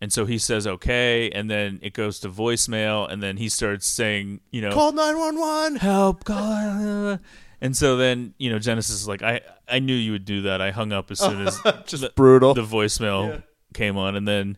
And 0.00 0.12
so 0.12 0.26
he 0.26 0.36
says 0.36 0.66
okay, 0.66 1.30
and 1.30 1.50
then 1.50 1.78
it 1.80 1.94
goes 1.94 2.20
to 2.20 2.28
voicemail, 2.28 3.10
and 3.10 3.22
then 3.22 3.38
he 3.38 3.48
starts 3.48 3.86
saying, 3.86 4.40
you 4.50 4.60
know, 4.60 4.72
call 4.72 4.92
911. 4.92 5.76
help 5.78 6.24
God. 6.24 7.20
And 7.62 7.74
so 7.74 7.96
then, 7.96 8.34
you 8.36 8.50
know, 8.50 8.58
Genesis 8.58 8.96
is 8.96 9.08
like, 9.08 9.22
I, 9.22 9.40
I 9.66 9.78
knew 9.78 9.94
you 9.94 10.12
would 10.12 10.26
do 10.26 10.42
that. 10.42 10.60
I 10.60 10.70
hung 10.70 10.92
up 10.92 11.10
as 11.10 11.18
soon 11.18 11.46
as 11.46 11.58
Just 11.86 12.02
the, 12.02 12.12
brutal. 12.14 12.52
the 12.52 12.60
voicemail 12.62 13.42
came 13.74 13.96
on. 13.98 14.16
And 14.16 14.26
then, 14.26 14.56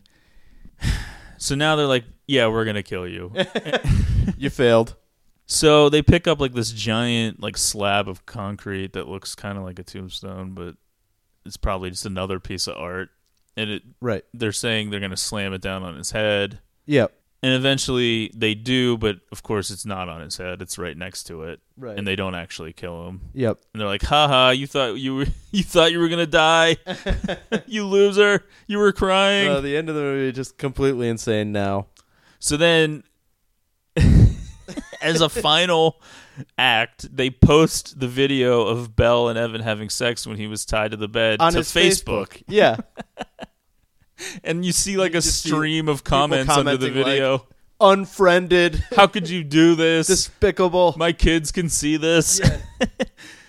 so 1.37 1.55
now 1.55 1.75
they're 1.75 1.85
like, 1.87 2.05
yeah, 2.27 2.47
we're 2.47 2.63
to 2.75 2.83
kill 2.83 3.07
you. 3.07 3.33
you 4.37 4.49
failed. 4.49 4.95
so 5.45 5.89
they 5.89 6.01
pick 6.01 6.27
up 6.27 6.39
like 6.39 6.53
this 6.53 6.71
giant, 6.71 7.41
like 7.41 7.57
slab 7.57 8.07
of 8.07 8.25
concrete 8.25 8.93
that 8.93 9.07
looks 9.07 9.35
kind 9.35 9.57
of 9.57 9.63
like 9.63 9.79
a 9.79 9.83
tombstone, 9.83 10.53
but 10.53 10.75
it's 11.45 11.57
probably 11.57 11.89
just 11.89 12.05
another 12.05 12.39
piece 12.39 12.67
of 12.67 12.77
art. 12.77 13.09
And 13.55 13.69
it, 13.69 13.83
Right. 14.01 14.23
they're 14.33 14.51
saying 14.51 14.89
they're 14.89 14.99
to 15.11 15.17
slam 15.17 15.53
it 15.53 15.61
down 15.61 15.83
on 15.83 15.95
his 15.95 16.11
head. 16.11 16.59
Yep. 16.85 17.16
And 17.43 17.53
eventually 17.53 18.31
they 18.35 18.55
do, 18.55 18.97
but 18.97 19.17
of 19.31 19.43
course 19.43 19.69
it's 19.69 19.85
not 19.85 20.09
on 20.09 20.21
his 20.21 20.37
head. 20.37 20.59
It's 20.61 20.79
right 20.79 20.97
next 20.97 21.25
to 21.25 21.43
it. 21.43 21.59
Right. 21.77 21.95
And 21.97 22.07
they 22.07 22.15
don't 22.15 22.33
actually 22.33 22.73
kill 22.73 23.07
him. 23.07 23.21
Yep. 23.33 23.59
And 23.73 23.79
they're 23.81 23.87
like, 23.87 24.01
"Haha, 24.01 24.49
you 24.49 24.65
thought 24.65 24.95
you 24.95 25.15
were 25.15 25.27
you 25.51 25.63
thought 25.63 25.91
you 25.91 25.99
were 25.99 26.09
gonna 26.09 26.25
die, 26.25 26.77
you 27.67 27.85
loser! 27.85 28.43
You 28.65 28.79
were 28.79 28.91
crying." 28.91 29.49
Uh, 29.49 29.61
the 29.61 29.77
end 29.77 29.87
of 29.87 29.95
the 29.95 30.01
movie 30.01 30.29
is 30.29 30.35
just 30.35 30.57
completely 30.57 31.07
insane 31.09 31.51
now. 31.51 31.87
so 32.39 32.57
then, 32.57 33.03
as 35.01 35.21
a 35.21 35.29
final 35.29 36.01
act, 36.57 37.15
they 37.15 37.29
post 37.29 37.99
the 37.99 38.07
video 38.07 38.65
of 38.65 38.95
Belle 38.95 39.29
and 39.29 39.37
Evan 39.37 39.61
having 39.61 39.89
sex 39.89 40.25
when 40.25 40.37
he 40.37 40.47
was 40.47 40.65
tied 40.65 40.91
to 40.91 40.97
the 40.97 41.07
bed 41.07 41.39
On 41.39 41.51
to 41.51 41.59
his 41.59 41.71
Facebook. 41.71 42.41
Yeah. 42.47 42.77
And 44.43 44.65
you 44.65 44.71
see 44.71 44.97
like 44.97 45.13
a 45.15 45.21
stream 45.21 45.87
of 45.89 46.03
comments 46.03 46.49
under 46.51 46.77
the 46.77 46.87
commenting, 46.87 47.03
like, 47.03 47.11
video. 47.13 47.47
Unfriended. 47.79 48.83
How 48.95 49.05
could 49.07 49.29
you 49.29 49.43
do 49.43 49.75
this? 49.75 50.07
Despicable. 50.07 50.95
My 50.97 51.11
kids 51.11 51.51
can 51.51 51.69
see 51.69 51.97
this. 51.97 52.41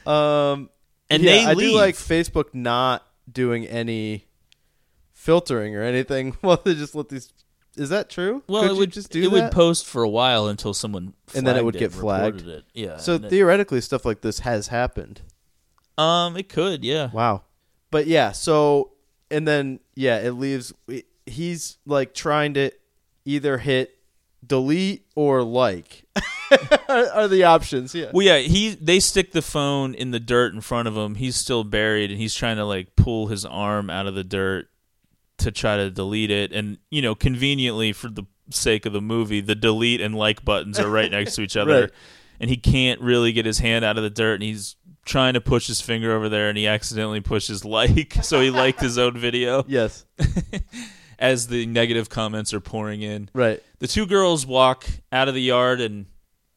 Um, 0.07 0.71
And 1.11 1.23
yeah, 1.23 1.33
they 1.33 1.45
I 1.45 1.53
leave. 1.53 1.71
do 1.73 1.77
like 1.77 1.95
Facebook 1.95 2.55
not 2.55 3.07
doing 3.31 3.67
any 3.67 4.25
filtering 5.13 5.77
or 5.77 5.83
anything. 5.83 6.35
Well, 6.43 6.61
they 6.65 6.75
just 6.75 6.95
let 6.95 7.09
these. 7.11 7.31
Is 7.77 7.91
that 7.91 8.09
true? 8.11 8.43
Well, 8.49 8.63
Could 8.63 8.71
it 8.71 8.77
would 8.79 8.93
just 8.93 9.11
do 9.11 9.21
it 9.21 9.25
that? 9.25 9.31
would 9.31 9.53
post 9.53 9.87
for 9.87 10.03
a 10.03 10.09
while 10.09 10.49
until 10.49 10.73
someone 10.75 11.13
And 11.35 11.47
then 11.47 11.57
it 11.57 11.65
would 11.65 11.75
get 11.75 11.93
and 11.93 12.01
flagged? 12.01 12.47
It. 12.47 12.65
Yeah. 12.75 12.97
so 12.97 13.17
and 13.17 13.27
it- 13.27 13.29
theoretically, 13.29 13.81
stuff 13.83 14.05
like 14.07 14.23
this 14.23 14.39
has 14.41 14.69
happened. 14.69 15.21
um, 15.99 16.37
it 16.39 16.49
could, 16.49 16.85
yeah. 16.85 17.11
Wow. 17.13 17.43
But 17.91 18.07
yeah, 18.07 18.33
so 18.33 18.93
and 19.31 19.47
then 19.47 19.81
yeah, 19.95 20.19
it 20.19 20.33
leaves. 20.33 20.73
He's 21.27 21.79
like 21.87 22.15
trying 22.15 22.55
to 22.55 22.71
either 23.25 23.59
hit 23.59 23.95
delete 24.47 25.05
or 25.15 25.43
like 25.43 26.05
are, 26.89 27.29
the 27.29 27.45
options. 27.45 27.95
Yeah. 27.95 28.11
Well, 28.13 28.25
yeah, 28.25 28.39
he 28.39 28.71
they 28.71 29.01
stick 29.01 29.33
the 29.33 29.43
phone 29.43 29.95
in 29.95 30.11
the 30.11 30.21
dirt 30.21 30.55
in 30.55 30.61
front 30.61 30.89
of 30.89 30.97
him. 30.97 31.17
He's 31.17 31.37
still 31.37 31.65
buried, 31.65 32.11
and 32.11 32.19
he's 32.21 32.35
trying 32.35 32.57
to 32.57 32.65
like 32.65 32.97
pull 32.97 33.27
his 33.27 33.45
arm 33.45 33.91
out 33.91 34.07
of 34.07 34.15
the 34.15 34.25
dirt 34.25 34.69
to 35.39 35.51
try 35.53 35.77
to 35.77 35.91
delete 35.91 36.31
it. 36.31 36.53
And 36.53 36.79
you 36.91 37.03
know, 37.03 37.15
conveniently 37.15 37.93
for 37.93 38.09
the 38.09 38.25
sake 38.51 38.87
of 38.87 38.93
the 38.95 39.03
movie, 39.03 39.41
the 39.43 39.55
delete 39.55 40.01
and 40.01 40.15
like 40.15 40.45
buttons 40.45 40.79
are 40.81 40.89
right 40.89 41.11
next 41.11 41.35
to 41.35 41.43
each 41.43 41.57
other, 41.59 41.83
Right. 41.83 41.91
and 42.41 42.49
he 42.49 42.57
can't 42.57 43.01
really 43.03 43.33
get 43.33 43.45
his 43.45 43.59
hand 43.59 43.85
out 43.85 43.99
of 43.99 44.03
the 44.03 44.11
dirt, 44.11 44.35
and 44.35 44.43
he's 44.45 44.77
trying 45.09 45.35
to 45.35 45.41
push 45.41 45.67
his 45.67 45.81
finger 45.81 46.13
over 46.15 46.29
there, 46.29 46.49
and 46.49 46.57
he 46.57 46.67
accidentally 46.69 47.21
pushes 47.21 47.65
like, 47.65 48.13
so 48.23 48.41
he 48.41 48.51
liked 48.51 48.81
his 48.81 48.99
own 48.99 49.17
video 49.19 49.65
Yes. 49.67 50.05
as 51.19 51.49
the 51.49 51.67
negative 51.67 52.09
comments 52.09 52.55
are 52.55 52.61
pouring 52.61 53.03
in. 53.03 53.29
Right. 53.35 53.63
The 53.81 53.89
two 53.89 54.07
girls 54.07 54.47
walk 54.47 54.87
out 55.11 55.29
of 55.29 55.35
the 55.35 55.43
yard 55.43 55.81
and. 55.81 56.07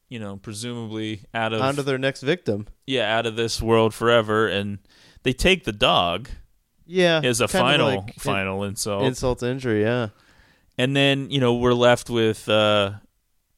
You 0.08 0.18
know, 0.18 0.36
presumably 0.36 1.22
out 1.32 1.54
of 1.54 1.62
On 1.62 1.74
to 1.76 1.82
their 1.82 1.96
next 1.96 2.20
victim. 2.20 2.66
yeah, 2.86 3.16
out 3.16 3.24
of 3.24 3.34
this 3.34 3.62
world 3.62 3.94
forever, 3.94 4.46
and 4.46 4.78
they 5.22 5.32
take 5.32 5.64
the 5.64 5.72
dog 5.72 6.28
Yeah. 6.84 7.22
as 7.24 7.40
a 7.40 7.48
final 7.48 7.86
like 7.86 8.16
final 8.16 8.62
insult, 8.64 9.04
insult 9.04 9.38
to 9.38 9.46
injury. 9.48 9.80
Yeah. 9.80 10.08
and 10.76 10.94
then 10.94 11.30
you 11.30 11.40
know 11.40 11.54
we're 11.54 11.72
left 11.72 12.10
with 12.10 12.46
uh, 12.46 12.90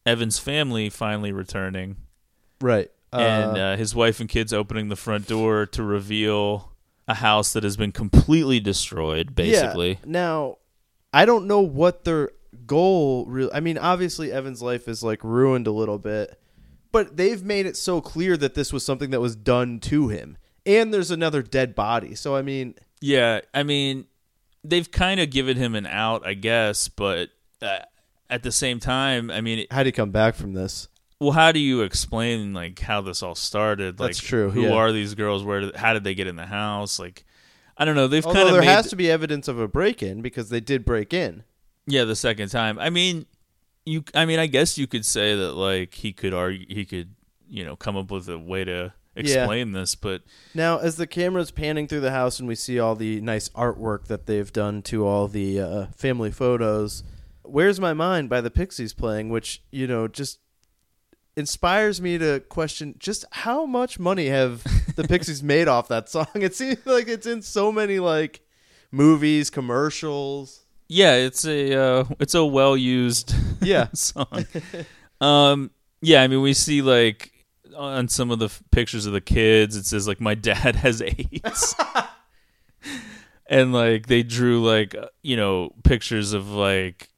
Evan's 0.06 0.38
family 0.38 0.90
finally 0.90 1.32
returning, 1.32 1.96
Right. 2.60 2.88
And 3.20 3.58
uh, 3.58 3.76
his 3.76 3.94
wife 3.94 4.20
and 4.20 4.28
kids 4.28 4.52
opening 4.52 4.88
the 4.88 4.96
front 4.96 5.26
door 5.26 5.66
to 5.66 5.82
reveal 5.82 6.72
a 7.06 7.14
house 7.14 7.52
that 7.52 7.62
has 7.62 7.76
been 7.76 7.92
completely 7.92 8.60
destroyed, 8.60 9.34
basically. 9.34 9.90
Yeah. 9.90 9.98
Now, 10.06 10.58
I 11.12 11.24
don't 11.24 11.46
know 11.46 11.60
what 11.60 12.04
their 12.04 12.30
goal 12.66 13.26
really. 13.26 13.52
I 13.52 13.60
mean, 13.60 13.78
obviously 13.78 14.32
Evan's 14.32 14.62
life 14.62 14.88
is 14.88 15.02
like 15.02 15.22
ruined 15.22 15.66
a 15.66 15.72
little 15.72 15.98
bit, 15.98 16.40
but 16.92 17.16
they've 17.16 17.42
made 17.42 17.66
it 17.66 17.76
so 17.76 18.00
clear 18.00 18.36
that 18.36 18.54
this 18.54 18.72
was 18.72 18.84
something 18.84 19.10
that 19.10 19.20
was 19.20 19.36
done 19.36 19.80
to 19.80 20.08
him, 20.08 20.38
and 20.64 20.92
there's 20.92 21.10
another 21.10 21.42
dead 21.42 21.74
body. 21.74 22.14
So 22.14 22.34
I 22.36 22.42
mean, 22.42 22.74
Yeah, 23.00 23.40
I 23.52 23.62
mean, 23.64 24.06
they've 24.62 24.90
kind 24.90 25.20
of 25.20 25.30
given 25.30 25.56
him 25.56 25.74
an 25.74 25.86
out, 25.86 26.26
I 26.26 26.34
guess, 26.34 26.88
but 26.88 27.28
uh, 27.60 27.80
at 28.30 28.42
the 28.42 28.52
same 28.52 28.80
time, 28.80 29.30
I 29.30 29.40
mean, 29.40 29.60
it, 29.60 29.72
how 29.72 29.82
do 29.82 29.88
you 29.88 29.92
come 29.92 30.10
back 30.10 30.34
from 30.34 30.54
this? 30.54 30.88
Well, 31.20 31.32
how 31.32 31.52
do 31.52 31.58
you 31.58 31.82
explain 31.82 32.52
like 32.52 32.78
how 32.80 33.00
this 33.00 33.22
all 33.22 33.34
started? 33.34 33.98
Like, 34.00 34.10
That's 34.10 34.20
true, 34.20 34.50
Who 34.50 34.62
yeah. 34.62 34.72
are 34.72 34.92
these 34.92 35.14
girls? 35.14 35.42
Where? 35.44 35.60
Did, 35.60 35.76
how 35.76 35.94
did 35.94 36.04
they 36.04 36.14
get 36.14 36.26
in 36.26 36.36
the 36.36 36.46
house? 36.46 36.98
Like, 36.98 37.24
I 37.76 37.84
don't 37.84 37.94
know. 37.96 38.06
They've 38.08 38.24
kind 38.24 38.38
of 38.38 38.52
there 38.52 38.62
has 38.62 38.88
to 38.90 38.96
be 38.96 39.10
evidence 39.10 39.48
of 39.48 39.58
a 39.58 39.68
break-in 39.68 40.22
because 40.22 40.48
they 40.48 40.60
did 40.60 40.84
break 40.84 41.12
in. 41.14 41.44
yeah 41.86 42.04
the 42.04 42.16
second 42.16 42.48
time. 42.50 42.78
I 42.78 42.90
mean, 42.90 43.26
you. 43.84 44.04
I 44.14 44.26
mean, 44.26 44.38
I 44.38 44.46
guess 44.46 44.76
you 44.78 44.86
could 44.86 45.04
say 45.06 45.34
that 45.36 45.52
like 45.52 45.94
he 45.94 46.12
could 46.12 46.34
argue, 46.34 46.66
he 46.68 46.84
could 46.84 47.14
you 47.48 47.64
know 47.64 47.76
come 47.76 47.96
up 47.96 48.10
with 48.10 48.28
a 48.28 48.38
way 48.38 48.64
to 48.64 48.92
explain 49.16 49.70
this, 49.72 49.94
but 49.94 50.22
Now, 50.54 50.78
as 50.78 50.96
the 50.96 51.06
camera's 51.06 51.52
panning 51.52 51.86
through 51.86 52.00
the 52.00 52.10
house 52.10 52.40
and 52.40 52.48
we 52.48 52.56
see 52.56 52.80
all 52.80 52.96
the 52.96 53.20
nice 53.20 53.48
artwork 53.50 54.06
that 54.06 54.26
they've 54.26 54.52
done 54.52 54.82
to 54.82 55.06
all 55.06 55.28
the 55.28 55.60
uh, 55.60 55.86
family 55.94 56.32
photos, 56.32 57.04
"Where's 57.42 57.78
My 57.78 57.92
Mind" 57.92 58.28
by 58.28 58.40
the 58.40 58.50
Pixies 58.50 58.92
playing, 58.92 59.28
which 59.28 59.62
you 59.70 59.86
know 59.86 60.08
just 60.08 60.40
inspires 61.36 62.00
me 62.00 62.16
to 62.18 62.40
question 62.48 62.94
just 62.98 63.24
how 63.30 63.66
much 63.66 63.98
money 63.98 64.26
have 64.26 64.62
the 64.96 65.04
Pixies 65.08 65.42
made 65.42 65.68
off 65.68 65.88
that 65.88 66.08
song. 66.08 66.26
It 66.34 66.54
seems 66.54 66.84
like 66.86 67.08
it's 67.08 67.26
in 67.26 67.42
so 67.42 67.72
many 67.72 67.98
like 67.98 68.40
movies, 68.92 69.50
commercials. 69.50 70.64
yeah, 70.88 71.14
it's 71.14 71.44
a 71.44 71.74
uh, 71.74 72.04
it's 72.20 72.34
a 72.34 72.44
well 72.44 72.76
used 72.76 73.34
Yeah. 73.62 73.88
song. 73.94 74.46
um, 75.20 75.70
yeah, 76.00 76.22
I 76.22 76.28
mean, 76.28 76.40
we 76.42 76.52
see 76.54 76.82
like 76.82 77.32
on 77.76 78.06
some 78.08 78.30
of 78.30 78.38
the 78.38 78.44
f- 78.44 78.62
pictures 78.70 79.04
of 79.06 79.12
the 79.12 79.20
kids, 79.20 79.74
it 79.76 79.86
says 79.86 80.06
like 80.06 80.20
my 80.20 80.34
dad 80.36 80.76
has 80.76 81.02
AIDS, 81.02 81.74
and 83.48 83.72
like 83.72 84.06
they 84.06 84.22
drew 84.22 84.64
like 84.64 84.94
uh, 84.94 85.06
you 85.22 85.36
know 85.36 85.70
pictures 85.82 86.32
of 86.32 86.48
like 86.50 87.08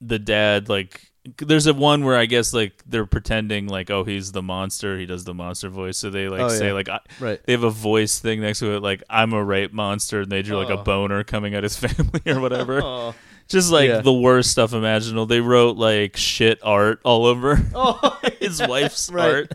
the 0.00 0.18
dad 0.18 0.68
like. 0.68 1.11
There's 1.38 1.68
a 1.68 1.74
one 1.74 2.04
where 2.04 2.16
I 2.16 2.26
guess 2.26 2.52
like 2.52 2.82
they're 2.84 3.06
pretending 3.06 3.68
like 3.68 3.90
oh 3.90 4.02
he's 4.02 4.32
the 4.32 4.42
monster 4.42 4.98
he 4.98 5.06
does 5.06 5.22
the 5.24 5.32
monster 5.34 5.68
voice 5.68 5.96
so 5.96 6.10
they 6.10 6.28
like 6.28 6.40
Oh, 6.40 6.48
say 6.48 6.66
yeah. 6.68 6.72
like 6.72 6.88
I, 6.88 6.98
Right. 7.20 7.40
they 7.46 7.52
have 7.52 7.62
a 7.62 7.70
voice 7.70 8.18
thing 8.18 8.40
next 8.40 8.58
to 8.58 8.74
it 8.74 8.82
like 8.82 9.04
I'm 9.08 9.32
a 9.32 9.44
rape 9.44 9.72
monster 9.72 10.22
and 10.22 10.32
they 10.32 10.42
drew 10.42 10.56
like 10.56 10.68
a 10.70 10.80
Oh. 10.80 10.82
boner 10.82 11.22
coming 11.22 11.54
at 11.54 11.62
his 11.62 11.76
family 11.84 12.20
or 12.26 12.40
whatever 12.40 12.80
Oh. 12.84 13.14
just 13.46 13.70
like 13.70 13.88
Yeah. 13.88 14.00
the 14.00 14.12
worst 14.12 14.50
stuff 14.50 14.72
imaginable. 14.72 15.26
They 15.26 15.40
wrote 15.40 15.76
like 15.76 16.16
shit 16.16 16.58
art 16.64 17.00
all 17.04 17.24
over 17.26 17.60
Oh, 17.74 18.18
his 18.40 18.60
wife's 18.66 19.08
art. 19.10 19.52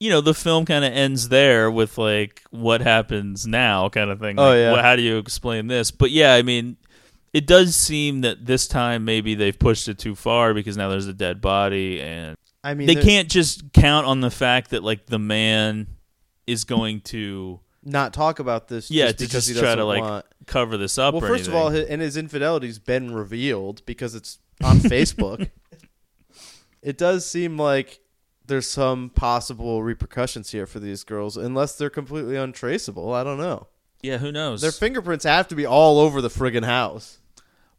you 0.00 0.10
know, 0.10 0.20
the 0.20 0.34
film 0.34 0.64
kind 0.64 0.84
of 0.84 0.92
ends 0.92 1.28
there 1.28 1.70
with 1.70 1.98
like 1.98 2.42
what 2.50 2.80
happens 2.80 3.46
now 3.46 3.88
kind 3.88 4.10
of 4.10 4.20
thing. 4.20 4.38
Oh, 4.38 4.48
Like, 4.48 4.56
yeah. 4.56 4.76
wh- 4.76 4.82
how 4.82 4.96
do 4.96 5.02
you 5.02 5.18
explain 5.18 5.66
this? 5.66 5.90
But 5.90 6.10
yeah, 6.10 6.34
I 6.34 6.42
mean, 6.42 6.76
it 7.32 7.46
does 7.46 7.76
seem 7.76 8.22
that 8.22 8.46
this 8.46 8.66
time 8.66 9.04
maybe 9.04 9.34
they've 9.34 9.58
pushed 9.58 9.88
it 9.88 9.98
too 9.98 10.14
far 10.14 10.54
because 10.54 10.76
now 10.76 10.88
there's 10.88 11.06
a 11.06 11.12
dead 11.12 11.40
body 11.40 12.00
and 12.00 12.36
I 12.64 12.74
mean, 12.74 12.86
they 12.86 12.96
can't 12.96 13.28
just 13.28 13.72
count 13.72 14.06
on 14.06 14.20
the 14.20 14.30
fact 14.30 14.70
that 14.70 14.82
like 14.82 15.06
the 15.06 15.18
man 15.18 15.86
is 16.46 16.64
going 16.64 17.00
to 17.02 17.60
not 17.84 18.12
talk 18.12 18.38
about 18.38 18.68
this. 18.68 18.90
yeah 18.90 19.06
just 19.06 19.18
to 19.18 19.24
because 19.24 19.46
just 19.46 19.56
he 19.56 19.60
try 19.62 19.74
to 19.74 19.84
like 19.84 20.02
want. 20.02 20.26
cover 20.46 20.76
this 20.76 20.98
up 20.98 21.14
Well, 21.14 21.20
first 21.22 21.46
of 21.48 21.54
all, 21.54 21.70
hi- 21.70 21.86
and 21.88 22.02
his 22.02 22.16
infidelity's 22.16 22.78
been 22.78 23.14
revealed 23.14 23.84
because 23.86 24.14
it's 24.14 24.38
on 24.62 24.76
Facebook. 24.78 25.50
It 26.82 26.96
does 26.98 27.26
seem 27.26 27.58
like 27.58 28.00
there's 28.46 28.68
some 28.68 29.10
possible 29.10 29.82
repercussions 29.82 30.50
here 30.50 30.66
for 30.66 30.78
these 30.80 31.04
girls, 31.04 31.36
unless 31.36 31.76
they're 31.76 31.90
completely 31.90 32.36
untraceable. 32.36 33.12
I 33.12 33.24
don't 33.24 33.38
know. 33.38 33.66
Yeah 34.02 34.18
who 34.18 34.32
knows 34.32 34.60
Their 34.60 34.72
fingerprints 34.72 35.24
have 35.24 35.48
to 35.48 35.54
be 35.54 35.66
all 35.66 35.98
over 35.98 36.20
the 36.20 36.28
friggin' 36.28 36.64
house. 36.64 37.18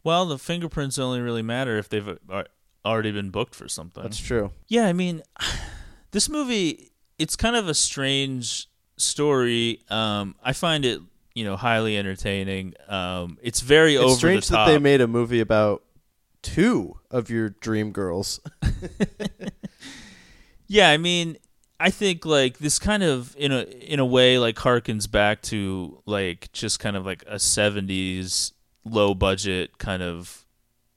Well, 0.02 0.24
the 0.26 0.38
fingerprints 0.38 0.98
only 0.98 1.20
really 1.20 1.42
matter 1.42 1.76
if 1.76 1.88
they've 1.88 2.18
uh, 2.30 2.44
already 2.84 3.12
been 3.12 3.30
booked 3.30 3.54
for 3.54 3.68
something. 3.68 4.02
That's 4.02 4.18
true. 4.18 4.50
yeah, 4.68 4.86
I 4.86 4.92
mean, 4.92 5.22
this 6.12 6.28
movie 6.28 6.90
it's 7.18 7.36
kind 7.36 7.54
of 7.54 7.68
a 7.68 7.74
strange 7.74 8.68
story. 8.96 9.82
Um, 9.90 10.34
I 10.42 10.54
find 10.54 10.86
it, 10.86 11.00
you 11.34 11.44
know, 11.44 11.56
highly 11.56 11.98
entertaining. 11.98 12.74
Um, 12.88 13.36
it's 13.42 13.60
very 13.60 13.94
It's 13.96 14.04
over 14.04 14.14
strange 14.16 14.48
the 14.48 14.56
that 14.56 14.66
they 14.68 14.78
made 14.78 15.02
a 15.02 15.06
movie 15.06 15.40
about 15.40 15.82
two 16.42 16.98
of 17.10 17.28
your 17.28 17.50
dream 17.50 17.92
girls. 17.92 18.40
Yeah, 20.72 20.88
I 20.88 20.98
mean, 20.98 21.36
I 21.80 21.90
think 21.90 22.26
like 22.26 22.58
this 22.58 22.78
kind 22.78 23.02
of 23.02 23.34
in 23.38 23.50
a 23.52 23.62
in 23.62 23.98
a 24.00 24.04
way 24.06 24.38
like 24.38 24.56
harkens 24.56 25.10
back 25.10 25.40
to 25.42 26.00
like 26.06 26.52
just 26.52 26.78
kind 26.78 26.94
of 26.96 27.06
like 27.06 27.24
a 27.26 27.36
'70s 27.36 28.52
low 28.84 29.14
budget 29.14 29.78
kind 29.78 30.02
of 30.02 30.44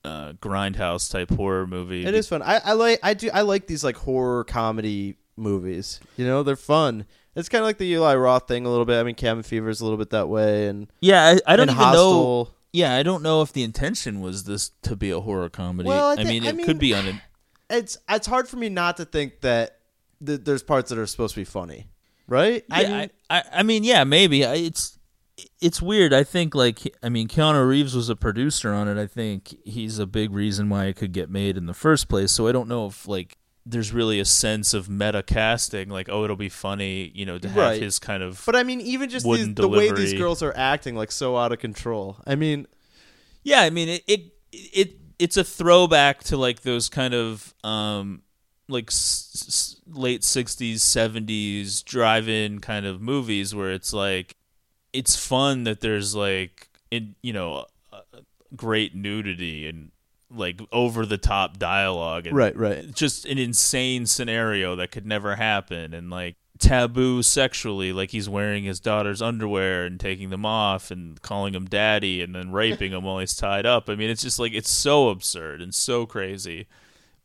uh, 0.03 0.33
grindhouse 0.33 1.09
type 1.09 1.29
horror 1.31 1.65
movie. 1.65 2.05
It 2.05 2.13
is 2.13 2.27
fun. 2.27 2.41
I, 2.41 2.57
I 2.57 2.73
like 2.73 2.99
I 3.01 3.13
do 3.13 3.29
I 3.33 3.41
like 3.41 3.67
these 3.67 3.83
like 3.83 3.95
horror 3.95 4.43
comedy 4.43 5.15
movies. 5.37 5.99
You 6.17 6.25
know, 6.25 6.43
they're 6.43 6.55
fun. 6.55 7.05
It's 7.35 7.49
kind 7.49 7.61
of 7.61 7.65
like 7.65 7.77
the 7.77 7.87
Eli 7.87 8.13
Roth 8.15 8.47
thing 8.47 8.65
a 8.65 8.69
little 8.69 8.85
bit. 8.85 8.99
I 8.99 9.03
mean, 9.03 9.15
Cabin 9.15 9.41
Fever 9.41 9.69
is 9.69 9.81
a 9.81 9.85
little 9.85 9.97
bit 9.97 10.11
that 10.11 10.29
way, 10.29 10.67
and 10.67 10.87
Yeah, 11.01 11.37
I, 11.47 11.53
I 11.53 11.55
don't 11.55 11.69
even 11.69 11.81
know. 11.81 12.49
Yeah, 12.73 12.95
I 12.95 13.03
don't 13.03 13.23
know 13.23 13.41
if 13.41 13.53
the 13.53 13.63
intention 13.63 14.19
was 14.21 14.43
this 14.43 14.71
to 14.83 14.95
be 14.95 15.11
a 15.11 15.19
horror 15.19 15.49
comedy. 15.49 15.87
Well, 15.89 16.07
I 16.17 16.21
I, 16.21 16.23
mean, 16.25 16.43
I 16.43 16.49
it 16.49 16.55
mean- 16.55 16.65
could 16.65 16.79
be 16.79 16.93
on 16.93 17.07
it. 17.07 17.15
It's 17.69 17.97
it's 18.07 18.27
hard 18.27 18.47
for 18.47 18.57
me 18.57 18.69
not 18.69 18.97
to 18.97 19.05
think 19.05 19.41
that 19.41 19.79
th- 20.25 20.41
there's 20.43 20.63
parts 20.63 20.89
that 20.89 20.97
are 20.99 21.05
supposed 21.05 21.33
to 21.35 21.41
be 21.41 21.45
funny, 21.45 21.87
right? 22.27 22.63
I, 22.71 22.83
mean, 22.83 22.91
I, 22.93 23.09
I, 23.29 23.43
I 23.53 23.63
mean, 23.63 23.83
yeah, 23.83 24.03
maybe 24.03 24.45
I, 24.45 24.55
it's 24.55 24.97
it's 25.59 25.81
weird. 25.81 26.13
I 26.13 26.23
think 26.23 26.53
like 26.55 26.95
I 27.01 27.09
mean, 27.09 27.27
Keanu 27.27 27.67
Reeves 27.67 27.95
was 27.95 28.09
a 28.09 28.15
producer 28.15 28.71
on 28.73 28.87
it. 28.87 29.01
I 29.01 29.07
think 29.07 29.55
he's 29.65 29.99
a 29.99 30.05
big 30.05 30.31
reason 30.31 30.69
why 30.69 30.85
it 30.85 30.95
could 30.95 31.11
get 31.11 31.29
made 31.29 31.57
in 31.57 31.65
the 31.65 31.73
first 31.73 32.07
place. 32.07 32.31
So 32.31 32.47
I 32.47 32.51
don't 32.51 32.67
know 32.67 32.85
if 32.87 33.07
like 33.07 33.37
there's 33.65 33.93
really 33.93 34.19
a 34.19 34.25
sense 34.25 34.73
of 34.73 34.89
meta 34.89 35.23
casting, 35.23 35.89
like 35.89 36.09
oh, 36.09 36.23
it'll 36.23 36.35
be 36.35 36.49
funny, 36.49 37.11
you 37.15 37.25
know, 37.25 37.37
to 37.39 37.47
have 37.47 37.57
Right. 37.57 37.81
his 37.81 37.97
kind 37.97 38.21
of. 38.21 38.43
but 38.45 38.55
I 38.55 38.63
mean, 38.63 38.81
even 38.81 39.09
just 39.09 39.25
these, 39.25 39.29
wooden 39.39 39.55
the 39.55 39.67
way 39.69 39.91
these 39.91 40.13
girls 40.13 40.43
are 40.43 40.53
acting, 40.55 40.95
like 40.95 41.11
so 41.11 41.37
out 41.37 41.51
of 41.51 41.59
control. 41.59 42.17
I 42.27 42.35
mean, 42.35 42.67
Yeah, 43.43 43.61
I 43.61 43.69
mean 43.69 43.89
it, 43.89 44.03
it 44.07 44.21
it 44.51 44.97
it's 45.17 45.37
a 45.37 45.43
throwback 45.43 46.23
to 46.25 46.37
like 46.37 46.61
those 46.61 46.89
kind 46.89 47.13
of 47.13 47.53
um 47.63 48.21
like 48.67 48.89
s- 48.89 49.45
s- 49.47 49.81
late 49.87 50.21
60s 50.21 50.75
70s 50.75 51.83
drive-in 51.83 52.59
kind 52.59 52.85
of 52.85 53.01
movies 53.01 53.53
where 53.53 53.71
it's 53.71 53.93
like 53.93 54.35
it's 54.93 55.15
fun 55.15 55.63
that 55.63 55.81
there's 55.81 56.15
like 56.15 56.69
in 56.91 57.15
you 57.21 57.33
know 57.33 57.65
great 58.55 58.95
nudity 58.95 59.67
and 59.67 59.91
like 60.35 60.61
over 60.71 61.05
the 61.05 61.17
top 61.17 61.57
dialogue 61.57 62.27
and 62.27 62.35
right, 62.35 62.55
right. 62.55 62.93
just 62.93 63.25
an 63.25 63.37
insane 63.37 64.05
scenario 64.05 64.75
that 64.75 64.91
could 64.91 65.05
never 65.05 65.35
happen 65.35 65.93
and 65.93 66.09
like 66.09 66.35
taboo 66.59 67.21
sexually 67.21 67.91
like 67.91 68.11
he's 68.11 68.29
wearing 68.29 68.63
his 68.63 68.79
daughter's 68.79 69.21
underwear 69.21 69.85
and 69.85 69.99
taking 69.99 70.29
them 70.29 70.45
off 70.45 70.91
and 70.91 71.21
calling 71.21 71.53
him 71.53 71.65
daddy 71.65 72.21
and 72.21 72.33
then 72.33 72.51
raping 72.51 72.93
him 72.93 73.03
while 73.03 73.19
he's 73.19 73.35
tied 73.35 73.65
up 73.65 73.89
i 73.89 73.95
mean 73.95 74.09
it's 74.09 74.21
just 74.21 74.39
like 74.39 74.53
it's 74.53 74.69
so 74.69 75.09
absurd 75.09 75.61
and 75.61 75.75
so 75.75 76.05
crazy 76.05 76.67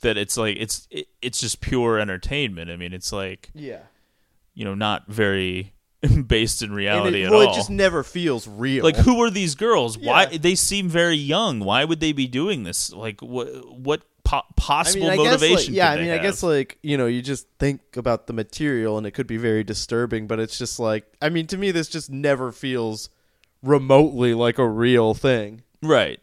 that 0.02 0.16
it's 0.16 0.36
like 0.36 0.56
it's 0.58 0.86
it, 0.90 1.08
it's 1.22 1.40
just 1.40 1.60
pure 1.60 1.98
entertainment 1.98 2.70
i 2.70 2.76
mean 2.76 2.92
it's 2.92 3.12
like 3.12 3.50
Yeah. 3.54 3.80
you 4.54 4.64
know 4.64 4.74
not 4.74 5.06
very 5.08 5.72
based 6.26 6.62
in 6.62 6.68
And 6.68 6.76
reality 6.76 7.22
it, 7.22 7.26
at 7.26 7.30
well, 7.32 7.46
all 7.48 7.52
it 7.52 7.56
just 7.56 7.70
never 7.70 8.02
feels 8.04 8.46
real. 8.46 8.84
like 8.84 8.96
who 8.96 9.20
are 9.22 9.30
these 9.30 9.54
girls 9.56 9.98
why 9.98 10.26
they 10.26 10.54
seem 10.54 10.88
very 10.88 11.16
young 11.16 11.60
why 11.60 11.84
would 11.84 12.00
they 12.00 12.12
be 12.12 12.26
doing 12.28 12.62
this 12.62 12.92
like 12.92 13.20
what 13.20 13.48
what 13.76 14.02
po- 14.24 14.36
I 14.38 14.42
possible 14.56 15.08
mean, 15.08 15.20
I 15.20 15.22
guess, 15.24 15.40
motivation 15.40 15.72
like, 15.74 15.76
yeah, 15.78 15.90
I 15.90 15.96
mean, 15.96 16.10
I 16.10 16.18
guess 16.18 16.42
like 16.42 16.78
you 16.82 16.96
know, 16.98 17.06
you 17.06 17.22
just 17.22 17.46
think 17.58 17.80
about 17.96 18.26
the 18.26 18.32
material, 18.34 18.98
and 18.98 19.06
it 19.06 19.12
could 19.12 19.26
be 19.26 19.38
very 19.38 19.64
disturbing. 19.64 20.26
But 20.26 20.38
it's 20.38 20.58
just 20.58 20.78
like, 20.78 21.06
I 21.22 21.30
mean, 21.30 21.46
to 21.46 21.56
me, 21.56 21.70
this 21.70 21.88
just 21.88 22.10
never 22.10 22.52
feels 22.52 23.08
remotely 23.62 24.34
like 24.34 24.58
a 24.58 24.68
real 24.68 25.14
thing. 25.14 25.62
Right. 25.82 26.20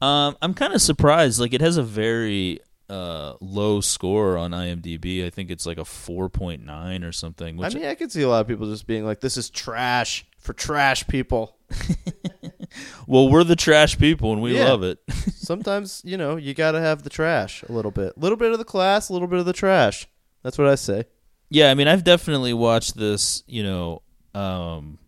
Um, 0.00 0.36
I'm 0.40 0.54
kind 0.54 0.72
of 0.72 0.80
surprised. 0.80 1.38
Like, 1.40 1.52
it 1.52 1.60
has 1.60 1.76
a 1.76 1.82
very 1.82 2.60
uh, 2.88 3.34
low 3.40 3.80
score 3.80 4.36
on 4.38 4.52
IMDb. 4.52 5.24
I 5.26 5.30
think 5.30 5.50
it's 5.50 5.66
like 5.66 5.78
a 5.78 5.82
4.9 5.82 7.06
or 7.06 7.12
something. 7.12 7.56
Which 7.56 7.74
I 7.74 7.78
mean, 7.78 7.88
I 7.88 7.94
could 7.94 8.10
see 8.12 8.22
a 8.22 8.28
lot 8.28 8.40
of 8.40 8.48
people 8.48 8.66
just 8.66 8.86
being 8.86 9.04
like, 9.04 9.20
"This 9.20 9.36
is 9.36 9.50
trash 9.50 10.24
for 10.38 10.52
trash 10.52 11.06
people." 11.06 11.56
well, 13.06 13.28
we're 13.28 13.44
the 13.44 13.56
trash 13.56 13.98
people 13.98 14.32
and 14.32 14.42
we 14.42 14.56
Yeah. 14.56 14.64
love 14.70 14.82
it. 14.82 14.98
Sometimes 15.34 16.02
you 16.04 16.16
know 16.16 16.36
you 16.36 16.54
got 16.54 16.72
to 16.72 16.80
have 16.80 17.02
the 17.02 17.10
trash 17.10 17.62
a 17.62 17.72
little 17.72 17.90
bit, 17.90 18.14
a 18.16 18.20
little 18.20 18.36
bit 18.38 18.52
of 18.52 18.58
the 18.58 18.64
class, 18.64 19.08
a 19.08 19.12
little 19.12 19.28
bit 19.28 19.38
of 19.38 19.46
the 19.46 19.52
trash. 19.52 20.06
That's 20.42 20.58
what 20.58 20.68
I 20.68 20.74
say. 20.76 21.04
yeah, 21.50 21.70
I 21.70 21.74
mean, 21.74 21.88
I've 21.88 22.04
definitely 22.04 22.52
watched 22.52 22.96
this, 22.96 23.42
you 23.46 23.62
know, 23.62 24.02
um 24.34 24.98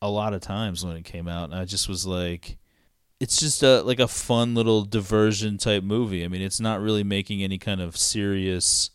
a 0.00 0.08
lot 0.08 0.32
of 0.32 0.40
times 0.40 0.84
when 0.84 0.96
it 0.96 1.04
came 1.04 1.26
out 1.26 1.50
and 1.50 1.54
I 1.58 1.64
just 1.64 1.88
was 1.88 2.06
like 2.06 2.56
it's 3.20 3.38
just 3.40 3.62
a 3.62 3.82
like 3.82 3.98
a 4.00 4.08
fun 4.08 4.54
little 4.54 4.82
diversion 4.84 5.58
type 5.58 5.82
movie. 5.82 6.24
I 6.24 6.28
mean, 6.28 6.42
it's 6.42 6.60
not 6.60 6.80
really 6.80 7.02
making 7.04 7.42
any 7.42 7.58
kind 7.58 7.80
of 7.80 7.96
serious 7.96 8.90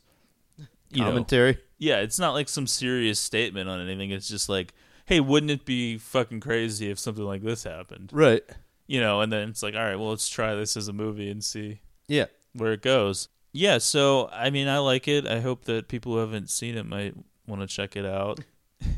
you 0.90 1.02
know, 1.02 1.06
Commentary. 1.10 1.58
yeah, 1.80 1.98
it's 2.02 2.20
not 2.20 2.34
like 2.34 2.48
some 2.48 2.68
serious 2.68 3.20
statement 3.20 3.68
on 3.70 3.82
anything. 3.82 4.12
It's 4.12 4.28
just 4.28 4.48
like, 4.48 4.74
hey, 5.06 5.20
wouldn't 5.20 5.52
it 5.52 5.66
be 5.66 5.98
fucking 5.98 6.40
crazy 6.40 6.90
if 6.92 7.00
something 7.00 7.24
like 7.26 7.42
this 7.42 7.64
happened? 7.64 8.12
Right. 8.14 8.44
You 8.86 9.02
know, 9.02 9.22
and 9.22 9.34
then 9.34 9.50
it's 9.50 9.64
like, 9.64 9.74
all 9.76 9.82
right, 9.84 9.96
well, 9.96 10.10
let's 10.10 10.30
try 10.30 10.54
this 10.56 10.78
as 10.78 10.88
a 10.88 10.94
movie 10.94 11.32
and 11.32 11.44
see 11.44 11.80
Yeah. 12.08 12.26
where 12.54 12.74
it 12.74 12.82
goes. 12.84 13.28
Yeah, 13.54 13.78
so 13.80 14.30
I 14.32 14.50
mean, 14.52 14.68
I 14.68 14.78
like 14.80 15.08
it. 15.08 15.26
I 15.28 15.40
hope 15.40 15.66
that 15.66 15.88
people 15.88 16.14
who 16.14 16.20
haven't 16.20 16.50
seen 16.50 16.78
it 16.78 16.86
might 16.86 17.16
want 17.48 17.62
to 17.62 17.68
check 17.68 17.96
it 17.96 18.06
out. 18.06 18.40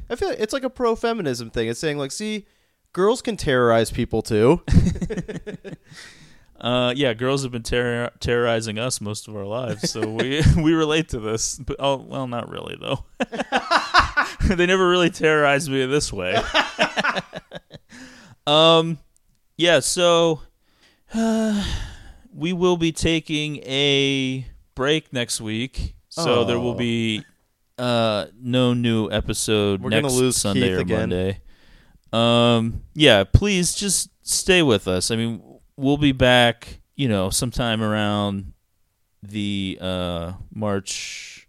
I 0.10 0.16
feel 0.16 0.30
like 0.30 0.40
it's 0.40 0.54
like 0.54 0.64
a 0.64 0.70
pro 0.70 0.96
feminism 0.96 1.50
thing. 1.50 1.68
It's 1.70 1.80
saying 1.80 1.98
like, 1.98 2.12
see, 2.12 2.46
girls 2.96 3.22
can 3.22 3.36
terrorize 3.36 3.92
people 3.92 4.22
too. 4.22 4.62
Uh, 6.58 6.94
yeah, 6.96 7.14
girls 7.14 7.44
have 7.44 7.52
been 7.52 7.62
terror- 7.62 8.12
terrorizing 8.22 8.80
us 8.80 9.02
most 9.02 9.28
of 9.28 9.36
our 9.36 9.44
lives, 9.46 9.92
so 9.92 10.00
we 10.10 10.42
we 10.56 10.74
relate 10.74 11.10
to 11.10 11.20
this. 11.20 11.60
But 11.60 11.76
oh, 11.80 11.98
well, 11.98 12.28
not 12.28 12.50
really 12.50 12.78
though. 12.80 13.04
they 14.56 14.66
never 14.66 14.90
really 14.90 15.10
terrorized 15.10 15.70
me 15.70 15.86
this 15.86 16.14
way. 16.14 16.42
um, 18.48 18.98
yeah. 19.58 19.80
So, 19.82 20.42
uh, 21.14 21.64
we 22.34 22.54
will 22.54 22.78
be 22.78 22.94
taking 22.94 23.58
a 23.64 24.48
break 24.76 25.12
next 25.12 25.42
week, 25.42 25.96
so 26.08 26.46
there 26.46 26.58
will 26.60 26.72
Oh. 26.72 26.76
be 26.76 27.24
uh 27.78 28.28
no 28.42 28.74
new 28.74 29.12
episode 29.12 29.82
We're 29.82 29.90
gonna 29.90 30.04
next 30.04 30.14
lose 30.16 30.38
Sunday 30.38 30.70
Keith 30.70 30.78
or 30.78 30.82
again. 30.82 31.00
Monday. 31.10 31.42
Um, 32.16 32.82
yeah, 32.94 33.24
please 33.24 33.74
just 33.76 34.10
stay 34.22 34.62
with 34.62 34.88
us. 34.88 35.12
I 35.12 35.16
mean, 35.16 35.42
we'll 35.76 35.98
be 35.98 36.12
back, 36.12 36.80
you 36.96 37.08
know, 37.10 37.30
sometime 37.30 37.82
around 37.82 38.54
the 39.24 39.78
uh 39.82 40.34
March 40.54 41.48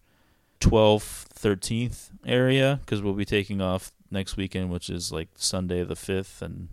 12th, 0.61 1.27
13th 1.39 2.09
area 2.27 2.81
because 2.81 3.03
we'll 3.03 3.13
be 3.13 3.27
taking 3.27 3.61
off 3.61 3.93
next 4.11 4.37
weekend, 4.37 4.71
which 4.71 4.89
is 4.89 5.13
like 5.13 5.29
Sunday 5.37 5.85
the 5.85 5.95
5th 5.95 6.41
and 6.43 6.69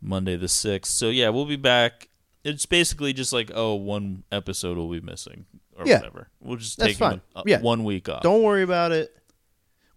Monday 0.00 0.36
the 0.36 0.46
6th. 0.46 0.86
So 0.86 1.10
yeah, 1.10 1.28
we'll 1.28 1.44
be 1.46 1.56
back. 1.56 2.08
It's 2.44 2.64
basically 2.66 3.12
just 3.12 3.32
like, 3.32 3.50
oh, 3.54 3.74
one 3.74 4.24
episode 4.32 4.78
will 4.78 4.88
be 4.90 5.00
missing 5.00 5.44
or 5.76 5.86
Yeah. 5.86 5.98
whatever. 5.98 6.28
We'll 6.40 6.56
just 6.56 6.78
That's 6.78 6.92
take 6.92 6.96
fine. 6.98 7.20
A, 7.36 7.42
Yeah. 7.46 7.60
one 7.60 7.84
week 7.84 8.08
off. 8.08 8.22
Don't 8.22 8.42
worry 8.42 8.62
about 8.62 8.92
it. 8.92 9.14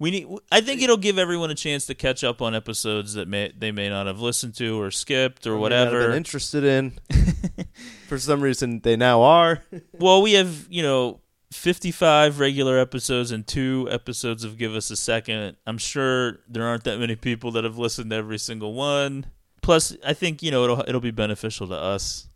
We 0.02 0.10
need. 0.10 0.28
I 0.52 0.62
think 0.62 0.82
it'll 0.82 0.98
give 0.98 1.20
everyone 1.20 1.52
a 1.52 1.56
chance 1.56 1.86
to 1.86 1.94
catch 1.94 2.24
up 2.24 2.42
on 2.42 2.56
episodes 2.56 3.14
that 3.14 3.28
may 3.28 3.54
they 3.56 3.72
may 3.72 3.88
not 3.88 4.08
have 4.08 4.20
listened 4.20 4.56
to 4.56 4.82
or 4.82 4.90
skipped 4.90 5.46
or 5.46 5.52
May 5.58 5.62
not 5.62 5.72
have 5.72 5.88
whatever. 5.90 6.08
Been 6.08 6.18
interested 6.18 6.64
in. 6.64 6.94
For 8.08 8.18
some 8.18 8.42
reason, 8.42 8.80
they 8.80 8.96
now 8.96 9.22
are. 9.22 9.62
well, 10.00 10.24
we 10.24 10.34
have 10.34 10.66
you 10.72 10.82
know 10.82 11.20
fifty 11.52 11.92
five 11.92 12.40
regular 12.40 12.80
episodes 12.80 13.30
and 13.32 13.46
two 13.46 13.88
episodes 13.92 14.44
of 14.44 14.58
Give 14.58 14.74
Us 14.74 14.90
a 14.90 14.96
Second. 14.96 15.56
I'm 15.68 15.78
sure 15.78 16.40
there 16.48 16.64
aren't 16.64 16.84
that 16.86 17.00
many 17.00 17.16
people 17.16 17.52
that 17.52 17.64
have 17.64 17.78
listened 17.78 18.10
to 18.10 18.16
every 18.16 18.40
single 18.40 18.74
one. 18.74 19.28
Plus, 19.62 19.96
I 20.04 20.14
think 20.14 20.42
you 20.42 20.50
know 20.50 20.64
it'll 20.64 20.80
it'll 20.88 21.00
be 21.00 21.12
beneficial 21.12 21.68
to 21.68 21.76
us 21.76 22.28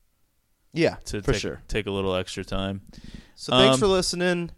Yeah, 0.71 0.97
to 1.05 1.23
for 1.23 1.31
take, 1.31 1.41
sure. 1.41 1.61
take 1.67 1.87
a 1.87 1.91
little 1.91 2.15
extra 2.15 2.45
time. 2.45 2.81
So 3.33 3.53
thanks 3.53 3.73
Um, 3.73 3.79
for 3.79 3.87
listening. 3.87 4.51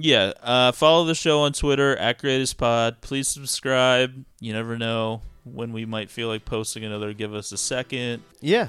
Yeah, 0.00 0.32
uh, 0.42 0.70
follow 0.72 1.04
the 1.04 1.14
show 1.16 1.40
on 1.40 1.52
Twitter 1.52 1.96
at 1.96 2.18
Greatest 2.18 2.56
Pod. 2.56 3.00
Please 3.00 3.26
subscribe. 3.26 4.24
You 4.38 4.52
never 4.52 4.78
know 4.78 5.22
when 5.44 5.72
we 5.72 5.84
might 5.84 6.08
feel 6.08 6.28
like 6.28 6.44
posting 6.44 6.84
another. 6.84 7.12
Give 7.12 7.34
us 7.34 7.50
a 7.50 7.58
second. 7.58 8.22
Yeah, 8.40 8.68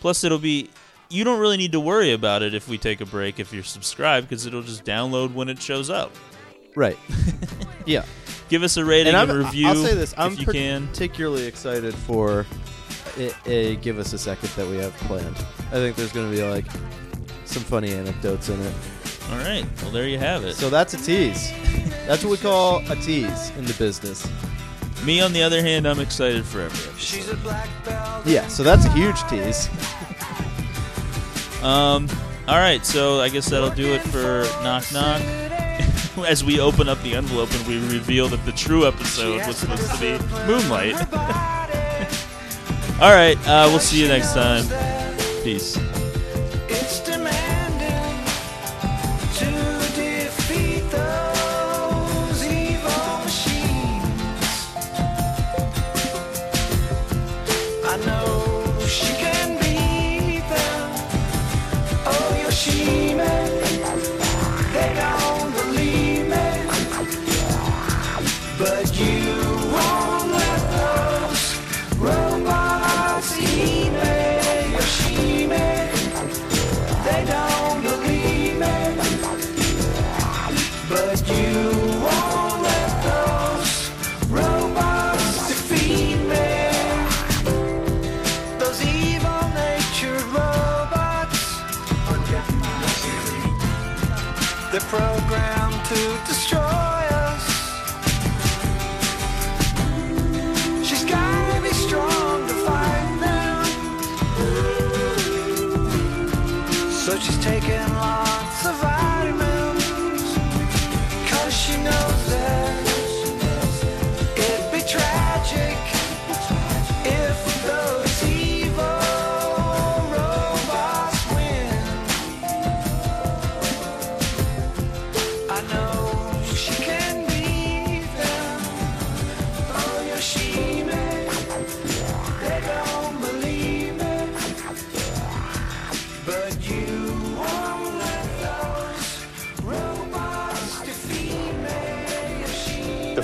Plus, 0.00 0.24
it'll 0.24 0.38
be 0.38 0.70
you 1.10 1.24
don't 1.24 1.38
really 1.38 1.58
need 1.58 1.72
to 1.72 1.80
worry 1.80 2.12
about 2.12 2.42
it 2.42 2.54
if 2.54 2.68
we 2.68 2.78
take 2.78 3.02
a 3.02 3.06
break 3.06 3.38
if 3.38 3.52
you're 3.52 3.62
subscribed 3.62 4.28
because 4.28 4.46
it'll 4.46 4.62
just 4.62 4.82
download 4.84 5.34
when 5.34 5.50
it 5.50 5.60
shows 5.60 5.90
up. 5.90 6.10
right. 6.74 6.96
yeah, 7.86 8.04
Give 8.48 8.62
us 8.62 8.76
a 8.78 8.84
rating 8.84 9.14
and 9.14 9.30
and, 9.30 9.44
review 9.44 9.68
I'll 9.68 9.74
say 9.74 9.94
this: 9.94 10.14
I'm 10.16 10.32
if 10.32 10.40
you 10.40 10.46
can. 10.46 10.88
particularly 10.88 11.46
excited 11.46 11.94
for 11.94 12.46
a, 13.18 13.30
a 13.46 13.76
give 13.76 13.98
us 13.98 14.12
a 14.14 14.18
second 14.18 14.48
that 14.56 14.66
we 14.66 14.76
have 14.78 14.94
planned. 15.00 15.36
I 15.68 15.74
think 15.74 15.96
there's 15.96 16.12
going 16.12 16.30
to 16.30 16.36
be 16.36 16.42
like 16.42 16.64
some 17.44 17.62
funny 17.62 17.92
anecdotes 17.92 18.48
in 18.48 18.58
it. 18.60 18.74
All 19.30 19.38
right, 19.38 19.64
well 19.82 19.90
there 19.90 20.08
you 20.08 20.18
have 20.18 20.44
it. 20.44 20.54
So 20.54 20.68
that's 20.70 20.94
a 20.94 20.98
tease. 20.98 21.52
That's 22.06 22.24
what 22.24 22.30
we 22.30 22.36
call 22.36 22.78
a 22.90 22.96
tease 22.96 23.50
in 23.56 23.64
the 23.64 23.74
business. 23.74 24.28
Me 25.04 25.20
on 25.20 25.32
the 25.32 25.42
other 25.42 25.60
hand, 25.62 25.86
I'm 25.86 25.98
excited 26.00 26.44
for 26.44 26.60
every 26.60 26.90
episode. 26.90 27.38
Yeah, 28.26 28.46
so 28.48 28.62
that's 28.62 28.84
a 28.84 28.90
huge 28.92 29.20
tease. 29.28 29.68
Um, 31.62 32.08
all 32.48 32.58
right, 32.58 32.84
so 32.84 33.20
I 33.20 33.28
guess 33.28 33.48
that'll 33.48 33.70
do 33.70 33.92
it 33.92 34.00
for 34.00 34.42
knock 34.62 34.84
knock. 34.92 35.22
As 36.26 36.44
we 36.44 36.60
open 36.60 36.88
up 36.88 37.00
the 37.02 37.14
envelope 37.14 37.50
and 37.52 37.66
we 37.66 37.78
reveal 37.88 38.28
that 38.28 38.44
the 38.44 38.52
true 38.52 38.86
episode 38.86 39.46
was 39.46 39.56
supposed 39.56 39.90
to 39.92 39.98
be 40.00 40.18
Moonlight. 40.46 40.94
all 43.00 43.12
right, 43.12 43.36
uh, 43.48 43.66
we'll 43.70 43.78
see 43.80 44.00
you 44.02 44.08
next 44.08 44.34
time. 44.34 44.64
Peace. 45.42 45.78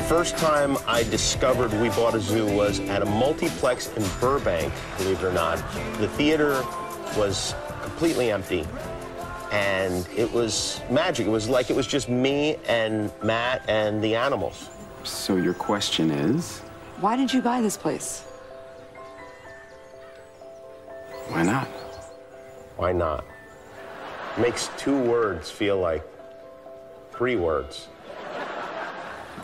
First 0.08 0.38
time 0.38 0.78
I 0.86 1.02
discovered 1.02 1.70
We 1.82 1.90
Bought 1.90 2.14
a 2.14 2.20
Zoo 2.20 2.46
was 2.56 2.80
at 2.80 3.02
a 3.02 3.04
multiplex 3.04 3.94
in 3.94 4.02
Burbank, 4.20 4.72
believe 4.96 5.22
it 5.22 5.24
or 5.24 5.32
not. 5.32 5.58
The 5.98 6.08
theater 6.08 6.64
was 7.14 7.54
completely 7.82 8.32
empty. 8.32 8.66
And 9.52 10.08
it 10.16 10.32
was 10.32 10.80
magic. 10.90 11.26
It 11.26 11.30
was 11.30 11.46
like 11.50 11.68
it 11.68 11.76
was 11.76 11.86
just 11.86 12.08
me 12.08 12.56
and 12.66 13.12
Matt 13.22 13.68
and 13.68 14.02
the 14.02 14.14
animals. 14.14 14.70
So 15.04 15.36
your 15.36 15.52
question 15.52 16.10
is, 16.10 16.60
Why 17.00 17.14
did 17.14 17.30
you 17.30 17.42
buy 17.42 17.60
this 17.60 17.76
place? 17.76 18.24
why 21.28 21.42
not? 21.42 21.66
Why 22.78 22.92
not? 22.92 23.26
Makes 24.38 24.70
two 24.78 24.98
words 24.98 25.50
feel 25.50 25.78
like 25.78 26.02
three 27.12 27.36
words. 27.36 27.88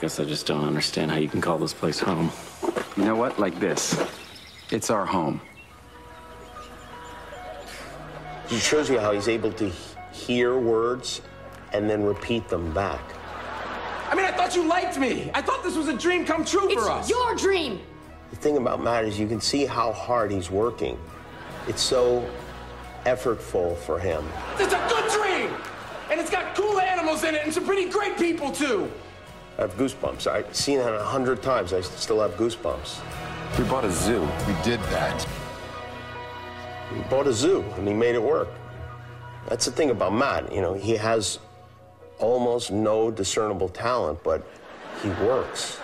Guess 0.05 0.21
I 0.21 0.25
just 0.25 0.47
don't 0.47 0.67
understand 0.67 1.11
how 1.11 1.17
you 1.17 1.31
can 1.31 1.41
call 1.41 1.57
this 1.57 1.73
place 1.73 1.99
home. 1.99 2.31
You 2.95 3.07
know 3.07 3.17
what? 3.17 3.39
Like 3.39 3.59
this. 3.59 3.99
It's 4.71 4.91
our 4.91 5.07
home. 5.07 5.41
He 8.47 8.59
shows 8.59 8.91
you 8.91 8.99
how 8.99 9.13
he's 9.13 9.29
able 9.29 9.51
to 9.55 9.71
hear 10.13 10.59
words 10.59 11.23
and 11.73 11.89
then 11.89 12.03
repeat 12.03 12.51
them 12.51 12.75
back. 12.75 13.01
I 14.11 14.15
mean, 14.15 14.27
I 14.27 14.33
thought 14.33 14.55
you 14.55 14.69
liked 14.69 14.99
me. 14.99 15.31
I 15.33 15.41
thought 15.41 15.63
this 15.63 15.75
was 15.75 15.89
a 15.89 15.97
dream 15.97 16.27
come 16.27 16.45
true 16.45 16.69
for 16.75 16.91
us. 16.91 17.09
It's 17.09 17.11
your 17.11 17.35
dream. 17.35 17.81
The 18.29 18.37
thing 18.37 18.59
about 18.59 18.83
Matt 18.83 19.07
is 19.07 19.19
you 19.19 19.27
can 19.27 19.41
see 19.41 19.65
how 19.65 19.91
hard 19.91 20.31
he's 20.31 20.51
working. 20.51 20.99
It's 21.67 21.81
so 21.81 22.29
effortful 23.07 23.79
for 23.79 23.99
him. 23.99 24.23
It's 24.59 24.75
a 24.75 24.87
good 24.87 25.11
dream, 25.13 25.51
and 26.11 26.21
it's 26.21 26.31
got 26.31 26.55
cool 26.55 26.79
animals 26.79 27.25
in 27.25 27.35
it 27.35 27.41
and 27.43 27.55
some 27.55 27.65
pretty 27.65 27.89
great 27.89 28.19
people 28.19 28.53
too. 28.53 28.91
I 29.57 29.63
have 29.63 29.77
goosebumps. 29.77 30.27
I've 30.27 30.55
seen 30.55 30.81
it 30.81 30.87
a 30.87 31.03
hundred 31.03 31.43
times. 31.43 31.73
I 31.73 31.81
still 31.81 32.21
have 32.21 32.33
goosebumps. 32.33 33.01
We 33.59 33.65
bought 33.65 33.85
a 33.85 33.91
zoo. 33.91 34.23
We 34.49 34.55
did 34.65 34.81
that. 34.91 35.27
He 36.93 37.01
bought 37.03 37.27
a 37.27 37.33
zoo 37.33 37.63
and 37.77 37.87
he 37.87 37.95
made 37.95 38.15
it 38.15 38.23
work. 38.23 38.49
That's 39.49 39.65
the 39.65 39.71
thing 39.71 39.91
about 39.91 40.13
Matt. 40.13 40.53
You 40.53 40.61
know, 40.61 40.75
he 40.75 40.97
has 40.97 41.39
almost 42.19 42.73
no 42.73 43.11
discernible 43.11 43.69
talent, 43.69 44.23
but 44.25 44.45
he 45.03 45.09
works. 45.25 45.79